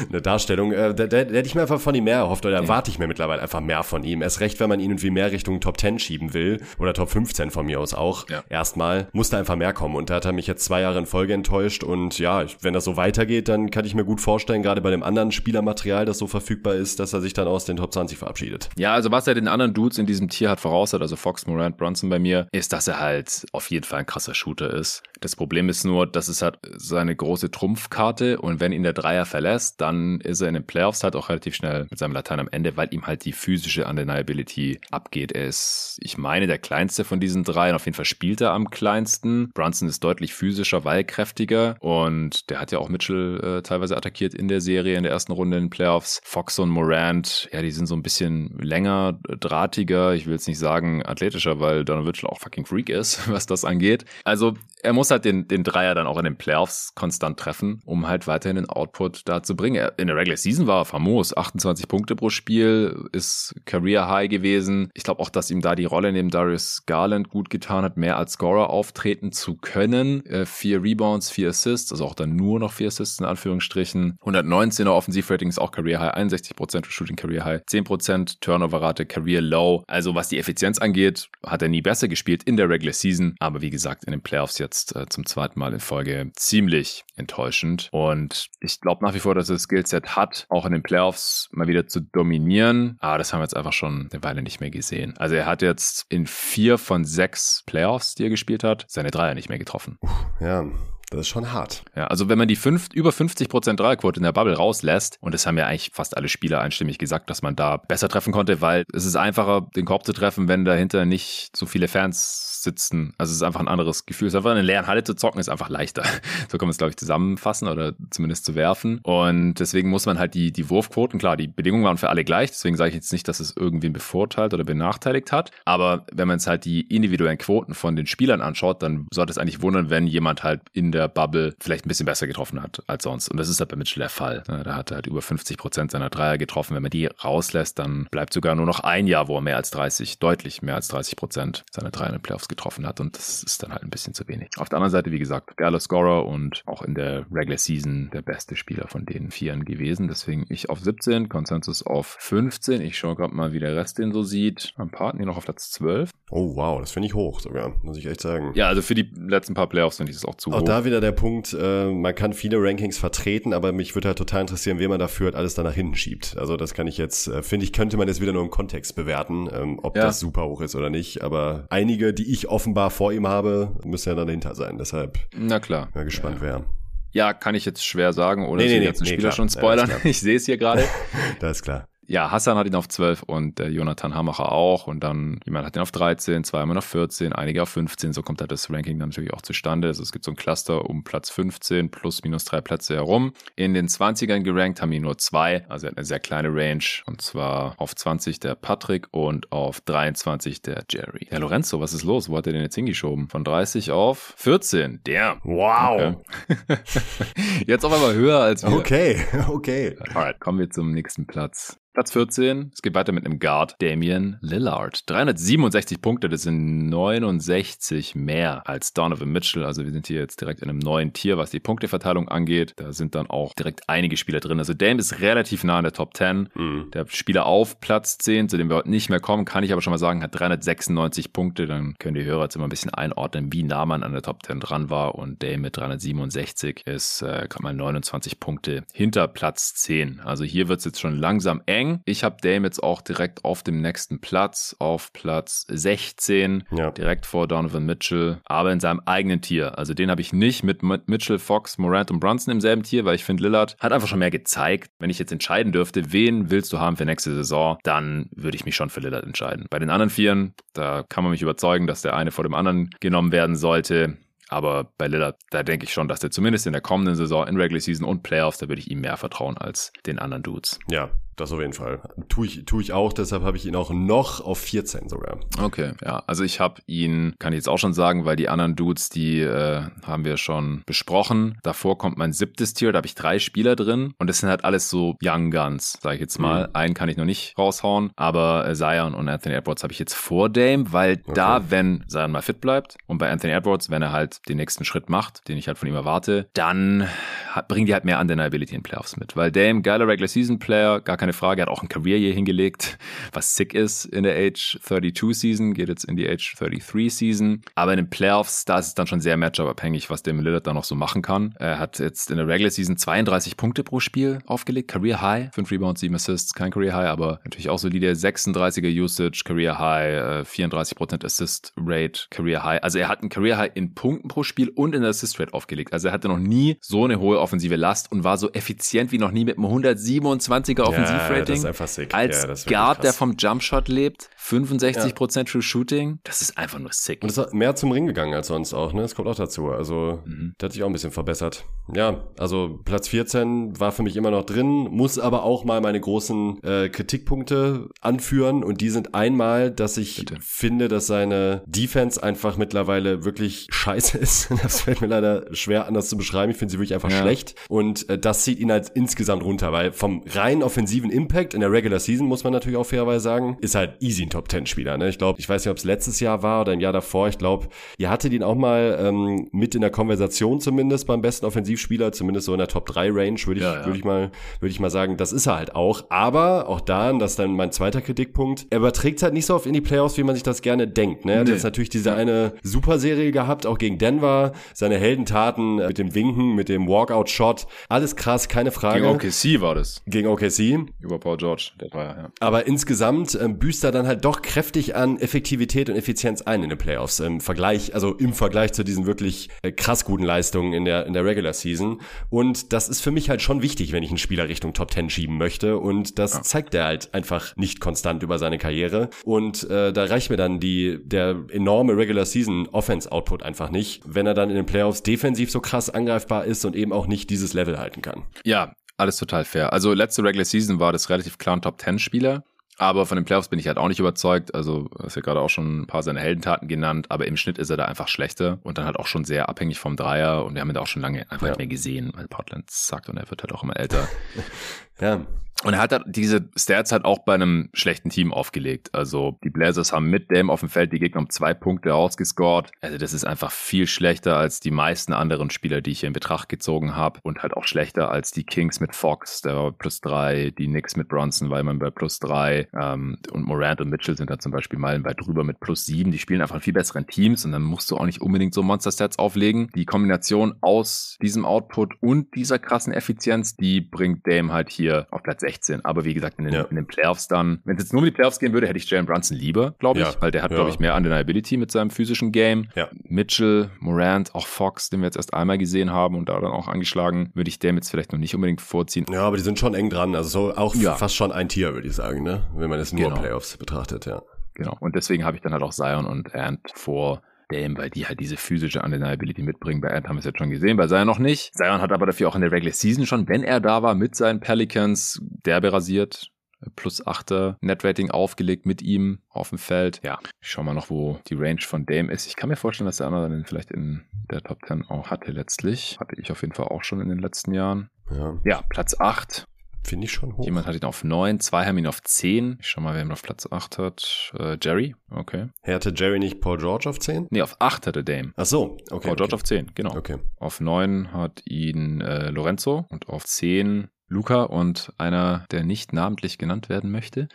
eine 0.09 0.21
Darstellung. 0.21 0.73
Äh, 0.73 0.95
da, 0.95 1.07
da, 1.07 1.25
da, 1.25 1.35
hätte 1.35 1.47
ich 1.47 1.55
mir 1.55 1.63
einfach 1.63 1.81
von 1.81 1.95
ihm 1.95 2.05
mehr 2.05 2.19
erhofft 2.19 2.45
oder 2.45 2.57
ja. 2.57 2.63
erwarte 2.63 2.91
ich 2.91 2.99
mir 2.99 3.07
mittlerweile 3.07 3.41
einfach 3.41 3.61
mehr 3.61 3.83
von 3.85 4.03
ihm. 4.03 4.23
Erst 4.23 4.41
recht, 4.41 4.59
wenn 4.61 4.69
man 4.69 4.81
ihn 4.81 4.91
irgendwie 4.91 5.11
mehr 5.11 5.31
Richtung 5.31 5.61
Top 5.61 5.81
10 5.81 5.99
schieben 5.99 6.35
will 6.35 6.61
oder 6.79 6.93
Top 6.93 7.11
15 7.11 7.51
von 7.51 7.67
mir 7.67 7.79
aus 7.79 7.95
auch. 7.95 8.29
Ja. 8.29 8.43
Erstmal 8.49 9.09
muss 9.13 9.31
da 9.31 9.39
einfach 9.39 9.57
mehr 9.57 9.73
kommen 9.73 9.95
und 9.95 10.11
da 10.11 10.17
hat 10.17 10.25
er 10.25 10.33
mich 10.33 10.47
jetzt 10.47 10.65
zwei 10.65 10.81
Jahre 10.81 10.99
in 10.99 11.07
Folge 11.07 11.35
enttäuscht 11.35 11.85
und 11.85 12.19
ja, 12.19 12.45
wenn 12.61 12.75
das 12.75 12.85
so 12.85 12.97
weitergeht, 13.29 13.49
dann 13.49 13.71
kann 13.71 13.85
ich 13.85 13.95
mir 13.95 14.05
gut 14.05 14.21
vorstellen, 14.21 14.63
gerade 14.63 14.81
bei 14.81 14.91
dem 14.91 15.03
anderen 15.03 15.31
Spielermaterial, 15.31 16.05
das 16.05 16.19
so 16.19 16.27
verfügbar 16.27 16.75
ist, 16.75 16.99
dass 16.99 17.13
er 17.13 17.21
sich 17.21 17.35
dann 17.35 17.47
aus 17.47 17.65
den 17.65 17.77
Top 17.77 17.93
20 17.93 18.19
verabschiedet. 18.19 18.71
Ja, 18.77 18.95
also 18.95 19.11
was 19.11 19.27
er 19.27 19.35
den 19.35 19.49
anderen 19.49 19.75
Dudes 19.75 19.99
in 19.99 20.07
diesem 20.07 20.29
Tier 20.29 20.51
hat 20.51 20.61
voraus 20.61 20.93
hat, 20.93 21.03
also 21.03 21.17
Fox, 21.17 21.47
Morant, 21.47 21.77
Brunson 21.77 22.09
bei 22.09 22.19
mir, 22.19 22.49
ist, 22.53 22.73
dass 22.73 22.89
er 22.89 22.99
halt 22.99 23.47
auf 23.53 23.71
jeden 23.71 23.85
Fall 23.85 24.01
ein 24.01 24.07
krasser 24.07 24.35
Shooter 24.35 24.73
ist. 24.73 25.03
Das 25.21 25.37
Problem 25.37 25.69
ist 25.69 25.85
nur, 25.85 26.07
dass 26.07 26.29
es 26.29 26.43
halt 26.43 26.59
seine 26.77 27.15
große 27.15 27.51
Trumpfkarte 27.51 28.41
und 28.41 28.61
wenn 28.61 28.73
ihn 28.73 28.83
der 28.83 28.93
Dreier 28.93 29.25
verlässt, 29.25 29.81
dann 29.81 30.21
ist 30.21 30.41
er 30.41 30.49
in 30.49 30.55
den 30.55 30.67
Playoffs 30.67 31.03
halt 31.03 31.17
auch 31.17 31.29
relativ 31.29 31.55
schnell 31.55 31.87
mit 31.91 31.99
seinem 31.99 32.13
Latein 32.13 32.41
am 32.41 32.49
Ende, 32.51 32.77
weil 32.77 32.89
ihm 32.93 33.07
halt 33.07 33.25
die 33.25 33.33
physische 33.33 33.87
Undeniability 33.87 34.81
abgeht. 34.91 35.33
Er 35.33 35.47
ist, 35.47 35.99
ich 36.01 36.19
meine, 36.19 36.47
der 36.47 36.59
kleinste 36.59 37.05
von 37.05 37.21
diesen 37.21 37.45
dreien. 37.45 37.75
Auf 37.75 37.85
jeden 37.85 37.97
Fall 37.97 38.05
spielt 38.05 38.41
er 38.41 38.53
am 38.53 38.71
kleinsten. 38.71 39.51
Brunson 39.55 39.89
ist 39.89 40.05
deutlich 40.05 40.35
physischer, 40.35 40.85
weil 40.85 41.05
kräftiger 41.05 41.77
und 41.81 42.51
der 42.51 42.61
hat 42.61 42.73
ja 42.73 42.79
auch 42.79 42.89
Mitchell 42.89 43.41
äh, 43.59 43.63
teilweise 43.63 43.97
attackiert 43.97 44.35
in 44.35 44.49
der 44.49 44.61
Serie, 44.61 44.97
in 44.97 45.03
der 45.03 45.13
ersten 45.13 45.33
Runde 45.33 45.57
in 45.57 45.65
den 45.65 45.71
Playoffs. 45.71 46.21
Fox 46.25 46.59
und 46.59 46.71
Morant, 46.71 47.49
ja, 47.53 47.63
die 47.63 47.71
sind 47.71 47.87
so 47.87 47.95
ein 47.95 48.03
bisschen 48.03 48.57
länger, 48.59 49.19
drahtiger. 49.41 50.15
Ich 50.15 50.27
will 50.27 50.35
jetzt 50.35 50.49
nicht 50.49 50.59
sagen 50.59 51.05
athletischer, 51.05 51.61
weil 51.61 51.85
Donald 51.85 52.07
Mitchell 52.07 52.29
auch 52.29 52.39
fucking 52.39 52.67
Freak 52.67 52.89
ist, 52.89 53.29
was 53.31 53.47
das 53.47 53.65
angeht. 53.65 54.05
Also 54.25 54.55
er 54.83 54.93
muss 54.93 55.08
halt 55.11 55.25
den, 55.25 55.49
den 55.49 55.65
Dreier 55.65 55.95
dann 55.95 56.07
auch 56.07 56.19
in 56.19 56.25
den 56.25 56.37
Playoffs 56.37 56.93
konstant 56.95 57.39
treffen, 57.39 57.81
um 57.85 58.09
halt 58.09 58.27
weiterhin 58.27 58.57
den 58.57 58.69
Output 58.69 59.23
da 59.27 59.43
zu 59.43 59.57
bringen. 59.57 59.91
In 59.97 60.09
der 60.09 60.17
Regular 60.17 60.37
Season 60.37 60.67
war 60.67 60.83
er 60.83 60.85
famos. 60.85 61.37
28 61.37 61.89
Punkte 61.89 62.17
pro 62.17 62.31
Spiel, 62.31 63.09
ist 63.13 63.55
Career 63.65 64.09
High 64.09 64.31
gewesen. 64.31 64.91
Ich 64.95 65.05
glaube 65.05 65.21
auch, 65.21 65.31
dass 65.31 65.51
ihm 65.51 65.61
da 65.61 65.75
die 65.75 65.85
Rolle 65.85 66.13
neben 66.13 66.31
Darius 66.31 66.85
Garland 66.87 67.29
gut 67.29 67.51
getan 67.51 67.85
hat, 67.85 67.97
mehr 67.97 68.17
als 68.17 68.33
Scorer 68.33 68.71
auftreten 68.71 69.33
zu 69.33 69.57
können. 69.57 70.25
Äh, 70.27 70.47
vier 70.47 70.83
Rebounds, 70.83 71.31
vier 71.31 71.51
Assists, 71.51 71.93
also 71.93 72.05
auch 72.05 72.15
dann 72.15 72.37
nur 72.37 72.59
noch 72.59 72.73
vier 72.73 72.89
Assists 72.89 73.21
in 73.21 73.27
Anführungsstrichen. 73.27 74.19
119er 74.25 74.91
Offensivrating 74.91 75.49
ist 75.49 75.59
auch 75.59 75.71
Career 75.71 76.01
High, 76.01 76.15
61% 76.15 76.85
Shooting 76.87 77.17
Career 77.17 77.45
High, 77.45 77.63
10% 77.63 78.41
Turnover-Rate 78.41 79.07
Career 79.07 79.41
Low. 79.41 79.85
Also 79.87 80.15
was 80.15 80.29
die 80.29 80.39
Effizienz 80.39 80.79
angeht, 80.79 81.29
hat 81.45 81.63
er 81.63 81.69
nie 81.69 81.83
besser 81.83 82.09
gespielt 82.09 82.43
in 82.45 82.57
der 82.57 82.69
Regular 82.69 82.93
Season, 82.93 83.35
aber 83.39 83.61
wie 83.61 83.71
gesagt, 83.71 84.05
in 84.05 84.13
den 84.13 84.23
Playoffs 84.23 84.59
jetzt 84.59 84.95
äh, 84.99 85.07
zum 85.09 85.27
zweiten 85.27 85.59
Mal 85.59 85.73
in 85.73 85.81
Folge 85.81 86.31
ziemlich 86.35 87.05
enttäuschend. 87.17 87.89
Und 87.93 88.49
ich 88.61 88.81
glaube 88.81 89.05
nach 89.05 89.15
wie 89.15 89.21
vor, 89.21 89.35
dass 89.35 89.49
er 89.49 89.55
das 89.55 89.63
Skillset 89.63 90.17
hat, 90.17 90.47
auch 90.49 90.67
in 90.67 90.73
den 90.73 90.83
Playoffs 90.83 91.49
mal 91.53 91.69
wieder 91.69 91.87
zu 91.87 92.01
dominieren. 92.01 92.97
Aber 93.01 93.19
das 93.19 93.33
haben 93.33 93.41
wir 93.41 93.45
jetzt 93.45 93.57
einfach 93.57 93.73
schon 93.73 94.09
eine 94.13 94.23
Weile 94.23 94.43
nicht 94.43 94.61
mehr 94.61 94.71
gesehen. 94.71 95.15
Also 95.19 95.35
er 95.35 95.47
hat 95.47 95.63
jetzt 95.63 96.07
in 96.09 96.27
vier 96.27 96.79
von 96.79 97.05
sechs 97.05 97.63
Playoffs, 97.67 98.15
die 98.15 98.25
er 98.25 98.31
gespielt 98.31 98.65
hat, 98.65 98.85
seine 98.89 99.11
Dreier 99.11 99.35
nicht 99.35 99.49
mehr 99.49 99.59
getroffen. 99.59 99.99
Ja, 100.41 100.65
das 101.11 101.21
ist 101.21 101.29
schon 101.29 101.53
hart. 101.53 101.83
Ja, 101.97 102.07
also 102.09 102.29
wenn 102.29 102.39
man 102.39 102.49
die 102.49 102.57
fünf, 102.57 102.89
über 102.93 103.11
50% 103.11 103.77
Dreierquote 103.77 104.19
in 104.19 104.25
der 104.25 104.33
Bubble 104.33 104.55
rauslässt, 104.55 105.19
und 105.21 105.33
das 105.33 105.47
haben 105.47 105.57
ja 105.57 105.67
eigentlich 105.67 105.91
fast 105.95 106.17
alle 106.17 106.29
Spieler 106.29 106.61
einstimmig 106.61 106.99
gesagt, 106.99 107.31
dass 107.31 107.43
man 107.43 107.57
da 107.57 107.79
besser 107.79 108.09
treffen 108.09 108.33
konnte, 108.33 108.61
weil 108.61 108.85
es 108.93 109.05
ist 109.05 109.17
einfacher, 109.17 109.69
den 109.75 109.87
Korb 109.87 110.05
zu 110.05 110.13
treffen, 110.13 110.49
wenn 110.49 110.65
dahinter 110.65 111.05
nicht 111.05 111.57
so 111.57 111.67
viele 111.67 111.89
Fans 111.89 112.63
sitzen. 112.63 113.15
Also 113.19 113.31
es 113.31 113.37
ist 113.37 113.43
einfach 113.43 113.61
ein 113.61 113.69
anderes 113.69 114.05
Gefühl. 114.05 114.29
Es 114.29 114.35
ist 114.35 114.39
einfach 114.39 114.51
eine 114.51 114.63
leeren 114.63 114.87
Halle 114.87 115.05
zu 115.05 115.15
zocken, 115.15 115.41
ist 115.41 115.49
einfach 115.49 115.69
leichter. 115.69 116.03
So 116.49 116.57
kann 116.57 116.67
man 116.67 116.71
es, 116.71 116.79
glaube 116.79 116.91
ich, 116.91 116.97
zusammenfassen 116.97 117.69
oder 117.69 117.95
zumindest 118.11 118.45
zu 118.45 118.55
werfen. 118.55 119.01
Und 119.03 119.55
deswegen 119.55 119.91
muss 119.91 120.07
man 120.07 120.19
halt 120.19 120.35
die, 120.35 120.51
die 120.51 120.71
Wurfquoten, 120.71 121.19
klar, 121.19 121.37
die 121.37 121.47
Bedingungen 121.47 121.85
waren 121.85 121.99
für 121.99 122.09
alle 122.09 122.25
gleich, 122.25 122.51
deswegen 122.51 122.77
sage 122.77 122.91
ich 122.91 122.95
jetzt 122.95 123.13
nicht, 123.13 123.29
dass 123.29 123.41
es 123.41 123.57
irgendwen 123.57 123.93
bevorteilt 123.93 124.55
oder 124.55 124.65
benachteiligt 124.65 125.31
hat. 125.31 125.51
Aber 125.65 126.07
wenn 126.13 126.27
man 126.27 126.39
es 126.39 126.47
halt 126.47 126.65
die 126.65 126.83
individuellen 126.83 127.39
Quoten 127.39 127.75
von 127.75 127.97
den 127.97 128.07
Spielern 128.07 128.41
anschaut, 128.41 128.83
dann 128.83 129.07
sollte 129.13 129.31
es 129.31 129.39
eigentlich 129.39 129.63
wundern, 129.63 129.91
wenn 129.91 130.07
jemand 130.07 130.43
halt 130.43 130.63
in 130.73 130.91
der 130.91 130.98
Bubble 131.07 131.55
vielleicht 131.61 131.87
ein 131.87 131.89
bisschen 131.89 132.07
besser 132.07 132.27
getroffen 132.27 132.61
hat 132.63 132.83
als 132.89 133.05
sonst. 133.05 133.29
Und 133.29 133.37
das 133.37 133.49
ist 133.49 133.61
halt 133.61 133.71
bei 133.71 133.77
Mitchell 133.77 134.01
der 134.01 134.09
Fall. 134.09 134.43
Da 134.47 134.75
hat 134.75 134.91
er 134.91 134.97
halt 134.97 135.07
über 135.07 135.23
50 135.23 135.57
Prozent 135.57 135.93
seiner 135.93 136.11
Dreier 136.11 136.39
getroffen. 136.39 136.75
Wenn 136.75 136.83
man 136.83 136.91
die 136.91 137.07
rauslässt, 137.07 137.79
dann 137.79 138.09
bleibt 138.11 138.33
sogar 138.33 138.57
nur 138.57 138.67
noch 138.67 138.81
ein 138.81 139.07
Jahr, 139.07 139.29
wo 139.29 139.37
er 139.37 139.41
mehr 139.43 139.57
als 139.57 139.71
30, 139.71 140.19
deutlich 140.19 140.63
mehr 140.63 140.75
als 140.75 140.89
30 140.89 141.17
Prozent 141.17 141.65
seiner 141.71 141.91
Dreier 141.91 142.09
in 142.09 142.15
den 142.15 142.23
Playoffs 142.23 142.49
getroffen 142.49 142.87
hat 142.87 143.01
und 143.01 143.17
das 143.17 143.43
ist 143.43 143.63
dann 143.63 143.73
halt 143.73 143.83
ein 143.83 143.91
bisschen 143.91 144.15
zu 144.15 144.27
wenig. 144.29 144.51
Auf 144.57 144.69
der 144.69 144.79
anderen 144.79 144.91
Seite, 144.91 145.13
wie 145.13 145.19
gesagt, 145.19 145.57
geiler 145.57 145.81
Scorer 145.81 146.27
und 146.27 146.63
auch 146.67 146.83
in 146.83 146.95
der 146.95 147.27
Regular 147.31 147.59
Season 147.59 148.11
der 148.13 148.23
beste 148.23 148.57
Spieler 148.57 148.89
von 148.89 149.05
den 149.05 149.31
Vieren 149.31 149.65
gewesen. 149.65 150.09
Deswegen 150.09 150.47
ich 150.49 150.71
auf 150.71 150.81
17, 150.81 151.29
Consensus 151.29 151.83
auf 151.83 152.17
15. 152.21 152.81
Ich 152.81 152.99
schaue 152.99 153.17
gerade 153.17 153.35
mal, 153.35 153.53
wie 153.53 153.61
der 153.61 153.77
Rest 153.77 153.99
den 153.99 154.13
so 154.13 154.23
sieht. 154.23 154.73
Am 154.77 154.91
Partner 154.91 155.27
noch 155.27 155.37
auf 155.37 155.45
Platz 155.45 155.71
12. 155.71 156.11
Oh 156.31 156.57
wow, 156.57 156.81
das 156.81 156.93
finde 156.93 157.07
ich 157.07 157.15
hoch 157.15 157.41
sogar, 157.41 157.75
muss 157.83 157.97
ich 157.97 158.07
echt 158.07 158.21
sagen. 158.21 158.53
Ja, 158.55 158.69
also 158.69 158.83
für 158.83 158.95
die 158.95 159.11
letzten 159.15 159.55
paar 159.55 159.69
Playoffs 159.69 159.97
finde 159.99 160.11
ich 160.11 160.17
das 160.17 160.25
auch 160.25 160.37
zu 160.37 160.53
auch 160.53 160.61
hoch. 160.61 160.65
Da 160.65 160.85
wieder 160.89 161.01
der 161.01 161.13
Punkt, 161.13 161.55
äh, 161.59 161.87
man 161.87 162.15
kann 162.15 162.33
viele 162.33 162.57
Rankings 162.61 162.99
vertreten, 162.99 163.53
aber 163.53 163.73
mich 163.73 163.95
würde 163.95 164.09
halt 164.09 164.19
total 164.19 164.41
interessieren, 164.41 164.79
wen 164.79 164.89
man 164.89 164.99
dafür 164.99 165.27
halt 165.27 165.35
alles 165.35 165.55
da 165.55 165.63
nach 165.63 165.75
hinten 165.75 165.95
schiebt. 165.95 166.37
Also 166.39 166.57
das 166.57 166.75
kann 166.75 166.87
ich 166.87 166.99
jetzt, 166.99 167.29
äh, 167.29 167.43
finde 167.43 167.65
ich, 167.65 167.73
könnte 167.73 167.97
man 167.97 168.09
jetzt 168.09 168.21
wieder 168.21 168.33
nur 168.33 168.43
im 168.43 168.51
Kontext 168.51 168.97
bewerten, 168.97 169.49
ähm, 169.53 169.79
ob 169.83 169.97
ja. 169.97 170.05
das 170.05 170.19
super 170.19 170.47
hoch 170.47 170.61
ist 170.61 170.75
oder 170.75 170.91
nicht. 170.91 171.23
Aber 171.23 171.67
einige, 171.71 172.15
die 172.15 172.33
ich 172.33 172.49
offenbar 172.49 172.91
vor 172.91 173.13
ihm 173.13 173.27
habe, 173.27 173.77
müsste 173.85 174.11
er 174.11 174.17
dann 174.17 174.27
dahinter 174.27 174.55
sein. 174.55 174.79
Deshalb 174.79 175.19
Na 175.37 175.61
klar. 175.61 175.89
Bin 175.93 176.05
gespannt, 176.05 176.37
ja. 176.37 176.43
wer. 176.43 176.65
Ja, 177.13 177.33
kann 177.33 177.55
ich 177.55 177.65
jetzt 177.65 177.85
schwer 177.85 178.13
sagen 178.13 178.47
oder 178.47 178.63
nee, 178.63 178.79
nee, 178.79 178.87
nee, 178.87 178.95
Spieler 178.95 179.19
klar. 179.19 179.33
schon 179.33 179.49
spoilern. 179.49 179.89
Ja, 179.89 179.97
ich 180.05 180.21
sehe 180.21 180.37
es 180.37 180.47
hier 180.47 180.57
gerade. 180.59 180.85
das 181.41 181.59
ist 181.59 181.63
klar. 181.63 181.89
Ja, 182.09 182.31
Hassan 182.31 182.57
hat 182.57 182.67
ihn 182.67 182.75
auf 182.75 182.89
12 182.89 183.23
und 183.23 183.59
der 183.59 183.71
Jonathan 183.71 184.15
Hamacher 184.15 184.51
auch. 184.51 184.87
Und 184.87 185.05
dann 185.05 185.41
jemand 185.45 185.67
hat 185.67 185.77
ihn 185.77 185.83
auf 185.83 185.93
13, 185.93 186.43
zwei 186.43 186.61
haben 186.61 186.71
ihn 186.71 186.79
auf 186.79 186.87
14, 186.87 187.35
einige 187.35 187.63
auf 187.63 187.69
15. 187.69 188.15
So 188.15 188.23
kommt 188.23 188.41
halt 188.41 188.51
das 188.51 188.71
Ranking 188.71 188.99
dann 188.99 189.11
natürlich 189.11 189.35
auch 189.35 189.43
zustande. 189.43 189.89
Also 189.89 190.03
es 190.03 190.11
gibt 190.11 190.25
so 190.25 190.31
ein 190.31 190.37
Cluster 190.37 190.89
um 190.89 191.05
Platz 191.05 191.29
15 191.29 191.91
plus 191.91 192.25
minus 192.25 192.47
drei 192.47 192.63
Plätze 192.63 192.95
herum. 192.95 193.35
In 193.57 193.75
den 193.75 193.89
20ern 193.89 194.41
gerankt 194.41 194.81
haben 194.81 194.91
ihn 194.93 195.03
nur 195.03 195.19
zwei. 195.19 195.67
Also 195.69 195.87
er 195.87 195.91
hat 195.91 195.99
eine 195.99 196.07
sehr 196.07 196.19
kleine 196.19 196.49
Range. 196.49 196.85
Und 197.05 197.21
zwar 197.21 197.75
auf 197.77 197.95
20 197.95 198.41
der 198.41 198.55
Patrick 198.55 199.09
und 199.11 199.53
auf 199.53 199.83
23 199.83 200.63
der 200.63 200.85
Jerry. 200.91 201.29
Ja, 201.31 201.37
Lorenzo, 201.39 201.79
was 201.79 201.93
ist 201.93 202.05
los? 202.05 202.31
Wo 202.31 202.39
hat 202.39 202.47
er 202.47 202.55
den 202.55 202.63
jetzt 202.63 202.75
hingeschoben? 202.75 203.29
Von 203.29 203.45
30 203.45 203.91
auf 203.91 204.33
14. 204.39 205.01
Damn. 205.05 205.41
Wow. 205.45 206.17
Okay. 206.49 206.79
jetzt 207.67 207.85
auf 207.85 207.93
einmal 207.93 208.15
höher 208.15 208.41
als 208.41 208.63
wir. 208.63 208.73
Okay, 208.73 209.23
okay. 209.49 209.95
Alright, 210.15 210.41
kommen 210.41 210.59
wir 210.59 210.71
zum 210.71 210.93
nächsten 210.93 211.27
Platz. 211.27 211.79
Platz 211.95 212.13
14. 212.13 212.71
Es 212.73 212.83
geht 212.83 212.95
weiter 212.95 213.13
mit 213.13 213.27
einem 213.27 213.41
Guard, 213.41 213.75
Damian 213.81 214.39
Lillard. 214.41 215.09
367 215.11 216.01
Punkte, 216.01 216.29
das 216.29 216.43
sind 216.43 216.89
69 216.89 218.15
mehr 218.15 218.69
als 218.69 218.93
Donovan 218.93 219.31
Mitchell. 219.31 219.65
Also 219.65 219.85
wir 219.85 219.91
sind 219.91 220.07
hier 220.07 220.21
jetzt 220.21 220.41
direkt 220.41 220.63
in 220.63 220.71
einem 220.71 220.79
neuen 220.79 221.13
Tier, 221.13 221.39
was 221.39 221.51
die 221.51 221.59
Punkteverteilung 221.59 222.29
angeht. 222.29 222.75
Da 222.77 222.93
sind 222.93 223.15
dann 223.15 223.29
auch 223.29 223.55
direkt 223.55 223.89
einige 223.89 224.17
Spieler 224.17 224.39
drin. 224.39 224.59
Also 224.61 224.75
Dame 224.75 225.01
ist 225.01 225.21
relativ 225.21 225.65
nah 225.65 225.79
in 225.79 225.85
der 225.85 225.93
Top 225.93 226.17
10. 226.17 226.51
Mhm. 226.55 226.91
Der 226.93 227.07
Spieler 227.09 227.47
auf 227.47 227.81
Platz 227.81 228.19
10, 228.19 228.49
zu 228.49 228.59
dem 228.59 228.69
wir 228.69 228.77
heute 228.77 228.91
nicht 228.91 229.11
mehr 229.11 229.21
kommen, 229.21 229.45
kann 229.45 229.65
ich 229.65 229.73
aber 229.73 229.83
schon 229.83 229.91
mal 229.91 229.99
sagen, 229.99 230.23
hat 230.23 230.39
396 230.39 231.33
Punkte. 231.33 231.67
Dann 231.67 231.95
können 231.99 232.15
die 232.15 232.25
Hörer 232.25 232.45
jetzt 232.45 232.55
immer 232.55 232.67
ein 232.67 232.71
bisschen 232.71 232.95
einordnen, 232.95 233.53
wie 233.53 233.65
nah 233.65 233.87
man 233.87 234.05
an 234.05 234.13
der 234.13 234.23
Top 234.23 234.45
10 234.45 234.61
dran 234.61 234.91
war. 234.91 235.17
Und 235.17 235.43
Dame 235.43 235.59
mit 235.59 235.77
367 235.77 236.87
ist 236.87 237.23
äh, 237.23 237.47
gerade 237.49 237.63
mal 237.63 237.75
29 237.75 238.39
Punkte 238.39 238.85
hinter 238.93 239.27
Platz 239.27 239.75
10. 239.75 240.21
Also 240.21 240.45
hier 240.45 240.69
wird 240.69 240.79
es 240.79 240.85
jetzt 240.85 241.01
schon 241.01 241.17
langsam 241.17 241.61
eng 241.67 241.78
eng. 241.79 242.01
Ich 242.05 242.25
habe 242.25 242.37
Dame 242.43 242.67
jetzt 242.67 242.83
auch 242.83 243.01
direkt 243.01 243.45
auf 243.45 243.63
dem 243.63 243.81
nächsten 243.81 244.21
Platz, 244.21 244.75
auf 244.79 245.13
Platz 245.13 245.65
16, 245.69 246.65
ja. 246.71 246.91
direkt 246.91 247.25
vor 247.25 247.47
Donovan 247.47 247.87
Mitchell, 247.87 248.41
aber 248.45 248.73
in 248.73 248.81
seinem 248.81 249.01
eigenen 249.07 249.41
Tier. 249.41 249.79
Also 249.79 249.95
den 249.95 250.11
habe 250.11 250.21
ich 250.21 250.33
nicht 250.33 250.65
mit 250.65 250.83
Mitchell, 250.83 251.39
Fox, 251.39 251.79
Morant 251.79 252.11
und 252.11 252.21
Brunson 252.21 252.53
im 252.53 252.61
selben 252.61 252.83
Tier, 252.83 253.05
weil 253.05 253.15
ich 253.15 253.25
finde, 253.25 253.45
Lillard 253.45 253.77
hat 253.79 253.93
einfach 253.93 254.09
schon 254.09 254.19
mehr 254.19 254.31
gezeigt. 254.31 254.91
Wenn 254.99 255.11
ich 255.11 255.19
jetzt 255.19 255.33
entscheiden 255.33 255.73
dürfte, 255.73 256.13
wen 256.13 256.51
willst 256.51 256.73
du 256.73 256.79
haben 256.79 256.97
für 256.97 257.05
nächste 257.05 257.33
Saison, 257.35 257.79
dann 257.85 258.29
würde 258.35 258.57
ich 258.57 258.65
mich 258.65 258.75
schon 258.75 258.91
für 258.91 259.01
Lillard 259.01 259.25
entscheiden. 259.25 259.67
Bei 259.71 259.79
den 259.79 259.91
anderen 259.91 260.11
Vieren, 260.11 260.55
da 260.75 261.05
kann 261.09 261.25
man 261.25 261.31
mich 261.31 261.43
überzeugen, 261.43 261.87
dass 261.87 262.03
der 262.03 262.17
eine 262.17 262.31
vor 262.31 262.45
dem 262.45 262.55
anderen 262.55 262.91
genommen 263.01 263.33
werden 263.33 263.57
sollte. 263.57 264.17
Aber 264.49 264.93
bei 264.97 265.09
Lillard, 265.09 265.37
da 265.51 265.63
denke 265.63 265.85
ich 265.85 265.93
schon, 265.93 266.09
dass 266.09 266.21
der 266.21 266.31
zumindest 266.31 266.67
in 266.67 266.73
der 266.73 266.81
kommenden 266.81 267.15
Saison 267.15 267.47
in 267.47 267.57
Regular 267.57 267.81
Season 267.81 268.07
und 268.07 268.23
Playoffs, 268.23 268.59
da 268.59 268.69
würde 268.69 268.81
ich 268.81 268.91
ihm 268.91 269.01
mehr 269.01 269.19
vertrauen 269.19 269.59
als 269.59 269.93
den 270.07 270.19
anderen 270.19 270.43
Dudes. 270.43 270.79
Ja, 270.91 271.11
das 271.41 271.53
auf 271.53 271.61
jeden 271.61 271.73
Fall. 271.73 272.01
Tue 272.29 272.47
ich, 272.47 272.65
tue 272.65 272.83
ich 272.83 272.93
auch, 272.93 273.13
deshalb 273.13 273.43
habe 273.43 273.57
ich 273.57 273.67
ihn 273.67 273.77
auch 273.77 273.91
noch 273.91 274.41
auf 274.41 274.59
14 274.59 275.09
sogar. 275.09 275.39
Okay, 275.61 275.93
ja. 276.05 276.23
Also 276.27 276.45
ich 276.45 276.61
habe 276.61 276.81
ihn, 276.87 277.35
kann 277.39 277.53
ich 277.53 277.59
jetzt 277.59 277.69
auch 277.69 277.79
schon 277.79 277.95
sagen, 277.95 278.25
weil 278.25 278.37
die 278.37 278.49
anderen 278.49 278.77
Dudes, 278.77 279.09
die 279.09 279.41
äh, 279.41 279.83
haben 280.05 280.25
wir 280.25 280.37
schon 280.37 280.83
besprochen. 280.87 281.59
Davor 281.63 281.99
kommt 281.99 282.19
mein 282.19 282.33
siebtes 282.33 282.75
Tier, 282.75 282.93
da 282.93 282.99
habe 282.99 283.07
ich 283.07 283.15
drei 283.15 283.39
Spieler 283.39 283.77
drin 283.77 284.15
und 284.19 284.29
das 284.29 284.39
sind 284.39 284.49
halt 284.49 284.65
alles 284.65 284.91
so 284.91 285.17
Young 285.23 285.51
Guns, 285.51 285.99
sage 286.01 286.17
ich 286.17 286.21
jetzt 286.21 286.39
mal. 286.39 286.69
Mhm. 286.69 286.71
Einen 286.75 286.95
kann 286.95 287.09
ich 287.09 287.17
noch 287.17 287.25
nicht 287.25 287.57
raushauen, 287.59 288.11
aber 288.17 288.69
äh, 288.69 288.75
Zion 288.75 289.15
und 289.15 289.29
Anthony 289.29 289.55
Edwards 289.55 289.83
habe 289.83 289.93
ich 289.93 289.99
jetzt 289.99 290.15
vor 290.15 290.49
Dame, 290.49 290.93
weil 290.93 291.21
okay. 291.25 291.33
da, 291.35 291.71
wenn 291.71 292.05
Zion 292.09 292.33
mal 292.33 292.43
fit 292.43 292.61
bleibt 292.61 292.97
und 293.07 293.19
bei 293.19 293.31
Anthony 293.31 293.53
Edwards, 293.53 293.91
wenn 293.91 294.03
er 294.03 294.13
halt 294.13 294.41
den 294.49 294.57
nächsten 294.57 294.85
Schritt 294.85 295.09
macht, 295.09 295.49
den 295.49 295.57
ich 295.57 295.69
halt 295.69 295.79
von 295.79 295.89
ihm 295.89 295.95
erwarte, 295.95 296.49
dann 296.55 297.09
hat, 297.51 297.69
bringen 297.69 297.87
die 297.87 297.95
halt 297.95 298.05
mehr 298.05 298.21
Undeniability 298.21 298.75
in 298.75 298.83
Playoffs 298.83 299.17
mit. 299.17 299.37
Weil 299.37 299.53
Dame, 299.53 299.83
geiler 299.83 300.07
Regular 300.07 300.29
Season 300.29 300.59
Player, 300.59 301.01
gar 301.01 301.17
keine 301.17 301.28
keine 301.29 301.35
Frage. 301.35 301.61
Er 301.61 301.67
hat 301.67 301.69
auch 301.69 301.83
ein 301.83 301.89
Career 301.89 302.17
hier 302.17 302.33
hingelegt, 302.33 302.99
was 303.33 303.55
sick 303.55 303.75
ist 303.75 304.07
in 304.07 304.23
der 304.23 304.35
Age 304.35 304.79
32 304.83 305.37
Season, 305.37 305.75
geht 305.75 305.89
jetzt 305.89 306.05
in 306.05 306.17
die 306.17 306.27
Age 306.29 306.55
33 306.57 307.15
Season. 307.15 307.63
Aber 307.75 307.93
in 307.93 307.99
den 307.99 308.11
Playoffs, 308.11 308.65
da 308.65 308.79
ist 308.79 308.87
es 308.87 308.95
dann 308.95 309.07
schon 309.07 309.21
sehr 309.21 309.37
Matchup-abhängig, 309.37 310.09
was 310.09 310.23
Damon 310.23 310.45
Lillard 310.45 310.67
da 310.67 310.73
noch 310.73 310.85
so 310.85 310.95
machen 310.95 311.21
kann. 311.21 311.55
Er 311.59 311.79
hat 311.79 311.99
jetzt 311.99 312.31
in 312.31 312.39
der 312.39 312.49
Regular 312.49 312.71
Season 312.71 312.97
32 312.97 313.59
Punkte 313.59 313.85
pro 313.85 314.01
Spiel 314.01 314.39
aufgelegt, 314.47 314.89
Career 314.89 315.21
High, 315.21 315.55
5 315.55 315.71
Rebounds, 315.71 316.01
7 316.01 316.15
Assists, 316.15 316.55
kein 316.55 316.71
Career 316.71 316.95
High, 316.95 317.09
aber 317.09 317.41
natürlich 317.45 317.69
auch 317.69 317.79
solide 317.79 318.11
36er 318.13 319.03
Usage, 319.03 319.43
Career 319.45 319.79
High, 319.79 320.49
34% 320.49 321.23
äh, 321.23 321.27
Assist 321.27 321.75
Rate, 321.77 322.23
Career 322.31 322.65
High. 322.65 322.83
Also 322.83 322.99
er 322.99 323.09
hat 323.09 323.23
ein 323.23 323.29
Career 323.29 323.59
High 323.59 323.73
in 323.75 323.95
Punkten 323.95 324.29
pro 324.29 324.45
Spiel 324.45 324.71
und 324.71 324.95
in 324.95 325.03
der 325.03 325.11
Assist 325.11 325.39
Rate 325.39 325.53
aufgelegt. 325.53 325.93
Also 325.93 326.09
er 326.09 326.15
hatte 326.15 326.29
noch 326.29 326.39
nie 326.39 326.79
so 326.81 327.05
eine 327.05 327.21
hohe 327.21 327.39
offensive 327.39 327.77
Last 327.77 328.11
und 328.11 328.25
war 328.25 328.39
so 328.39 328.51
effizient 328.53 329.13
wie 329.13 329.19
noch 329.19 329.31
nie 329.31 329.45
mit 329.45 329.59
einem 329.59 329.67
127er 329.67 330.83
Offensiv 330.83 331.18
Offensivrating. 331.19 331.39
Ja, 331.39 331.45
das 331.45 331.59
ist 331.59 331.65
einfach 331.65 331.89
sick. 331.89 332.15
Als 332.15 332.65
ja, 332.65 332.71
Guard, 332.71 333.05
der 333.05 333.13
vom 333.13 333.35
Jumpshot 333.39 333.89
lebt, 333.89 334.31
65% 334.41 335.37
ja. 335.37 335.45
True 335.45 335.63
Shooting, 335.63 336.19
das 336.25 336.43
ist 336.43 336.57
einfach 336.57 336.79
nur 336.79 336.93
sick. 336.93 337.23
Und 337.23 337.31
es 337.31 337.39
ist 337.39 337.55
mehr 337.55 337.75
zum 337.77 337.93
Ring 337.93 338.07
gegangen 338.07 338.35
als 338.35 338.49
sonst 338.49 338.75
auch, 338.75 338.93
ne? 338.93 339.03
Das 339.03 339.15
kommt 339.15 339.29
auch 339.29 339.35
dazu. 339.35 339.71
Also, 339.71 340.23
mhm. 340.25 340.55
der 340.61 340.67
hat 340.69 340.73
sich 340.73 340.83
auch 340.83 340.87
ein 340.87 340.93
bisschen 340.93 341.11
verbessert. 341.11 341.65
Ja, 341.95 342.25
also 342.39 342.81
Platz 342.85 343.09
14 343.09 343.79
war 343.81 343.93
für 343.93 344.03
mich 344.03 344.17
immer 344.17 344.31
noch 344.31 344.45
drin, 344.45 344.89
muss 344.91 345.19
aber 345.19 345.43
auch 345.43 345.65
mal 345.65 345.81
meine 345.81 346.01
großen 346.01 346.63
äh, 346.63 346.89
Kritikpunkte 346.89 347.89
anführen. 348.01 348.63
Und 348.63 348.81
die 348.81 348.91
sind 348.91 349.15
einmal, 349.15 349.71
dass 349.71 349.97
ich 349.97 350.17
Bitte. 350.17 350.37
finde, 350.41 350.89
dass 350.89 351.07
seine 351.07 351.63
Defense 351.67 352.23
einfach 352.23 352.57
mittlerweile 352.57 353.25
wirklich 353.25 353.69
scheiße 353.71 354.19
ist. 354.19 354.51
das 354.63 354.83
fällt 354.83 355.01
mir 355.01 355.07
leider 355.07 355.47
schwer 355.55 355.87
anders 355.87 356.09
zu 356.09 356.17
beschreiben. 356.17 356.51
Ich 356.51 356.59
finde 356.59 356.73
sie 356.73 356.79
wirklich 356.79 356.95
einfach 356.95 357.11
ja. 357.11 357.21
schlecht. 357.21 357.55
Und 357.69 358.09
äh, 358.09 358.19
das 358.19 358.45
zieht 358.45 358.59
ihn 358.59 358.71
halt 358.71 358.91
insgesamt 358.95 359.43
runter, 359.43 359.73
weil 359.73 359.93
vom 359.93 360.23
rein 360.27 360.63
offensiven 360.99 361.11
Impact 361.11 361.55
in 361.55 361.61
der 361.61 361.71
Regular 361.71 361.99
Season, 361.99 362.27
muss 362.27 362.45
man 362.45 362.53
natürlich 362.53 362.77
auch 362.77 362.87
fairerweise 362.87 363.21
sagen, 363.21 363.57
ist 363.61 363.75
halt 363.75 363.97
easy 364.01 364.25
ein 364.25 364.31
Top 364.31 364.51
10 364.51 364.67
Spieler. 364.67 364.99
Ne? 364.99 365.09
Ich 365.09 365.19
glaube, 365.19 365.39
ich 365.39 365.49
weiß 365.49 365.65
nicht, 365.65 365.71
ob 365.71 365.79
es 365.79 365.85
letztes 365.85 366.21
Jahr 366.21 366.43
war 366.43 366.63
oder 366.63 366.73
ein 366.73 366.81
Jahr 366.81 366.93
davor. 366.93 367.29
Ich 367.29 367.39
glaube, 367.39 367.69
ihr 367.99 368.11
hattet 368.11 368.33
ihn 368.33 368.43
auch 368.43 368.55
mal 368.55 368.99
ähm, 369.01 369.49
mit 369.53 369.75
in 369.75 369.81
der 369.81 369.91
Konversation 369.91 370.61
zumindest 370.61 371.07
beim 371.07 371.21
besten 371.21 371.47
Offensivspieler, 371.47 372.13
zumindest 372.13 372.47
so 372.47 372.53
in 372.53 372.59
der 372.59 372.69
Top 372.69 372.87
3 372.87 373.11
Range, 373.11 373.39
würde 373.47 373.61
ich, 373.61 373.67
ja, 373.67 373.75
ja. 373.75 373.87
würde 373.87 373.99
ich 373.99 374.05
mal, 374.05 374.31
würde 374.61 374.71
ich 374.71 374.81
mal 374.81 374.91
sagen, 374.91 375.17
das 375.17 375.33
ist 375.33 375.47
er 375.47 375.57
halt 375.57 375.75
auch. 375.75 376.05
Aber 376.09 376.69
auch 376.69 376.81
da, 376.81 377.13
das 377.13 377.33
ist 377.33 377.39
dann 377.39 377.53
mein 377.55 377.73
zweiter 377.73 378.01
Kritikpunkt, 378.01 378.67
er 378.71 378.79
überträgt 378.79 379.23
halt 379.23 379.35
nicht 379.35 379.47
so 379.47 379.55
oft 379.55 379.67
in 379.67 379.73
die 379.73 379.81
Playoffs, 379.81 380.17
wie 380.19 380.23
man 380.23 380.35
sich 380.35 380.43
das 380.43 380.63
gerne 380.63 380.89
denkt. 380.89 381.25
Ne? 381.25 381.35
Er 381.35 381.41
hat 381.41 381.49
jetzt 381.49 381.65
natürlich 381.65 381.91
diese 381.91 382.15
eine 382.15 382.55
Superserie 382.63 383.33
gehabt, 383.33 383.67
auch 383.67 383.79
gegen 383.79 383.99
Denver, 383.99 384.53
seine 384.75 384.97
Heldentaten 384.97 385.79
äh, 385.79 385.89
mit 385.89 385.99
dem 385.99 386.15
Winken, 386.15 386.55
mit 386.55 386.69
dem 386.69 386.89
Walkout-Shot, 386.89 387.67
alles 387.89 388.17
krass, 388.17 388.49
keine 388.49 388.71
Frage. 388.71 389.01
Gegen 389.01 389.15
OKC 389.15 389.61
war 389.61 389.75
das. 389.75 390.03
Gegen 390.07 390.29
OKC. 390.29 390.88
Über 391.01 391.19
Paul 391.19 391.37
George, 391.37 391.71
der 391.81 391.93
war 391.93 392.17
ja. 392.17 392.31
Aber 392.41 392.67
insgesamt 392.67 393.39
ähm, 393.41 393.59
büßt 393.59 393.85
er 393.85 393.93
dann 393.93 394.07
halt 394.07 394.25
doch 394.25 394.43
kräftig 394.43 394.97
an 394.97 395.19
Effektivität 395.19 395.89
und 395.91 395.97
Effizienz 395.97 396.43
ein 396.43 396.63
in 396.63 396.71
den 396.71 396.79
Playoffs. 396.79 397.21
Im 397.21 397.41
Vergleich, 397.41 397.95
also 397.95 398.15
im 398.15 398.33
Vergleich 398.33 398.73
zu 398.73 398.85
diesen 398.85 399.07
wirklich 399.07 399.49
äh, 399.63 399.73
krass 399.73 400.05
guten 400.05 400.25
Leistungen 400.25 400.73
in 400.73 400.85
der, 400.85 401.07
in 401.07 401.13
der 401.13 401.25
Regular 401.25 401.53
Season. 401.53 402.01
Und 402.31 402.73
das 402.73 402.89
ist 402.89 403.01
für 403.01 403.11
mich 403.11 403.31
halt 403.31 403.43
schon 403.43 403.63
wichtig, 403.63 403.93
wenn 403.93 404.03
ich 404.03 404.11
einen 404.11 404.19
Spieler 404.19 404.49
Richtung 404.49 404.75
Top 404.75 404.93
10 404.93 405.11
schieben 405.11 405.39
möchte. 405.39 405.79
Und 405.79 406.19
das 406.19 406.35
ja. 406.35 406.43
zeigt 406.43 406.75
er 406.75 406.85
halt 406.85 407.15
einfach 407.15 407.57
nicht 407.57 407.81
konstant 407.81 408.23
über 408.23 408.39
seine 408.39 408.59
Karriere. 408.59 409.11
Und 409.25 409.69
äh, 409.71 409.93
da 409.93 410.05
reicht 410.05 410.31
mir 410.31 410.37
dann 410.37 410.61
die, 410.61 410.99
der 411.05 411.37
enorme 411.51 411.97
Regular 411.97 412.25
Season 412.25 412.69
Offense 412.73 413.11
Output 413.11 413.43
einfach 413.43 413.71
nicht, 413.71 414.03
wenn 414.05 414.27
er 414.27 414.35
dann 414.35 414.51
in 414.51 414.57
den 414.57 414.67
Playoffs 414.67 415.03
defensiv 415.03 415.51
so 415.51 415.61
krass 415.61 415.91
angreifbar 415.91 416.45
ist 416.45 416.65
und 416.65 416.77
eben 416.77 416.93
auch 416.93 417.07
nicht 417.07 417.31
dieses 417.31 417.53
Level 417.53 417.79
halten 417.79 418.03
kann. 418.03 418.23
Ja, 418.45 418.73
alles 418.99 419.17
total 419.17 419.45
fair. 419.45 419.73
Also 419.73 419.93
letzte 419.95 420.23
Regular 420.23 420.45
Season 420.45 420.81
war 420.81 420.93
das 420.93 421.09
relativ 421.09 421.39
klar 421.39 421.57
ein 421.57 421.63
Top 421.63 421.81
10 421.81 421.99
Spieler. 421.99 422.45
Aber 422.81 423.07
von 423.07 423.17
den 423.17 423.25
Playoffs 423.25 423.49
bin 423.49 423.59
ich 423.59 423.67
halt 423.67 423.77
auch 423.77 423.89
nicht 423.89 423.99
überzeugt. 423.99 424.55
Also, 424.55 424.83
du 424.83 425.05
hast 425.05 425.17
ja 425.17 425.23
gerade 425.23 425.41
auch 425.41 425.51
schon 425.51 425.81
ein 425.81 425.87
paar 425.89 426.05
seiner 426.05 426.21
Heldentaten 426.21 426.69
genannt, 426.69 427.07
aber 427.11 427.27
im 427.27 427.37
Schnitt 427.37 427.59
ist 427.59 427.71
er 427.71 427.77
da 427.77 427.87
einfach 427.87 428.07
schlechter 428.07 428.61
und 428.63 428.79
dann 428.79 428.85
halt 428.85 428.97
auch 428.97 429.09
schon 429.09 429.25
sehr 429.25 429.49
abhängig 429.49 429.81
vom 429.81 429.97
Dreier 429.97 430.45
und 430.45 430.55
wir 430.55 430.61
haben 430.61 430.71
ihn 430.71 430.75
da 430.75 430.81
auch 430.81 430.87
schon 430.87 431.03
lange 431.03 431.29
einfach 431.29 431.49
ja. 431.49 431.49
nicht 431.49 431.59
mehr 431.59 431.67
gesehen, 431.67 432.13
weil 432.15 432.29
Portland 432.29 432.71
sagt 432.71 433.09
und 433.09 433.17
er 433.17 433.29
wird 433.29 433.43
halt 433.43 433.53
auch 433.53 433.65
immer 433.65 433.77
älter. 433.77 434.07
ja, 435.01 435.21
und 435.65 435.75
er 435.75 435.81
hat 435.81 436.05
diese 436.07 436.49
Stats 436.57 436.93
halt 436.93 437.05
auch 437.05 437.25
bei 437.25 437.35
einem 437.35 437.69
schlechten 437.73 438.11
Team 438.11 438.33
aufgelegt. 438.33 438.95
Also 438.95 439.39
die 439.43 439.51
Blazers 439.51 439.93
haben 439.93 440.09
mit 440.09 440.31
Dame 440.31 440.53
auf 440.53 440.61
dem 440.61 440.69
Feld 440.69 440.93
die 440.93 441.01
Gegner 441.01 441.21
um 441.21 441.31
zwei 441.31 441.53
Punkte 441.53 441.97
ausgescored. 441.97 442.71
Also 442.81 442.97
das 442.97 443.13
ist 443.13 443.25
einfach 443.25 443.51
viel 443.51 443.89
schlechter 443.89 444.37
als 444.37 444.61
die 444.61 444.71
meisten 444.71 445.13
anderen 445.13 445.51
Spieler, 445.51 445.81
die 445.81 445.91
ich 445.91 446.01
hier 446.01 446.07
in 446.07 446.13
Betracht 446.13 446.49
gezogen 446.49 446.95
habe. 446.95 447.19
Und 447.25 447.43
halt 447.43 447.55
auch 447.55 447.65
schlechter 447.65 448.13
als 448.13 448.31
die 448.31 448.45
Kings 448.45 448.79
mit 448.79 448.95
Fox, 448.95 449.41
der 449.41 449.57
war 449.57 449.73
plus 449.73 450.01
drei, 450.01 450.53
die 450.57 450.67
Knicks 450.67 450.95
mit 450.95 451.09
Bronson, 451.09 451.51
weil 451.51 451.65
man 451.65 451.81
bei 451.81 451.91
plus 451.91 452.21
drei 452.21 452.69
ähm, 452.81 453.19
und 453.33 453.45
Morant 453.45 453.81
und 453.81 453.89
Mitchell 453.89 454.17
sind 454.17 454.31
da 454.31 454.39
zum 454.39 454.53
Beispiel 454.53 454.79
meilenweit 454.79 455.21
drüber 455.21 455.43
mit 455.43 455.59
plus 455.59 455.85
sieben. 455.85 456.13
Die 456.13 456.19
spielen 456.19 456.41
einfach 456.41 456.57
in 456.57 456.61
viel 456.61 456.73
besseren 456.73 457.09
Teams 457.09 457.45
und 457.45 457.51
dann 457.51 457.63
musst 457.63 457.91
du 457.91 457.97
auch 457.97 458.07
nicht 458.07 458.21
unbedingt 458.21 458.55
so 458.55 458.63
Monster-Stats 458.63 459.19
auflegen. 459.19 459.71
Die 459.75 459.87
Kombination 459.87 460.55
aus 460.61 461.19
diesem 461.21 461.45
Output 461.45 461.95
und 462.01 462.33
dieser 462.37 462.61
krassen 462.61 462.93
Effizienz, 462.93 463.57
die 463.57 463.81
bringt 463.81 464.25
Dame 464.25 464.53
halt 464.53 464.71
hier 464.71 464.88
auf 465.11 465.23
Platz 465.23 465.41
16. 465.41 465.85
Aber 465.85 466.05
wie 466.05 466.15
gesagt, 466.15 466.39
in 466.39 466.45
den, 466.45 466.55
Ja. 466.55 466.63
in 466.63 466.77
den 466.77 466.87
Playoffs 466.87 467.29
dann, 467.29 467.61
wenn 467.65 467.77
es 467.77 467.85
jetzt 467.85 467.93
nur 467.93 468.01
um 468.01 468.05
die 468.07 468.11
Playoffs 468.11 468.39
gehen 468.39 468.53
würde, 468.53 468.67
hätte 468.67 468.79
ich 468.79 468.89
Jalen 468.91 469.07
Brunson 469.07 469.37
lieber, 469.37 469.75
glaube 469.79 470.01
ich, 470.01 470.07
Ja. 470.07 470.15
weil 470.21 470.31
der 470.31 470.43
hat, 470.43 470.51
Ja. 470.51 470.57
glaube 470.57 470.71
ich, 470.71 470.79
mehr 470.79 470.95
Undeniability 470.97 471.57
mit 471.57 471.71
seinem 471.71 471.91
physischen 471.91 472.33
Game. 472.33 472.69
Mitchell, 473.05 473.71
Morant, 473.81 474.35
auch 474.35 474.47
Fox, 474.47 474.91
den 474.91 475.01
wir 475.01 475.07
jetzt 475.07 475.17
erst 475.17 475.35
einmal 475.35 475.59
gesehen 475.59 475.93
haben 475.93 476.15
und 476.17 476.29
da 476.29 476.35
dann 476.41 476.51
auch 476.53 476.69
angeschlagen, 476.69 477.31
würde 477.35 477.49
ich 477.49 477.59
dem 477.59 477.77
jetzt 477.77 477.91
vielleicht 477.91 478.13
noch 478.13 478.19
nicht 478.19 478.35
unbedingt 478.35 478.61
vorziehen. 478.61 479.07
Ja, 479.11 479.23
aber 479.23 479.37
die 479.37 479.43
sind 479.43 479.59
schon 479.59 479.75
eng 479.75 479.91
dran. 479.91 480.15
Also 480.15 480.29
so 480.51 480.57
auch 480.57 480.75
fast 480.75 481.17
schon 481.17 481.33
ein 481.33 481.49
Tier, 481.49 481.75
würde 481.75 481.89
ich 481.89 481.95
sagen, 481.95 482.23
ne? 482.23 482.43
Wenn 482.55 482.71
man 482.71 482.79
es 482.81 482.93
nur 482.93 483.09
Genau. 483.09 483.21
Playoffs 483.21 483.57
betrachtet, 483.57 484.07
ja. 484.07 484.23
Genau. 484.55 484.77
Und 484.81 484.97
deswegen 484.97 485.25
habe 485.25 485.37
ich 485.37 485.43
dann 485.43 485.53
halt 485.53 485.63
auch 485.63 485.73
Zion 485.73 486.05
und 486.05 486.35
Ant 486.35 486.61
vor 486.75 487.23
Dame, 487.49 487.77
weil 487.77 487.91
die 487.91 488.07
halt 488.07 488.21
diese 488.21 488.37
physische 488.37 488.83
Undeniability 488.83 489.43
mitbringen. 489.43 489.81
Bei 489.81 489.93
Ant 489.95 490.09
haben 490.09 490.17
wir 490.17 490.21
es 490.21 490.25
jetzt 490.25 490.39
schon 490.39 490.51
gesehen, 490.51 490.77
bei 490.77 490.87
Zion 490.87 491.07
noch 491.07 491.19
nicht. 491.19 491.55
Zion 491.55 491.81
hat 491.81 491.93
aber 491.93 492.07
dafür 492.07 492.29
auch 492.29 492.35
in 492.35 492.43
der 492.43 492.53
Regular 492.53 492.75
Season 492.75 493.07
schon, 493.07 493.29
wenn 493.29 493.43
er 493.43 493.61
da 493.61 493.83
war, 493.83 493.95
mit 493.95 494.15
seinen 494.15 494.41
Pelicans 494.41 495.21
derbe 495.23 495.73
rasiert. 495.73 496.31
Plus 496.75 497.07
8er 497.07 497.55
Netrating 497.61 498.11
aufgelegt 498.11 498.67
mit 498.67 498.83
ihm 498.83 499.21
auf 499.29 499.51
dem 499.51 499.59
Feld. 499.59 500.01
Ja, 500.03 500.19
ich 500.41 500.51
schau 500.51 500.65
mal 500.65 500.75
noch, 500.75 500.91
wo 500.91 501.21
die 501.29 501.35
Range 501.35 501.61
von 501.61 501.87
Dame 501.87 502.13
ist. 502.13 502.27
Ich 502.27 502.35
kann 502.35 502.49
mir 502.49 502.57
vorstellen, 502.57 502.87
dass 502.87 502.97
der 502.97 503.07
andere 503.07 503.29
dann 503.29 503.45
vielleicht 503.45 503.71
in 503.71 504.05
der 504.29 504.43
Top 504.43 504.59
10 504.67 504.85
auch 504.87 505.09
hatte 505.09 505.31
letztlich. 505.31 505.97
Hatte 506.01 506.17
ich 506.21 506.33
auf 506.33 506.41
jeden 506.43 506.55
Fall 506.55 506.67
auch 506.67 506.83
schon 506.83 507.01
in 507.01 507.09
den 507.09 507.21
letzten 507.21 507.55
Jahren. 507.55 507.91
Ja, 508.11 508.37
Ja, 508.45 508.63
Platz 508.69 508.99
8 508.99 509.47
finde 509.89 510.05
ich 510.07 510.13
schon 510.13 510.37
hoch. 510.37 510.45
Jemand 510.45 510.67
hat 510.67 510.77
ihn 510.77 510.85
auf 510.85 511.05
9, 511.05 511.41
zwei 511.41 511.67
haben 511.67 511.79
ihn 511.79 511.87
auf 511.87 512.03
10. 512.03 512.59
Ich 512.61 512.69
schau 512.69 512.81
mal, 512.81 512.95
wer 512.95 513.03
ihn 513.03 513.13
auf 513.13 513.23
Platz 513.23 513.49
8 513.51 513.79
hat. 513.79 514.33
Äh, 514.39 514.59
Jerry, 514.63 514.95
okay. 515.11 515.49
Hatte 515.65 515.93
Jerry 515.95 516.19
nicht 516.19 516.41
Paul 516.41 516.59
George 516.59 516.89
auf 516.89 516.99
10? 516.99 517.29
Nee, 517.31 517.43
auf 517.43 517.57
8 517.61 517.87
hatte 517.87 518.05
Dame. 518.05 518.33
Ach 518.37 518.47
so, 518.47 518.77
okay. 518.91 519.09
Paul 519.09 519.17
George 519.17 519.23
okay. 519.25 519.35
auf 519.35 519.45
10, 519.45 519.71
genau. 519.75 519.97
Okay. 519.97 520.19
Auf 520.37 520.61
9 520.61 521.13
hat 521.13 521.43
ihn 521.47 522.01
äh, 522.01 522.31
Lorenzo 522.31 522.87
und 522.91 523.09
auf 523.09 523.25
10 523.25 523.89
Luca 524.09 524.45
und 524.45 524.93
einer, 524.99 525.45
der 525.51 525.65
nicht 525.65 525.93
namentlich 525.93 526.39
genannt 526.39 526.69
werden 526.69 526.91
möchte. 526.91 527.29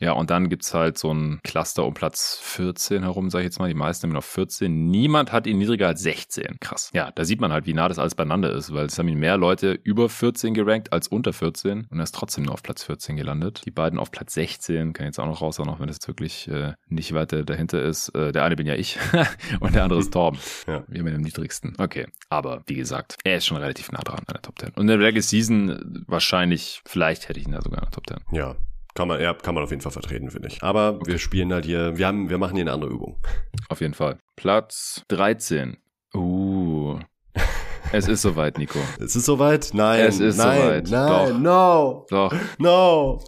Ja, 0.00 0.12
und 0.12 0.30
dann 0.30 0.48
gibt's 0.48 0.74
halt 0.74 0.98
so 0.98 1.12
ein 1.12 1.40
Cluster 1.44 1.84
um 1.84 1.94
Platz 1.94 2.38
14 2.42 3.02
herum, 3.02 3.30
sag 3.30 3.40
ich 3.40 3.44
jetzt 3.44 3.58
mal. 3.58 3.68
Die 3.68 3.74
meisten 3.74 4.04
haben 4.04 4.14
ihn 4.14 4.18
auf 4.18 4.24
14. 4.24 4.90
Niemand 4.90 5.32
hat 5.32 5.46
ihn 5.46 5.58
niedriger 5.58 5.86
als 5.88 6.02
16. 6.02 6.58
Krass. 6.60 6.90
Ja, 6.92 7.12
da 7.12 7.24
sieht 7.24 7.40
man 7.40 7.52
halt, 7.52 7.66
wie 7.66 7.74
nah 7.74 7.88
das 7.88 7.98
alles 7.98 8.14
beieinander 8.14 8.52
ist, 8.52 8.72
weil 8.72 8.86
es 8.86 8.98
haben 8.98 9.08
ihn 9.08 9.18
mehr 9.18 9.36
Leute 9.36 9.72
über 9.72 10.08
14 10.08 10.54
gerankt 10.54 10.92
als 10.92 11.08
unter 11.08 11.32
14 11.32 11.86
und 11.90 11.98
er 11.98 12.02
ist 12.02 12.14
trotzdem 12.14 12.44
nur 12.44 12.54
auf 12.54 12.62
Platz 12.62 12.84
14 12.84 13.16
gelandet. 13.16 13.62
Die 13.64 13.70
beiden 13.70 13.98
auf 13.98 14.10
Platz 14.10 14.34
16, 14.34 14.92
kann 14.92 15.04
ich 15.04 15.08
jetzt 15.08 15.20
auch 15.20 15.26
noch 15.26 15.40
raushauen, 15.40 15.68
auch 15.68 15.80
wenn 15.80 15.86
das 15.86 15.96
jetzt 15.96 16.08
wirklich 16.08 16.48
äh, 16.48 16.72
nicht 16.88 17.14
weiter 17.14 17.44
dahinter 17.44 17.82
ist. 17.82 18.08
Äh, 18.10 18.32
der 18.32 18.44
eine 18.44 18.56
bin 18.56 18.66
ja 18.66 18.74
ich 18.74 18.98
und 19.60 19.74
der 19.74 19.84
andere 19.84 20.00
ist 20.00 20.12
Torben. 20.12 20.38
Ja. 20.66 20.82
Wir 20.88 21.00
haben 21.00 21.08
ihn 21.08 21.16
am 21.16 21.20
niedrigsten. 21.20 21.74
Okay, 21.78 22.06
aber 22.30 22.62
wie 22.66 22.74
gesagt, 22.74 23.16
er 23.24 23.36
ist 23.36 23.46
schon 23.46 23.58
relativ 23.58 23.92
nah 23.92 24.00
dran 24.00 24.20
an 24.20 24.32
der 24.32 24.42
Top 24.42 24.58
10. 24.58 24.70
Und 24.70 24.82
in 24.82 24.86
der 24.86 24.98
Regular 24.98 25.22
Season 25.22 25.68
äh, 25.68 25.80
wahrscheinlich, 26.06 26.80
vielleicht 26.86 27.28
hätte 27.28 27.38
ich 27.38 27.46
ihn 27.46 27.52
da 27.52 27.60
sogar 27.60 27.80
in 27.80 27.84
der 27.84 27.90
Top 27.90 28.06
10. 28.06 28.18
Ja. 28.32 28.56
Kann 28.94 29.08
man, 29.08 29.20
ja, 29.20 29.34
kann 29.34 29.54
man 29.54 29.64
auf 29.64 29.70
jeden 29.70 29.82
Fall 29.82 29.92
vertreten, 29.92 30.30
finde 30.30 30.48
ich. 30.48 30.62
Aber 30.62 31.04
wir 31.04 31.18
spielen 31.18 31.52
halt 31.52 31.64
hier, 31.64 31.96
wir 31.96 32.06
haben, 32.06 32.30
wir 32.30 32.38
machen 32.38 32.54
hier 32.54 32.62
eine 32.62 32.72
andere 32.72 32.90
Übung. 32.90 33.20
Auf 33.68 33.80
jeden 33.80 33.94
Fall. 33.94 34.18
Platz 34.36 35.02
13. 35.08 35.76
Uh. 36.14 36.53
Es 37.96 38.08
ist 38.08 38.22
soweit, 38.22 38.58
Nico. 38.58 38.80
Es 38.98 39.14
ist 39.14 39.24
soweit? 39.24 39.70
Nein. 39.72 40.00
Es 40.00 40.18
ist 40.18 40.36
nein, 40.36 40.60
soweit. 40.60 40.90
Nein, 40.90 41.42
no, 41.42 42.06
Doch, 42.10 42.34
no. 42.58 43.22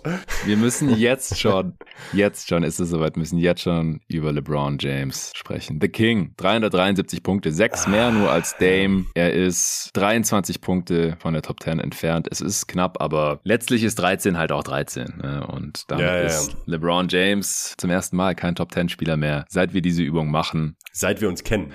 wir 0.44 0.56
müssen 0.56 0.96
jetzt 0.96 1.38
schon, 1.38 1.74
jetzt 2.12 2.48
schon 2.48 2.64
ist 2.64 2.80
es 2.80 2.90
soweit, 2.90 3.16
müssen 3.16 3.38
jetzt 3.38 3.60
schon 3.62 4.00
über 4.08 4.32
LeBron 4.32 4.78
James 4.80 5.30
sprechen. 5.36 5.78
The 5.80 5.88
King, 5.88 6.32
373 6.36 7.22
Punkte, 7.22 7.52
sechs 7.52 7.86
mehr 7.86 8.10
nur 8.10 8.28
als 8.30 8.56
Dame. 8.58 9.04
Er 9.14 9.32
ist 9.32 9.90
23 9.94 10.60
Punkte 10.60 11.16
von 11.20 11.32
der 11.34 11.42
Top 11.42 11.62
10 11.62 11.78
entfernt. 11.78 12.26
Es 12.28 12.40
ist 12.40 12.66
knapp, 12.66 13.00
aber 13.00 13.38
letztlich 13.44 13.84
ist 13.84 13.94
13 14.00 14.36
halt 14.36 14.50
auch 14.50 14.64
13. 14.64 15.14
Ne? 15.22 15.46
Und 15.46 15.84
damit 15.88 16.04
Ja, 16.04 16.16
ist 16.22 16.56
LeBron 16.66 17.06
James 17.08 17.74
zum 17.78 17.90
ersten 17.90 18.16
Mal 18.16 18.34
kein 18.34 18.56
Top 18.56 18.72
10 18.72 18.88
Spieler 18.88 19.16
mehr, 19.16 19.44
seit 19.48 19.74
wir 19.74 19.80
diese 19.80 20.02
Übung 20.02 20.28
machen. 20.32 20.76
Seit 20.92 21.20
wir 21.20 21.28
uns 21.28 21.44
kennen. 21.44 21.72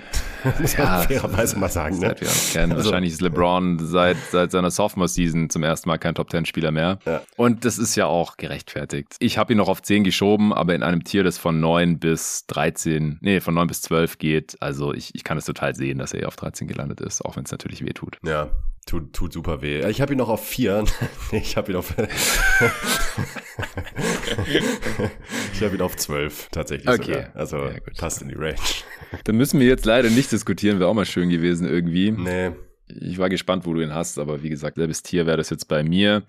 Muss 0.60 0.76
Ja, 0.76 0.84
man 0.98 1.02
fairerweise 1.08 1.58
mal 1.58 1.70
sagen, 1.70 1.98
ne? 1.98 2.08
Seit 2.08 2.20
wir 2.20 2.28
uns 2.28 2.52
kennen. 2.52 2.81
Also- 2.82 2.90
Wahrscheinlich 2.90 3.12
ist 3.12 3.20
LeBron 3.20 3.78
seit, 3.80 4.16
seit 4.30 4.50
seiner 4.50 4.70
Sophomore-Season 4.70 5.50
zum 5.50 5.62
ersten 5.62 5.88
Mal 5.88 5.98
kein 5.98 6.14
Top-10-Spieler 6.14 6.70
mehr. 6.70 6.98
Ja. 7.06 7.22
Und 7.36 7.64
das 7.64 7.78
ist 7.78 7.96
ja 7.96 8.06
auch 8.06 8.36
gerechtfertigt. 8.36 9.16
Ich 9.18 9.38
habe 9.38 9.52
ihn 9.52 9.56
noch 9.58 9.68
auf 9.68 9.82
10 9.82 10.04
geschoben, 10.04 10.52
aber 10.52 10.74
in 10.74 10.82
einem 10.82 11.04
Tier, 11.04 11.24
das 11.24 11.38
von 11.38 11.60
9 11.60 11.98
bis 11.98 12.46
13, 12.48 13.18
nee, 13.20 13.40
von 13.40 13.54
9 13.54 13.66
bis 13.66 13.82
12 13.82 14.18
geht. 14.18 14.56
Also 14.60 14.92
ich, 14.94 15.14
ich 15.14 15.24
kann 15.24 15.38
es 15.38 15.44
total 15.44 15.74
sehen, 15.74 15.98
dass 15.98 16.12
er 16.12 16.28
auf 16.28 16.36
13 16.36 16.68
gelandet 16.68 17.00
ist, 17.00 17.24
auch 17.24 17.36
wenn 17.36 17.44
es 17.44 17.50
natürlich 17.52 17.84
weh 17.84 17.92
tut. 17.92 18.18
Ja, 18.24 18.50
tut, 18.86 19.12
tut 19.12 19.32
super 19.32 19.62
weh. 19.62 19.86
Ich 19.88 20.00
habe 20.00 20.12
ihn 20.12 20.18
noch 20.18 20.28
auf 20.28 20.46
vier. 20.46 20.84
ich 21.32 21.56
habe 21.56 21.72
ihn 21.72 21.76
auf. 21.78 21.94
ich 25.54 25.62
habe 25.62 25.74
ihn 25.76 25.82
auf 25.82 25.96
zwölf 25.96 26.48
tatsächlich. 26.50 26.88
Okay. 26.88 27.12
Sogar. 27.14 27.30
Also 27.36 27.56
Ja, 27.58 27.72
passt 27.98 28.22
in 28.22 28.28
die 28.28 28.34
Range. 28.34 28.56
Dann 29.24 29.36
müssen 29.36 29.60
wir 29.60 29.66
jetzt 29.66 29.84
leider 29.84 30.10
nicht 30.10 30.32
diskutieren, 30.32 30.78
wäre 30.80 30.88
auch 30.88 30.94
mal 30.94 31.04
schön 31.06 31.28
gewesen 31.28 31.68
irgendwie. 31.68 32.10
Nee. 32.12 32.50
Ich 33.00 33.18
war 33.18 33.28
gespannt, 33.28 33.66
wo 33.66 33.74
du 33.74 33.80
ihn 33.80 33.94
hast, 33.94 34.18
aber 34.18 34.42
wie 34.42 34.48
gesagt, 34.50 34.76
selbes 34.76 35.02
Tier 35.02 35.26
wäre 35.26 35.36
das 35.36 35.50
jetzt 35.50 35.68
bei 35.68 35.82
mir. 35.82 36.22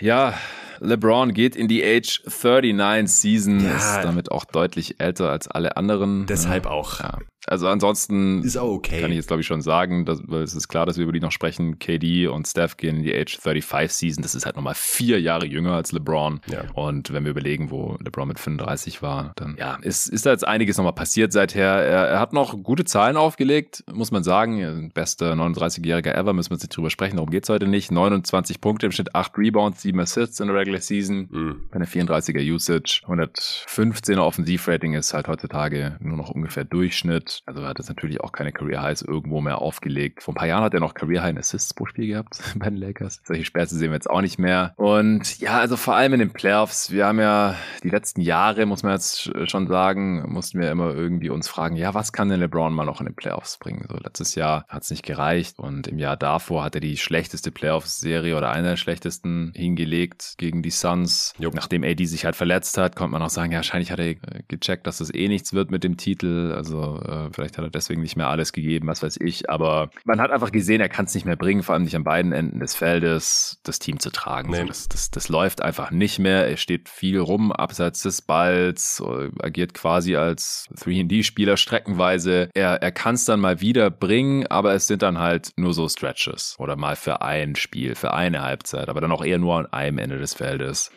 Ja, 0.00 0.34
LeBron 0.80 1.34
geht 1.34 1.56
in 1.56 1.68
die 1.68 1.84
Age 1.84 2.22
39 2.26 3.10
Season, 3.10 3.64
Ja. 3.64 3.76
ist 3.76 4.04
damit 4.04 4.30
auch 4.30 4.44
deutlich 4.44 4.98
älter 4.98 5.30
als 5.30 5.46
alle 5.48 5.76
anderen. 5.76 6.26
Deshalb 6.26 6.66
auch. 6.66 7.00
Ja. 7.00 7.18
Also 7.46 7.68
ansonsten 7.68 8.42
Ist 8.42 8.56
auch 8.56 8.72
okay. 8.72 9.00
kann 9.00 9.10
ich 9.10 9.16
jetzt 9.16 9.26
glaube 9.26 9.40
ich 9.40 9.46
schon 9.46 9.62
sagen, 9.62 10.04
dass, 10.04 10.20
weil 10.26 10.42
es 10.42 10.54
ist 10.54 10.68
klar, 10.68 10.86
dass 10.86 10.96
wir 10.96 11.04
über 11.04 11.12
die 11.12 11.20
noch 11.20 11.32
sprechen. 11.32 11.78
KD 11.78 12.26
und 12.28 12.46
Steph 12.46 12.76
gehen 12.76 12.96
in 12.96 13.02
die 13.02 13.14
Age 13.14 13.38
35 13.38 13.96
Season. 13.96 14.22
Das 14.22 14.34
ist 14.34 14.46
halt 14.46 14.56
nochmal 14.56 14.74
vier 14.76 15.20
Jahre 15.20 15.46
jünger 15.46 15.72
als 15.72 15.92
LeBron. 15.92 16.40
Ja. 16.46 16.64
Und 16.74 17.12
wenn 17.12 17.24
wir 17.24 17.30
überlegen, 17.30 17.70
wo 17.70 17.96
LeBron 18.02 18.28
mit 18.28 18.38
35 18.38 19.02
war, 19.02 19.32
dann 19.36 19.56
ja, 19.58 19.76
ist, 19.82 20.06
ist 20.06 20.26
da 20.26 20.30
jetzt 20.30 20.46
einiges 20.46 20.76
nochmal 20.76 20.92
passiert 20.92 21.32
seither. 21.32 21.66
Er, 21.66 22.08
er 22.08 22.20
hat 22.20 22.32
noch 22.32 22.62
gute 22.62 22.84
Zahlen 22.84 23.16
aufgelegt, 23.16 23.84
muss 23.92 24.10
man 24.10 24.22
sagen. 24.22 24.58
Er 24.58 24.72
Bester 24.92 25.32
39-Jähriger 25.34 26.14
ever, 26.14 26.32
müssen 26.32 26.50
wir 26.50 26.56
jetzt 26.56 26.64
nicht 26.64 26.76
drüber 26.76 26.90
sprechen, 26.90 27.16
darum 27.16 27.30
geht's 27.30 27.48
heute 27.48 27.66
nicht. 27.66 27.90
29 27.90 28.60
Punkte 28.60 28.86
im 28.86 28.92
Schnitt, 28.92 29.14
8 29.14 29.36
Rebounds, 29.36 29.82
7 29.82 29.98
Assists 30.00 30.40
in 30.40 30.48
der 30.48 30.56
Regular 30.56 30.80
Season. 30.80 31.28
Mhm. 31.30 31.60
Bei 31.70 31.76
einer 31.76 31.86
34er 31.86 32.40
Usage, 32.52 33.02
115er 33.06 34.18
Offensivrating 34.18 34.94
ist 34.94 35.14
halt 35.14 35.28
heutzutage 35.28 35.96
nur 36.00 36.16
noch 36.16 36.30
ungefähr 36.30 36.64
Durchschnitt. 36.64 37.29
Also 37.46 37.62
er 37.62 37.68
hat 37.68 37.78
jetzt 37.78 37.88
natürlich 37.88 38.20
auch 38.20 38.32
keine 38.32 38.52
Career 38.52 38.82
Highs 38.82 39.02
irgendwo 39.02 39.40
mehr 39.40 39.60
aufgelegt. 39.60 40.22
Vor 40.22 40.34
ein 40.34 40.36
paar 40.36 40.46
Jahren 40.46 40.64
hat 40.64 40.74
er 40.74 40.80
noch 40.80 40.94
Career 40.94 41.22
High 41.22 41.30
in 41.30 41.38
Assists 41.38 41.74
pro 41.74 41.86
Spiel 41.86 42.08
gehabt 42.08 42.40
bei 42.56 42.68
den 42.70 42.76
Lakers. 42.76 43.20
Solche 43.24 43.44
Späße 43.44 43.76
sehen 43.76 43.90
wir 43.90 43.96
jetzt 43.96 44.10
auch 44.10 44.20
nicht 44.20 44.38
mehr. 44.38 44.74
Und 44.76 45.38
ja, 45.40 45.58
also 45.58 45.76
vor 45.76 45.94
allem 45.96 46.14
in 46.14 46.20
den 46.20 46.32
Playoffs. 46.32 46.90
Wir 46.90 47.06
haben 47.06 47.20
ja 47.20 47.54
die 47.82 47.90
letzten 47.90 48.20
Jahre, 48.20 48.66
muss 48.66 48.82
man 48.82 48.92
jetzt 48.92 49.30
schon 49.48 49.66
sagen, 49.66 50.30
mussten 50.30 50.60
wir 50.60 50.70
immer 50.70 50.94
irgendwie 50.94 51.30
uns 51.30 51.48
fragen, 51.48 51.76
ja, 51.76 51.94
was 51.94 52.12
kann 52.12 52.28
denn 52.28 52.40
LeBron 52.40 52.72
mal 52.72 52.84
noch 52.84 53.00
in 53.00 53.06
den 53.06 53.14
Playoffs 53.14 53.58
bringen? 53.58 53.86
So 53.88 53.96
letztes 53.96 54.34
Jahr 54.34 54.64
hat 54.68 54.82
es 54.82 54.90
nicht 54.90 55.04
gereicht 55.04 55.58
und 55.58 55.86
im 55.88 55.98
Jahr 55.98 56.16
davor 56.16 56.64
hat 56.64 56.74
er 56.74 56.80
die 56.80 56.96
schlechteste 56.96 57.50
Playoffs-Serie 57.50 58.36
oder 58.36 58.50
eine 58.50 58.70
der 58.70 58.76
schlechtesten 58.76 59.52
hingelegt 59.54 60.34
gegen 60.38 60.62
die 60.62 60.70
Suns. 60.70 61.34
Jupp. 61.38 61.54
Nachdem 61.54 61.84
AD 61.84 62.04
sich 62.04 62.24
halt 62.24 62.36
verletzt 62.36 62.78
hat, 62.78 62.96
konnte 62.96 63.12
man 63.12 63.22
auch 63.22 63.30
sagen, 63.30 63.52
ja, 63.52 63.58
wahrscheinlich 63.58 63.92
hat 63.92 64.00
er 64.00 64.14
gecheckt, 64.48 64.86
dass 64.86 64.98
das 64.98 65.12
eh 65.14 65.28
nichts 65.28 65.52
wird 65.52 65.70
mit 65.70 65.84
dem 65.84 65.96
Titel. 65.96 66.52
Also 66.56 67.00
äh, 67.02 67.19
vielleicht 67.32 67.58
hat 67.58 67.64
er 67.64 67.70
deswegen 67.70 68.02
nicht 68.02 68.16
mehr 68.16 68.28
alles 68.28 68.52
gegeben, 68.52 68.88
was 68.88 69.02
weiß 69.02 69.18
ich. 69.20 69.50
Aber 69.50 69.90
man 70.04 70.20
hat 70.20 70.30
einfach 70.30 70.52
gesehen, 70.52 70.80
er 70.80 70.88
kann 70.88 71.04
es 71.06 71.14
nicht 71.14 71.24
mehr 71.24 71.36
bringen, 71.36 71.62
vor 71.62 71.74
allem 71.74 71.84
nicht 71.84 71.96
an 71.96 72.04
beiden 72.04 72.32
Enden 72.32 72.60
des 72.60 72.74
Feldes, 72.74 73.60
das 73.64 73.78
Team 73.78 74.00
zu 74.00 74.10
tragen. 74.10 74.50
Nee. 74.50 74.60
So, 74.60 74.66
das, 74.66 74.88
das, 74.88 75.10
das 75.10 75.28
läuft 75.28 75.62
einfach 75.62 75.90
nicht 75.90 76.18
mehr. 76.18 76.48
Er 76.48 76.56
steht 76.56 76.88
viel 76.88 77.18
rum 77.18 77.52
abseits 77.52 78.02
des 78.02 78.22
Balls, 78.22 79.02
äh, 79.04 79.30
agiert 79.42 79.74
quasi 79.74 80.16
als 80.16 80.68
3D-Spieler 80.76 81.56
streckenweise. 81.56 82.50
Er, 82.54 82.82
er 82.82 82.92
kann 82.92 83.14
es 83.14 83.24
dann 83.24 83.40
mal 83.40 83.60
wieder 83.60 83.90
bringen, 83.90 84.46
aber 84.46 84.74
es 84.74 84.86
sind 84.86 85.02
dann 85.02 85.18
halt 85.18 85.52
nur 85.56 85.74
so 85.74 85.88
Stretches 85.88 86.56
oder 86.58 86.76
mal 86.76 86.96
für 86.96 87.22
ein 87.22 87.56
Spiel, 87.56 87.94
für 87.94 88.14
eine 88.14 88.42
Halbzeit, 88.42 88.88
aber 88.88 89.00
dann 89.00 89.12
auch 89.12 89.24
eher 89.24 89.38
nur 89.38 89.58
an 89.58 89.66
einem 89.66 89.98
Ende 89.98 90.18
des 90.18 90.34
Feldes. 90.34 90.90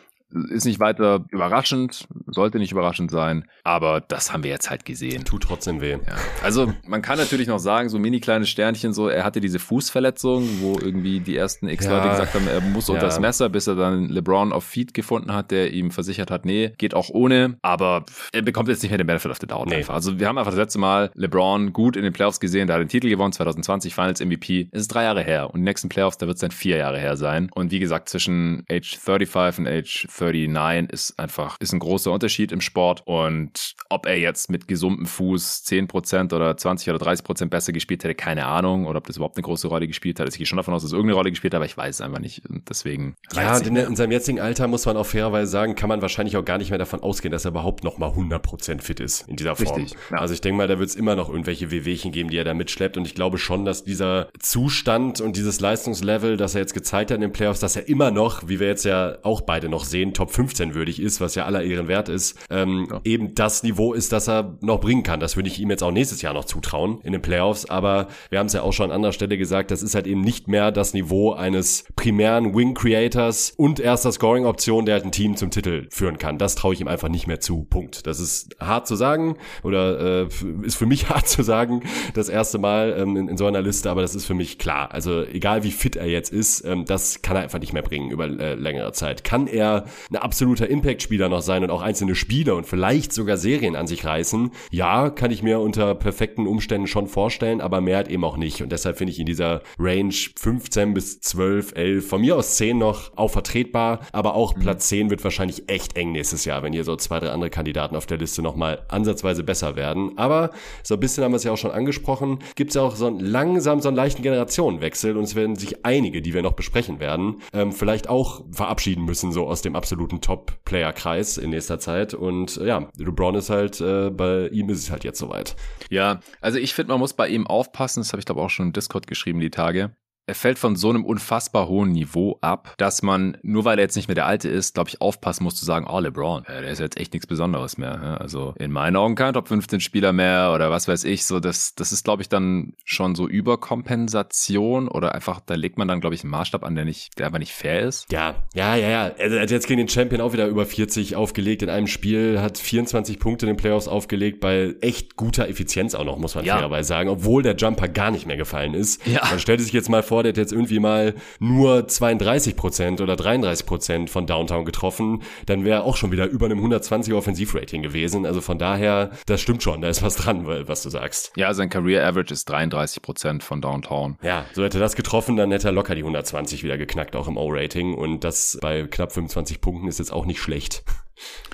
Ist 0.50 0.64
nicht 0.64 0.80
weiter 0.80 1.24
überraschend, 1.30 2.08
sollte 2.26 2.58
nicht 2.58 2.72
überraschend 2.72 3.10
sein, 3.10 3.44
aber 3.62 4.00
das 4.00 4.32
haben 4.32 4.42
wir 4.42 4.50
jetzt 4.50 4.68
halt 4.68 4.84
gesehen. 4.84 5.24
Tut 5.24 5.44
trotzdem 5.44 5.80
weh. 5.80 5.92
Ja. 5.92 5.98
Also 6.42 6.72
man 6.86 7.02
kann 7.02 7.18
natürlich 7.18 7.46
noch 7.46 7.58
sagen, 7.60 7.88
so 7.88 7.98
mini 8.00 8.18
kleine 8.18 8.44
Sternchen, 8.46 8.92
so 8.92 9.08
er 9.08 9.22
hatte 9.24 9.40
diese 9.40 9.60
Fußverletzung, 9.60 10.48
wo 10.60 10.78
irgendwie 10.80 11.20
die 11.20 11.36
ersten 11.36 11.68
X-Leute 11.68 12.06
Ja. 12.06 12.12
gesagt 12.12 12.34
haben, 12.34 12.48
er 12.48 12.60
muss 12.60 12.88
unter 12.88 13.02
das 13.02 13.16
Ja. 13.16 13.20
Messer, 13.20 13.48
bis 13.48 13.66
er 13.68 13.76
dann 13.76 14.08
LeBron 14.08 14.52
auf 14.52 14.64
Feed 14.64 14.92
gefunden 14.92 15.32
hat, 15.32 15.50
der 15.52 15.72
ihm 15.72 15.90
versichert 15.92 16.30
hat, 16.32 16.44
nee, 16.44 16.72
geht 16.78 16.94
auch 16.94 17.10
ohne, 17.10 17.56
aber 17.62 18.04
er 18.32 18.42
bekommt 18.42 18.68
jetzt 18.68 18.82
nicht 18.82 18.90
mehr 18.90 18.98
den 18.98 19.06
Benefit 19.06 19.30
of 19.30 19.38
the 19.40 19.46
Doubt 19.46 19.68
Nee. 19.68 19.76
einfach. 19.76 19.94
Also 19.94 20.18
wir 20.18 20.26
haben 20.26 20.38
einfach 20.38 20.50
das 20.52 20.58
letzte 20.58 20.78
Mal 20.80 21.10
LeBron 21.14 21.72
gut 21.72 21.96
in 21.96 22.02
den 22.02 22.12
Playoffs 22.12 22.40
gesehen, 22.40 22.66
der 22.66 22.74
hat 22.76 22.80
den 22.82 22.88
Titel 22.88 23.08
gewonnen, 23.08 23.32
2020 23.32 23.94
Finals 23.94 24.20
MVP. 24.20 24.68
Es 24.72 24.82
ist 24.82 24.88
drei 24.88 25.04
Jahre 25.04 25.22
her 25.22 25.50
und 25.52 25.60
die 25.60 25.64
nächsten 25.64 25.88
Playoffs, 25.88 26.18
da 26.18 26.26
wird 26.26 26.36
es 26.36 26.40
dann 26.40 26.50
vier 26.50 26.78
Jahre 26.78 26.98
her 26.98 27.16
sein. 27.16 27.50
Und 27.54 27.70
wie 27.70 27.78
gesagt, 27.78 28.08
zwischen 28.08 28.64
Age 28.70 28.96
35 28.98 29.58
und 29.60 29.66
Age 29.68 30.06
39 30.20 30.92
ist 30.92 31.18
einfach, 31.18 31.56
ist 31.60 31.72
ein 31.72 31.78
großer 31.78 32.12
Unterschied 32.12 32.52
im 32.52 32.60
Sport. 32.60 33.02
Und 33.04 33.74
ob 33.88 34.06
er 34.06 34.18
jetzt 34.18 34.50
mit 34.50 34.68
gesundem 34.68 35.06
Fuß 35.06 35.64
10% 35.66 36.34
oder 36.34 36.56
20 36.56 36.92
oder 36.92 37.04
30% 37.04 37.46
besser 37.46 37.72
gespielt 37.72 38.04
hätte, 38.04 38.14
keine 38.14 38.46
Ahnung. 38.46 38.86
Oder 38.86 38.98
ob 38.98 39.06
das 39.06 39.16
überhaupt 39.16 39.36
eine 39.36 39.42
große 39.42 39.68
Rolle 39.68 39.86
gespielt 39.86 40.18
hat. 40.18 40.26
Also 40.26 40.34
ich 40.34 40.38
gehe 40.38 40.46
schon 40.46 40.56
davon 40.56 40.74
aus, 40.74 40.82
dass 40.82 40.90
es 40.90 40.92
irgendeine 40.92 41.16
Rolle 41.16 41.30
gespielt 41.30 41.54
hat, 41.54 41.58
aber 41.58 41.66
ich 41.66 41.76
weiß 41.76 41.96
es 41.96 42.00
einfach 42.00 42.20
nicht. 42.20 42.42
Und 42.48 42.68
deswegen. 42.68 43.16
Ja, 43.34 43.58
in, 43.58 43.76
in, 43.76 43.96
seinem 43.96 44.12
jetzigen 44.12 44.40
Alter 44.40 44.66
muss 44.68 44.86
man 44.86 44.96
auch 44.96 45.06
fairerweise 45.06 45.50
sagen, 45.50 45.74
kann 45.74 45.88
man 45.88 46.02
wahrscheinlich 46.02 46.36
auch 46.36 46.44
gar 46.44 46.58
nicht 46.58 46.70
mehr 46.70 46.78
davon 46.78 47.00
ausgehen, 47.00 47.32
dass 47.32 47.44
er 47.44 47.50
überhaupt 47.50 47.84
noch 47.84 47.98
mal 47.98 48.10
100% 48.10 48.80
fit 48.80 49.00
ist 49.00 49.28
in 49.28 49.36
dieser 49.36 49.56
Form. 49.56 49.80
Richtig. 49.80 49.98
Ja. 50.10 50.18
Also 50.18 50.34
ich 50.34 50.40
denke 50.40 50.58
mal, 50.58 50.68
da 50.68 50.78
wird 50.78 50.88
es 50.88 50.96
immer 50.96 51.16
noch 51.16 51.28
irgendwelche 51.28 51.70
Wehwehchen 51.70 52.12
geben, 52.12 52.30
die 52.30 52.36
er 52.36 52.44
da 52.44 52.54
mitschleppt. 52.54 52.96
Und 52.96 53.06
ich 53.06 53.14
glaube 53.14 53.38
schon, 53.38 53.64
dass 53.64 53.84
dieser 53.84 54.28
Zustand 54.38 55.20
und 55.20 55.36
dieses 55.36 55.60
Leistungslevel, 55.60 56.36
das 56.36 56.54
er 56.54 56.60
jetzt 56.60 56.74
gezeigt 56.74 57.10
hat 57.10 57.16
in 57.16 57.22
den 57.22 57.32
Playoffs, 57.32 57.60
dass 57.60 57.76
er 57.76 57.88
immer 57.88 58.10
noch, 58.10 58.48
wie 58.48 58.60
wir 58.60 58.66
jetzt 58.66 58.84
ja 58.84 59.18
auch 59.22 59.40
beide 59.40 59.68
noch 59.68 59.84
sehen, 59.84 60.03
Top 60.12 60.30
15 60.32 60.74
würdig 60.74 61.00
ist, 61.00 61.20
was 61.20 61.34
ja 61.34 61.44
aller 61.44 61.62
Ehren 61.62 61.88
wert 61.88 62.08
ist, 62.08 62.38
ähm, 62.50 62.88
ja. 62.90 63.00
eben 63.04 63.34
das 63.34 63.62
Niveau 63.62 63.94
ist, 63.94 64.12
das 64.12 64.28
er 64.28 64.58
noch 64.60 64.80
bringen 64.80 65.02
kann. 65.02 65.20
Das 65.20 65.36
würde 65.36 65.48
ich 65.48 65.60
ihm 65.60 65.70
jetzt 65.70 65.82
auch 65.82 65.90
nächstes 65.90 66.22
Jahr 66.22 66.34
noch 66.34 66.44
zutrauen 66.44 67.00
in 67.02 67.12
den 67.12 67.22
Playoffs. 67.22 67.66
Aber 67.66 68.08
wir 68.30 68.38
haben 68.38 68.46
es 68.46 68.52
ja 68.52 68.62
auch 68.62 68.72
schon 68.72 68.90
an 68.90 68.96
anderer 68.96 69.12
Stelle 69.12 69.38
gesagt, 69.38 69.70
das 69.70 69.82
ist 69.82 69.94
halt 69.94 70.06
eben 70.06 70.20
nicht 70.20 70.48
mehr 70.48 70.72
das 70.72 70.94
Niveau 70.94 71.32
eines 71.32 71.84
primären 71.96 72.54
Wing 72.54 72.74
Creators 72.74 73.52
und 73.56 73.80
erster 73.80 74.12
Scoring-Option, 74.12 74.86
der 74.86 74.94
halt 74.94 75.04
ein 75.04 75.12
Team 75.12 75.36
zum 75.36 75.50
Titel 75.50 75.86
führen 75.90 76.18
kann. 76.18 76.38
Das 76.38 76.54
traue 76.54 76.74
ich 76.74 76.80
ihm 76.80 76.88
einfach 76.88 77.08
nicht 77.08 77.26
mehr 77.26 77.40
zu. 77.40 77.64
Punkt. 77.64 78.06
Das 78.06 78.20
ist 78.20 78.56
hart 78.60 78.86
zu 78.86 78.96
sagen 78.96 79.36
oder 79.62 80.22
äh, 80.22 80.28
ist 80.62 80.76
für 80.76 80.86
mich 80.86 81.08
hart 81.08 81.28
zu 81.28 81.42
sagen, 81.42 81.82
das 82.14 82.28
erste 82.28 82.58
Mal 82.58 82.96
ähm, 82.98 83.16
in, 83.16 83.28
in, 83.28 83.36
so 83.36 83.46
einer 83.46 83.62
Liste, 83.62 83.90
aber 83.90 84.02
das 84.02 84.14
ist 84.14 84.26
für 84.26 84.34
mich 84.34 84.58
klar. 84.58 84.92
Also 84.92 85.22
egal 85.22 85.62
wie 85.64 85.70
fit 85.70 85.96
er 85.96 86.06
jetzt 86.06 86.32
ist, 86.32 86.64
ähm, 86.64 86.84
das 86.84 87.22
kann 87.22 87.36
er 87.36 87.42
einfach 87.42 87.58
nicht 87.58 87.72
mehr 87.72 87.82
bringen 87.82 88.10
über 88.10 88.26
äh, 88.26 88.54
längere 88.54 88.92
Zeit. 88.92 89.24
Kann 89.24 89.46
er 89.46 89.86
ein 90.10 90.16
absoluter 90.16 90.68
Impact-Spieler 90.68 91.28
noch 91.28 91.42
sein 91.42 91.62
und 91.62 91.70
auch 91.70 91.82
einzelne 91.82 92.14
Spiele 92.14 92.54
und 92.54 92.66
vielleicht 92.66 93.12
sogar 93.12 93.36
Serien 93.36 93.76
an 93.76 93.86
sich 93.86 94.04
reißen? 94.04 94.50
Ja, 94.70 95.10
kann 95.10 95.30
ich 95.30 95.42
mir 95.42 95.60
unter 95.60 95.94
perfekten 95.94 96.46
Umständen 96.46 96.86
schon 96.86 97.06
vorstellen, 97.06 97.60
aber 97.60 97.80
mehr 97.80 97.96
halt 97.96 98.08
eben 98.08 98.24
auch 98.24 98.36
nicht. 98.36 98.62
Und 98.62 98.72
deshalb 98.72 98.98
finde 98.98 99.12
ich 99.12 99.20
in 99.20 99.26
dieser 99.26 99.62
Range 99.78 100.14
15 100.36 100.94
bis 100.94 101.20
12, 101.20 101.72
11, 101.74 102.08
von 102.08 102.20
mir 102.20 102.36
aus 102.36 102.56
10 102.56 102.78
noch 102.78 103.16
auch 103.16 103.30
vertretbar, 103.30 104.00
aber 104.12 104.34
auch 104.34 104.56
mhm. 104.56 104.60
Platz 104.60 104.88
10 104.88 105.10
wird 105.10 105.24
wahrscheinlich 105.24 105.68
echt 105.68 105.96
eng 105.96 106.12
nächstes 106.12 106.44
Jahr, 106.44 106.62
wenn 106.62 106.72
hier 106.72 106.84
so 106.84 106.96
zwei, 106.96 107.20
drei 107.20 107.30
andere 107.30 107.50
Kandidaten 107.50 107.96
auf 107.96 108.06
der 108.06 108.18
Liste 108.18 108.42
nochmal 108.42 108.84
ansatzweise 108.88 109.44
besser 109.44 109.76
werden. 109.76 110.16
Aber 110.16 110.50
so 110.82 110.94
ein 110.94 111.00
bisschen 111.00 111.24
haben 111.24 111.32
wir 111.32 111.36
es 111.36 111.44
ja 111.44 111.52
auch 111.52 111.58
schon 111.58 111.70
angesprochen, 111.70 112.38
gibt 112.56 112.70
es 112.70 112.74
ja 112.74 112.82
auch 112.82 112.96
so 112.96 113.06
einen, 113.06 113.20
langsam 113.20 113.80
so 113.80 113.88
einen 113.88 113.96
leichten 113.96 114.22
Generationenwechsel 114.22 115.16
und 115.16 115.24
es 115.24 115.34
werden 115.34 115.56
sich 115.56 115.84
einige, 115.84 116.22
die 116.22 116.34
wir 116.34 116.42
noch 116.42 116.52
besprechen 116.52 117.00
werden, 117.00 117.42
ähm, 117.52 117.72
vielleicht 117.72 118.08
auch 118.08 118.42
verabschieden 118.50 119.04
müssen, 119.04 119.32
so 119.32 119.46
aus 119.46 119.62
dem 119.62 119.76
absoluten 119.84 120.22
Top-Player-Kreis 120.22 121.36
in 121.36 121.50
nächster 121.50 121.78
Zeit. 121.78 122.14
Und 122.14 122.56
äh, 122.56 122.68
ja, 122.68 122.88
LeBron 122.96 123.34
ist 123.34 123.50
halt, 123.50 123.82
äh, 123.82 124.08
bei 124.08 124.48
ihm 124.48 124.70
ist 124.70 124.78
es 124.78 124.90
halt 124.90 125.04
jetzt 125.04 125.18
soweit. 125.18 125.56
Ja, 125.90 126.20
also 126.40 126.58
ich 126.58 126.72
finde, 126.72 126.92
man 126.92 127.00
muss 127.00 127.12
bei 127.12 127.28
ihm 127.28 127.46
aufpassen, 127.46 128.00
das 128.00 128.12
habe 128.12 128.20
ich 128.20 128.24
glaube 128.24 128.40
auch 128.40 128.48
schon 128.48 128.68
im 128.68 128.72
Discord 128.72 129.06
geschrieben 129.06 129.40
die 129.40 129.50
Tage 129.50 129.94
er 130.26 130.34
fällt 130.34 130.58
von 130.58 130.76
so 130.76 130.88
einem 130.88 131.04
unfassbar 131.04 131.68
hohen 131.68 131.92
Niveau 131.92 132.38
ab, 132.40 132.74
dass 132.78 133.02
man, 133.02 133.36
nur 133.42 133.64
weil 133.64 133.78
er 133.78 133.84
jetzt 133.84 133.96
nicht 133.96 134.08
mehr 134.08 134.14
der 134.14 134.26
Alte 134.26 134.48
ist, 134.48 134.74
glaube 134.74 134.88
ich, 134.88 135.00
aufpassen 135.00 135.44
muss 135.44 135.56
zu 135.56 135.64
sagen, 135.64 135.86
oh, 135.88 135.98
LeBron, 135.98 136.44
der 136.48 136.70
ist 136.70 136.78
jetzt 136.78 136.98
echt 136.98 137.12
nichts 137.12 137.26
Besonderes 137.26 137.76
mehr. 137.76 138.20
Also 138.20 138.54
in 138.58 138.72
meinen 138.72 138.96
Augen 138.96 139.16
kein 139.16 139.34
Top 139.34 139.48
15 139.48 139.80
Spieler 139.80 140.12
mehr 140.12 140.52
oder 140.54 140.70
was 140.70 140.88
weiß 140.88 141.04
ich. 141.04 141.26
So, 141.26 141.40
das, 141.40 141.74
das 141.74 141.92
ist, 141.92 142.04
glaube 142.04 142.22
ich, 142.22 142.28
dann 142.28 142.74
schon 142.84 143.14
so 143.14 143.28
Überkompensation 143.28 144.88
oder 144.88 145.14
einfach, 145.14 145.40
da 145.40 145.54
legt 145.54 145.76
man 145.76 145.88
dann, 145.88 146.00
glaube 146.00 146.14
ich, 146.14 146.22
einen 146.22 146.30
Maßstab 146.30 146.64
an, 146.64 146.74
der 146.74 146.84
nicht, 146.84 147.18
der 147.18 147.26
einfach 147.26 147.38
nicht 147.38 147.52
fair 147.52 147.82
ist. 147.82 148.10
Ja, 148.10 148.46
ja, 148.54 148.76
ja, 148.76 148.88
ja. 148.88 149.06
Er 149.08 149.42
hat 149.42 149.50
jetzt 149.50 149.66
gegen 149.66 149.78
den 149.78 149.88
Champion 149.88 150.20
auch 150.20 150.32
wieder 150.32 150.46
über 150.46 150.64
40 150.64 151.16
aufgelegt 151.16 151.62
in 151.62 151.68
einem 151.68 151.86
Spiel, 151.86 152.40
hat 152.40 152.56
24 152.56 153.18
Punkte 153.18 153.46
in 153.46 153.52
den 153.52 153.56
Playoffs 153.56 153.88
aufgelegt, 153.88 154.40
bei 154.40 154.74
echt 154.80 155.16
guter 155.16 155.48
Effizienz 155.48 155.94
auch 155.94 156.04
noch, 156.04 156.18
muss 156.18 156.34
man 156.34 156.44
ja. 156.44 156.54
fairerweise 156.54 156.88
sagen, 156.88 157.10
obwohl 157.10 157.42
der 157.42 157.56
Jumper 157.56 157.88
gar 157.88 158.10
nicht 158.10 158.26
mehr 158.26 158.36
gefallen 158.36 158.74
ist. 158.74 159.06
Ja. 159.06 159.20
Man 159.28 159.38
stellt 159.38 159.60
sich 159.60 159.72
jetzt 159.72 159.88
mal 159.88 160.02
vor, 160.02 160.13
vor, 160.14 160.22
der 160.22 160.30
hat 160.30 160.36
jetzt 160.36 160.52
irgendwie 160.52 160.78
mal 160.78 161.14
nur 161.40 161.88
32 161.88 162.54
Prozent 162.54 163.00
oder 163.00 163.16
33 163.16 163.66
Prozent 163.66 164.10
von 164.10 164.28
Downtown 164.28 164.64
getroffen, 164.64 165.22
dann 165.46 165.64
wäre 165.64 165.82
auch 165.82 165.96
schon 165.96 166.12
wieder 166.12 166.26
über 166.26 166.46
einem 166.46 166.58
120 166.58 167.12
Offensivrating 167.14 167.82
gewesen. 167.82 168.24
Also 168.24 168.40
von 168.40 168.56
daher, 168.56 169.10
das 169.26 169.40
stimmt 169.40 169.64
schon, 169.64 169.80
da 169.80 169.88
ist 169.88 170.04
was 170.04 170.14
dran, 170.14 170.46
was 170.46 170.84
du 170.84 170.90
sagst. 170.90 171.32
Ja, 171.34 171.52
sein 171.52 171.68
Career 171.68 172.06
Average 172.06 172.32
ist 172.32 172.48
33 172.48 173.02
Prozent 173.02 173.42
von 173.42 173.60
Downtown. 173.60 174.16
Ja, 174.22 174.44
so 174.52 174.62
hätte 174.62 174.78
er 174.78 174.82
das 174.82 174.94
getroffen, 174.94 175.36
dann 175.36 175.50
hätte 175.50 175.66
er 175.66 175.72
locker 175.72 175.96
die 175.96 176.02
120 176.02 176.62
wieder 176.62 176.78
geknackt, 176.78 177.16
auch 177.16 177.26
im 177.26 177.36
O-Rating. 177.36 177.94
Und 177.94 178.22
das 178.22 178.56
bei 178.62 178.84
knapp 178.84 179.12
25 179.12 179.60
Punkten 179.60 179.88
ist 179.88 179.98
jetzt 179.98 180.12
auch 180.12 180.26
nicht 180.26 180.38
schlecht. 180.38 180.84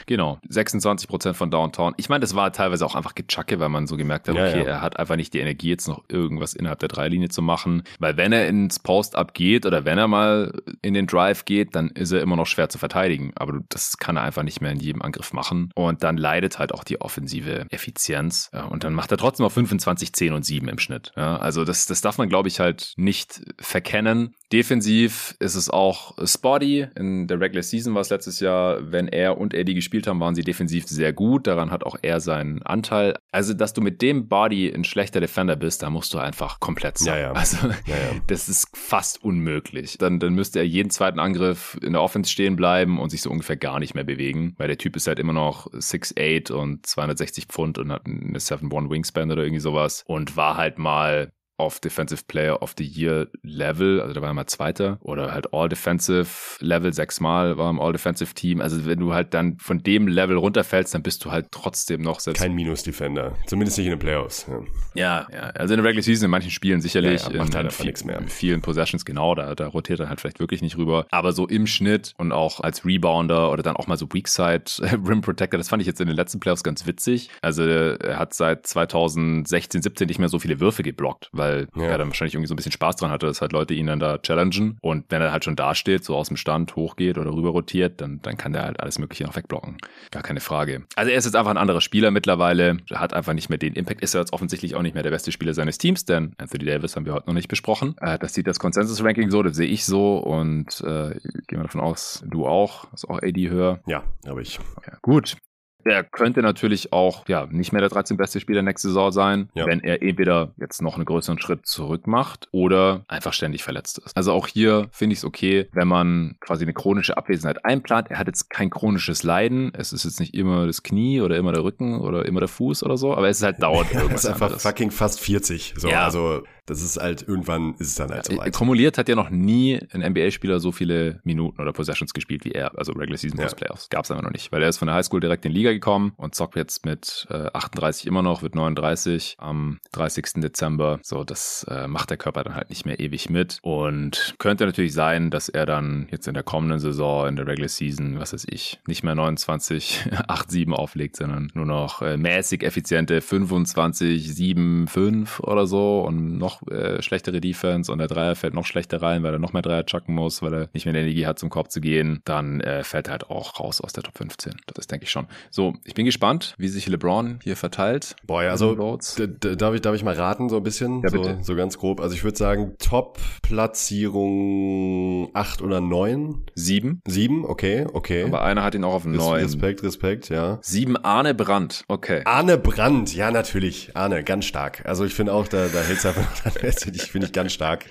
Genau, 0.07 0.39
26 0.49 1.09
Prozent 1.09 1.37
von 1.37 1.51
Downtown. 1.51 1.95
Ich 1.97 2.09
meine, 2.09 2.21
das 2.21 2.35
war 2.35 2.53
teilweise 2.53 2.85
auch 2.85 2.95
einfach 2.95 3.15
Gechacke, 3.15 3.61
weil 3.61 3.69
man 3.69 3.87
so 3.87 3.97
gemerkt 3.97 4.29
hat, 4.29 4.35
okay, 4.35 4.59
ja, 4.61 4.65
ja. 4.65 4.65
er 4.65 4.81
hat 4.83 4.99
einfach 4.99 5.17
nicht 5.17 5.35
die 5.35 5.39
Energie, 5.39 5.69
jetzt 5.69 5.89
noch 5.89 6.05
irgendwas 6.09 6.55
innerhalb 6.55 6.79
der 6.81 6.89
Dreilinie 6.89 7.29
zu 7.29 7.43
machen. 7.43 7.83
Weil 7.99 8.17
wenn 8.17 8.33
er 8.33 8.49
ins 8.49 8.79
Post-Up 8.79 9.35
geht 9.35 9.67
oder 9.67 9.85
wenn 9.85 9.99
er 9.99 10.09
mal 10.09 10.53
in 10.83 10.95
den 10.95 11.07
Drive 11.07 11.45
geht, 11.45 11.75
dann 11.75 11.91
ist 11.91 12.13
er 12.13 12.23
immer 12.23 12.37
noch 12.37 12.47
schwer 12.47 12.69
zu 12.69 12.79
verteidigen. 12.79 13.33
Aber 13.37 13.61
das 13.69 13.99
kann 13.99 14.17
er 14.17 14.23
einfach 14.23 14.43
nicht 14.43 14.61
mehr 14.61 14.73
in 14.73 14.81
jedem 14.81 15.03
Angriff 15.03 15.33
machen. 15.33 15.71
Und 15.75 16.03
dann 16.03 16.17
leidet 16.17 16.59
halt 16.59 16.73
auch 16.73 16.85
die 16.85 17.01
offensive 17.01 17.67
Effizienz. 17.71 18.51
Und 18.71 18.85
dann 18.85 18.95
macht 18.95 19.11
er 19.13 19.19
trotzdem 19.19 19.45
noch 19.45 19.53
25, 19.53 20.13
10 20.13 20.33
und 20.33 20.45
7 20.45 20.69
im 20.69 20.79
Schnitt. 20.79 21.17
Also 21.17 21.65
das, 21.65 21.87
das 21.87 22.01
darf 22.01 22.19
man, 22.19 22.29
glaube 22.29 22.49
ich, 22.49 22.61
halt 22.61 22.95
nicht 22.97 23.43
verkennen. 23.59 24.35
Defensiv 24.53 25.37
ist 25.39 25.55
es 25.55 25.71
auch 25.71 26.17
spotty. 26.25 26.89
In 26.97 27.29
der 27.29 27.41
Regular 27.41 27.63
Season 27.63 27.95
war 27.95 28.01
es 28.01 28.11
letztes 28.11 28.41
Jahr, 28.41 28.91
wenn 28.91 29.07
er 29.07 29.39
und 29.39 29.50
Eddie 29.55 29.75
gespielt 29.75 30.07
haben, 30.07 30.21
waren 30.21 30.35
sie 30.35 30.43
defensiv 30.43 30.87
sehr 30.87 31.13
gut. 31.13 31.47
Daran 31.47 31.71
hat 31.71 31.85
auch 31.85 31.97
er 32.03 32.21
seinen 32.21 32.63
Anteil. 32.63 33.17
Also, 33.33 33.55
dass 33.55 33.73
du 33.73 33.81
mit 33.81 34.03
dem 34.03 34.29
Body 34.29 34.71
ein 34.73 34.85
schlechter 34.85 35.21
Defender 35.21 35.57
bist, 35.57 35.83
da 35.83 35.91
musst 35.91 36.15
du 36.15 36.19
einfach 36.19 36.61
komplett 36.61 36.99
sein. 36.99 37.15
Ja, 37.15 37.21
ja. 37.21 37.33
Also, 37.33 37.57
ja, 37.67 37.97
ja. 37.97 38.21
das 38.27 38.49
ist 38.49 38.69
fast 38.77 39.23
unmöglich. 39.23 39.99
Dann, 39.99 40.19
dann 40.19 40.35
müsste 40.35 40.59
er 40.59 40.67
jeden 40.67 40.91
zweiten 40.91 41.19
Angriff 41.19 41.79
in 41.83 41.93
der 41.93 42.03
Offense 42.03 42.31
stehen 42.31 42.57
bleiben 42.57 42.99
und 42.99 43.11
sich 43.11 43.23
so 43.23 43.31
ungefähr 43.31 43.57
gar 43.57 43.79
nicht 43.79 43.95
mehr 43.95 44.05
bewegen, 44.05 44.55
weil 44.59 44.69
der 44.69 44.79
Typ 44.79 44.97
ist 44.97 45.07
halt 45.07 45.19
immer 45.19 45.33
noch 45.33 45.67
6'8 45.73 46.53
und 46.53 46.87
260 46.87 47.47
Pfund 47.47 47.79
und 47.79 47.93
hat 47.93 48.07
eine 48.07 48.39
7'1 48.39 48.91
Wingspan 48.91 49.31
oder 49.31 49.43
irgendwie 49.43 49.61
sowas 49.61 50.05
und 50.07 50.37
war 50.37 50.57
halt 50.57 50.79
mal 50.79 51.33
auf 51.61 51.81
Defensive 51.81 52.23
Player 52.27 52.63
of 52.63 52.75
the 52.77 52.85
Year 52.85 53.29
Level, 53.43 54.01
also 54.01 54.15
da 54.15 54.21
war 54.23 54.31
er 54.31 54.35
mal 54.35 54.47
Zweiter 54.47 54.99
oder 55.01 55.33
halt 55.33 55.53
All 55.53 55.69
Defensive 55.69 56.29
Level 56.61 56.93
sechsmal 56.93 57.57
war 57.59 57.71
im 57.71 57.81
All 57.81 57.93
Defensive 57.93 58.35
Team. 58.35 58.61
Also 58.61 58.87
wenn 58.87 58.99
du 58.99 59.13
halt 59.13 59.35
dann 59.35 59.59
von 59.59 59.83
dem 59.83 60.09
Level 60.09 60.37
runterfällst, 60.37 60.95
dann 60.95 61.03
bist 61.03 61.25
du 61.25 61.31
halt 61.31 61.47
trotzdem 61.51 62.03
noch 62.03 62.21
selbst. 62.21 62.41
Kein 62.41 62.55
Minus-Defender. 62.55 63.35
Zumindest 63.47 63.79
nicht 63.79 63.87
in 63.87 63.93
den 63.93 63.99
Playoffs. 63.99 64.47
Ja. 64.49 64.63
ja, 64.95 65.27
ja. 65.33 65.41
Also 65.51 65.75
in 65.75 65.79
der 65.79 65.89
Regular 65.89 66.03
Season 66.03 66.27
in 66.27 66.31
manchen 66.31 66.51
Spielen 66.51 66.81
sicherlich. 66.81 67.23
Ja, 67.23 67.31
ja, 67.31 67.39
macht 67.39 67.51
in, 67.51 67.57
halt 67.57 67.73
viel, 67.73 67.93
mehr. 68.05 68.23
vielen 68.27 68.63
Possessions 68.63 69.05
genau, 69.05 69.35
da, 69.35 69.55
da 69.55 69.67
rotiert 69.67 70.01
er 70.01 70.09
halt 70.09 70.21
vielleicht 70.21 70.41
wirklich 70.41 70.63
nicht 70.63 70.77
rüber. 70.77 71.07
Aber 71.11 71.33
so 71.33 71.47
im 71.47 71.67
Schnitt 71.67 72.15
und 72.17 72.33
auch 72.33 72.61
als 72.61 72.85
Rebounder 72.85 73.51
oder 73.53 73.63
dann 73.63 73.77
auch 73.77 73.87
mal 73.87 73.97
so 73.97 74.07
Weakside 74.13 74.65
Rim 75.07 75.21
Protector, 75.21 75.59
das 75.59 75.69
fand 75.69 75.83
ich 75.83 75.87
jetzt 75.87 76.01
in 76.01 76.07
den 76.07 76.17
letzten 76.17 76.41
Playoffs 76.41 76.63
ganz 76.63 76.87
witzig. 76.87 77.31
Also 77.43 77.65
er 77.65 78.19
hat 78.19 78.35
seit 78.35 78.67
2016, 78.67 79.83
17 79.83 80.07
nicht 80.07 80.19
mehr 80.19 80.29
so 80.29 80.39
viele 80.39 80.61
Würfe 80.61 80.83
geblockt, 80.83 81.29
weil 81.33 81.50
weil 81.51 81.69
ja. 81.83 81.91
er 81.91 81.99
dann 81.99 82.09
wahrscheinlich 82.09 82.35
irgendwie 82.35 82.49
so 82.49 82.55
ein 82.55 82.57
bisschen 82.57 82.73
Spaß 82.73 82.97
dran 82.97 83.11
hatte, 83.11 83.27
dass 83.27 83.41
halt 83.41 83.53
Leute 83.53 83.75
ihn 83.75 83.87
dann 83.87 84.01
da 84.01 84.19
challengen. 84.19 84.79
Und 84.81 85.07
wenn 85.09 85.23
er 85.23 85.33
halt 85.33 85.45
schon 85.45 85.57
da 85.57 85.75
steht, 85.75 86.05
so 86.05 86.17
aus 86.17 86.29
dem 86.29 86.37
Stand 86.37 86.77
hochgeht 86.77 87.19
oder 87.19 87.33
rüber 87.33 87.51
rotiert, 87.51 88.01
dann, 88.01 88.21
dann 88.23 88.37
kann 88.37 88.53
der 88.53 88.63
halt 88.63 88.81
alles 88.81 88.99
Mögliche 88.99 89.25
noch 89.25 89.37
wegblocken. 89.37 89.79
Gar 90.11 90.23
keine 90.23 90.41
Frage. 90.41 90.83
Also 90.97 91.11
er 91.11 91.19
ist 91.19 91.25
jetzt 91.25 91.37
einfach 91.37 91.51
ein 91.51 91.59
anderer 91.59 91.81
Spieler 91.81 92.11
mittlerweile. 92.11 92.79
Er 92.89 93.01
hat 93.01 93.15
einfach 93.15 93.33
nicht 93.33 93.49
mehr 93.49 93.59
den 93.59 93.75
Impact. 93.75 94.03
Ist 94.03 94.15
er 94.15 94.21
jetzt 94.21 94.33
offensichtlich 94.33 94.75
auch 94.75 94.83
nicht 94.83 94.95
mehr 94.95 95.03
der 95.03 95.11
beste 95.11 95.33
Spieler 95.33 95.55
seines 95.55 95.79
Teams, 95.79 96.05
denn 96.05 96.33
Anthony 96.39 96.65
Davis 96.65 96.97
haben 96.97 97.07
wir 97.07 97.15
heute 97.15 97.27
noch 97.27 97.35
nicht 97.35 97.49
besprochen. 97.49 97.97
Äh, 98.01 98.19
das 98.19 98.35
sieht 98.35 98.47
das 98.47 98.59
Consensus-Ranking 98.59 99.31
so, 99.31 99.43
das 99.43 99.57
sehe 99.57 99.69
ich 99.69 99.85
so 99.85 100.19
und 100.19 100.81
äh, 100.81 101.15
gehen 101.47 101.59
wir 101.59 101.63
davon 101.63 101.81
aus, 101.81 102.25
du 102.27 102.47
auch. 102.47 102.93
Ist 102.93 103.09
auch 103.09 103.21
AD 103.23 103.49
höher. 103.49 103.81
Ja, 103.87 104.03
habe 104.27 104.43
ich. 104.43 104.59
Okay. 104.77 104.93
Gut, 105.03 105.37
er 105.85 106.05
könnte 106.05 106.43
natürlich 106.43 106.93
auch 106.93 107.27
ja 107.29 107.47
nicht 107.51 107.73
mehr 107.73 107.81
der 107.81 107.91
13 107.91 108.17
beste 108.17 108.41
Spieler 108.41 108.63
nächste 108.63 108.89
Saison 108.89 109.13
sein, 109.13 109.51
ja. 109.55 109.67
wenn 109.67 109.81
er 109.81 110.03
entweder 110.03 110.53
jetzt 110.59 110.83
noch 110.83 110.97
einen 110.97 111.05
größeren 111.05 111.41
Schritt 111.41 111.67
zurück 111.67 112.07
macht 112.07 112.49
oder 112.53 113.05
einfach 113.09 113.33
ständig 113.33 113.63
verletzt 113.63 113.99
ist. 113.99 114.17
Also 114.17 114.33
auch 114.33 114.47
hier 114.47 114.89
finde 114.93 115.15
ich 115.15 115.21
es 115.21 115.25
okay, 115.25 115.69
wenn 115.73 115.89
man 115.89 116.37
quasi 116.41 116.65
eine 116.65 116.73
chronische 116.73 117.17
Abwesenheit 117.17 117.65
einplant. 117.65 118.11
Er 118.11 118.19
hat 118.19 118.27
jetzt 118.27 118.51
kein 118.51 118.71
chronisches 118.71 119.23
Leiden. 119.23 119.73
Es 119.75 119.93
ist 119.93 120.05
jetzt 120.05 120.21
nicht 120.21 120.35
immer 120.35 120.67
das 120.67 120.83
Knie 120.83 121.21
oder 121.21 121.37
immer 121.37 121.53
der 121.53 121.65
Rücken 121.65 122.01
oder 122.01 122.27
immer 122.27 122.41
der 122.41 122.49
Fuß 122.49 122.83
oder 122.83 122.97
so, 122.97 123.15
aber 123.15 123.29
es 123.29 123.39
ist 123.39 123.45
halt 123.45 123.63
dauernd 123.63 123.93
irgendwas. 123.93 124.25
er 124.25 124.31
ist 124.31 124.35
einfach 124.35 124.47
anderes. 124.47 124.63
fucking 124.63 124.91
fast 124.91 125.21
40. 125.21 125.75
So, 125.77 125.89
ja. 125.89 126.05
also 126.05 126.43
Das 126.67 126.83
ist 126.83 126.99
halt, 127.01 127.27
irgendwann 127.27 127.75
ist 127.75 127.89
es 127.89 127.95
dann 127.97 128.11
halt 128.11 128.29
Äh, 128.31 128.35
soweit. 128.35 128.53
Kumuliert 128.55 128.99
hat 128.99 129.09
ja 129.09 129.15
noch 129.15 129.31
nie 129.31 129.79
ein 129.93 130.03
NBA-Spieler 130.13 130.61
so 130.61 130.73
viele 130.73 131.21
Minuten 131.25 131.61
oder 131.61 131.73
Possessions 131.73 132.13
gespielt 132.15 132.45
wie 132.45 132.53
er. 132.53 132.77
Also 132.79 132.93
Regular 132.93 133.19
Season 133.19 133.39
plus 133.39 133.53
Ja. 133.53 133.57
Playoffs. 133.57 133.89
Gab 133.91 134.05
es 134.05 134.11
einfach 134.11 134.25
noch 134.25 134.33
nicht. 134.33 134.53
Weil 134.53 134.63
er 134.63 134.69
ist 134.69 134.79
von 134.79 134.87
der 134.87 134.95
Highschool 134.95 135.21
direkt 135.21 135.45
in 135.45 135.53
die 135.53 135.59
Liga 135.59 135.73
gekommen 135.73 136.13
und 136.17 136.35
zockt 136.35 136.57
jetzt 136.57 136.85
mit 136.85 137.27
äh, 137.31 137.49
38 137.53 138.07
immer 138.07 138.23
noch, 138.23 138.43
wird 138.43 138.55
39 138.55 139.37
am 139.39 139.79
30. 139.93 140.25
Dezember. 140.37 141.01
So, 141.03 141.25
das 141.25 141.65
äh, 141.69 141.87
macht 141.89 142.11
der 142.11 142.17
Körper 142.17 142.45
dann 142.45 142.55
halt 142.55 142.71
nicht 142.71 142.87
mehr 142.87 143.01
ewig 143.01 143.31
mit. 143.31 143.59
Und 143.63 144.35
könnte 144.39 144.67
natürlich 144.67 144.93
sein, 144.93 145.31
dass 145.31 145.49
er 145.49 145.67
dann 145.67 146.09
jetzt 146.11 146.29
in 146.29 146.35
der 146.35 146.43
kommenden 146.43 146.79
Saison, 146.79 147.29
in 147.29 147.37
der 147.37 147.47
Regular 147.47 147.69
Season, 147.69 148.19
was 148.19 148.33
weiß 148.33 148.47
ich, 148.51 148.81
nicht 148.87 149.03
mehr 149.03 149.15
29, 149.15 150.09
8, 150.29 150.51
7 150.51 150.75
auflegt, 150.75 151.17
sondern 151.17 151.51
nur 151.55 151.67
noch 151.67 152.03
äh, 152.03 152.17
mäßig 152.17 152.63
effiziente 152.63 153.21
25, 153.21 154.35
7, 154.35 154.87
5 154.87 155.41
oder 155.41 155.67
so 155.67 156.01
und 156.03 156.39
noch 156.39 156.60
äh, 156.71 157.03
schlechtere 157.03 157.41
Defense 157.41 157.91
und 157.93 157.99
der 157.99 158.09
Dreier 158.09 158.35
fällt 158.37 158.55
noch 158.55 158.67
schlechter 158.67 159.01
rein, 159.03 159.23
weil 159.23 159.33
er 159.33 159.39
noch 159.39 159.53
mehr 159.53 159.63
Dreier 159.63 159.85
chucken 159.87 160.15
muss, 160.15 160.43
weil 160.43 160.53
er 160.55 160.69
nicht 160.73 160.85
mehr 160.87 160.93
die 160.95 161.01
Energie 161.01 161.27
hat, 161.27 161.39
zum 161.39 161.51
Korb 161.51 161.71
zu 161.71 161.81
gehen, 161.81 162.21
dann 162.25 162.61
äh, 162.61 162.83
fällt 162.85 163.09
er 163.09 163.13
halt 163.13 163.31
auch 163.31 163.59
raus 163.61 163.81
aus 163.81 163.93
der 163.93 164.03
Top 164.03 164.17
15. 164.19 164.55
Das 164.75 164.87
denke 164.87 165.05
ich 165.05 165.11
schon. 165.11 165.27
So, 165.51 165.75
ich 165.85 165.95
bin 165.95 166.05
gespannt, 166.07 166.55
wie 166.59 166.69
sich 166.69 166.87
LeBron 166.89 167.41
hier 167.43 167.57
verteilt. 167.57 168.17
Boah, 168.27 168.43
ja, 168.43 168.51
also 168.51 168.75
darf 168.75 169.75
ich, 169.75 169.81
darf 169.81 169.95
ich 169.95 170.05
mal 170.05 170.15
raten, 170.15 170.49
so 170.49 170.57
ein 170.59 170.63
bisschen? 170.63 171.03
Ja, 171.03 171.11
so, 171.11 171.39
so 171.43 171.55
ganz 171.57 171.79
grob. 171.79 172.01
Also 172.01 172.15
ich 172.15 172.25
würde 172.25 172.37
sagen, 172.39 172.75
Top-Platzierung 172.79 175.31
8 175.35 175.63
oder 175.63 175.81
9? 175.81 176.45
Sieben. 176.55 177.01
7, 177.07 177.45
okay, 177.45 177.87
okay. 177.93 178.25
Aber 178.25 178.43
einer 178.43 178.63
hat 178.63 178.75
ihn 178.75 178.85
auch 178.85 178.95
auf 178.95 179.07
Res- 179.07 179.17
neun. 179.17 179.41
Respekt, 179.43 179.83
Respekt, 179.83 180.29
ja. 180.29 180.59
Sieben 180.63 180.97
Arne 180.97 181.35
Brandt. 181.35 181.85
Okay. 181.89 182.23
Arne 182.25 182.59
Brandt, 182.59 183.15
ja 183.15 183.31
natürlich. 183.31 183.97
Arne, 183.97 184.23
ganz 184.25 184.45
stark. 184.47 184.83
Also 184.85 185.05
ich 185.05 185.15
finde 185.15 185.33
auch, 185.33 185.49
da, 185.49 185.67
da 185.73 185.81
hält's 185.81 186.05
einfach, 186.07 186.40
ich 186.63 187.03
finde 187.03 187.27
ich 187.27 187.33
ganz 187.33 187.53
stark. 187.53 187.87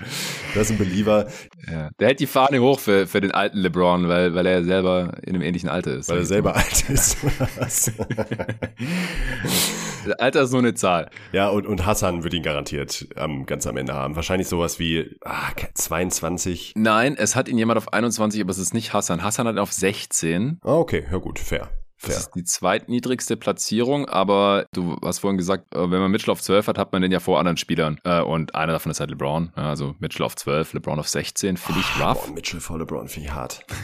Das 0.53 0.63
ist 0.63 0.71
ein 0.71 0.77
Believer, 0.77 1.27
Ja. 1.71 1.89
Der 1.99 2.07
hält 2.07 2.19
die 2.19 2.27
Fahne 2.27 2.59
hoch 2.61 2.79
für, 2.79 3.07
für 3.07 3.21
den 3.21 3.31
alten 3.31 3.57
LeBron, 3.59 4.07
weil, 4.07 4.33
weil 4.33 4.45
er 4.45 4.63
selber 4.63 5.17
in 5.23 5.35
einem 5.35 5.41
ähnlichen 5.43 5.69
Alter 5.69 5.95
ist. 5.95 6.09
weil 6.09 6.19
er 6.19 6.25
selber 6.25 6.55
alt 6.55 6.89
ist. 6.89 7.17
mal. 7.97 8.07
Alter 10.17 10.41
ist 10.43 10.51
nur 10.51 10.59
eine 10.61 10.73
Zahl. 10.73 11.09
ja, 11.31 11.49
und, 11.49 11.65
und 11.67 11.85
Hassan 11.85 12.23
wird 12.23 12.33
ihn 12.33 12.43
garantiert 12.43 13.07
am, 13.15 13.45
ganz 13.45 13.67
am 13.67 13.77
Ende 13.77 13.93
haben. 13.93 14.15
Wahrscheinlich 14.15 14.47
sowas 14.47 14.79
wie 14.79 15.17
ah, 15.23 15.51
22. 15.73 16.73
Nein, 16.75 17.15
es 17.17 17.35
hat 17.35 17.47
ihn 17.47 17.57
jemand 17.57 17.77
auf 17.77 17.93
21, 17.93 18.41
aber 18.41 18.51
es 18.51 18.57
ist 18.57 18.73
nicht 18.73 18.93
Hassan. 18.93 19.23
Hassan 19.23 19.47
hat 19.47 19.55
ihn 19.55 19.59
auf 19.59 19.71
16. 19.73 20.59
Ah, 20.63 20.75
okay, 20.75 21.05
ja 21.11 21.17
gut, 21.17 21.39
fair. 21.39 21.69
Das 22.01 22.17
ist 22.17 22.31
die 22.35 22.43
zweitniedrigste 22.43 23.35
Platzierung, 23.37 24.07
aber 24.07 24.65
du 24.73 24.97
hast 25.03 25.19
vorhin 25.19 25.37
gesagt, 25.37 25.73
äh, 25.75 25.79
wenn 25.91 25.99
man 25.99 26.11
Mitchell 26.11 26.31
auf 26.31 26.41
12 26.41 26.67
hat, 26.67 26.77
hat 26.77 26.91
man 26.93 27.01
den 27.01 27.11
ja 27.11 27.19
vor 27.19 27.39
anderen 27.39 27.57
Spielern. 27.57 27.99
Äh, 28.03 28.21
Und 28.21 28.55
einer 28.55 28.73
davon 28.73 28.91
ist 28.91 28.99
halt 28.99 29.09
LeBron. 29.09 29.51
Ja, 29.57 29.69
Also 29.69 29.95
Mitchell 29.99 30.25
auf 30.25 30.35
12, 30.35 30.73
LeBron 30.73 30.99
auf 30.99 31.07
16, 31.09 31.57
finde 31.57 31.81
ich 31.81 32.01
rough. 32.01 32.25
Boah, 32.27 32.33
Mitchell 32.33 32.59
vor 32.59 32.77
LeBron 32.79 33.07
finde 33.07 33.27
ich 33.29 33.33
hart. 33.33 33.65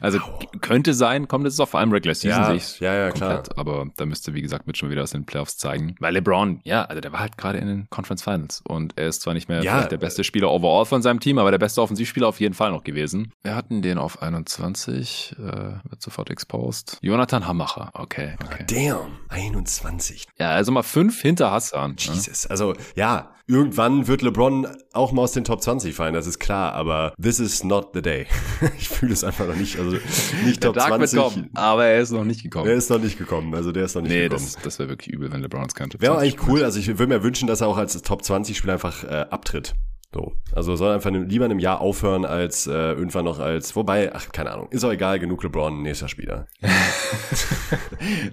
Also 0.00 0.18
könnte 0.60 0.92
sein, 0.92 1.28
kommt 1.28 1.46
es 1.46 1.60
auch 1.60 1.68
vor 1.68 1.78
allem 1.78 1.92
Regular 1.92 2.16
Season 2.16 2.30
Ja, 2.40 2.46
sehe 2.46 2.56
ich's 2.56 2.80
ja, 2.80 2.92
ja, 2.94 3.10
komplett. 3.10 3.56
Aber 3.56 3.86
da 3.96 4.06
müsste, 4.06 4.34
wie 4.34 4.42
gesagt, 4.42 4.66
Mitchell 4.66 4.90
wieder 4.90 5.04
aus 5.04 5.12
den 5.12 5.24
Playoffs 5.24 5.56
zeigen. 5.56 5.94
Weil 6.00 6.14
LeBron, 6.14 6.60
ja, 6.64 6.82
also 6.84 7.00
der 7.00 7.12
war 7.12 7.20
halt 7.20 7.38
gerade 7.38 7.58
in 7.58 7.68
den 7.68 7.86
Conference 7.90 8.22
Finals 8.24 8.60
und 8.66 8.94
er 8.96 9.06
ist 9.06 9.22
zwar 9.22 9.34
nicht 9.34 9.48
mehr 9.48 9.62
Ja, 9.62 9.72
vielleicht 9.74 9.92
der 9.92 9.98
beste 9.98 10.24
Spieler 10.24 10.50
overall 10.50 10.84
von 10.84 11.00
seinem 11.00 11.20
Team, 11.20 11.38
aber 11.38 11.52
der 11.52 11.58
beste 11.58 11.80
Offensivspieler 11.80 12.26
auf 12.26 12.40
jeden 12.40 12.54
Fall 12.54 12.72
noch 12.72 12.82
gewesen. 12.82 13.32
Wir 13.44 13.54
hatten 13.54 13.82
den 13.82 13.98
auf 13.98 14.20
21, 14.20 15.36
äh, 15.38 15.42
wird 15.42 16.02
sofort 16.02 16.28
exposed. 16.30 16.98
Jonathan 17.00 17.43
Hammacher, 17.46 17.90
okay, 17.94 18.34
okay. 18.44 18.64
Damn, 18.66 19.18
21. 19.28 20.26
Ja, 20.38 20.50
also 20.50 20.72
mal 20.72 20.82
fünf 20.82 21.20
hinter 21.20 21.50
Hassan. 21.50 21.92
ne? 21.92 21.96
Jesus. 21.96 22.46
Also, 22.46 22.74
ja, 22.94 23.34
irgendwann 23.46 24.06
wird 24.06 24.22
LeBron 24.22 24.66
auch 24.92 25.12
mal 25.12 25.22
aus 25.22 25.32
den 25.32 25.44
Top 25.44 25.62
20 25.62 25.94
fallen, 25.94 26.14
das 26.14 26.26
ist 26.26 26.38
klar, 26.38 26.72
aber 26.72 27.14
this 27.20 27.40
is 27.40 27.64
not 27.64 27.90
the 27.94 28.02
day. 28.02 28.26
ich 28.78 28.88
fühle 28.88 29.12
es 29.12 29.24
einfach 29.24 29.46
noch 29.46 29.56
nicht. 29.56 29.78
Also, 29.78 29.98
nicht 30.44 30.62
Der 30.62 30.72
Top 30.72 30.76
wird 30.76 31.08
20. 31.08 31.18
kommen, 31.18 31.50
aber 31.54 31.86
er 31.86 32.00
ist 32.00 32.10
noch 32.10 32.24
nicht 32.24 32.42
gekommen. 32.42 32.66
Der 32.66 32.74
ist 32.74 32.90
noch 32.90 33.00
nicht 33.00 33.18
gekommen. 33.18 33.54
Also, 33.54 33.72
der 33.72 33.84
ist 33.84 33.94
noch 33.94 34.02
nicht 34.02 34.12
nee, 34.12 34.28
gekommen. 34.28 34.44
das, 34.54 34.62
das 34.62 34.78
wäre 34.78 34.88
wirklich 34.88 35.14
übel, 35.14 35.32
wenn 35.32 35.40
LeBron 35.40 35.66
es 35.66 35.74
könnte. 35.74 36.00
Wäre 36.00 36.18
eigentlich 36.18 36.46
cool. 36.48 36.64
Also, 36.64 36.78
ich 36.78 36.86
würde 36.86 37.06
mir 37.06 37.22
wünschen, 37.22 37.46
dass 37.46 37.60
er 37.60 37.68
auch 37.68 37.76
als 37.76 38.00
Top 38.02 38.24
20 38.24 38.56
Spieler 38.56 38.74
einfach 38.74 39.04
äh, 39.04 39.26
abtritt. 39.30 39.74
So. 40.14 40.32
Also 40.54 40.76
soll 40.76 40.94
einfach 40.94 41.10
lieber 41.10 41.44
in 41.44 41.50
einem 41.50 41.58
Jahr 41.58 41.80
aufhören, 41.80 42.24
als 42.24 42.68
äh, 42.68 42.70
irgendwann 42.70 43.24
noch 43.24 43.40
als, 43.40 43.74
wobei, 43.74 44.14
ach, 44.14 44.30
keine 44.30 44.52
Ahnung, 44.52 44.68
ist 44.70 44.84
auch 44.84 44.92
egal, 44.92 45.18
genug 45.18 45.42
LeBron, 45.42 45.82
nächster 45.82 46.08
Spieler. 46.08 46.46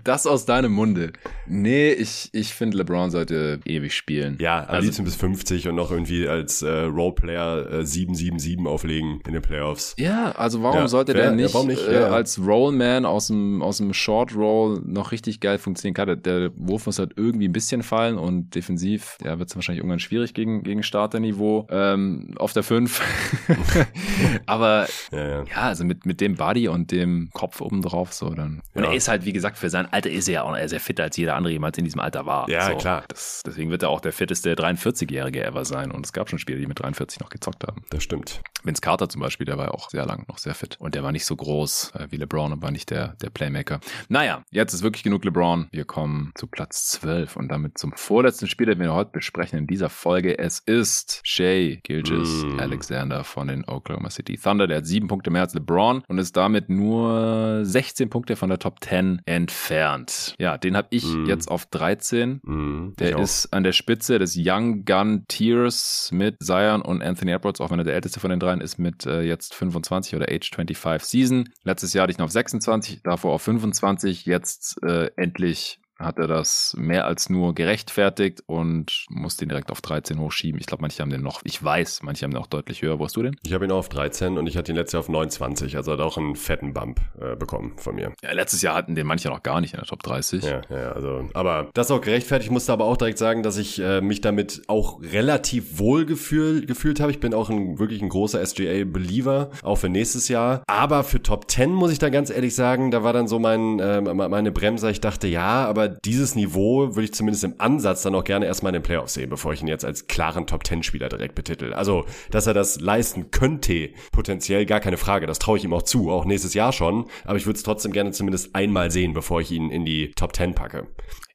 Das 0.03 0.27
aus 0.27 0.45
deinem 0.45 0.71
Munde. 0.73 1.13
Nee, 1.47 1.91
ich, 1.91 2.29
ich 2.33 2.53
finde, 2.53 2.77
LeBron 2.77 3.09
sollte 3.11 3.59
ewig 3.65 3.93
spielen. 3.93 4.37
Ja, 4.39 4.63
am 4.63 4.75
also, 4.75 4.85
liebsten 4.85 5.03
bis 5.05 5.15
50 5.15 5.67
und 5.67 5.75
noch 5.75 5.91
irgendwie 5.91 6.27
als 6.27 6.61
äh, 6.61 6.69
Roleplayer 6.69 7.71
äh, 7.71 7.81
7-7-7 7.81 8.67
auflegen 8.67 9.21
in 9.25 9.33
den 9.33 9.41
Playoffs. 9.41 9.95
ja, 9.97 10.31
also 10.33 10.61
warum 10.63 10.79
Ja, 10.79 10.87
sollte 10.87 11.13
ja, 11.13 11.17
der 11.17 11.25
ja, 11.27 11.31
nicht, 11.31 11.53
warum 11.53 11.67
nicht? 11.67 11.87
Äh, 11.87 11.93
Ja, 11.93 12.01
ja. 12.01 12.07
als 12.09 12.39
Rollman 12.45 13.05
aus 13.05 13.27
dem, 13.27 13.61
aus 13.61 13.77
dem 13.77 13.93
Short 13.93 14.35
Roll 14.35 14.81
noch 14.85 15.11
richtig 15.11 15.39
geil 15.39 15.57
funktionieren 15.57 15.93
kann? 15.93 16.07
Der, 16.07 16.15
der 16.17 16.51
Wurf 16.55 16.85
muss 16.85 16.99
halt 16.99 17.13
irgendwie 17.15 17.47
ein 17.47 17.53
bisschen 17.53 17.83
fallen 17.83 18.17
und 18.17 18.53
defensiv, 18.55 19.17
ja, 19.23 19.39
wird 19.39 19.49
es 19.49 19.55
wahrscheinlich 19.55 19.79
irgendwann 19.79 19.99
schwierig 19.99 20.33
gegen, 20.33 20.63
gegen 20.63 20.83
Starterniveau 20.83 21.67
ähm, 21.71 22.33
auf 22.37 22.53
der 22.53 22.63
5. 22.63 23.01
Aber 24.45 24.87
Ja, 25.11 25.27
ja. 25.27 25.43
ja, 25.43 25.55
also 25.61 25.83
mit, 25.85 26.05
mit 26.05 26.21
dem 26.21 26.35
Body 26.35 26.67
und 26.67 26.91
dem 26.91 27.29
Kopf 27.33 27.61
oben 27.61 27.81
drauf, 27.81 28.13
so 28.13 28.29
dann. 28.31 28.61
Und 28.73 28.83
Ja. 28.83 28.89
er 28.89 28.95
ist 28.95 29.07
halt, 29.07 29.25
wie 29.25 29.33
gesagt, 29.33 29.57
für 29.57 29.69
sein 29.69 29.91
Alter 29.91 30.09
ist 30.09 30.27
er 30.27 30.33
ja 30.33 30.43
auch 30.43 30.55
sehr 30.67 30.79
fitter 30.79 31.03
als 31.03 31.17
jeder 31.17 31.35
andere 31.35 31.53
jemals 31.53 31.77
in 31.77 31.85
diesem 31.85 31.99
Alter 32.01 32.25
war. 32.25 32.49
Ja, 32.49 32.67
so, 32.71 32.77
klar. 32.77 33.03
Das, 33.07 33.41
deswegen 33.45 33.71
wird 33.71 33.83
er 33.83 33.89
auch 33.89 34.01
der 34.01 34.13
fitteste 34.13 34.53
43-Jährige 34.53 35.43
ever 35.43 35.65
sein. 35.65 35.91
Und 35.91 36.05
es 36.05 36.13
gab 36.13 36.29
schon 36.29 36.39
Spieler, 36.39 36.59
die 36.59 36.67
mit 36.67 36.79
43 36.79 37.19
noch 37.19 37.29
gezockt 37.29 37.65
haben. 37.65 37.83
Das 37.89 38.03
stimmt. 38.03 38.41
Vince 38.63 38.81
Carter 38.81 39.09
zum 39.09 39.21
Beispiel, 39.21 39.45
der 39.45 39.57
war 39.57 39.65
ja 39.65 39.71
auch 39.71 39.89
sehr 39.89 40.05
lang 40.05 40.25
noch 40.27 40.37
sehr 40.37 40.53
fit. 40.53 40.77
Und 40.79 40.95
der 40.95 41.03
war 41.03 41.11
nicht 41.11 41.25
so 41.25 41.35
groß 41.35 41.93
äh, 41.95 42.07
wie 42.11 42.17
LeBron 42.17 42.53
und 42.53 42.61
war 42.61 42.71
nicht 42.71 42.89
der, 42.91 43.15
der 43.21 43.29
Playmaker. 43.29 43.79
Naja, 44.09 44.43
jetzt 44.51 44.73
ist 44.73 44.83
wirklich 44.83 45.03
genug 45.03 45.25
LeBron. 45.25 45.67
Wir 45.71 45.85
kommen 45.85 46.31
zu 46.35 46.47
Platz 46.47 46.87
12 46.89 47.35
und 47.37 47.49
damit 47.49 47.77
zum 47.77 47.93
vorletzten 47.93 48.47
Spieler, 48.47 48.75
den 48.75 48.81
wir 48.83 48.93
heute 48.93 49.11
besprechen 49.11 49.57
in 49.59 49.67
dieser 49.67 49.89
Folge. 49.89 50.37
Es 50.37 50.59
ist 50.59 51.21
Shea 51.23 51.77
Gilgis 51.83 52.43
Mm. 52.45 52.59
Alexander 52.59 53.23
von 53.23 53.47
den 53.47 53.65
Oklahoma 53.67 54.09
City 54.09 54.37
Thunder. 54.37 54.67
Der 54.67 54.77
hat 54.77 54.85
sieben 54.85 55.07
Punkte 55.07 55.29
mehr 55.31 55.41
als 55.41 55.53
LeBron 55.53 56.03
und 56.07 56.17
ist 56.17 56.35
damit 56.37 56.69
nur 56.69 57.59
16 57.63 58.09
Punkte 58.09 58.35
von 58.35 58.49
der 58.49 58.59
Top 58.59 58.83
10 58.83 59.21
entfernt. 59.25 60.35
Ja, 60.39 60.57
den 60.57 60.75
habe 60.77 60.87
ich 60.91 61.05
Mm. 61.05 61.25
jetzt 61.25 61.49
auf 61.49 61.65
13. 61.67 62.39
Mhm, 62.43 62.89
ich 62.91 62.95
Der 62.97 63.17
auch. 63.17 63.21
ist 63.21 63.51
an 63.53 63.63
der 63.63 63.71
Spitze 63.73 64.19
des 64.19 64.35
Young 64.37 64.85
Gun 64.85 65.25
Tiers 65.27 66.09
mit 66.13 66.37
Zion 66.41 66.81
und 66.81 67.01
Anthony 67.01 67.31
Edwards, 67.31 67.61
auch 67.61 67.71
wenn 67.71 67.79
er 67.79 67.85
der 67.85 67.95
älteste 67.95 68.19
von 68.19 68.29
den 68.29 68.39
dreien 68.51 68.61
ist, 68.61 68.77
mit 68.77 69.05
äh, 69.05 69.21
jetzt 69.21 69.53
25 69.53 70.15
oder 70.15 70.27
Age 70.29 70.49
25 70.51 71.07
Season. 71.07 71.49
Letztes 71.63 71.93
Jahr 71.93 72.03
hatte 72.03 72.11
ich 72.11 72.19
ihn 72.19 72.23
auf 72.23 72.31
26, 72.31 73.01
davor 73.03 73.33
auf 73.33 73.41
25, 73.41 74.25
jetzt 74.25 74.81
äh, 74.83 75.11
endlich 75.15 75.79
hat 76.03 76.19
er 76.19 76.27
das 76.27 76.75
mehr 76.77 77.05
als 77.05 77.29
nur 77.29 77.53
gerechtfertigt 77.55 78.43
und 78.45 79.05
muss 79.09 79.37
den 79.37 79.49
direkt 79.49 79.71
auf 79.71 79.81
13 79.81 80.19
hochschieben. 80.19 80.59
Ich 80.59 80.67
glaube, 80.67 80.81
manche 80.81 81.01
haben 81.01 81.09
den 81.09 81.21
noch, 81.21 81.41
ich 81.43 81.63
weiß, 81.63 82.03
manche 82.03 82.23
haben 82.23 82.31
den 82.31 82.41
auch 82.41 82.47
deutlich 82.47 82.81
höher. 82.81 82.99
Wo 82.99 83.05
hast 83.05 83.15
du 83.15 83.23
den? 83.23 83.35
Ich 83.45 83.53
habe 83.53 83.65
ihn 83.65 83.71
auch 83.71 83.77
auf 83.77 83.89
13 83.89 84.37
und 84.37 84.47
ich 84.47 84.57
hatte 84.57 84.71
ihn 84.71 84.75
letztes 84.75 84.93
Jahr 84.93 85.01
auf 85.01 85.09
29, 85.09 85.75
also 85.77 85.91
hat 85.91 85.99
auch 85.99 86.17
einen 86.17 86.35
fetten 86.35 86.73
Bump 86.73 86.99
äh, 87.19 87.35
bekommen 87.35 87.73
von 87.77 87.95
mir. 87.95 88.13
Ja, 88.23 88.31
letztes 88.33 88.61
Jahr 88.61 88.75
hatten 88.75 88.95
den 88.95 89.07
manche 89.07 89.29
noch 89.29 89.43
gar 89.43 89.61
nicht 89.61 89.73
in 89.73 89.79
der 89.79 89.87
Top 89.87 90.03
30. 90.03 90.43
Ja, 90.43 90.61
ja, 90.69 90.91
also, 90.91 91.29
aber 91.33 91.69
das 91.73 91.87
ist 91.87 91.91
auch 91.91 92.01
gerechtfertigt. 92.01 92.47
Ich 92.47 92.51
musste 92.51 92.73
aber 92.73 92.85
auch 92.85 92.97
direkt 92.97 93.17
sagen, 93.17 93.43
dass 93.43 93.57
ich 93.57 93.79
äh, 93.79 94.01
mich 94.01 94.21
damit 94.21 94.63
auch 94.67 95.01
relativ 95.01 95.79
wohl 95.79 96.05
gefühl, 96.05 96.65
gefühlt 96.65 96.99
habe. 96.99 97.11
Ich 97.11 97.19
bin 97.19 97.33
auch 97.33 97.49
ein 97.49 97.79
wirklich 97.79 98.01
ein 98.01 98.09
großer 98.09 98.45
SGA-Believer, 98.45 99.51
auch 99.63 99.75
für 99.75 99.89
nächstes 99.89 100.27
Jahr. 100.27 100.63
Aber 100.67 101.03
für 101.03 101.21
Top 101.21 101.49
10 101.49 101.71
muss 101.71 101.91
ich 101.91 101.99
da 101.99 102.09
ganz 102.09 102.29
ehrlich 102.29 102.55
sagen, 102.55 102.91
da 102.91 103.03
war 103.03 103.13
dann 103.13 103.27
so 103.27 103.39
mein, 103.39 103.79
äh, 103.79 104.01
meine 104.01 104.51
Bremse. 104.51 104.89
Ich 104.91 105.01
dachte, 105.01 105.27
ja, 105.27 105.65
aber 105.65 105.90
dieses 106.05 106.35
Niveau 106.35 106.95
würde 106.95 107.03
ich 107.03 107.13
zumindest 107.13 107.43
im 107.43 107.55
Ansatz 107.57 108.01
dann 108.01 108.15
auch 108.15 108.23
gerne 108.23 108.45
erstmal 108.45 108.71
in 108.71 108.81
den 108.81 108.83
Playoffs 108.83 109.13
sehen, 109.13 109.29
bevor 109.29 109.53
ich 109.53 109.61
ihn 109.61 109.67
jetzt 109.67 109.85
als 109.85 110.07
klaren 110.07 110.47
Top 110.47 110.63
10-Spieler 110.63 111.09
direkt 111.09 111.35
betitel. 111.35 111.73
Also, 111.73 112.05
dass 112.31 112.47
er 112.47 112.53
das 112.53 112.79
leisten 112.79 113.31
könnte, 113.31 113.89
potenziell 114.11 114.65
gar 114.65 114.79
keine 114.79 114.97
Frage. 114.97 115.27
Das 115.27 115.39
traue 115.39 115.57
ich 115.57 115.63
ihm 115.63 115.73
auch 115.73 115.83
zu, 115.83 116.11
auch 116.11 116.25
nächstes 116.25 116.53
Jahr 116.53 116.73
schon. 116.73 117.05
Aber 117.25 117.37
ich 117.37 117.45
würde 117.45 117.57
es 117.57 117.63
trotzdem 117.63 117.91
gerne 117.91 118.11
zumindest 118.11 118.55
einmal 118.55 118.91
sehen, 118.91 119.13
bevor 119.13 119.41
ich 119.41 119.51
ihn 119.51 119.69
in 119.69 119.85
die 119.85 120.11
Top 120.11 120.35
10 120.35 120.55
packe. 120.55 120.87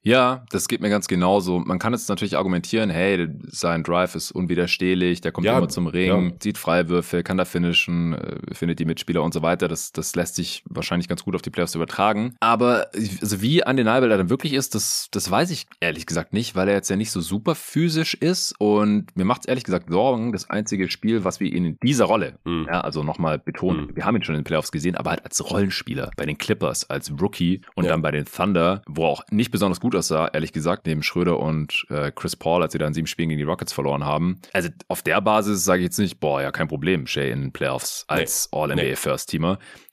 Ja, 0.06 0.44
das 0.50 0.68
geht 0.68 0.80
mir 0.80 0.88
ganz 0.88 1.08
genauso. 1.08 1.58
Man 1.58 1.80
kann 1.80 1.92
jetzt 1.92 2.08
natürlich 2.08 2.36
argumentieren, 2.36 2.90
hey, 2.90 3.28
sein 3.48 3.82
Drive 3.82 4.14
ist 4.14 4.30
unwiderstehlich, 4.30 5.20
der 5.20 5.32
kommt 5.32 5.44
Ja, 5.46 5.58
immer 5.58 5.68
zum 5.68 5.88
Ring, 5.88 6.30
ja. 6.30 6.38
zieht 6.38 6.58
Freiwürfe, 6.58 7.24
kann 7.24 7.36
da 7.38 7.44
finishen, 7.44 8.12
äh, 8.14 8.54
findet 8.54 8.78
die 8.78 8.84
Mitspieler 8.84 9.24
und 9.24 9.34
so 9.34 9.42
weiter. 9.42 9.66
Das, 9.66 9.90
das 9.90 10.14
lässt 10.14 10.36
sich 10.36 10.62
wahrscheinlich 10.68 11.08
ganz 11.08 11.24
gut 11.24 11.34
auf 11.34 11.42
die 11.42 11.50
Playoffs 11.50 11.74
übertragen. 11.74 12.36
Aber 12.38 12.86
also 12.94 13.42
wie 13.42 13.66
undeniable 13.66 14.08
er 14.08 14.16
dann 14.18 14.30
wirklich 14.30 14.52
ist, 14.52 14.76
das, 14.76 15.08
das 15.10 15.28
weiß 15.28 15.50
ich 15.50 15.66
ehrlich 15.80 16.06
gesagt 16.06 16.32
nicht, 16.32 16.54
weil 16.54 16.68
er 16.68 16.74
jetzt 16.74 16.88
ja 16.88 16.94
nicht 16.94 17.10
so 17.10 17.20
super 17.20 17.56
physisch 17.56 18.14
ist 18.14 18.54
und 18.60 19.06
mir 19.16 19.24
macht 19.24 19.40
es 19.40 19.46
ehrlich 19.48 19.64
gesagt 19.64 19.90
Sorgen, 19.90 20.30
das 20.30 20.48
einzige 20.48 20.88
Spiel, 20.88 21.24
was 21.24 21.40
wir 21.40 21.52
ihn 21.52 21.64
in 21.64 21.78
dieser 21.82 22.04
Rolle, 22.04 22.38
Mhm. 22.44 22.66
ja, 22.68 22.80
also 22.80 23.02
nochmal 23.02 23.40
betonen, 23.40 23.86
Mhm. 23.88 23.96
wir 23.96 24.04
haben 24.04 24.14
ihn 24.14 24.22
schon 24.22 24.36
in 24.36 24.42
den 24.42 24.44
Playoffs 24.44 24.70
gesehen, 24.70 24.94
aber 24.94 25.10
halt 25.10 25.24
als 25.24 25.50
Rollenspieler 25.50 26.12
bei 26.16 26.26
den 26.26 26.38
Clippers, 26.38 26.88
als 26.88 27.10
Rookie 27.20 27.62
und 27.74 27.86
Ja. 27.86 27.90
dann 27.90 28.02
bei 28.02 28.12
den 28.12 28.24
Thunder, 28.24 28.82
wo 28.86 29.02
er 29.06 29.08
auch 29.08 29.22
nicht 29.32 29.50
besonders 29.50 29.80
gut 29.80 29.95
aussah, 29.96 30.28
ehrlich 30.32 30.52
gesagt, 30.52 30.86
neben 30.86 31.02
Schröder 31.02 31.40
und 31.40 31.86
äh, 31.90 32.12
Chris 32.12 32.36
Paul, 32.36 32.62
als 32.62 32.72
sie 32.72 32.78
da 32.78 32.86
in 32.86 32.94
sieben 32.94 33.06
Spielen 33.06 33.30
gegen 33.30 33.38
die 33.38 33.44
Rockets 33.44 33.72
verloren 33.72 34.04
haben. 34.04 34.40
Also 34.52 34.68
auf 34.88 35.02
der 35.02 35.20
Basis 35.20 35.64
sage 35.64 35.80
ich 35.80 35.86
jetzt 35.86 35.98
nicht, 35.98 36.20
boah, 36.20 36.42
ja, 36.42 36.50
kein 36.52 36.68
Problem, 36.68 37.06
Shay 37.06 37.30
in 37.30 37.52
Playoffs 37.52 38.04
als 38.08 38.48
nee. 38.52 38.58
All-NBA 38.58 38.82
nee. 38.82 38.96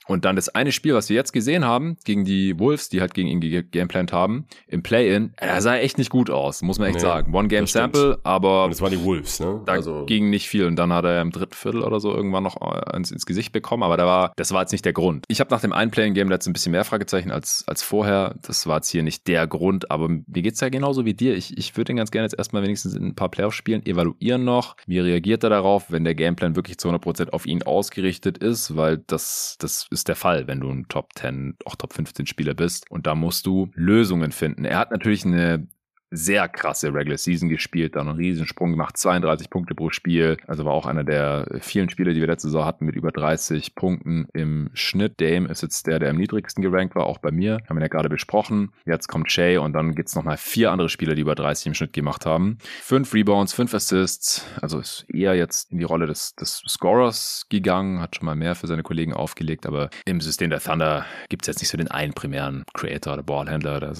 Und 0.07 0.25
dann 0.25 0.35
das 0.35 0.49
eine 0.49 0.71
Spiel, 0.71 0.93
was 0.93 1.09
wir 1.09 1.15
jetzt 1.15 1.31
gesehen 1.31 1.65
haben, 1.65 1.97
gegen 2.03 2.25
die 2.25 2.59
Wolves, 2.59 2.89
die 2.89 3.01
halt 3.01 3.13
gegen 3.13 3.29
ihn 3.29 3.39
gegameplant 3.39 4.11
haben, 4.11 4.45
im 4.67 4.83
Play-In, 4.83 5.33
er 5.37 5.61
sah 5.61 5.77
echt 5.77 5.97
nicht 5.97 6.09
gut 6.09 6.29
aus, 6.29 6.61
muss 6.61 6.79
man 6.79 6.87
echt 6.87 6.95
nee, 6.95 7.01
sagen. 7.01 7.33
One-Game-Sample, 7.33 8.19
aber 8.23 8.65
und 8.65 8.71
es 8.71 8.81
waren 8.81 8.91
die 8.91 9.03
Wolves, 9.03 9.39
ne? 9.39 9.61
Da 9.65 9.73
also 9.73 10.05
ging 10.05 10.29
nicht 10.29 10.47
viel. 10.47 10.65
Und 10.65 10.75
dann 10.75 10.91
hat 10.91 11.05
er 11.05 11.21
im 11.21 11.31
dritten 11.31 11.53
Viertel 11.53 11.83
oder 11.83 11.99
so 11.99 12.13
irgendwann 12.13 12.43
noch 12.43 12.57
ins, 12.93 13.11
ins 13.11 13.25
Gesicht 13.25 13.51
bekommen, 13.51 13.83
aber 13.83 13.97
da 13.97 14.05
war, 14.05 14.33
das 14.35 14.51
war 14.51 14.61
jetzt 14.61 14.71
nicht 14.71 14.85
der 14.85 14.93
Grund. 14.93 15.25
Ich 15.27 15.39
habe 15.39 15.49
nach 15.51 15.61
dem 15.61 15.73
einen 15.73 15.91
Play-In-Game 15.91 16.29
letztens 16.29 16.51
ein 16.51 16.53
bisschen 16.53 16.71
mehr 16.71 16.83
Fragezeichen 16.83 17.31
als, 17.31 17.63
als 17.67 17.83
vorher. 17.83 18.35
Das 18.41 18.67
war 18.67 18.77
jetzt 18.77 18.89
hier 18.89 19.03
nicht 19.03 19.27
der 19.27 19.47
Grund, 19.47 19.89
aber 19.91 20.09
mir 20.09 20.41
geht's 20.41 20.59
ja 20.59 20.69
genauso 20.69 21.05
wie 21.05 21.13
dir. 21.13 21.35
Ich, 21.35 21.57
ich 21.57 21.75
würde 21.77 21.93
ihn 21.93 21.97
ganz 21.97 22.11
gerne 22.11 22.25
jetzt 22.25 22.37
erstmal 22.37 22.63
wenigstens 22.63 22.93
in 22.93 23.07
ein 23.07 23.15
paar 23.15 23.29
Playoff-Spielen 23.29 23.85
evaluieren 23.85 24.43
noch. 24.43 24.75
Wie 24.85 24.99
reagiert 24.99 25.43
er 25.43 25.49
darauf, 25.49 25.91
wenn 25.91 26.03
der 26.03 26.15
Gameplan 26.15 26.55
wirklich 26.55 26.77
zu 26.77 26.89
100% 26.89 27.29
auf 27.29 27.45
ihn 27.45 27.63
ausgerichtet 27.63 28.37
ist, 28.37 28.75
weil 28.75 28.97
das, 28.97 29.55
das 29.59 29.87
ist 29.93 30.07
der 30.09 30.15
Fall, 30.15 30.47
wenn 30.47 30.59
du 30.59 30.69
ein 30.69 30.87
Top 30.89 31.09
10, 31.15 31.55
auch 31.65 31.75
Top 31.75 31.93
15 31.93 32.25
Spieler 32.25 32.53
bist. 32.53 32.89
Und 32.91 33.07
da 33.07 33.15
musst 33.15 33.45
du 33.45 33.69
Lösungen 33.73 34.31
finden. 34.31 34.65
Er 34.65 34.77
hat 34.79 34.91
natürlich 34.91 35.25
eine 35.25 35.67
sehr 36.13 36.47
krasse 36.47 36.93
Regular 36.93 37.17
Season 37.17 37.49
gespielt, 37.49 37.95
dann 37.95 38.07
einen 38.07 38.17
Riesensprung 38.17 38.71
gemacht, 38.71 38.97
32 38.97 39.49
Punkte 39.49 39.73
pro 39.75 39.89
Spiel. 39.89 40.37
Also 40.47 40.63
war 40.65 40.73
auch 40.73 40.85
einer 40.85 41.03
der 41.03 41.47
vielen 41.59 41.89
Spieler, 41.89 42.13
die 42.13 42.21
wir 42.21 42.27
letzte 42.27 42.47
Saison 42.47 42.65
hatten, 42.65 42.85
mit 42.85 42.95
über 42.95 43.11
30 43.11 43.75
Punkten 43.75 44.27
im 44.33 44.69
Schnitt. 44.73 45.19
Dame 45.19 45.49
ist 45.49 45.63
jetzt 45.63 45.87
der, 45.87 45.99
der 45.99 46.11
am 46.11 46.17
niedrigsten 46.17 46.61
gerankt 46.61 46.95
war, 46.95 47.07
auch 47.07 47.17
bei 47.17 47.31
mir. 47.31 47.59
Haben 47.67 47.77
wir 47.77 47.81
ja 47.81 47.87
gerade 47.87 48.09
besprochen. 48.09 48.71
Jetzt 48.85 49.07
kommt 49.07 49.31
Shay 49.31 49.57
und 49.57 49.73
dann 49.73 49.95
gibt's 49.95 50.15
nochmal 50.15 50.37
vier 50.37 50.71
andere 50.71 50.89
Spieler, 50.89 51.15
die 51.15 51.21
über 51.21 51.35
30 51.35 51.67
im 51.67 51.73
Schnitt 51.73 51.93
gemacht 51.93 52.25
haben. 52.25 52.57
Fünf 52.81 53.13
Rebounds, 53.13 53.53
fünf 53.53 53.73
Assists. 53.73 54.45
Also 54.61 54.79
ist 54.79 55.05
eher 55.09 55.33
jetzt 55.33 55.71
in 55.71 55.79
die 55.79 55.83
Rolle 55.83 56.05
des, 56.05 56.35
des 56.35 56.61
Scorers 56.67 57.47
gegangen, 57.49 57.99
hat 57.99 58.15
schon 58.15 58.25
mal 58.25 58.35
mehr 58.35 58.55
für 58.55 58.67
seine 58.67 58.83
Kollegen 58.83 59.13
aufgelegt, 59.13 59.65
aber 59.65 59.89
im 60.05 60.21
System 60.21 60.51
der 60.51 60.59
Thunder 60.59 61.05
gibt's 61.29 61.47
jetzt 61.47 61.59
nicht 61.59 61.69
so 61.69 61.77
den 61.77 61.89
einen 61.89 62.13
primären 62.13 62.65
Creator 62.73 63.13
oder 63.13 63.23
Ballhändler. 63.23 63.79
Da 63.79 63.93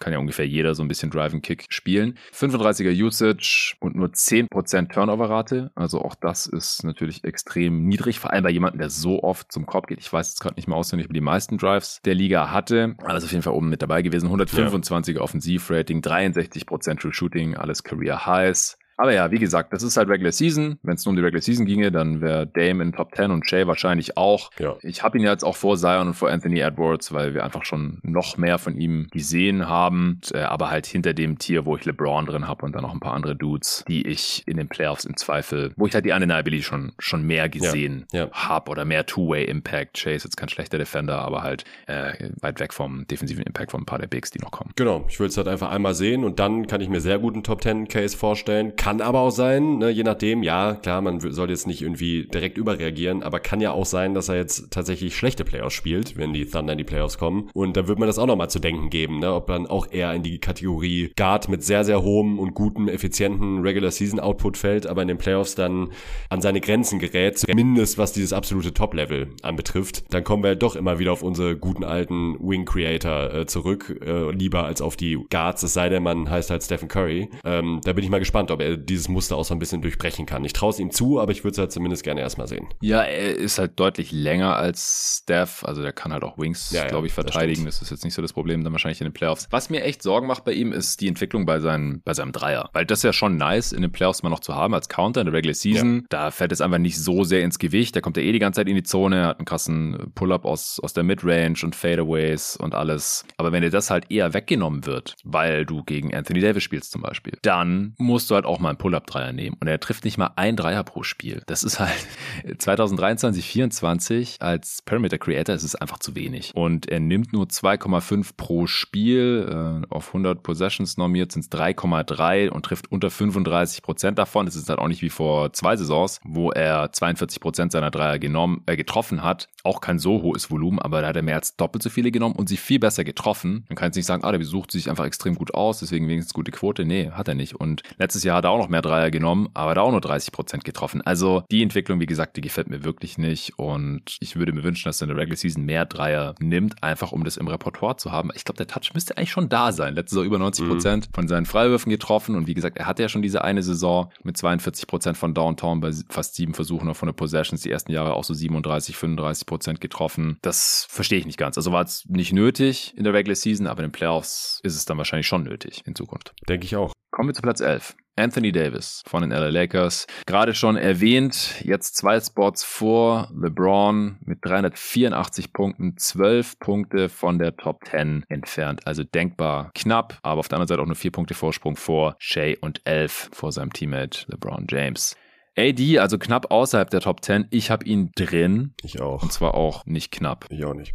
kann 0.00 0.12
ja 0.12 0.18
ungefähr 0.18 0.46
jeder 0.46 0.74
so 0.74 0.82
ein 0.82 0.88
bisschen 0.88 1.10
driven 1.10 1.40
Kick 1.46 1.66
spielen. 1.68 2.18
35er 2.34 2.90
Usage 2.90 3.76
und 3.78 3.94
nur 3.94 4.08
10% 4.08 4.92
Turnover-Rate. 4.92 5.70
Also 5.76 6.02
auch 6.02 6.16
das 6.16 6.46
ist 6.46 6.82
natürlich 6.82 7.22
extrem 7.22 7.84
niedrig, 7.84 8.18
vor 8.18 8.32
allem 8.32 8.42
bei 8.42 8.50
jemandem, 8.50 8.80
der 8.80 8.90
so 8.90 9.22
oft 9.22 9.52
zum 9.52 9.64
Korb 9.64 9.86
geht. 9.86 10.00
Ich 10.00 10.12
weiß 10.12 10.30
jetzt 10.30 10.40
gerade 10.40 10.56
nicht 10.56 10.66
mehr 10.66 10.76
auswendig, 10.76 11.08
wie 11.08 11.12
die 11.12 11.20
meisten 11.20 11.56
Drives 11.56 12.00
der 12.04 12.14
Liga 12.14 12.50
hatte. 12.50 12.96
Alles 13.04 13.24
auf 13.24 13.30
jeden 13.30 13.42
Fall 13.42 13.52
oben 13.52 13.68
mit 13.68 13.80
dabei 13.80 14.02
gewesen. 14.02 14.28
125er 14.28 15.14
ja. 15.14 15.20
Offensivrating, 15.20 16.00
63% 16.00 16.98
True 16.98 17.12
Shooting, 17.12 17.56
alles 17.56 17.84
Career 17.84 18.26
Highs. 18.26 18.76
Aber 18.96 19.12
ja, 19.12 19.30
wie 19.30 19.38
gesagt, 19.38 19.72
das 19.72 19.82
ist 19.82 19.96
halt 19.96 20.08
Regular 20.08 20.32
Season. 20.32 20.78
Wenn 20.82 20.94
es 20.94 21.04
nur 21.04 21.10
um 21.10 21.16
die 21.16 21.22
Regular 21.22 21.42
Season 21.42 21.66
ginge, 21.66 21.92
dann 21.92 22.20
wäre 22.20 22.46
Dame 22.46 22.82
in 22.82 22.92
Top 22.92 23.14
10 23.14 23.30
und 23.30 23.48
Shay 23.48 23.66
wahrscheinlich 23.66 24.16
auch. 24.16 24.50
Ja. 24.58 24.76
Ich 24.82 25.02
habe 25.02 25.18
ihn 25.18 25.24
jetzt 25.24 25.44
auch 25.44 25.56
vor 25.56 25.76
Zion 25.76 26.08
und 26.08 26.14
vor 26.14 26.30
Anthony 26.30 26.60
Edwards, 26.60 27.12
weil 27.12 27.34
wir 27.34 27.44
einfach 27.44 27.64
schon 27.64 27.98
noch 28.02 28.36
mehr 28.36 28.58
von 28.58 28.76
ihm 28.76 29.08
gesehen 29.10 29.68
haben. 29.68 30.20
Äh, 30.32 30.40
aber 30.40 30.70
halt 30.70 30.86
hinter 30.86 31.12
dem 31.12 31.38
Tier, 31.38 31.66
wo 31.66 31.76
ich 31.76 31.84
LeBron 31.84 32.26
drin 32.26 32.48
habe 32.48 32.64
und 32.64 32.74
dann 32.74 32.82
noch 32.82 32.92
ein 32.92 33.00
paar 33.00 33.14
andere 33.14 33.36
Dudes, 33.36 33.84
die 33.86 34.06
ich 34.06 34.42
in 34.46 34.56
den 34.56 34.68
Playoffs 34.68 35.04
im 35.04 35.16
Zweifel, 35.16 35.72
wo 35.76 35.86
ich 35.86 35.94
halt 35.94 36.06
die 36.06 36.12
Undeniability 36.12 36.62
schon, 36.62 36.92
schon 36.98 37.22
mehr 37.26 37.48
gesehen 37.48 38.06
ja. 38.12 38.24
ja. 38.24 38.30
habe 38.32 38.70
oder 38.70 38.84
mehr 38.84 39.04
Two-Way-Impact. 39.04 39.98
Shay 39.98 40.16
ist 40.16 40.24
jetzt 40.24 40.36
kein 40.36 40.48
schlechter 40.48 40.78
Defender, 40.78 41.18
aber 41.18 41.42
halt 41.42 41.64
äh, 41.86 42.30
weit 42.40 42.60
weg 42.60 42.72
vom 42.72 43.06
defensiven 43.06 43.44
Impact 43.44 43.72
von 43.72 43.82
ein 43.82 43.86
paar 43.86 43.98
der 43.98 44.06
Bigs, 44.06 44.30
die 44.30 44.38
noch 44.38 44.50
kommen. 44.50 44.72
Genau, 44.76 45.04
ich 45.08 45.20
will 45.20 45.28
es 45.28 45.36
halt 45.36 45.48
einfach 45.48 45.70
einmal 45.70 45.94
sehen 45.94 46.24
und 46.24 46.38
dann 46.38 46.66
kann 46.66 46.80
ich 46.80 46.88
mir 46.88 47.00
sehr 47.00 47.18
gut 47.18 47.34
einen 47.34 47.42
Top 47.42 47.62
10 47.62 47.88
Case 47.88 48.16
vorstellen 48.16 48.74
kann 48.86 49.00
aber 49.00 49.18
auch 49.18 49.30
sein, 49.30 49.78
ne, 49.78 49.90
je 49.90 50.04
nachdem, 50.04 50.44
ja, 50.44 50.76
klar, 50.76 51.00
man 51.00 51.18
soll 51.18 51.50
jetzt 51.50 51.66
nicht 51.66 51.82
irgendwie 51.82 52.28
direkt 52.32 52.56
überreagieren, 52.56 53.24
aber 53.24 53.40
kann 53.40 53.60
ja 53.60 53.72
auch 53.72 53.84
sein, 53.84 54.14
dass 54.14 54.28
er 54.28 54.36
jetzt 54.36 54.70
tatsächlich 54.70 55.16
schlechte 55.16 55.44
Playoffs 55.44 55.74
spielt, 55.74 56.16
wenn 56.16 56.32
die 56.32 56.46
Thunder 56.46 56.70
in 56.70 56.78
die 56.78 56.84
Playoffs 56.84 57.18
kommen. 57.18 57.50
Und 57.52 57.76
da 57.76 57.88
wird 57.88 57.98
man 57.98 58.06
das 58.06 58.16
auch 58.20 58.28
nochmal 58.28 58.48
zu 58.48 58.60
denken 58.60 58.88
geben, 58.88 59.18
ne, 59.18 59.34
ob 59.34 59.48
man 59.48 59.66
auch 59.66 59.90
eher 59.90 60.14
in 60.14 60.22
die 60.22 60.38
Kategorie 60.38 61.10
Guard 61.16 61.48
mit 61.48 61.64
sehr, 61.64 61.84
sehr 61.84 62.04
hohem 62.04 62.38
und 62.38 62.54
guten, 62.54 62.86
effizienten 62.86 63.62
Regular 63.62 63.90
Season 63.90 64.20
Output 64.20 64.56
fällt, 64.56 64.86
aber 64.86 65.02
in 65.02 65.08
den 65.08 65.18
Playoffs 65.18 65.56
dann 65.56 65.88
an 66.30 66.40
seine 66.40 66.60
Grenzen 66.60 67.00
gerät, 67.00 67.38
zumindest 67.38 67.98
was 67.98 68.12
dieses 68.12 68.32
absolute 68.32 68.72
Top-Level 68.72 69.30
anbetrifft. 69.42 70.04
Dann 70.10 70.22
kommen 70.22 70.44
wir 70.44 70.54
doch 70.54 70.76
immer 70.76 71.00
wieder 71.00 71.10
auf 71.10 71.24
unsere 71.24 71.56
guten 71.56 71.82
alten 71.82 72.36
Wing 72.38 72.64
Creator 72.64 73.34
äh, 73.34 73.46
zurück, 73.46 74.00
äh, 74.06 74.30
lieber 74.30 74.64
als 74.64 74.80
auf 74.80 74.94
die 74.94 75.18
Guards, 75.28 75.64
es 75.64 75.72
sei 75.72 75.88
denn, 75.88 76.04
man 76.04 76.30
heißt 76.30 76.50
halt 76.50 76.62
Stephen 76.62 76.86
Curry. 76.86 77.30
Ähm, 77.44 77.80
da 77.82 77.92
bin 77.92 78.04
ich 78.04 78.10
mal 78.10 78.20
gespannt, 78.20 78.52
ob 78.52 78.62
er 78.62 78.75
dieses 78.76 79.08
Muster 79.08 79.36
auch 79.36 79.44
so 79.44 79.54
ein 79.54 79.58
bisschen 79.58 79.82
durchbrechen 79.82 80.26
kann. 80.26 80.44
Ich 80.44 80.52
traue 80.52 80.70
es 80.70 80.78
ihm 80.78 80.90
zu, 80.90 81.20
aber 81.20 81.32
ich 81.32 81.44
würde 81.44 81.52
es 81.52 81.58
halt 81.58 81.72
zumindest 81.72 82.02
gerne 82.02 82.20
erstmal 82.20 82.46
sehen. 82.46 82.68
Ja, 82.80 83.02
er 83.02 83.36
ist 83.36 83.58
halt 83.58 83.78
deutlich 83.78 84.12
länger 84.12 84.56
als 84.56 85.20
Steph. 85.22 85.64
Also 85.64 85.82
der 85.82 85.92
kann 85.92 86.12
halt 86.12 86.24
auch 86.24 86.38
Wings, 86.38 86.70
ja, 86.70 86.86
glaube 86.86 87.06
ich, 87.06 87.12
verteidigen. 87.12 87.64
Das, 87.64 87.76
das, 87.76 87.82
ist 87.82 87.90
jetzt 87.90 88.04
nicht 88.04 88.14
so 88.14 88.22
das 88.22 88.32
Problem 88.32 88.64
dann 88.64 88.72
wahrscheinlich 88.72 89.00
in 89.00 89.06
den 89.06 89.12
Playoffs. 89.12 89.48
Was 89.50 89.70
mir 89.70 89.82
echt 89.82 90.02
Sorgen 90.02 90.26
macht 90.26 90.44
bei 90.44 90.52
ihm, 90.52 90.72
ist 90.72 91.00
die 91.00 91.08
Entwicklung 91.08 91.46
bei, 91.46 91.60
seinen, 91.60 92.02
bei 92.02 92.14
seinem 92.14 92.32
Dreier. 92.32 92.70
Weil 92.72 92.86
das 92.86 93.00
ist 93.00 93.04
ja 93.04 93.12
schon 93.12 93.36
nice, 93.36 93.72
in 93.72 93.82
den 93.82 93.92
Playoffs 93.92 94.22
mal 94.22 94.30
noch 94.30 94.40
zu 94.40 94.54
haben 94.54 94.74
als 94.74 94.88
Counter 94.88 95.20
in 95.20 95.26
der 95.26 95.34
Regular 95.34 95.54
Season. 95.54 96.00
Ja. 96.00 96.06
Da 96.08 96.30
fällt 96.30 96.52
es 96.52 96.60
einfach 96.60 96.78
nicht 96.78 96.98
so 96.98 97.24
sehr 97.24 97.42
ins 97.42 97.58
Gewicht. 97.58 97.94
Der 97.94 98.02
kommt 98.02 98.16
ja 98.16 98.22
eh 98.22 98.32
die 98.32 98.38
ganze 98.38 98.60
Zeit 98.60 98.68
in 98.68 98.74
die 98.74 98.82
Zone, 98.82 99.26
hat 99.26 99.38
einen 99.38 99.46
krassen 99.46 100.12
Pull-Up 100.14 100.44
aus, 100.44 100.80
aus 100.82 100.92
der 100.92 101.02
Midrange 101.02 101.58
und 101.62 101.74
Fadeaways 101.74 102.56
und 102.56 102.74
alles. 102.74 103.24
Aber 103.36 103.52
wenn 103.52 103.62
dir 103.62 103.70
das 103.70 103.90
halt 103.90 104.10
eher 104.10 104.34
weggenommen 104.34 104.86
wird, 104.86 105.14
weil 105.24 105.64
du 105.64 105.82
gegen 105.84 106.14
Anthony 106.14 106.40
Davis 106.40 106.62
spielst 106.62 106.92
zum 106.92 107.02
Beispiel, 107.02 107.38
dann 107.42 107.94
musst 107.98 108.30
du 108.30 108.34
halt 108.34 108.44
auch 108.44 108.58
mal 108.58 108.65
einen 108.68 108.78
Pull-Up-Dreier 108.78 109.32
nehmen. 109.32 109.56
Und 109.60 109.68
er 109.68 109.80
trifft 109.80 110.04
nicht 110.04 110.18
mal 110.18 110.30
ein 110.36 110.56
Dreier 110.56 110.84
pro 110.84 111.02
Spiel. 111.02 111.42
Das 111.46 111.62
ist 111.62 111.80
halt 111.80 112.06
2023, 112.58 113.36
2024 113.46 114.36
als 114.40 114.82
Perimeter 114.82 115.18
Creator 115.18 115.54
ist 115.54 115.62
es 115.62 115.74
einfach 115.74 115.98
zu 115.98 116.14
wenig. 116.14 116.52
Und 116.54 116.88
er 116.88 117.00
nimmt 117.00 117.32
nur 117.32 117.46
2,5 117.46 118.30
pro 118.36 118.66
Spiel. 118.66 119.82
Äh, 119.84 119.94
auf 119.94 120.08
100 120.08 120.42
Possessions 120.42 120.96
normiert 120.96 121.32
sind 121.32 121.42
es 121.42 121.50
3,3 121.50 122.48
und 122.48 122.64
trifft 122.64 122.90
unter 122.90 123.10
35 123.10 123.82
Prozent 123.82 124.18
davon. 124.18 124.46
Das 124.46 124.56
ist 124.56 124.68
halt 124.68 124.78
auch 124.78 124.88
nicht 124.88 125.02
wie 125.02 125.10
vor 125.10 125.52
zwei 125.52 125.76
Saisons, 125.76 126.20
wo 126.24 126.50
er 126.50 126.92
42 126.92 127.40
Prozent 127.40 127.72
seiner 127.72 127.90
Dreier 127.90 128.18
genommen, 128.18 128.62
äh, 128.66 128.76
getroffen 128.76 129.22
hat. 129.22 129.48
Auch 129.64 129.80
kein 129.80 129.98
so 129.98 130.22
hohes 130.22 130.50
Volumen, 130.50 130.78
aber 130.78 131.00
da 131.00 131.08
hat 131.08 131.16
er 131.16 131.22
mehr 131.22 131.36
als 131.36 131.56
doppelt 131.56 131.82
so 131.82 131.90
viele 131.90 132.10
genommen 132.10 132.36
und 132.36 132.48
sie 132.48 132.56
viel 132.56 132.78
besser 132.78 133.04
getroffen. 133.04 133.64
Man 133.68 133.76
kann 133.76 133.86
jetzt 133.86 133.96
nicht 133.96 134.06
sagen, 134.06 134.24
ah, 134.24 134.30
der 134.30 134.38
besucht 134.38 134.70
sich 134.70 134.88
einfach 134.90 135.04
extrem 135.04 135.34
gut 135.34 135.54
aus, 135.54 135.80
deswegen 135.80 136.08
wenigstens 136.08 136.34
gute 136.34 136.50
Quote. 136.50 136.84
Nee, 136.84 137.10
hat 137.10 137.28
er 137.28 137.34
nicht. 137.34 137.54
Und 137.54 137.82
letztes 137.98 138.24
Jahr 138.24 138.38
hat 138.38 138.44
er 138.44 138.50
auch 138.50 138.55
noch 138.58 138.68
mehr 138.68 138.82
Dreier 138.82 139.10
genommen, 139.10 139.48
aber 139.54 139.74
da 139.74 139.82
auch 139.82 139.90
nur 139.90 140.00
30 140.00 140.32
Prozent 140.32 140.64
getroffen. 140.64 141.02
Also 141.02 141.44
die 141.50 141.62
Entwicklung, 141.62 142.00
wie 142.00 142.06
gesagt, 142.06 142.36
die 142.36 142.40
gefällt 142.40 142.68
mir 142.68 142.84
wirklich 142.84 143.18
nicht 143.18 143.58
und 143.58 144.16
ich 144.20 144.36
würde 144.36 144.52
mir 144.52 144.64
wünschen, 144.64 144.88
dass 144.88 145.00
er 145.00 145.08
in 145.08 145.14
der 145.14 145.18
Regular 145.18 145.36
Season 145.36 145.64
mehr 145.64 145.84
Dreier 145.84 146.34
nimmt, 146.40 146.82
einfach 146.82 147.12
um 147.12 147.24
das 147.24 147.36
im 147.36 147.48
Repertoire 147.48 147.96
zu 147.96 148.12
haben. 148.12 148.30
Ich 148.34 148.44
glaube, 148.44 148.58
der 148.58 148.66
Touch 148.66 148.94
müsste 148.94 149.16
eigentlich 149.16 149.30
schon 149.30 149.48
da 149.48 149.72
sein. 149.72 149.94
Letztes 149.94 150.16
Jahr 150.16 150.24
über 150.24 150.38
90 150.38 150.66
Prozent 150.66 151.08
mhm. 151.08 151.14
von 151.14 151.28
seinen 151.28 151.46
Freiwürfen 151.46 151.90
getroffen 151.90 152.36
und 152.36 152.46
wie 152.46 152.54
gesagt, 152.54 152.76
er 152.76 152.86
hatte 152.86 153.02
ja 153.02 153.08
schon 153.08 153.22
diese 153.22 153.42
eine 153.42 153.62
Saison 153.62 154.10
mit 154.22 154.36
42 154.36 154.86
Prozent 154.86 155.16
von 155.16 155.34
Downtown 155.34 155.80
bei 155.80 155.92
fast 156.08 156.34
sieben 156.34 156.54
Versuchen 156.54 156.92
von 156.94 157.06
der 157.06 157.14
Possessions, 157.14 157.62
die 157.62 157.70
ersten 157.70 157.92
Jahre 157.92 158.14
auch 158.14 158.24
so 158.24 158.34
37, 158.34 158.96
35 158.96 159.46
Prozent 159.46 159.80
getroffen. 159.80 160.38
Das 160.42 160.86
verstehe 160.88 161.18
ich 161.18 161.26
nicht 161.26 161.38
ganz. 161.38 161.56
Also 161.56 161.72
war 161.72 161.84
es 161.84 162.04
nicht 162.08 162.32
nötig 162.32 162.94
in 162.96 163.04
der 163.04 163.12
Regular 163.12 163.36
Season, 163.36 163.66
aber 163.66 163.82
in 163.82 163.88
den 163.88 163.92
Playoffs 163.92 164.60
ist 164.62 164.76
es 164.76 164.84
dann 164.84 164.98
wahrscheinlich 164.98 165.26
schon 165.26 165.44
nötig 165.44 165.82
in 165.86 165.94
Zukunft. 165.94 166.34
Denke 166.48 166.64
ich 166.64 166.76
auch. 166.76 166.92
Kommen 167.10 167.28
wir 167.28 167.34
zu 167.34 167.42
Platz 167.42 167.60
11. 167.60 167.96
Anthony 168.16 168.50
Davis 168.50 169.02
von 169.06 169.22
den 169.22 169.30
LA 169.30 169.50
Lakers. 169.50 170.06
Gerade 170.26 170.54
schon 170.54 170.76
erwähnt, 170.76 171.62
jetzt 171.62 171.96
zwei 171.96 172.18
Spots 172.18 172.64
vor 172.64 173.30
LeBron 173.34 174.16
mit 174.24 174.38
384 174.42 175.52
Punkten, 175.52 175.96
12 175.96 176.58
Punkte 176.58 177.08
von 177.08 177.38
der 177.38 177.56
Top 177.56 177.84
10 177.84 178.24
entfernt. 178.28 178.86
Also 178.86 179.04
denkbar 179.04 179.70
knapp, 179.74 180.18
aber 180.22 180.40
auf 180.40 180.48
der 180.48 180.56
anderen 180.56 180.68
Seite 180.68 180.82
auch 180.82 180.86
nur 180.86 180.96
vier 180.96 181.12
Punkte 181.12 181.34
Vorsprung 181.34 181.76
vor 181.76 182.16
Shea 182.18 182.54
und 182.60 182.80
11 182.84 183.30
vor 183.32 183.52
seinem 183.52 183.72
Teammate 183.72 184.24
LeBron 184.28 184.66
James. 184.68 185.16
AD, 185.58 185.98
also 185.98 186.18
knapp 186.18 186.50
außerhalb 186.50 186.90
der 186.90 187.00
Top 187.00 187.24
10. 187.24 187.46
Ich 187.50 187.70
habe 187.70 187.84
ihn 187.84 188.12
drin. 188.14 188.74
Ich 188.82 189.00
auch. 189.00 189.22
Und 189.22 189.32
zwar 189.32 189.54
auch 189.54 189.86
nicht 189.86 190.12
knapp. 190.12 190.46
Ich 190.50 190.64
auch 190.64 190.74
nicht. 190.74 190.94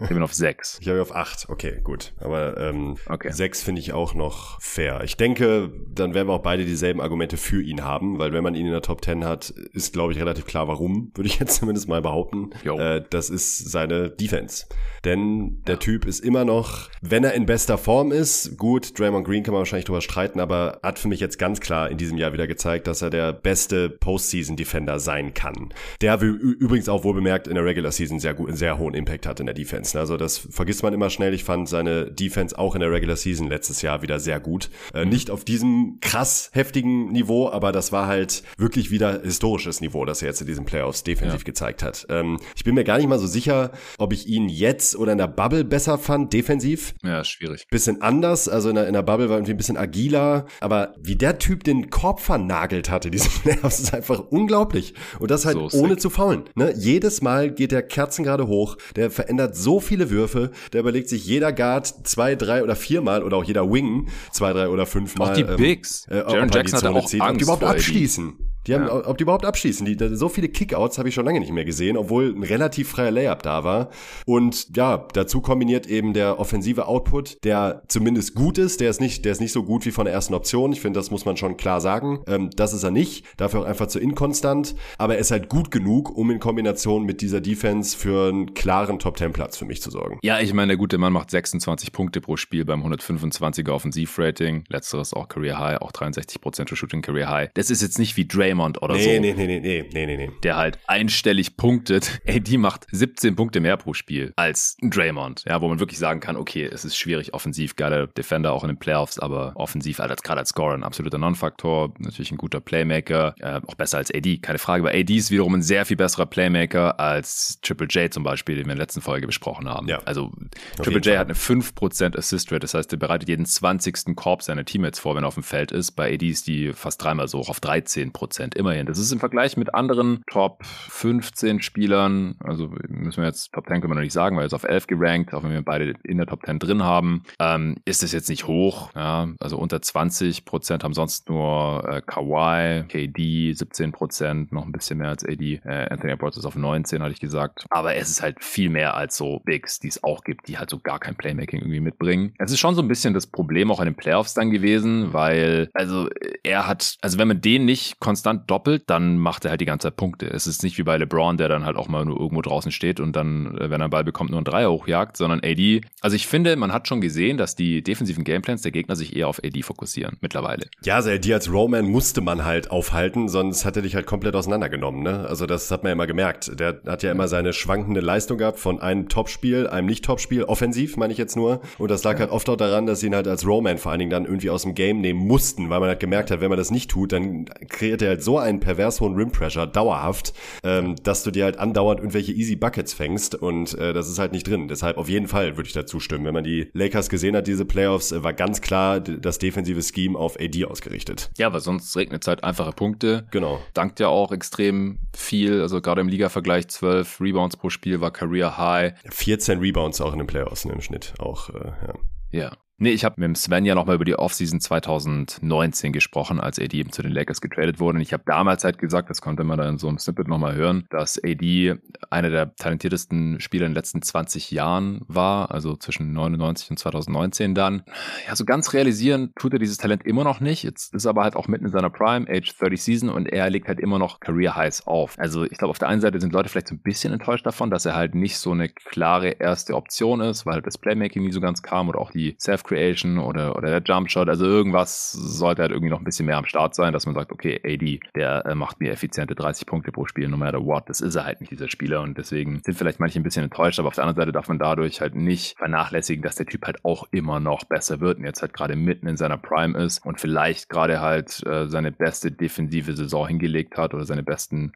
Ich 0.00 0.08
bin 0.08 0.22
auf 0.22 0.34
sechs. 0.34 0.78
Ich 0.80 0.88
habe 0.88 1.00
auf 1.00 1.14
acht. 1.14 1.48
Okay, 1.48 1.80
gut. 1.82 2.12
Aber 2.18 2.58
ähm, 2.58 2.96
okay. 3.06 3.32
sechs 3.32 3.62
finde 3.62 3.80
ich 3.80 3.92
auch 3.92 4.14
noch 4.14 4.60
fair. 4.60 5.02
Ich 5.04 5.16
denke, 5.16 5.72
dann 5.88 6.14
werden 6.14 6.28
wir 6.28 6.34
auch 6.34 6.42
beide 6.42 6.64
dieselben 6.64 7.00
Argumente 7.00 7.36
für 7.36 7.62
ihn 7.62 7.82
haben, 7.82 8.18
weil 8.18 8.32
wenn 8.32 8.42
man 8.42 8.54
ihn 8.54 8.66
in 8.66 8.72
der 8.72 8.82
Top 8.82 9.04
10 9.04 9.24
hat, 9.24 9.50
ist, 9.50 9.92
glaube 9.92 10.12
ich, 10.12 10.18
relativ 10.18 10.46
klar, 10.46 10.68
warum, 10.68 11.12
würde 11.14 11.28
ich 11.28 11.38
jetzt 11.40 11.56
zumindest 11.56 11.88
mal 11.88 12.02
behaupten. 12.02 12.50
Äh, 12.64 13.02
das 13.08 13.30
ist 13.30 13.70
seine 13.70 14.10
Defense. 14.10 14.66
Denn 15.04 15.62
der 15.66 15.76
ja. 15.76 15.80
Typ 15.80 16.04
ist 16.04 16.20
immer 16.20 16.44
noch, 16.44 16.90
wenn 17.00 17.24
er 17.24 17.34
in 17.34 17.46
bester 17.46 17.78
Form 17.78 18.12
ist, 18.12 18.56
gut, 18.58 18.98
Draymond 18.98 19.26
Green 19.26 19.44
kann 19.44 19.52
man 19.52 19.60
wahrscheinlich 19.60 19.84
drüber 19.84 20.00
streiten, 20.00 20.40
aber 20.40 20.80
hat 20.82 20.98
für 20.98 21.08
mich 21.08 21.20
jetzt 21.20 21.38
ganz 21.38 21.60
klar 21.60 21.90
in 21.90 21.96
diesem 21.96 22.18
Jahr 22.18 22.32
wieder 22.32 22.46
gezeigt, 22.46 22.86
dass 22.86 23.02
er 23.02 23.10
der 23.10 23.32
beste 23.32 23.88
Postseason-Defender 23.88 24.98
sein 24.98 25.32
kann. 25.32 25.72
Der 26.00 26.20
übrigens 26.20 26.88
auch 26.88 27.04
wohl 27.04 27.14
bemerkt 27.14 27.46
in 27.46 27.54
der 27.54 27.64
Regular 27.64 27.92
Season 27.92 28.18
sehr 28.18 28.34
gut, 28.34 28.48
einen 28.48 28.56
sehr 28.56 28.78
hohen 28.78 28.94
Impact 28.94 29.26
hat 29.26 29.40
in 29.40 29.46
der 29.46 29.54
Defense. 29.54 29.85
Defense. 29.86 29.98
Also 29.98 30.16
das 30.16 30.38
vergisst 30.38 30.82
man 30.82 30.92
immer 30.92 31.10
schnell. 31.10 31.34
Ich 31.34 31.44
fand 31.44 31.68
seine 31.68 32.10
Defense 32.10 32.58
auch 32.58 32.74
in 32.74 32.80
der 32.80 32.90
Regular 32.90 33.16
Season 33.16 33.48
letztes 33.48 33.82
Jahr 33.82 34.02
wieder 34.02 34.18
sehr 34.18 34.40
gut. 34.40 34.70
Äh, 34.94 35.04
nicht 35.04 35.30
auf 35.30 35.44
diesem 35.44 35.98
krass 36.00 36.50
heftigen 36.52 37.12
Niveau, 37.12 37.48
aber 37.48 37.72
das 37.72 37.92
war 37.92 38.06
halt 38.06 38.42
wirklich 38.56 38.90
wieder 38.90 39.22
historisches 39.22 39.80
Niveau, 39.80 40.04
das 40.04 40.22
er 40.22 40.28
jetzt 40.28 40.40
in 40.40 40.46
diesen 40.46 40.64
Playoffs 40.64 41.04
defensiv 41.04 41.40
ja. 41.40 41.44
gezeigt 41.44 41.82
hat. 41.82 42.06
Ähm, 42.08 42.38
ich 42.54 42.64
bin 42.64 42.74
mir 42.74 42.84
gar 42.84 42.98
nicht 42.98 43.08
mal 43.08 43.18
so 43.18 43.26
sicher, 43.26 43.72
ob 43.98 44.12
ich 44.12 44.26
ihn 44.26 44.48
jetzt 44.48 44.96
oder 44.96 45.12
in 45.12 45.18
der 45.18 45.28
Bubble 45.28 45.64
besser 45.64 45.98
fand, 45.98 46.32
defensiv. 46.32 46.94
Ja, 47.02 47.24
schwierig. 47.24 47.66
Bisschen 47.70 48.02
anders. 48.02 48.48
Also 48.48 48.70
in 48.70 48.74
der, 48.74 48.86
in 48.86 48.92
der 48.92 49.02
Bubble 49.02 49.28
war 49.28 49.36
irgendwie 49.36 49.52
ein 49.52 49.56
bisschen 49.56 49.76
agiler. 49.76 50.46
Aber 50.60 50.94
wie 50.98 51.16
der 51.16 51.38
Typ 51.38 51.64
den 51.64 51.90
Korb 51.90 52.20
vernagelt 52.20 52.90
hatte, 52.90 53.10
diese 53.10 53.28
Playoffs, 53.42 53.80
ist 53.80 53.94
einfach 53.94 54.20
unglaublich. 54.30 54.94
Und 55.18 55.30
das 55.30 55.44
halt 55.44 55.56
so 55.56 55.78
ohne 55.78 55.96
zu 55.96 56.10
faulen. 56.10 56.44
Ne? 56.54 56.72
Jedes 56.76 57.22
Mal 57.22 57.50
geht 57.50 57.72
der 57.72 57.82
Kerzen 57.82 58.24
gerade 58.24 58.46
hoch. 58.46 58.76
Der 58.96 59.10
verändert 59.10 59.56
so 59.56 59.75
viele 59.80 60.10
Würfe. 60.10 60.50
Der 60.72 60.80
überlegt 60.80 61.08
sich 61.08 61.26
jeder 61.26 61.52
Guard 61.52 61.86
zwei, 62.06 62.34
drei 62.34 62.62
oder 62.62 62.76
viermal 62.76 63.22
oder 63.22 63.36
auch 63.36 63.44
jeder 63.44 63.70
Wing 63.70 64.08
zwei, 64.32 64.52
drei 64.52 64.68
oder 64.68 64.86
fünfmal. 64.86 65.30
Auch 65.30 65.34
die 65.34 65.42
ähm, 65.42 65.56
Bigs. 65.56 66.06
Äh, 66.08 66.18
Jaron 66.18 66.50
Jackson 66.50 66.82
hat 66.82 66.94
auch 66.94 67.06
zieht, 67.06 67.20
Angst 67.20 67.40
die 67.40 67.44
überhaupt 67.44 67.64
abschließen. 67.64 68.45
Die 68.66 68.74
haben, 68.74 68.86
ja. 68.86 69.06
ob 69.06 69.18
die 69.18 69.22
überhaupt 69.22 69.44
abschließen. 69.44 69.86
Die, 69.86 69.96
so 70.16 70.28
viele 70.28 70.48
Kickouts 70.48 70.98
habe 70.98 71.08
ich 71.08 71.14
schon 71.14 71.24
lange 71.24 71.40
nicht 71.40 71.52
mehr 71.52 71.64
gesehen, 71.64 71.96
obwohl 71.96 72.34
ein 72.34 72.42
relativ 72.42 72.88
freier 72.90 73.10
Layup 73.10 73.42
da 73.42 73.64
war. 73.64 73.90
Und 74.24 74.76
ja, 74.76 75.06
dazu 75.12 75.40
kombiniert 75.40 75.86
eben 75.86 76.12
der 76.12 76.38
offensive 76.38 76.86
Output, 76.86 77.44
der 77.44 77.82
zumindest 77.88 78.34
gut 78.34 78.58
ist. 78.58 78.80
Der 78.80 78.90
ist 78.90 79.00
nicht, 79.00 79.24
der 79.24 79.32
ist 79.32 79.40
nicht 79.40 79.52
so 79.52 79.62
gut 79.62 79.86
wie 79.86 79.90
von 79.90 80.04
der 80.04 80.14
ersten 80.14 80.34
Option. 80.34 80.72
Ich 80.72 80.80
finde, 80.80 80.98
das 80.98 81.10
muss 81.10 81.24
man 81.24 81.36
schon 81.36 81.56
klar 81.56 81.80
sagen. 81.80 82.20
Ähm, 82.26 82.50
das 82.56 82.72
ist 82.72 82.82
er 82.82 82.90
nicht. 82.90 83.24
Dafür 83.36 83.60
auch 83.60 83.64
einfach 83.64 83.86
zu 83.86 84.00
inkonstant. 84.00 84.74
Aber 84.98 85.14
er 85.14 85.20
ist 85.20 85.30
halt 85.30 85.48
gut 85.48 85.70
genug, 85.70 86.16
um 86.16 86.30
in 86.30 86.40
Kombination 86.40 87.04
mit 87.04 87.20
dieser 87.20 87.40
Defense 87.40 87.96
für 87.96 88.28
einen 88.28 88.54
klaren 88.54 88.98
Top-10-Platz 88.98 89.56
für 89.56 89.64
mich 89.64 89.80
zu 89.80 89.90
sorgen. 89.90 90.18
Ja, 90.22 90.40
ich 90.40 90.52
meine, 90.52 90.68
der 90.68 90.76
gute 90.76 90.98
Mann 90.98 91.12
macht 91.12 91.30
26 91.30 91.92
Punkte 91.92 92.20
pro 92.20 92.36
Spiel 92.36 92.64
beim 92.64 92.84
125er 92.84 93.70
Offensivrating. 93.70 94.64
Letzteres 94.68 95.14
auch 95.14 95.28
Career 95.28 95.58
High, 95.58 95.80
auch 95.80 95.92
63% 95.92 96.68
für 96.68 96.76
Shooting 96.76 97.02
Career 97.02 97.30
High. 97.30 97.50
Das 97.54 97.70
ist 97.70 97.82
jetzt 97.82 97.98
nicht 97.98 98.16
wie 98.16 98.26
Draymond 98.26 98.55
Draymond 98.56 98.82
oder 98.82 98.94
nee, 98.94 99.02
so. 99.02 99.20
Nee, 99.20 99.34
nee, 99.34 99.46
nee, 99.46 99.60
nee, 99.60 99.84
nee, 99.92 100.06
nee, 100.06 100.16
nee. 100.16 100.30
Der 100.42 100.56
halt 100.56 100.78
einstellig 100.86 101.56
punktet. 101.56 102.20
Ey, 102.24 102.40
die 102.40 102.58
macht 102.58 102.86
17 102.90 103.36
Punkte 103.36 103.60
mehr 103.60 103.76
pro 103.76 103.94
Spiel 103.94 104.32
als 104.36 104.76
Draymond. 104.80 105.44
Ja, 105.46 105.60
wo 105.60 105.68
man 105.68 105.80
wirklich 105.80 105.98
sagen 105.98 106.20
kann, 106.20 106.36
okay, 106.36 106.64
es 106.64 106.84
ist 106.84 106.96
schwierig, 106.96 107.34
offensiv, 107.34 107.76
geiler 107.76 108.06
Defender 108.06 108.52
auch 108.52 108.64
in 108.64 108.68
den 108.68 108.78
Playoffs, 108.78 109.18
aber 109.18 109.52
offensiv, 109.56 110.00
als 110.00 110.22
gerade 110.22 110.40
als 110.40 110.50
Scorer 110.50 110.74
ein 110.74 110.84
absoluter 110.84 111.18
Non-Faktor, 111.18 111.92
natürlich 111.98 112.32
ein 112.32 112.38
guter 112.38 112.60
Playmaker, 112.60 113.34
äh, 113.40 113.60
auch 113.66 113.74
besser 113.74 113.98
als 113.98 114.12
AD, 114.12 114.38
keine 114.38 114.58
Frage. 114.58 114.82
Aber 114.82 114.96
AD 114.96 115.14
ist 115.14 115.30
wiederum 115.30 115.54
ein 115.54 115.62
sehr 115.62 115.84
viel 115.84 115.96
besserer 115.96 116.26
Playmaker 116.26 116.98
als 116.98 117.58
Triple 117.62 117.88
J 117.88 118.12
zum 118.12 118.22
Beispiel, 118.22 118.56
den 118.56 118.66
wir 118.66 118.72
in 118.72 118.78
der 118.78 118.84
letzten 118.84 119.00
Folge 119.00 119.26
besprochen 119.26 119.68
haben. 119.68 119.88
Ja. 119.88 120.00
Also 120.04 120.32
Triple 120.76 121.00
J 121.00 121.18
hat 121.18 121.26
eine 121.26 121.34
5% 121.34 122.16
Assist 122.16 122.50
Rate, 122.52 122.60
das 122.60 122.74
heißt, 122.74 122.92
er 122.92 122.98
bereitet 122.98 123.28
jeden 123.28 123.46
20. 123.46 124.16
Korb 124.16 124.42
seiner 124.42 124.64
Teammates 124.64 125.00
vor, 125.00 125.14
wenn 125.14 125.24
er 125.24 125.28
auf 125.28 125.34
dem 125.34 125.42
Feld 125.42 125.72
ist. 125.72 125.92
Bei 125.92 126.12
AD 126.12 126.28
ist 126.28 126.46
die 126.46 126.72
fast 126.72 127.02
dreimal 127.02 127.28
so 127.28 127.38
hoch 127.38 127.48
auf 127.48 127.58
13%. 127.58 128.45
Prozent, 128.46 128.54
immerhin. 128.54 128.86
Das 128.86 128.98
ist 128.98 129.12
im 129.12 129.18
Vergleich 129.18 129.56
mit 129.56 129.74
anderen 129.74 130.22
Top 130.30 130.64
15 130.64 131.62
Spielern, 131.62 132.36
also 132.40 132.68
müssen 132.88 133.22
wir 133.22 133.26
jetzt 133.26 133.52
Top 133.52 133.66
10 133.66 133.80
können 133.80 133.92
wir 133.92 133.96
noch 133.96 134.02
nicht 134.02 134.12
sagen, 134.12 134.36
weil 134.36 134.44
er 134.44 134.46
ist 134.46 134.54
auf 134.54 134.64
11 134.64 134.86
gerankt, 134.86 135.34
auch 135.34 135.42
wenn 135.42 135.50
wir 135.50 135.62
beide 135.62 135.94
in 136.04 136.18
der 136.18 136.26
Top 136.26 136.44
10 136.44 136.58
drin 136.58 136.82
haben, 136.82 137.24
ähm, 137.40 137.76
ist 137.84 138.02
es 138.02 138.12
jetzt 138.12 138.28
nicht 138.28 138.46
hoch. 138.46 138.90
Ja? 138.94 139.28
Also 139.40 139.58
unter 139.58 139.80
20 139.82 140.44
Prozent 140.44 140.84
haben 140.84 140.94
sonst 140.94 141.28
nur 141.28 141.84
äh, 141.88 142.02
Kawhi, 142.02 142.84
KD 142.88 143.52
17 143.52 143.92
Prozent, 143.92 144.52
noch 144.52 144.64
ein 144.64 144.72
bisschen 144.72 144.98
mehr 144.98 145.08
als 145.08 145.24
AD. 145.24 145.60
Äh, 145.64 145.88
Anthony 145.90 146.12
Edwards 146.12 146.36
ist 146.36 146.46
auf 146.46 146.56
19, 146.56 147.02
hatte 147.02 147.12
ich 147.12 147.20
gesagt. 147.20 147.66
Aber 147.70 147.94
es 147.94 148.10
ist 148.10 148.22
halt 148.22 148.42
viel 148.42 148.70
mehr 148.70 148.94
als 148.94 149.16
so 149.16 149.40
Bigs, 149.44 149.78
die 149.78 149.88
es 149.88 150.02
auch 150.04 150.22
gibt, 150.22 150.48
die 150.48 150.58
halt 150.58 150.70
so 150.70 150.78
gar 150.78 150.98
kein 150.98 151.16
Playmaking 151.16 151.60
irgendwie 151.60 151.80
mitbringen. 151.80 152.34
Es 152.38 152.52
ist 152.52 152.58
schon 152.58 152.74
so 152.74 152.82
ein 152.82 152.88
bisschen 152.88 153.14
das 153.14 153.26
Problem 153.26 153.70
auch 153.70 153.80
in 153.80 153.86
den 153.86 153.96
Playoffs 153.96 154.34
dann 154.34 154.50
gewesen, 154.50 155.12
weil, 155.12 155.68
also 155.74 156.08
er 156.42 156.66
hat, 156.66 156.96
also 157.00 157.18
wenn 157.18 157.28
man 157.28 157.40
den 157.40 157.64
nicht 157.64 157.98
konstant 158.00 158.25
konstant 158.26 158.50
doppelt, 158.50 158.84
dann 158.88 159.18
macht 159.18 159.44
er 159.44 159.52
halt 159.52 159.60
die 159.60 159.66
ganze 159.66 159.86
Zeit 159.86 159.96
Punkte. 159.96 160.26
Es 160.26 160.46
ist 160.46 160.64
nicht 160.64 160.78
wie 160.78 160.82
bei 160.82 160.96
LeBron, 160.96 161.36
der 161.36 161.48
dann 161.48 161.64
halt 161.64 161.76
auch 161.76 161.88
mal 161.88 162.04
nur 162.04 162.18
irgendwo 162.18 162.42
draußen 162.42 162.72
steht 162.72 162.98
und 162.98 163.14
dann, 163.14 163.56
äh, 163.56 163.70
wenn 163.70 163.80
er 163.80 163.84
einen 163.84 163.90
Ball 163.90 164.02
bekommt, 164.02 164.30
nur 164.30 164.38
einen 164.38 164.44
Dreier 164.44 164.70
hochjagt, 164.70 165.16
sondern 165.16 165.40
AD. 165.44 165.82
Also 166.00 166.16
ich 166.16 166.26
finde, 166.26 166.56
man 166.56 166.72
hat 166.72 166.88
schon 166.88 167.00
gesehen, 167.00 167.36
dass 167.36 167.54
die 167.54 167.82
defensiven 167.82 168.24
Gameplans 168.24 168.62
der 168.62 168.72
Gegner 168.72 168.96
sich 168.96 169.14
eher 169.14 169.28
auf 169.28 169.40
AD 169.44 169.62
fokussieren 169.62 170.16
mittlerweile. 170.20 170.66
Ja, 170.84 170.96
also 170.96 171.10
AD 171.10 171.32
als 171.32 171.52
Roman 171.52 171.86
musste 171.86 172.20
man 172.20 172.44
halt 172.44 172.70
aufhalten, 172.70 173.28
sonst 173.28 173.64
hat 173.64 173.76
er 173.76 173.82
dich 173.82 173.94
halt 173.94 174.06
komplett 174.06 174.34
auseinandergenommen. 174.34 175.02
Ne? 175.02 175.26
Also 175.28 175.46
das 175.46 175.70
hat 175.70 175.84
man 175.84 175.90
ja 175.90 175.92
immer 175.92 176.08
gemerkt. 176.08 176.58
Der 176.58 176.80
hat 176.86 177.04
ja 177.04 177.12
immer 177.12 177.28
seine 177.28 177.52
schwankende 177.52 178.00
Leistung 178.00 178.38
gehabt 178.38 178.58
von 178.58 178.80
einem 178.80 179.08
Topspiel, 179.08 179.68
einem 179.68 179.86
Nicht-Topspiel, 179.86 180.44
offensiv 180.44 180.96
meine 180.96 181.12
ich 181.12 181.18
jetzt 181.18 181.36
nur. 181.36 181.60
Und 181.78 181.90
das 181.92 182.02
lag 182.02 182.14
ja. 182.14 182.20
halt 182.20 182.30
oft 182.30 182.48
auch 182.48 182.56
daran, 182.56 182.86
dass 182.86 183.00
sie 183.00 183.06
ihn 183.06 183.14
halt 183.14 183.28
als 183.28 183.46
Roman 183.46 183.78
vor 183.78 183.92
allen 183.92 184.00
Dingen 184.00 184.10
dann 184.10 184.24
irgendwie 184.24 184.50
aus 184.50 184.62
dem 184.62 184.74
Game 184.74 185.00
nehmen 185.00 185.20
mussten, 185.20 185.70
weil 185.70 185.78
man 185.78 185.88
halt 185.88 186.00
gemerkt 186.00 186.30
hat, 186.30 186.40
wenn 186.40 186.48
man 186.48 186.58
das 186.58 186.72
nicht 186.72 186.90
tut, 186.90 187.12
dann 187.12 187.46
kreiert 187.68 188.02
er 188.02 188.15
halt 188.16 188.24
so 188.24 188.38
einen 188.38 188.60
pervers 188.60 189.00
hohen 189.00 189.14
Rim 189.14 189.30
Pressure 189.30 189.66
dauerhaft, 189.66 190.32
ähm, 190.64 190.96
dass 191.02 191.22
du 191.22 191.30
dir 191.30 191.44
halt 191.44 191.58
andauernd 191.58 192.00
irgendwelche 192.00 192.32
Easy 192.32 192.56
Buckets 192.56 192.94
fängst 192.94 193.34
und 193.34 193.74
äh, 193.78 193.92
das 193.92 194.08
ist 194.08 194.18
halt 194.18 194.32
nicht 194.32 194.48
drin. 194.48 194.68
Deshalb 194.68 194.96
auf 194.96 195.08
jeden 195.08 195.28
Fall 195.28 195.56
würde 195.56 195.66
ich 195.66 195.74
dazu 195.74 196.00
stimmen. 196.00 196.24
Wenn 196.24 196.34
man 196.34 196.44
die 196.44 196.70
Lakers 196.72 197.08
gesehen 197.08 197.36
hat, 197.36 197.46
diese 197.46 197.64
Playoffs, 197.64 198.12
äh, 198.12 198.22
war 198.22 198.32
ganz 198.32 198.60
klar 198.60 199.00
das 199.00 199.38
defensive 199.38 199.82
Scheme 199.82 200.18
auf 200.18 200.38
AD 200.40 200.64
ausgerichtet. 200.64 201.30
Ja, 201.36 201.52
weil 201.52 201.60
sonst 201.60 201.94
regnet 201.96 202.22
es 202.22 202.28
halt 202.28 202.42
einfache 202.42 202.72
Punkte. 202.72 203.26
Genau. 203.30 203.60
Dankt 203.74 204.00
ja 204.00 204.08
auch 204.08 204.32
extrem 204.32 204.98
viel, 205.14 205.60
also 205.60 205.80
gerade 205.80 206.00
im 206.00 206.08
Liga-Vergleich 206.08 206.68
12 206.68 207.20
Rebounds 207.20 207.56
pro 207.56 207.68
Spiel 207.68 208.00
war 208.00 208.10
Career 208.10 208.56
High. 208.56 208.94
14 209.10 209.58
Rebounds 209.58 210.00
auch 210.00 210.12
in 210.12 210.18
den 210.18 210.26
Playoffs 210.26 210.64
ne, 210.64 210.72
im 210.72 210.80
Schnitt 210.80 211.14
auch, 211.18 211.50
äh, 211.50 211.72
ja. 211.86 211.94
Ja, 212.32 212.52
Nee, 212.78 212.90
ich 212.90 213.06
habe 213.06 213.26
mit 213.26 213.38
Sven 213.38 213.64
ja 213.64 213.74
nochmal 213.74 213.94
über 213.94 214.04
die 214.04 214.18
Offseason 214.18 214.60
2019 214.60 215.94
gesprochen, 215.94 216.38
als 216.40 216.58
AD 216.58 216.76
eben 216.76 216.92
zu 216.92 217.00
den 217.00 217.10
Lakers 217.10 217.40
getradet 217.40 217.80
wurde. 217.80 217.96
Und 217.96 218.02
ich 218.02 218.12
habe 218.12 218.24
damals 218.26 218.64
halt 218.64 218.76
gesagt, 218.76 219.08
das 219.08 219.22
konnte 219.22 219.44
man 219.44 219.56
dann 219.56 219.70
in 219.70 219.78
so 219.78 219.88
einem 219.88 219.96
Snippet 219.96 220.28
nochmal 220.28 220.54
hören, 220.54 220.86
dass 220.90 221.18
AD 221.24 221.76
einer 222.10 222.28
der 222.28 222.54
talentiertesten 222.54 223.40
Spieler 223.40 223.64
in 223.64 223.72
den 223.72 223.76
letzten 223.76 224.02
20 224.02 224.50
Jahren 224.50 225.00
war, 225.08 225.52
also 225.52 225.74
zwischen 225.76 226.12
99 226.12 226.70
und 226.72 226.78
2019 226.78 227.54
dann. 227.54 227.82
Ja, 228.28 228.36
so 228.36 228.44
ganz 228.44 228.74
realisieren 228.74 229.32
tut 229.38 229.54
er 229.54 229.58
dieses 229.58 229.78
Talent 229.78 230.04
immer 230.04 230.24
noch 230.24 230.40
nicht. 230.40 230.62
Jetzt 230.62 230.94
ist 230.94 231.06
er 231.06 231.10
aber 231.10 231.22
halt 231.22 231.34
auch 231.34 231.48
mitten 231.48 231.64
in 231.64 231.72
seiner 231.72 231.88
Prime, 231.88 232.26
Age 232.28 232.58
30 232.58 232.82
Season, 232.82 233.08
und 233.08 233.24
er 233.24 233.48
legt 233.48 233.68
halt 233.68 233.80
immer 233.80 233.98
noch 233.98 234.20
Career 234.20 234.54
Highs 234.54 234.86
auf. 234.86 235.18
Also 235.18 235.44
ich 235.44 235.56
glaube, 235.56 235.70
auf 235.70 235.78
der 235.78 235.88
einen 235.88 236.02
Seite 236.02 236.20
sind 236.20 236.34
Leute 236.34 236.50
vielleicht 236.50 236.68
so 236.68 236.74
ein 236.74 236.82
bisschen 236.82 237.14
enttäuscht 237.14 237.46
davon, 237.46 237.70
dass 237.70 237.86
er 237.86 237.96
halt 237.96 238.14
nicht 238.14 238.36
so 238.36 238.52
eine 238.52 238.68
klare 238.68 239.30
erste 239.30 239.76
Option 239.76 240.20
ist, 240.20 240.44
weil 240.44 240.60
das 240.60 240.76
Playmaking 240.76 241.22
nie 241.22 241.32
so 241.32 241.40
ganz 241.40 241.62
kam 241.62 241.88
oder 241.88 242.00
auch 242.00 242.10
die 242.10 242.36
Self 242.38 242.65
Creation 242.66 243.18
oder, 243.18 243.56
oder 243.56 243.68
der 243.68 243.82
Jump 243.82 244.10
Shot. 244.10 244.28
Also 244.28 244.44
irgendwas 244.44 245.12
sollte 245.12 245.62
halt 245.62 245.72
irgendwie 245.72 245.90
noch 245.90 245.98
ein 245.98 246.04
bisschen 246.04 246.26
mehr 246.26 246.36
am 246.36 246.44
Start 246.44 246.74
sein, 246.74 246.92
dass 246.92 247.06
man 247.06 247.14
sagt, 247.14 247.32
okay, 247.32 247.60
AD, 247.64 248.00
der 248.14 248.44
äh, 248.46 248.54
macht 248.54 248.80
mir 248.80 248.92
effiziente 248.92 249.34
30 249.34 249.66
Punkte 249.66 249.92
pro 249.92 250.06
Spiel, 250.06 250.28
no 250.28 250.36
matter 250.36 250.64
what. 250.64 250.88
Das 250.88 251.00
ist 251.00 251.14
er 251.14 251.24
halt 251.24 251.40
nicht, 251.40 251.50
dieser 251.50 251.68
Spieler. 251.68 252.02
Und 252.02 252.18
deswegen 252.18 252.60
sind 252.64 252.76
vielleicht 252.76 253.00
manche 253.00 253.20
ein 253.20 253.22
bisschen 253.22 253.44
enttäuscht, 253.44 253.78
aber 253.78 253.88
auf 253.88 253.94
der 253.94 254.04
anderen 254.04 254.22
Seite 254.22 254.32
darf 254.32 254.48
man 254.48 254.58
dadurch 254.58 255.00
halt 255.00 255.14
nicht 255.14 255.56
vernachlässigen, 255.58 256.22
dass 256.22 256.36
der 256.36 256.46
Typ 256.46 256.66
halt 256.66 256.84
auch 256.84 257.06
immer 257.12 257.40
noch 257.40 257.64
besser 257.64 258.00
wird 258.00 258.18
und 258.18 258.24
jetzt 258.24 258.42
halt 258.42 258.52
gerade 258.52 258.76
mitten 258.76 259.06
in 259.06 259.16
seiner 259.16 259.38
Prime 259.38 259.78
ist 259.78 260.04
und 260.04 260.20
vielleicht 260.20 260.68
gerade 260.68 261.00
halt 261.00 261.46
äh, 261.46 261.68
seine 261.68 261.92
beste 261.92 262.32
defensive 262.32 262.94
Saison 262.94 263.28
hingelegt 263.28 263.78
hat 263.78 263.94
oder 263.94 264.04
seine 264.04 264.22
besten 264.22 264.72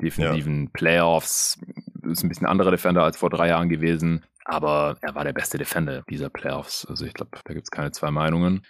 defensiven 0.00 0.64
ja. 0.64 0.70
Playoffs. 0.72 1.58
Ist 2.04 2.22
ein 2.22 2.28
bisschen 2.28 2.46
anderer 2.46 2.70
Defender 2.70 3.02
als 3.02 3.16
vor 3.16 3.30
drei 3.30 3.48
Jahren 3.48 3.68
gewesen. 3.68 4.24
Aber 4.44 4.96
er 5.00 5.14
war 5.14 5.24
der 5.24 5.32
beste 5.32 5.58
Defender 5.58 6.04
dieser 6.08 6.30
Playoffs. 6.30 6.86
Also 6.86 7.04
ich 7.04 7.14
glaube, 7.14 7.32
da 7.44 7.52
gibt 7.52 7.66
es 7.66 7.70
keine 7.70 7.90
zwei 7.90 8.10
Meinungen. 8.10 8.62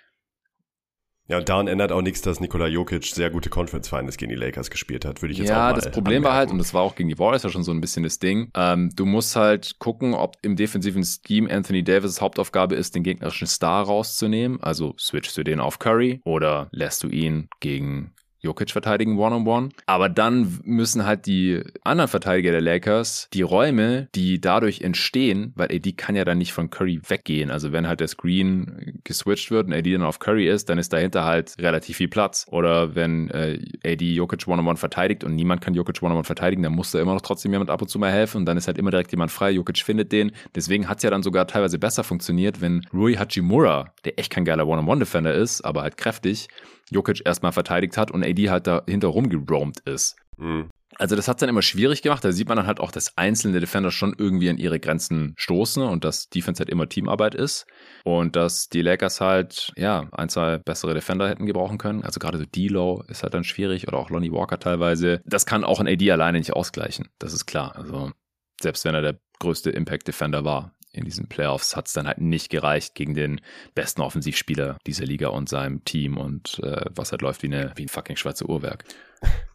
Ja, 1.29 1.39
und 1.39 1.49
daran 1.49 1.67
ändert 1.67 1.91
auch 1.91 2.03
nichts, 2.03 2.23
dass 2.23 2.39
Nikola 2.39 2.69
Jokic 2.69 3.05
sehr 3.05 3.31
gute 3.31 3.51
Conference 3.51 3.89
Finals 3.89 4.17
gegen 4.17 4.31
die 4.31 4.37
Lakers 4.37 4.71
gespielt 4.71 5.05
hat, 5.05 5.23
würde 5.23 5.33
ich 5.33 5.39
jetzt 5.39 5.49
ja, 5.49 5.57
auch 5.57 5.61
mal 5.63 5.69
Ja, 5.71 5.75
das 5.75 5.91
Problem 5.91 6.19
anmerken. 6.19 6.25
war 6.25 6.35
halt, 6.35 6.51
und 6.53 6.59
das 6.59 6.73
war 6.73 6.83
auch 6.83 6.95
gegen 6.95 7.09
die 7.09 7.19
Warriors 7.19 7.43
ja 7.43 7.51
schon 7.51 7.65
so 7.65 7.73
ein 7.73 7.81
bisschen 7.81 8.05
das 8.05 8.21
Ding, 8.21 8.51
ähm, 8.55 8.91
du 8.95 9.05
musst 9.07 9.35
halt 9.35 9.81
gucken, 9.81 10.15
ob 10.15 10.37
im 10.43 10.55
defensiven 10.55 11.05
Scheme 11.05 11.51
Anthony 11.53 11.83
Davis 11.83 12.21
Hauptaufgabe 12.21 12.77
ist, 12.77 12.95
den 12.95 13.03
gegnerischen 13.03 13.49
Star 13.49 13.85
rauszunehmen. 13.85 14.63
Also 14.63 14.95
switchst 15.01 15.37
du 15.37 15.43
den 15.43 15.59
auf 15.59 15.81
Curry 15.81 16.21
oder 16.25 16.69
lässt 16.71 17.03
du 17.03 17.09
ihn 17.09 17.49
gegen 17.59 18.15
Jokic 18.47 18.71
verteidigen 18.71 19.19
One-on-One. 19.19 19.69
Aber 19.87 20.09
dann 20.09 20.61
müssen 20.65 21.05
halt 21.05 21.27
die 21.27 21.63
anderen 21.85 22.09
Verteidiger 22.09 22.53
der 22.53 22.61
Lakers 22.61 23.29
die 23.33 23.43
Räume, 23.43 24.09
die 24.15 24.41
dadurch 24.41 24.81
entstehen, 24.81 25.53
weil 25.57 25.69
AD 25.71 25.93
kann 25.93 26.17
ja 26.17 26.25
dann 26.25 26.39
nicht 26.39 26.53
von 26.53 26.71
Curry 26.71 27.01
weggehen. 27.07 27.51
Also 27.51 27.73
wenn 27.73 27.87
halt 27.87 28.01
der 28.01 28.09
Screen 28.09 29.01
geswitcht 29.05 29.51
wird 29.51 29.67
und 29.67 29.73
AD 29.75 29.93
dann 29.93 30.03
auf 30.03 30.19
Curry 30.19 30.49
ist, 30.49 30.69
dann 30.69 30.79
ist 30.79 30.93
dahinter 30.93 31.25
halt 31.25 31.57
relativ 31.59 31.97
viel 31.97 32.09
Platz. 32.09 32.47
Oder 32.51 32.95
wenn 32.95 33.31
äh, 33.31 33.59
AD 33.85 34.05
Jokic 34.05 34.47
One-on-One 34.47 34.77
verteidigt 34.77 35.25
und 35.25 35.35
niemand 35.35 35.61
kann 35.61 35.75
Jokic 35.75 36.03
One-on-One 36.03 36.25
verteidigen, 36.25 36.63
dann 36.63 36.73
muss 36.73 36.93
da 36.93 37.01
immer 37.01 37.15
noch 37.15 37.23
trotzdem 37.23 37.53
jemand 37.53 37.71
ab 37.71 37.83
und 37.83 37.89
zu 37.89 37.99
mal 37.99 38.13
helfen 38.13 38.39
und 38.39 38.47
dann 38.47 38.57
ist 38.57 38.67
halt 38.67 38.79
immer 38.79 38.91
direkt 38.91 39.11
jemand 39.11 39.31
frei. 39.31 39.51
Jokic 39.51 39.79
findet 39.79 40.13
den. 40.13 40.33
Deswegen 40.55 40.89
hat 40.89 40.99
es 40.99 41.03
ja 41.03 41.11
dann 41.11 41.23
sogar 41.23 41.47
teilweise 41.47 41.79
besser 41.79 42.05
funktioniert, 42.05 42.61
wenn 42.61 42.87
Rui 42.93 43.15
Hachimura, 43.15 43.93
der 44.05 44.19
echt 44.19 44.33
kein 44.33 44.45
geiler 44.45 44.67
One-on-One-Defender 44.67 45.35
ist, 45.35 45.63
aber 45.63 45.83
halt 45.83 45.97
kräftig, 45.97 46.49
Jokic 46.91 47.23
erstmal 47.25 47.53
verteidigt 47.53 47.97
hat 47.97 48.11
und 48.11 48.25
AD 48.25 48.51
halt 48.51 48.67
dahinter 48.67 49.09
rumgeroamt 49.09 49.81
ist. 49.81 50.17
Mhm. 50.37 50.71
Also 50.99 51.17
das 51.17 51.29
hat 51.29 51.43
dann 51.43 51.49
immer 51.49 51.63
schwierig 51.63 52.01
gemacht. 52.03 52.25
Da 52.25 52.33
sieht 52.33 52.49
man 52.49 52.57
dann 52.57 52.67
halt 52.67 52.81
auch, 52.81 52.91
dass 52.91 53.19
einzelne 53.19 53.61
Defender 53.61 53.91
schon 53.91 54.15
irgendwie 54.17 54.49
an 54.49 54.57
ihre 54.57 54.81
Grenzen 54.81 55.35
stoßen 55.37 55.83
und 55.83 56.05
dass 56.05 56.29
Defense 56.29 56.61
halt 56.61 56.71
immer 56.71 56.89
Teamarbeit 56.89 57.35
ist. 57.35 57.67
Und 58.05 58.37
dass 58.37 58.69
die 58.69 58.83
Lakers 58.83 59.21
halt, 59.21 59.73
ja, 59.77 60.09
ein, 60.13 60.29
zwei 60.29 60.59
bessere 60.59 60.95
Defender 60.95 61.29
hätten 61.29 61.45
gebrauchen 61.45 61.79
können. 61.79 62.03
Also 62.03 62.21
gerade 62.21 62.39
so 62.39 62.45
D-Low 62.45 63.03
ist 63.09 63.23
halt 63.23 63.35
dann 63.35 63.45
schwierig 63.45 63.89
oder 63.89 63.99
auch 63.99 64.11
Lonnie 64.11 64.33
Walker 64.33 64.59
teilweise. 64.59 65.21
Das 65.27 65.45
kann 65.45 65.65
auch 65.65 65.81
ein 65.81 65.89
AD 65.89 66.11
alleine 66.11 66.39
nicht 66.39 66.55
ausgleichen. 66.55 67.09
Das 67.19 67.35
ist 67.35 67.47
klar. 67.47 67.77
Also 67.77 68.13
selbst 68.61 68.85
wenn 68.85 68.95
er 68.95 69.03
der 69.03 69.19
größte 69.39 69.71
Impact 69.71 70.09
Defender 70.09 70.45
war 70.45 70.73
in 70.97 71.05
diesen 71.05 71.29
Playoffs 71.29 71.77
hat 71.77 71.87
es 71.87 71.93
dann 71.93 72.07
halt 72.07 72.21
nicht 72.21 72.51
gereicht 72.51 72.95
gegen 72.95 73.15
den 73.15 73.41
besten 73.75 74.01
Offensivspieler 74.01 74.79
dieser 74.87 75.05
Liga 75.05 75.29
und 75.29 75.49
seinem 75.49 75.85
Team 75.85 76.17
und 76.17 76.61
äh, 76.63 76.87
was 76.95 77.13
halt 77.13 77.23
läuft 77.23 77.43
wie, 77.43 77.49
eine, 77.49 77.73
wie 77.77 77.85
ein 77.85 77.89
fucking 77.89 78.17
schwarze 78.17 78.49
Uhrwerk. 78.49 78.85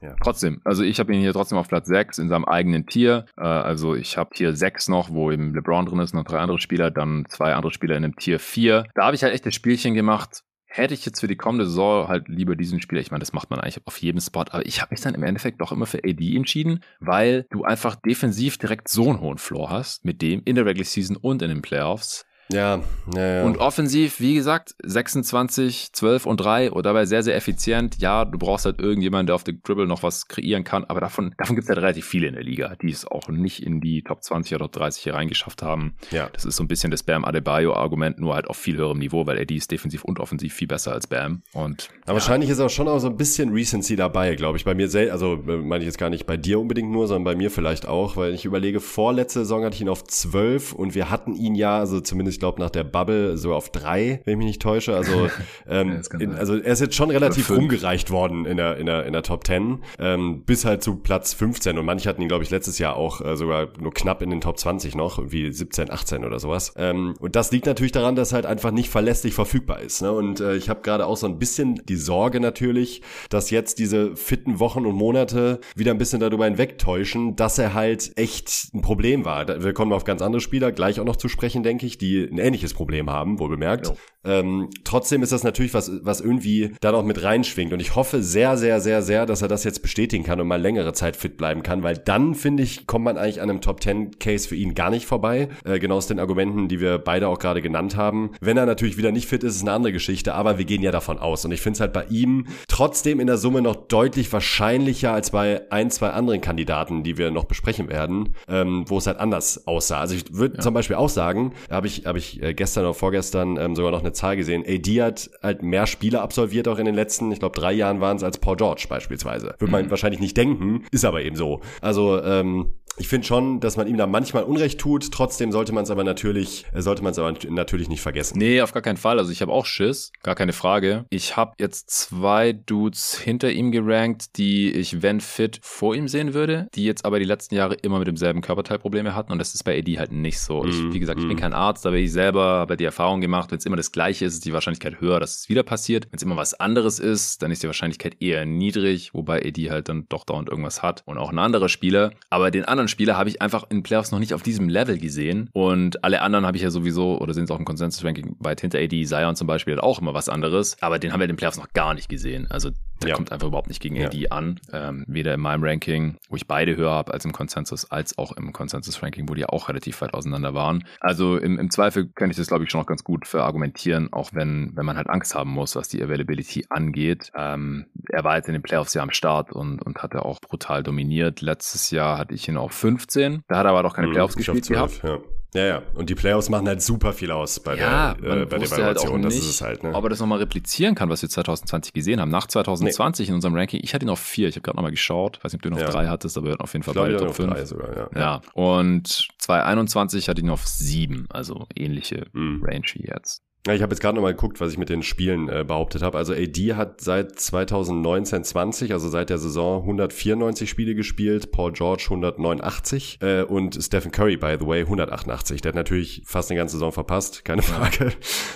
Ja. 0.01 0.15
Trotzdem, 0.23 0.61
also 0.63 0.84
ich 0.84 0.99
habe 0.99 1.13
ihn 1.13 1.22
hier 1.22 1.34
trotzdem 1.34 1.57
auf 1.57 1.68
Platz 1.68 1.88
6 1.88 2.18
in 2.18 2.30
seinem 2.30 2.45
eigenen 2.45 2.88
Tier. 2.88 3.26
Äh, 3.38 3.43
also 3.43 3.95
ich 3.95 4.18
habe 4.18 4.34
Tier 4.34 4.55
6 4.55 4.88
noch, 4.88 5.11
wo 5.11 5.31
eben 5.31 5.53
LeBron 5.53 5.85
drin 5.85 5.99
ist, 5.99 6.13
noch 6.13 6.23
drei 6.23 6.39
andere 6.39 6.59
Spieler, 6.59 6.89
dann 6.89 7.26
zwei 7.30 7.53
andere 7.53 7.72
Spieler 7.72 7.97
in 7.97 8.03
einem 8.03 8.15
Tier 8.15 8.39
4. 8.39 8.85
Da 8.95 9.05
habe 9.05 9.15
ich 9.15 9.23
halt 9.23 9.34
echt 9.34 9.45
das 9.45 9.53
Spielchen 9.53 9.93
gemacht, 9.93 10.43
hätte 10.73 10.93
ich 10.93 11.06
jetzt 11.06 11.19
für 11.19 11.27
die 11.27 11.35
kommende 11.35 11.65
Saison 11.65 12.07
halt 12.07 12.30
lieber 12.30 12.56
diesen 12.56 12.81
Spieler, 12.81 13.02
ich 13.02 13.11
meine, 13.11 13.19
das 13.19 13.34
macht 13.34 13.49
man 13.49 13.60
eigentlich 13.60 13.85
auf 13.85 13.98
jedem 13.98 14.22
Spot, 14.22 14.45
aber 14.49 14.65
ich 14.65 14.81
habe 14.81 14.93
mich 14.93 15.02
dann 15.02 15.15
im 15.15 15.23
Endeffekt 15.23 15.60
doch 15.60 15.73
immer 15.73 15.85
für 15.85 15.99
AD 15.99 16.35
entschieden, 16.35 16.80
weil 16.99 17.45
du 17.49 17.64
einfach 17.64 17.95
defensiv 17.95 18.57
direkt 18.57 18.88
so 18.88 19.10
einen 19.10 19.19
hohen 19.19 19.38
Floor 19.38 19.69
hast, 19.69 20.06
mit 20.06 20.22
dem 20.22 20.41
in 20.45 20.56
der 20.56 20.65
Regular 20.65 20.85
Season 20.85 21.18
und 21.18 21.41
in 21.41 21.49
den 21.49 21.61
Playoffs. 21.61 22.26
Ja, 22.52 22.82
ja, 23.15 23.36
ja. 23.36 23.44
Und 23.44 23.57
offensiv, 23.57 24.19
wie 24.19 24.36
gesagt, 24.36 24.76
26, 24.84 25.94
12 25.94 26.26
und 26.26 26.38
3 26.38 26.72
und 26.72 26.86
dabei 26.86 27.06
sehr, 27.06 27.23
sehr 27.23 27.36
effizient. 27.36 27.98
Ja, 27.99 28.26
du 28.26 28.38
brauchst 28.38 28.65
halt 28.65 28.80
irgendjemanden, 28.80 29.28
der 29.28 29.36
auf 29.36 29.44
der 29.44 29.56
Dribble 29.56 29.88
noch 29.88 30.03
was 30.03 30.28
kreieren 30.28 30.64
kann, 30.64 30.84
aber 30.86 31.02
davon, 31.02 31.34
davon 31.38 31.56
gibt 31.56 31.65
es 31.65 31.69
halt 31.69 31.80
relativ 31.80 32.06
viele 32.06 32.28
in 32.28 32.34
der 32.34 32.44
Liga, 32.44 32.76
die 32.82 32.91
es 32.91 33.06
auch 33.07 33.30
nicht 33.30 33.64
in 33.64 33.82
die 33.82 34.03
Top 34.03 34.23
20 34.23 34.56
oder 34.56 34.65
Top 34.65 34.73
30 34.73 35.03
hier 35.03 35.14
reingeschafft 35.14 35.61
haben. 35.61 35.95
Ja. 36.11 36.30
Das 36.34 36.45
ist 36.45 36.56
so 36.56 36.64
ein 36.64 36.68
bisschen 36.68 36.91
das 36.91 37.03
Bam 37.03 37.26
Adebayo-Argument, 37.26 38.19
nur 38.19 38.36
halt 38.36 38.48
auf 38.48 38.57
viel 38.57 38.78
höherem 38.78 38.99
Niveau, 38.99 39.26
weil 39.26 39.38
er 39.38 39.45
die 39.45 39.56
ist 39.56 39.72
defensiv 39.72 40.03
und 40.03 40.19
offensiv 40.19 40.53
viel 40.53 40.68
besser 40.68 40.91
als 40.91 41.07
Bam. 41.07 41.41
Und, 41.53 41.90
aber 42.02 42.10
ja. 42.10 42.14
wahrscheinlich 42.15 42.49
ist 42.49 42.60
auch 42.60 42.69
schon 42.69 42.88
auch 42.88 42.99
so 42.99 43.07
ein 43.07 43.18
bisschen 43.18 43.53
Recency 43.53 43.95
dabei, 43.95 44.36
glaube 44.36 44.57
ich. 44.57 44.65
Bei 44.65 44.76
mir 44.76 44.90
selbst, 44.90 45.11
also 45.11 45.34
äh, 45.48 45.57
meine 45.57 45.84
ich 45.84 45.88
jetzt 45.88 45.98
gar 45.98 46.10
nicht 46.10 46.26
bei 46.26 46.38
dir 46.38 46.60
unbedingt 46.60 46.91
nur, 46.91 47.07
sondern 47.07 47.23
bei 47.23 47.36
mir 47.36 47.52
vielleicht 47.52 47.88
auch, 47.88 48.18
weil 48.18 48.34
ich 48.34 48.45
überlege, 48.45 48.80
vorletzte 48.80 49.40
Saison 49.40 49.64
hatte 49.64 49.76
ich 49.76 49.82
ihn 49.82 49.90
auf 49.90 50.03
12 50.03 50.73
und 50.73 50.95
wir 50.95 51.10
hatten 51.10 51.36
ihn 51.36 51.56
ja, 51.56 51.80
also 51.80 51.99
zumindest, 52.02 52.40
glaube, 52.41 52.59
nach 52.59 52.69
der 52.69 52.84
Bubble 52.84 53.38
so 53.38 53.53
auf 53.53 53.69
drei, 53.69 54.22
wenn 54.26 54.34
ich 54.34 54.38
mich 54.38 54.47
nicht 54.47 54.61
täusche. 54.61 54.95
Also, 54.95 55.30
ähm, 55.69 56.01
in, 56.19 56.35
also 56.35 56.57
er 56.57 56.73
ist 56.73 56.81
jetzt 56.81 56.95
schon 56.95 57.09
relativ 57.09 57.49
rumgereicht 57.49 58.11
worden 58.11 58.45
in 58.45 58.57
der, 58.57 58.77
in 58.77 58.88
der, 58.88 59.05
in 59.05 59.13
der 59.13 59.23
Top 59.23 59.47
10, 59.47 59.80
ähm, 59.99 60.43
bis 60.43 60.65
halt 60.65 60.84
zu 60.84 60.97
Platz 60.97 61.34
15. 61.34 61.77
Und 61.77 61.85
manche 61.85 62.09
hatten 62.09 62.22
ihn, 62.22 62.27
glaube 62.27 62.43
ich, 62.43 62.49
letztes 62.49 62.80
Jahr 62.80 62.97
auch 62.97 63.22
äh, 63.22 63.38
sogar 63.38 63.69
nur 63.80 63.93
knapp 63.93 64.22
in 64.22 64.30
den 64.31 64.41
Top 64.41 64.59
20 64.59 64.95
noch, 64.95 65.31
wie 65.31 65.51
17, 65.51 65.91
18 65.91 66.26
oder 66.26 66.39
sowas. 66.39 66.73
Ähm, 66.76 67.13
und 67.19 67.35
das 67.35 67.51
liegt 67.51 67.68
natürlich 67.68 67.91
daran, 67.91 68.15
dass 68.15 68.34
halt 68.34 68.45
einfach 68.45 68.72
nicht 68.72 68.89
verlässlich 68.89 69.34
verfügbar 69.34 69.80
ist. 69.80 70.01
Ne? 70.01 70.11
Und 70.11 70.39
äh, 70.41 70.55
ich 70.55 70.68
habe 70.68 70.81
gerade 70.81 71.05
auch 71.05 71.18
so 71.18 71.27
ein 71.27 71.38
bisschen 71.39 71.81
die 71.88 71.95
Sorge 71.95 72.39
natürlich, 72.39 73.03
dass 73.30 73.51
jetzt 73.51 73.80
diese 73.80 74.15
fitten 74.15 74.59
Wochen 74.59 74.85
und 74.85 74.95
Monate 74.95 75.61
wieder 75.76 75.91
ein 75.91 75.97
bisschen 75.99 76.19
darüber 76.19 76.45
hinwegtäuschen, 76.45 77.35
dass 77.35 77.59
er 77.59 77.73
halt 77.73 78.11
echt 78.15 78.73
ein 78.73 78.81
Problem 78.81 79.26
war. 79.26 79.47
Wir 79.63 79.73
kommen 79.73 79.93
auf 79.93 80.03
ganz 80.03 80.22
andere 80.22 80.41
Spieler 80.41 80.72
gleich 80.72 80.99
auch 80.99 81.05
noch 81.05 81.15
zu 81.15 81.30
sprechen, 81.30 81.61
denke 81.61 81.85
ich, 81.85 81.97
die 81.97 82.20
ein 82.30 82.38
ähnliches 82.38 82.73
Problem 82.73 83.10
haben, 83.10 83.39
wohl 83.39 83.49
bemerkt. 83.49 83.93
Ähm, 84.23 84.69
trotzdem 84.84 85.23
ist 85.23 85.31
das 85.31 85.43
natürlich 85.43 85.73
was, 85.73 85.91
was 86.03 86.22
irgendwie 86.22 86.73
da 86.80 86.91
noch 86.91 87.03
mit 87.03 87.23
reinschwingt. 87.23 87.73
Und 87.73 87.80
ich 87.80 87.95
hoffe 87.95 88.22
sehr, 88.22 88.57
sehr, 88.57 88.80
sehr, 88.80 89.02
sehr, 89.02 89.26
dass 89.26 89.41
er 89.41 89.48
das 89.48 89.64
jetzt 89.64 89.81
bestätigen 89.81 90.23
kann 90.23 90.39
und 90.39 90.48
mal 90.48 90.61
längere 90.61 90.93
Zeit 90.93 91.15
fit 91.15 91.38
bleiben 91.38 91.64
kann, 91.64 91.81
weil 91.81 91.98
dann, 91.98 92.35
finde 92.35 92.64
ich, 92.64 92.85
kommt 92.85 93.06
man 93.06 93.18
eigentlich 93.18 93.41
an 93.41 93.49
einem 93.49 93.61
Top 93.61 93.81
10 93.81 94.19
Case 94.19 94.48
für 94.48 94.56
ihn 94.56 94.76
gar 94.76 94.91
nicht 94.91 95.06
vorbei. 95.06 95.49
Äh, 95.65 95.80
genau 95.80 95.95
aus 95.95 96.07
den 96.07 96.19
Argumenten, 96.19 96.68
die 96.68 96.80
wir 96.80 96.99
beide 96.99 97.27
auch 97.27 97.39
gerade 97.39 97.61
genannt 97.61 97.95
haben. 97.95 98.31
Wenn 98.39 98.57
er 98.57 98.65
natürlich 98.65 98.98
wieder 98.98 99.11
nicht 99.11 99.27
fit 99.27 99.43
ist, 99.43 99.56
ist 99.56 99.61
eine 99.61 99.72
andere 99.72 99.93
Geschichte, 99.93 100.34
aber 100.35 100.57
wir 100.57 100.65
gehen 100.65 100.84
ja 100.84 100.91
davon 100.91 101.18
aus. 101.18 101.43
Und 101.45 101.52
ich 101.52 101.61
finde 101.61 101.77
es 101.77 101.81
halt 101.81 101.93
bei 101.93 102.06
ihm 102.06 102.45
trotzdem 102.68 103.19
in 103.19 103.27
der 103.27 103.38
Summe 103.38 103.61
noch 103.61 103.76
deutlich 103.76 104.31
wahrscheinlicher 104.31 105.14
als 105.14 105.31
bei 105.31 105.61
ein, 105.72 105.89
zwei 105.89 106.11
anderen 106.11 106.41
Kandidaten, 106.41 107.03
die 107.03 107.18
wir 107.18 107.31
noch 107.31 107.45
besprechen 107.45 107.89
werden, 107.89 108.35
ähm, 108.48 108.85
wo 108.88 108.99
es 108.99 109.07
halt 109.07 109.18
anders 109.18 109.65
aussah. 109.65 109.99
Also 109.99 110.15
ich 110.15 110.31
würde 110.34 110.57
ja. 110.57 110.61
zum 110.61 110.73
Beispiel 110.73 110.95
auch 110.95 111.10
sagen, 111.10 111.53
habe 111.69 111.88
ich, 111.88 112.06
hab 112.11 112.17
ich 112.17 112.41
äh, 112.41 112.53
gestern 112.53 112.83
oder 112.83 112.93
vorgestern 112.93 113.57
ähm, 113.57 113.75
sogar 113.75 113.91
noch 113.91 114.01
eine 114.01 114.11
Zahl 114.11 114.35
gesehen. 114.35 114.63
AD 114.67 115.01
hat 115.01 115.29
halt 115.41 115.63
mehr 115.63 115.88
Spiele 115.88 116.21
absolviert 116.21 116.67
auch 116.67 116.77
in 116.77 116.85
den 116.85 116.95
letzten, 116.95 117.31
ich 117.31 117.39
glaube, 117.39 117.57
drei 117.57 117.71
Jahren 117.71 118.01
waren 118.01 118.17
es 118.17 118.23
als 118.23 118.38
Paul 118.38 118.57
George 118.57 118.85
beispielsweise. 118.89 119.55
Würde 119.59 119.71
man 119.71 119.85
mhm. 119.85 119.89
wahrscheinlich 119.89 120.19
nicht 120.19 120.35
denken, 120.35 120.83
ist 120.91 121.05
aber 121.05 121.21
eben 121.21 121.35
so. 121.35 121.61
Also 121.79 122.21
ähm, 122.21 122.73
ich 122.97 123.07
finde 123.07 123.26
schon, 123.26 123.59
dass 123.59 123.77
man 123.77 123.88
ihm 123.88 123.97
da 123.97 124.05
manchmal 124.05 124.43
Unrecht 124.43 124.80
tut. 124.80 125.11
Trotzdem 125.11 125.51
sollte 125.51 125.73
man 125.73 125.84
es 125.84 125.91
aber 125.91 126.03
natürlich, 126.03 126.65
äh, 126.73 126.81
sollte 126.81 127.03
man 127.03 127.11
es 127.11 127.19
aber 127.19 127.34
natürlich 127.49 127.89
nicht 127.89 128.01
vergessen. 128.01 128.38
Nee, 128.38 128.61
auf 128.61 128.73
gar 128.73 128.81
keinen 128.81 128.97
Fall. 128.97 129.18
Also 129.18 129.31
ich 129.31 129.41
habe 129.41 129.51
auch 129.51 129.65
Schiss, 129.65 130.11
gar 130.23 130.35
keine 130.35 130.53
Frage. 130.53 131.05
Ich 131.09 131.38
habe 131.38 131.53
jetzt 131.57 131.89
zwei 131.89 132.53
Dudes 132.53 133.18
hinter 133.18 133.51
ihm 133.51 133.72
gerankt, 133.72 134.38
die 134.38 134.72
ich, 134.72 135.01
wenn 135.01 135.19
fit, 135.19 135.59
vor 135.63 135.95
ihm 135.95 136.07
sehen 136.07 136.34
würde, 136.34 136.68
die 136.76 136.85
jetzt 136.85 137.03
aber 137.05 137.19
die 137.19 137.26
letzten 137.26 137.55
Jahre 137.55 137.76
immer 137.76 137.97
mit 137.97 138.07
demselben 138.07 138.41
Körperteil 138.41 138.77
Probleme 138.77 139.15
hatten. 139.15 139.31
Und 139.31 139.39
das 139.39 139.55
ist 139.55 139.63
bei 139.63 139.77
AD 139.80 139.97
halt 139.97 140.11
nicht 140.11 140.39
so. 140.39 140.65
Ich, 140.65 140.76
mm, 140.76 140.93
wie 140.93 140.99
gesagt, 140.99 141.19
ich 141.19 141.27
bin 141.27 141.38
mm. 141.38 141.39
kein 141.39 141.53
Arzt, 141.53 141.85
aber 141.85 141.95
ich 141.95 142.11
selber 142.11 142.43
habe 142.43 142.77
die 142.77 142.85
Erfahrung 142.85 143.22
gemacht, 143.22 143.51
wenn 143.51 143.57
es 143.57 143.65
immer 143.65 143.77
das 143.77 143.91
Gleiche 143.91 144.26
ist, 144.26 144.35
ist 144.35 144.45
die 144.45 144.53
Wahrscheinlichkeit 144.53 144.99
höher, 144.99 145.19
dass 145.19 145.39
es 145.39 145.49
wieder 145.49 145.63
passiert. 145.63 146.07
Wenn 146.11 146.18
es 146.18 146.23
immer 146.23 146.38
was 146.38 146.53
anderes 146.53 146.99
ist, 146.99 147.41
dann 147.41 147.51
ist 147.51 147.63
die 147.63 147.68
Wahrscheinlichkeit 147.68 148.22
eher 148.22 148.45
niedrig, 148.45 149.13
wobei 149.13 149.43
AD 149.45 149.72
halt 149.72 149.89
dann 149.89 150.05
doch 150.09 150.26
dauernd 150.26 150.49
irgendwas 150.49 150.84
hat. 150.84 151.03
Und 151.05 151.18
auch 151.18 151.31
ein 151.31 151.39
anderer 151.39 151.69
Spieler. 151.69 152.11
Aber 152.30 152.51
den 152.51 152.65
anderen 152.65 152.81
Spieler 152.88 153.18
habe 153.18 153.30
ich 153.30 153.41
einfach 153.41 153.66
in 153.70 153.84
Playoffs 153.84 154.12
noch 154.12 154.20
nicht 154.20 154.34
auf 154.34 154.44
diesem 154.44 154.70
Level 154.70 154.98
gesehen. 154.98 155.49
Und 155.53 156.03
alle 156.03 156.22
anderen 156.22 156.45
habe 156.45 156.58
ich 156.58 156.64
ja 156.64 156.72
sowieso, 156.72 157.20
oder 157.20 157.34
sind 157.34 157.45
es 157.45 157.52
auch 157.52 157.60
im 157.60 157.66
Consensus-Ranking 157.66 158.38
weit 158.40 158.62
hinter 158.62 158.80
AD. 158.80 159.06
Zion 159.06 159.36
zum 159.36 159.48
Beispiel 159.48 159.76
hat 159.76 159.84
auch 159.84 159.99
immer 159.99 160.14
was 160.14 160.30
anderes. 160.30 160.78
Aber 160.82 160.99
den 160.99 161.14
haben 161.14 161.20
wir 161.20 161.26
in 161.26 161.32
den 161.32 161.38
Playoffs 161.38 161.58
noch 161.58 161.74
gar 161.74 161.94
nicht 161.94 162.10
gesehen. 162.10 162.48
Also 162.49 162.72
der 163.02 163.10
ja. 163.10 163.15
kommt 163.15 163.32
einfach 163.32 163.48
überhaupt 163.48 163.68
nicht 163.68 163.82
gegen 163.82 164.02
AD 164.02 164.18
ja. 164.18 164.32
an. 164.32 164.60
Ähm, 164.72 165.03
weder 165.07 165.34
in 165.34 165.40
meinem 165.40 165.64
Ranking, 165.64 166.18
wo 166.30 166.36
ich 166.36 166.48
beide 166.48 166.76
höher 166.76 166.91
habe 166.91 167.14
als 167.14 167.26
im 167.26 167.32
Consensus, 167.32 167.90
als 167.90 168.18
auch 168.18 168.32
im 168.34 168.53
Consensus-Ranking, 168.53 169.28
wo 169.30 169.34
die 169.34 169.45
auch 169.45 169.69
relativ 169.69 170.02
weit 170.02 170.14
auseinander 170.14 170.53
waren. 170.53 170.84
Also 170.99 171.38
im, 171.38 171.60
im 171.60 171.69
Zweifel 171.72 172.10
kann 172.10 172.30
ich 172.30 172.38
das, 172.38 172.48
glaube 172.48 172.64
ich, 172.64 172.69
schon 172.69 172.82
noch 172.82 172.88
ganz 172.88 173.03
gut 173.03 173.28
verargumentieren, 173.28 174.11
auch 174.14 174.32
wenn, 174.34 174.72
wenn 174.76 174.86
man 174.86 174.98
halt 174.98 175.10
Angst 175.10 175.36
haben 175.36 175.52
muss, 175.52 175.76
was 175.76 175.90
die 175.90 176.02
Availability 176.02 176.65
angeht. 176.69 177.32
Ähm, 177.36 177.88
er 178.10 178.23
war 178.23 178.38
jetzt 178.38 178.48
in 178.48 178.53
den 178.53 178.61
Playoffs 178.61 178.94
ja 178.94 179.02
am 179.02 179.11
Start 179.11 179.52
und, 179.52 179.82
und 179.82 180.03
hatte 180.03 180.26
auch 180.26 180.40
brutal 180.40 180.84
dominiert. 180.84 181.41
Letztes 181.41 181.91
Jahr 181.91 182.18
hatte 182.18 182.34
ich 182.34 182.48
ihn 182.48 182.57
auf 182.57 182.72
15. 182.72 183.44
Da 183.48 183.57
hat 183.57 183.65
er 183.65 183.72
aber 183.72 183.84
doch 183.84 183.95
keine 183.95 184.07
mhm, 184.07 184.14
Playoffs 184.14 184.36
gespielt 184.36 184.65
12, 184.65 185.02
gehabt. 185.02 185.03
Ja. 185.03 185.40
Ja, 185.53 185.65
ja. 185.65 185.82
Und 185.95 186.10
die 186.10 186.15
Playoffs 186.15 186.49
machen 186.49 186.68
halt 186.68 186.82
super 186.82 187.11
viel 187.11 187.30
aus 187.32 187.60
bei 187.60 187.76
ja, 187.76 188.14
der, 188.14 188.32
äh, 188.32 188.45
bei 188.45 188.57
der 188.57 188.68
Evaluation. 188.68 189.15
Halt 189.15 189.26
das 189.26 189.36
ist 189.36 189.49
es 189.49 189.61
halt, 189.61 189.84
ne? 189.84 189.94
Ob 189.94 190.03
er 190.06 190.10
das 190.10 190.22
nochmal 190.22 190.40
replizieren 190.40 190.95
kann, 190.95 191.10
was 191.10 191.22
wir 191.22 191.30
2020 191.30 191.91
gesehen 191.94 192.22
haben. 192.22 192.32
Nach 192.32 192.48
2020 192.48 193.28
nee. 193.28 193.32
in 193.32 193.36
unserem 193.36 193.56
Ranking, 193.56 193.82
ich 193.84 193.94
hatte 193.94 194.06
ihn 194.06 194.10
auf 194.10 194.19
vier, 194.19 194.48
ich 194.48 194.56
habe 194.56 194.61
gerade 194.61 194.78
nochmal 194.78 194.91
geschaut. 194.91 195.44
Weiß 195.44 195.52
nicht, 195.52 195.60
ob 195.60 195.64
du 195.64 195.69
noch 195.69 195.80
ja. 195.80 195.90
drei 195.90 196.07
hattest, 196.07 196.38
aber 196.38 196.56
auf 196.60 196.72
jeden 196.72 196.84
Fall 196.84 196.94
bei 196.94 197.10
der 197.10 197.18
Top 197.18 197.36
5. 197.36 197.53
Drei 197.53 197.65
sogar, 197.65 197.98
ja. 197.98 198.10
ja. 198.15 198.41
Und 198.53 199.28
2021 199.40 200.30
hatte 200.30 200.40
ich 200.40 200.45
ihn 200.45 200.52
auf 200.52 200.65
sieben, 200.65 201.28
also 201.30 201.68
ähnliche 201.76 202.28
mhm. 202.32 202.64
Range 202.64 202.86
wie 202.94 203.07
jetzt. 203.07 203.44
Ich 203.67 203.83
habe 203.83 203.93
jetzt 203.93 204.01
gerade 204.01 204.15
nochmal 204.15 204.33
geguckt, 204.33 204.59
was 204.59 204.71
ich 204.71 204.79
mit 204.79 204.89
den 204.89 205.03
Spielen 205.03 205.47
äh, 205.47 205.63
behauptet 205.63 206.01
habe. 206.01 206.17
Also 206.17 206.33
AD 206.33 206.73
hat 206.73 206.99
seit 206.99 207.33
2019-20, 207.33 208.91
also 208.91 209.07
seit 209.07 209.29
der 209.29 209.38
Saison 209.38 209.81
194 209.81 210.67
Spiele 210.67 210.95
gespielt, 210.95 211.51
Paul 211.51 211.71
George 211.71 212.05
189 212.05 213.19
äh, 213.21 213.43
und 213.43 213.77
Stephen 213.79 214.11
Curry, 214.11 214.38
by 214.38 214.55
the 214.59 214.65
way, 214.65 214.81
188. 214.81 215.61
Der 215.61 215.69
hat 215.69 215.75
natürlich 215.75 216.23
fast 216.25 216.49
eine 216.49 216.57
ganze 216.57 216.77
Saison 216.77 216.91
verpasst, 216.91 217.45
keine 217.45 217.61
Frage. 217.61 218.13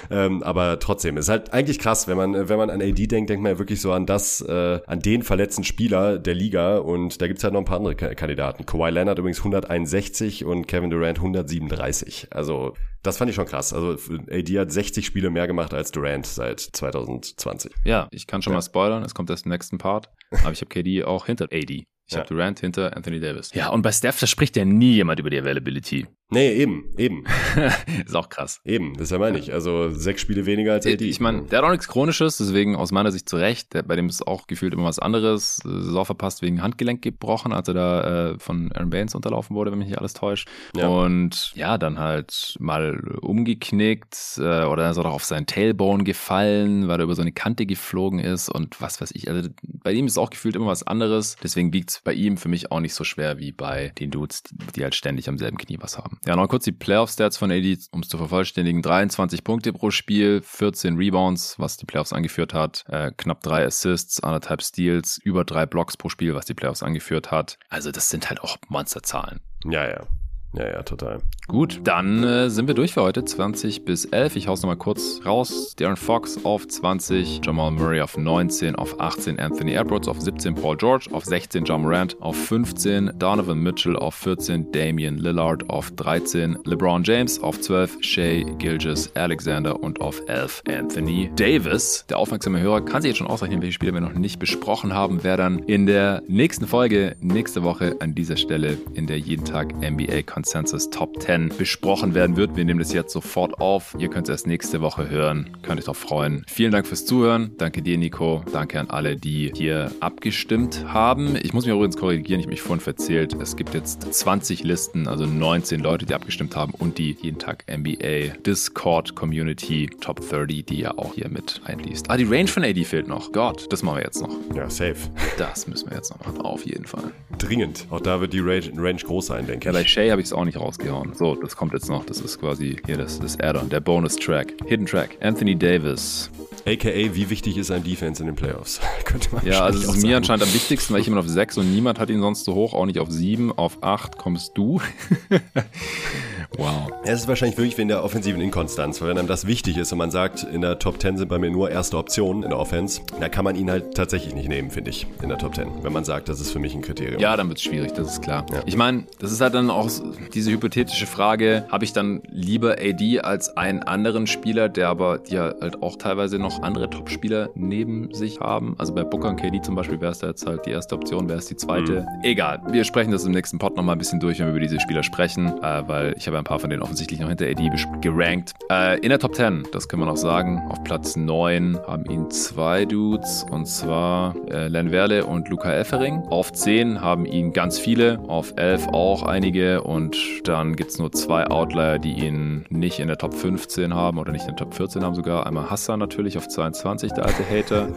ähm, 0.10 0.42
aber 0.42 0.80
trotzdem, 0.80 1.18
ist 1.18 1.30
halt 1.30 1.54
eigentlich 1.54 1.78
krass, 1.78 2.08
wenn 2.08 2.18
man, 2.18 2.50
wenn 2.50 2.58
man 2.58 2.72
an 2.72 2.82
AD 2.82 3.06
denkt, 3.06 3.30
denkt 3.30 3.44
man 3.44 3.52
ja 3.52 3.60
wirklich 3.60 3.82
so 3.82 3.92
an 3.92 4.08
das, 4.08 4.42
äh, 4.42 4.80
an 4.88 5.02
den 5.02 5.22
verletzten 5.22 5.64
Spieler 5.64 6.18
der 6.18 6.34
Liga 6.34 6.80
und 6.80 7.22
da 7.22 7.28
gibt's 7.28 7.44
halt 7.44 7.54
noch 7.54 7.62
ein 7.62 7.66
paar 7.66 7.78
andere 7.78 7.96
Kandidaten. 7.96 8.66
Kawhi 8.66 8.90
Leonard 8.90 9.20
übrigens 9.20 9.38
161 9.38 10.46
und 10.46 10.68
Kevin 10.68 10.90
Durant 10.90 11.20
137. 11.20 12.30
Also 12.32 12.74
das 13.06 13.18
fand 13.18 13.30
ich 13.30 13.36
schon 13.36 13.46
krass. 13.46 13.74
Also 13.74 13.98
AD 14.30 14.60
hat 14.60 14.72
60 14.72 15.06
Spiele 15.06 15.30
mehr 15.30 15.48
gemacht 15.48 15.74
als 15.74 15.92
Durant 15.92 16.26
seit 16.26 16.60
2020. 16.60 17.72
Ja, 17.84 18.08
ich 18.12 18.28
kann 18.28 18.42
schon 18.42 18.54
ja. 18.54 18.58
mal 18.58 18.62
spoilern, 18.62 19.04
es 19.04 19.14
kommt 19.14 19.30
erst 19.30 19.46
im 19.46 19.52
nächsten 19.52 19.78
Part. 19.78 20.10
Aber 20.44 20.52
ich 20.52 20.62
habe 20.62 20.70
KD 20.70 21.04
auch 21.04 21.26
hinter 21.26 21.46
AD. 21.52 21.86
Ich 22.08 22.14
ja. 22.14 22.20
habe 22.20 22.28
Durant 22.28 22.60
hinter 22.60 22.96
Anthony 22.96 23.20
Davis. 23.20 23.52
Ja, 23.54 23.70
und 23.70 23.82
bei 23.82 23.92
Steph, 23.92 24.20
da 24.20 24.28
spricht 24.28 24.56
ja 24.58 24.66
nie 24.66 24.94
jemand 24.94 25.20
über 25.20 25.30
die 25.30 25.40
Availability. 25.40 26.06
Nee, 26.32 26.54
eben, 26.54 26.92
eben. 26.98 27.24
ist 28.06 28.16
auch 28.16 28.30
krass. 28.30 28.60
Eben, 28.66 28.98
das 28.98 29.12
ja 29.12 29.20
meine 29.20 29.38
ich. 29.38 29.54
Also 29.54 29.92
sechs 29.92 30.22
Spiele 30.22 30.48
weniger 30.48 30.74
als 30.74 30.88
AD. 30.88 31.06
Ich 31.06 31.20
meine, 31.20 31.44
der 31.44 31.60
hat 31.60 31.66
auch 31.66 31.72
nichts 31.72 31.88
Chronisches, 31.88 32.38
deswegen 32.38 32.76
aus 32.76 32.92
meiner 32.92 33.12
Sicht 33.12 33.30
zu 33.30 33.38
Recht. 33.38 33.76
Der, 33.76 33.84
bei 33.84 33.96
dem 33.96 34.10
ist 34.10 34.26
auch 34.26 34.48
gefühlt 34.48 34.74
immer 34.74 34.86
was 34.86 34.98
anderes. 34.98 35.58
Saison 35.58 36.04
verpasst 36.04 36.42
wegen 36.42 36.64
Handgelenk 36.64 37.04
gebrochen, 37.04 37.54
als 37.54 37.68
er 37.68 37.74
da 37.76 38.32
äh, 38.32 38.40
von 38.40 38.72
Aaron 38.72 38.90
Baines 38.90 39.14
unterlaufen 39.14 39.56
wurde, 39.56 39.72
wenn 39.72 39.78
mich 39.78 39.88
nicht 39.88 40.00
alles 40.00 40.14
täuscht. 40.14 40.50
Ja. 40.76 40.88
Und 40.88 41.54
ja, 41.56 41.78
dann 41.78 42.00
halt 42.00 42.56
mal 42.60 43.00
umgeknickt 43.22 44.18
äh, 44.38 44.64
oder 44.64 44.90
ist 44.90 44.98
er 44.98 45.04
doch 45.04 45.14
auf 45.14 45.26
seinen 45.26 45.46
Tailbone 45.46 46.04
gefallen, 46.04 46.88
weil 46.88 47.00
er 47.00 47.04
über 47.04 47.16
so 47.16 47.22
eine 47.22 47.34
Kante 47.34 47.68
geflogen 47.68 48.18
ist 48.18 48.50
und 48.50 48.82
was 48.82 49.00
weiß 49.00 49.12
ich. 49.14 49.30
Also 49.30 49.50
bei 49.62 49.92
ihm 49.92 50.08
ist 50.08 50.18
auch 50.18 50.32
gefühlt 50.32 50.56
immer 50.56 50.68
was 50.68 50.82
anderes. 50.82 51.36
Deswegen 51.44 51.72
liegt 51.72 51.95
es 51.96 52.02
bei 52.02 52.14
ihm 52.14 52.38
für 52.38 52.50
mich 52.50 52.72
auch 52.72 52.80
nicht 52.80 52.94
so 52.94 53.04
schwer 53.04 53.38
wie 53.38 53.52
bei 53.52 53.92
den 54.00 54.12
Dudes, 54.12 54.44
die 54.76 54.84
halt 54.84 54.96
ständig 54.96 55.28
am 55.30 55.38
selben 55.38 55.58
Knie 55.58 55.78
was 55.80 55.98
haben. 55.98 56.20
Ja, 56.26 56.36
noch 56.36 56.48
kurz 56.48 56.66
die 56.66 56.72
Playoff-Stats 56.72 57.38
von 57.38 57.52
AD, 57.52 57.78
um 57.92 58.02
es 58.02 58.10
zu 58.10 58.18
vervollständigen. 58.18 58.82
23 58.82 59.44
Punkte 59.44 59.74
pro 59.74 59.92
Spiel, 59.92 60.42
14 60.44 60.98
Rebounds, 60.98 61.56
was 61.58 61.78
die 61.78 61.86
Playoffs 61.86 62.14
angeführt 62.14 62.54
hat, 62.54 62.84
äh, 62.88 63.12
knapp 63.16 63.42
drei 63.42 63.66
Assists, 63.66 64.22
anderthalb 64.22 64.62
Steals, 64.62 65.18
über 65.18 65.44
drei 65.44 65.66
Blocks 65.66 65.98
pro 65.98 66.10
Spiel, 66.10 66.36
was 66.36 66.46
die 66.46 66.54
Playoffs 66.54 66.84
angeführt 66.84 67.32
hat. 67.32 67.58
Also 67.70 67.92
das 67.92 68.10
sind 68.10 68.30
halt 68.30 68.42
auch 68.42 68.58
Monsterzahlen. 68.70 69.42
Ja, 69.66 69.88
ja. 69.88 70.08
Ja, 70.54 70.68
ja, 70.70 70.84
total. 70.84 71.22
Gut, 71.48 71.82
dann 71.84 72.24
äh, 72.24 72.50
sind 72.50 72.68
wir 72.68 72.74
durch 72.74 72.94
für 72.96 73.04
heute. 73.04 73.24
20 73.24 73.86
bis 73.86 74.06
11. 74.06 74.36
Ich 74.36 74.48
hau's 74.48 74.64
nochmal 74.64 74.78
kurz 74.78 75.22
raus. 75.26 75.76
Darren 75.76 75.96
Fox 75.96 76.44
auf 76.44 76.68
20, 76.68 77.42
Jamal 77.46 77.70
Murray 77.70 78.02
auf 78.02 78.18
19, 78.18 78.76
auf 78.76 79.00
18 79.00 79.40
Anthony 79.40 79.74
Edwards, 79.74 80.08
auf 80.08 80.20
17 80.20 80.56
Paul 80.56 80.76
George, 80.76 81.08
auf 81.12 81.24
16 81.24 81.64
John 81.64 81.84
Morant, 81.84 82.20
auf 82.20 82.36
15 82.36 83.12
Donovan 83.20 83.60
Mitchell, 83.60 83.96
auf 83.96 84.16
14 84.16 84.72
Damian 84.72 85.18
Lillard, 85.20 85.70
auf 85.70 85.92
13 85.92 86.58
LeBron 86.66 87.04
James, 87.04 87.40
auf 87.40 87.62
12 87.62 87.98
Shea 88.02 88.44
Gilgis 88.58 89.12
Alexander 89.16 89.80
und 89.80 90.02
auf 90.02 90.24
11 90.28 90.64
Anthony 90.68 91.30
Davis. 91.36 92.06
Der 92.10 92.18
aufmerksame 92.18 92.60
Hörer 92.60 92.82
kann 92.82 93.04
sich 93.04 93.10
jetzt 93.10 93.20
schon 93.20 93.28
ausrechnen, 93.28 93.62
welche 93.62 93.74
Spiele 93.74 93.94
wir 93.94 94.02
noch 94.02 94.14
nicht 94.14 94.40
besprochen 94.40 94.96
haben, 94.96 95.20
wer 95.22 95.38
dann 95.38 95.60
in 95.60 95.86
der 95.86 96.24
nächsten 96.28 96.66
Folge, 96.66 97.16
nächste 97.22 97.62
Woche 97.62 97.98
an 98.00 98.16
dieser 98.16 98.38
Stelle 98.38 98.80
in 98.96 99.06
der 99.06 99.20
jeden 99.20 99.46
Tag 99.46 99.76
NBA 99.76 100.24
Consensus 100.24 100.90
Top 100.90 101.22
10 101.22 101.35
besprochen 101.58 102.14
werden 102.14 102.38
wird. 102.38 102.56
Wir 102.56 102.66
nehmen 102.66 102.80
das 102.80 102.94
jetzt 102.94 103.12
sofort 103.14 103.60
auf. 103.60 103.96
Ihr 104.00 104.10
könnt 104.10 104.28
es 104.28 104.32
erst 104.32 104.48
nächste 104.48 104.82
Woche 104.82 105.10
hören. 105.10 105.50
Könnt 105.62 105.80
euch 105.80 105.86
darauf 105.86 105.98
freuen. 105.98 106.44
Vielen 106.48 106.72
Dank 106.72 106.88
fürs 106.88 107.06
Zuhören. 107.06 107.52
Danke 107.58 107.82
dir, 107.82 107.98
Nico. 107.98 108.44
Danke 108.52 108.80
an 108.80 108.90
alle, 108.90 109.16
die 109.16 109.52
hier 109.56 109.92
abgestimmt 110.00 110.86
haben. 110.88 111.36
Ich 111.42 111.54
muss 111.54 111.66
mich 111.66 111.74
übrigens 111.74 111.98
korrigieren. 111.98 112.40
Ich 112.40 112.46
habe 112.46 112.54
mich 112.54 112.62
vorhin 112.62 112.82
verzählt. 112.82 113.34
Es 113.42 113.56
gibt 113.56 113.74
jetzt 113.74 114.14
20 114.14 114.64
Listen, 114.64 115.08
also 115.08 115.26
19 115.26 115.82
Leute, 115.82 116.06
die 116.06 116.14
abgestimmt 116.14 116.56
haben 116.56 116.74
und 116.74 116.98
die 116.98 117.18
jeden 117.22 117.40
Tag 117.40 117.66
NBA 117.70 118.36
Discord 118.46 119.16
Community 119.16 119.90
Top 120.02 120.22
30, 120.28 120.66
die 120.66 120.80
ja 120.80 120.98
auch 120.98 121.14
hier 121.16 121.30
mit 121.30 121.62
einliest. 121.66 122.10
Ah, 122.10 122.18
die 122.18 122.24
Range 122.26 122.48
von 122.48 122.64
AD 122.64 122.84
fehlt 122.84 123.08
noch. 123.08 123.32
Gott, 123.32 123.72
das 123.72 123.84
machen 123.84 123.98
wir 123.98 124.04
jetzt 124.04 124.22
noch. 124.22 124.36
Ja, 124.56 124.70
safe. 124.70 124.96
Das 125.38 125.68
müssen 125.68 125.90
wir 125.90 125.98
jetzt 125.98 126.12
noch 126.12 126.26
machen. 126.26 126.42
Auf 126.42 126.66
jeden 126.66 126.86
Fall. 126.86 127.12
Dringend. 127.38 127.86
Auch 127.90 128.02
da 128.02 128.22
wird 128.22 128.34
die 128.34 128.40
Range, 128.40 128.72
Range 128.78 129.02
groß 129.02 129.28
sein, 129.28 129.48
denke 129.48 129.66
Ja, 129.66 129.72
bei 129.72 129.82
ich. 129.82 129.90
Shay 129.90 130.10
habe 130.10 130.22
ich 130.22 130.28
es 130.28 130.34
auch 130.34 130.46
nicht 130.46 130.58
rausgehauen. 130.60 131.14
So, 131.14 131.25
das 131.34 131.56
kommt 131.56 131.74
jetzt 131.74 131.90
noch. 131.90 132.06
Das 132.06 132.20
ist 132.22 132.40
quasi 132.40 132.78
hier 132.86 132.98
das, 132.98 133.20
das 133.20 133.40
Add-on, 133.40 133.70
der 133.70 133.80
Bonus-Track. 133.80 134.54
Hidden 134.68 134.86
Track. 134.86 135.18
Anthony 135.22 135.56
Davis. 135.58 136.30
AKA, 136.68 137.14
wie 137.16 137.30
wichtig 137.30 137.58
ist 137.58 137.72
ein 137.72 137.84
Defense 137.84 138.22
in 138.22 138.28
den 138.28 138.36
Playoffs? 138.36 138.80
Könnte 139.06 139.30
man 139.34 139.46
Ja, 139.46 139.62
also 139.62 139.80
es 139.80 139.86
ist 139.86 139.96
mir 139.98 140.02
sagen. 140.02 140.14
anscheinend 140.16 140.44
am 140.44 140.54
wichtigsten, 140.54 140.94
weil 140.94 141.02
ich 141.02 141.08
immer 141.08 141.20
auf 141.20 141.28
6 141.28 141.58
und 141.60 141.72
niemand 141.74 142.00
hat 142.00 142.10
ihn 142.10 142.22
sonst 142.22 142.44
so 142.44 142.54
hoch, 142.54 142.74
auch 142.74 142.86
nicht 142.86 143.00
auf 143.00 143.10
7. 143.12 143.52
Auf 143.52 143.78
8 143.82 144.18
kommst 144.18 144.52
du. 144.56 144.82
wow. 146.58 146.92
Es 147.04 147.22
ist 147.22 147.28
wahrscheinlich 147.28 147.58
wirklich 147.58 147.78
wegen 147.78 147.90
der 147.90 148.04
offensiven 148.04 148.42
Inkonstanz, 148.42 149.00
weil 149.02 149.10
wenn 149.10 149.18
einem 149.20 149.28
das 149.28 149.46
wichtig 149.46 149.78
ist 149.78 149.92
und 149.92 149.98
man 150.00 150.10
sagt, 150.12 150.44
in 150.44 150.62
der 150.62 150.80
Top 150.80 151.00
10 151.02 151.18
sind 151.18 151.28
bei 151.28 151.38
mir 151.38 151.52
nur 151.52 151.70
erste 151.70 151.98
Optionen 151.98 152.44
in 152.44 152.50
der 152.50 152.60
Offense, 152.60 153.02
da 153.20 153.30
kann 153.30 153.44
man 153.44 153.56
ihn 153.56 153.70
halt 153.70 153.94
tatsächlich 153.96 154.34
nicht 154.34 154.50
nehmen, 154.50 154.72
finde 154.72 154.90
ich, 154.90 155.06
in 155.22 155.30
der 155.30 155.38
Top 155.38 155.56
10, 155.56 155.68
wenn 155.84 155.94
man 155.94 156.04
sagt, 156.04 156.30
das 156.30 156.40
ist 156.40 156.52
für 156.52 156.60
mich 156.60 156.74
ein 156.74 156.82
Kriterium. 156.82 157.20
Ja, 157.22 157.36
dann 157.38 157.48
wird 157.48 157.60
es 157.60 157.64
schwierig, 157.64 157.94
das 157.94 158.14
ist 158.14 158.22
klar. 158.22 158.46
Ja. 158.52 158.62
Ich 158.66 158.76
meine, 158.78 159.04
das 159.20 159.32
ist 159.32 159.42
halt 159.42 159.54
dann 159.54 159.70
auch 159.70 159.90
so- 159.90 160.14
diese 160.34 160.52
hypothetische 160.52 161.06
Frage, 161.16 161.66
habe 161.72 161.86
ich 161.86 161.94
dann 161.94 162.22
lieber 162.28 162.76
AD 162.78 163.22
als 163.22 163.56
einen 163.56 163.84
anderen 163.84 164.28
Spieler, 164.28 164.68
der 164.68 164.90
aber, 164.90 165.22
ja 165.30 165.54
halt 165.62 165.82
auch 165.82 165.96
teilweise 165.96 166.38
noch 166.40 166.62
andere 166.62 166.90
Top-Spieler 166.90 167.52
neben 167.56 168.14
sich 168.14 168.42
haben. 168.42 168.76
Also 168.78 168.94
bei 168.94 169.06
Booker 169.06 169.30
und 169.30 169.38
KD 169.38 169.62
zum 169.62 169.76
Beispiel 169.76 170.02
wäre 170.02 170.12
es 170.12 170.20
da 170.20 170.28
jetzt 170.28 170.46
halt 170.46 170.66
die 170.66 170.72
erste 170.72 170.94
Option, 170.94 171.30
wäre 171.30 171.40
es 171.40 171.46
die 171.46 171.56
zweite. 171.56 172.06
Egal, 172.22 172.62
wir 172.70 172.84
sprechen 172.84 173.12
das 173.12 173.24
im 173.24 173.32
nächsten 173.32 173.60
Pod 173.60 173.78
nochmal 173.78 173.96
ein 173.96 174.00
bisschen 174.00 174.20
durch, 174.20 174.40
wenn 174.40 174.48
wir 174.48 174.52
über 174.52 174.60
diese 174.60 174.82
Spieler 174.82 175.04
sprechen, 175.04 175.48
äh, 175.64 175.88
weil 175.88 176.16
ich 176.18 176.28
habe 176.28 176.38
ein 176.38 176.44
paar 176.44 176.60
von 176.60 176.70
denen 176.70 176.82
offensichtlich 176.82 177.22
noch 177.22 177.30
hinter 177.30 177.46
AD 177.46 177.72
gerankt. 178.02 178.52
Äh, 178.70 179.00
in 179.00 179.08
der 179.08 179.20
Top 179.20 179.36
10, 179.36 179.70
das 179.72 179.88
können 179.88 180.02
wir 180.02 180.08
noch 180.08 180.18
sagen, 180.18 180.64
auf 180.70 180.84
Platz 180.84 181.16
9 181.16 181.80
haben 181.88 182.06
ihn 182.12 182.30
zwei 182.30 182.84
Dudes, 182.84 183.46
und 183.50 183.68
zwar 183.68 184.36
äh, 184.50 184.68
Len 184.68 184.92
Werle 184.92 185.26
und 185.26 185.48
Luca 185.48 185.72
Effering. 185.72 186.24
Auf 186.28 186.52
10 186.52 187.00
haben 187.00 187.26
ihn 187.26 187.54
ganz 187.54 187.80
viele, 187.80 188.20
auf 188.28 188.54
11 188.58 188.90
auch 188.90 189.24
einige 189.24 189.82
und 189.82 190.18
dann 190.44 190.76
gibt 190.76 190.92
es 190.92 191.00
nur 191.00 191.05
zwei 191.10 191.48
Outlier, 191.48 192.00
die 192.00 192.14
ihn 192.14 192.66
nicht 192.70 193.00
in 193.00 193.08
der 193.08 193.18
Top 193.18 193.34
15 193.34 193.94
haben 193.94 194.18
oder 194.18 194.32
nicht 194.32 194.42
in 194.42 194.50
der 194.50 194.56
Top 194.56 194.74
14 194.74 195.04
haben 195.04 195.16
sogar. 195.16 195.46
Einmal 195.46 195.70
Hassan 195.70 196.00
natürlich 196.00 196.38
auf 196.38 196.48
22, 196.48 197.14
der 197.14 197.26
alte 197.26 197.44
Hater. 197.50 197.88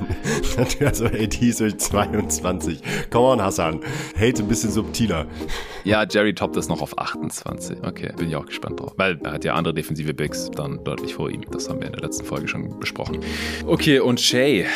also 0.86 1.06
AD 1.06 1.36
ist 1.40 1.60
durch 1.60 1.76
22. 1.78 2.82
Come 3.10 3.26
on, 3.26 3.42
Hassan. 3.42 3.80
Hate 4.18 4.42
ein 4.42 4.48
bisschen 4.48 4.70
subtiler. 4.70 5.26
Ja, 5.84 6.04
Jerry 6.08 6.34
toppt 6.34 6.56
das 6.56 6.68
noch 6.68 6.82
auf 6.82 6.98
28. 6.98 7.78
Okay, 7.82 8.12
bin 8.16 8.28
ich 8.28 8.36
auch 8.36 8.46
gespannt 8.46 8.80
drauf. 8.80 8.94
Weil 8.96 9.18
er 9.24 9.32
hat 9.32 9.44
ja 9.44 9.54
andere 9.54 9.74
defensive 9.74 10.14
Bigs 10.14 10.50
dann 10.50 10.82
deutlich 10.84 11.14
vor 11.14 11.30
ihm. 11.30 11.42
Das 11.50 11.68
haben 11.68 11.80
wir 11.80 11.86
in 11.86 11.92
der 11.92 12.02
letzten 12.02 12.24
Folge 12.24 12.48
schon 12.48 12.78
besprochen. 12.78 13.20
Okay, 13.66 14.00
und 14.00 14.20
Shay. 14.20 14.66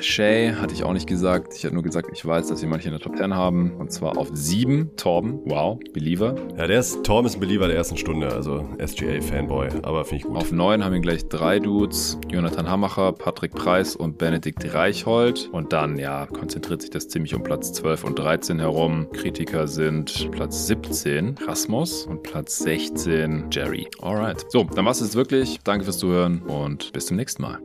Shay 0.00 0.52
hatte 0.52 0.74
ich 0.74 0.84
auch 0.84 0.92
nicht 0.92 1.06
gesagt. 1.06 1.54
Ich 1.56 1.64
hatte 1.64 1.74
nur 1.74 1.82
gesagt, 1.82 2.10
ich 2.12 2.24
weiß, 2.24 2.48
dass 2.48 2.62
wir 2.62 2.68
manche 2.68 2.88
in 2.88 2.92
der 2.92 3.00
Top 3.00 3.16
10 3.16 3.34
haben. 3.34 3.72
Und 3.76 3.92
zwar 3.92 4.16
auf 4.18 4.28
7. 4.32 4.96
Torben. 4.96 5.40
Wow, 5.44 5.78
Believer. 5.92 6.34
Ja, 6.56 6.66
der 6.66 6.80
ist 6.80 7.04
Torm 7.04 7.26
ist 7.26 7.34
ein 7.34 7.40
Believer 7.40 7.68
der 7.68 7.75
ersten 7.76 7.96
Stunde, 7.96 8.32
also 8.32 8.64
SGA-Fanboy, 8.84 9.68
aber 9.82 10.04
finde 10.04 10.16
ich 10.16 10.22
gut. 10.24 10.36
Auf 10.36 10.50
9 10.50 10.84
haben 10.84 10.92
wir 10.92 11.00
gleich 11.00 11.28
drei 11.28 11.60
Dudes. 11.60 12.18
Jonathan 12.28 12.68
Hamacher, 12.68 13.12
Patrick 13.12 13.52
Preis 13.54 13.94
und 13.94 14.18
Benedikt 14.18 14.74
Reichhold. 14.74 15.48
Und 15.52 15.72
dann, 15.72 15.98
ja, 15.98 16.26
konzentriert 16.26 16.80
sich 16.80 16.90
das 16.90 17.08
ziemlich 17.08 17.34
um 17.34 17.42
Platz 17.42 17.72
12 17.74 18.04
und 18.04 18.18
13 18.18 18.58
herum. 18.58 19.06
Kritiker 19.12 19.68
sind 19.68 20.30
Platz 20.32 20.66
17 20.66 21.36
Rasmus 21.46 22.06
und 22.06 22.22
Platz 22.22 22.58
16 22.60 23.46
Jerry. 23.52 23.86
Alright. 24.00 24.44
So, 24.48 24.64
dann 24.64 24.84
war's 24.84 25.00
jetzt 25.00 25.14
wirklich. 25.14 25.58
Danke 25.62 25.84
fürs 25.84 25.98
Zuhören 25.98 26.42
und 26.42 26.92
bis 26.92 27.06
zum 27.06 27.16
nächsten 27.16 27.42
Mal. 27.42 27.60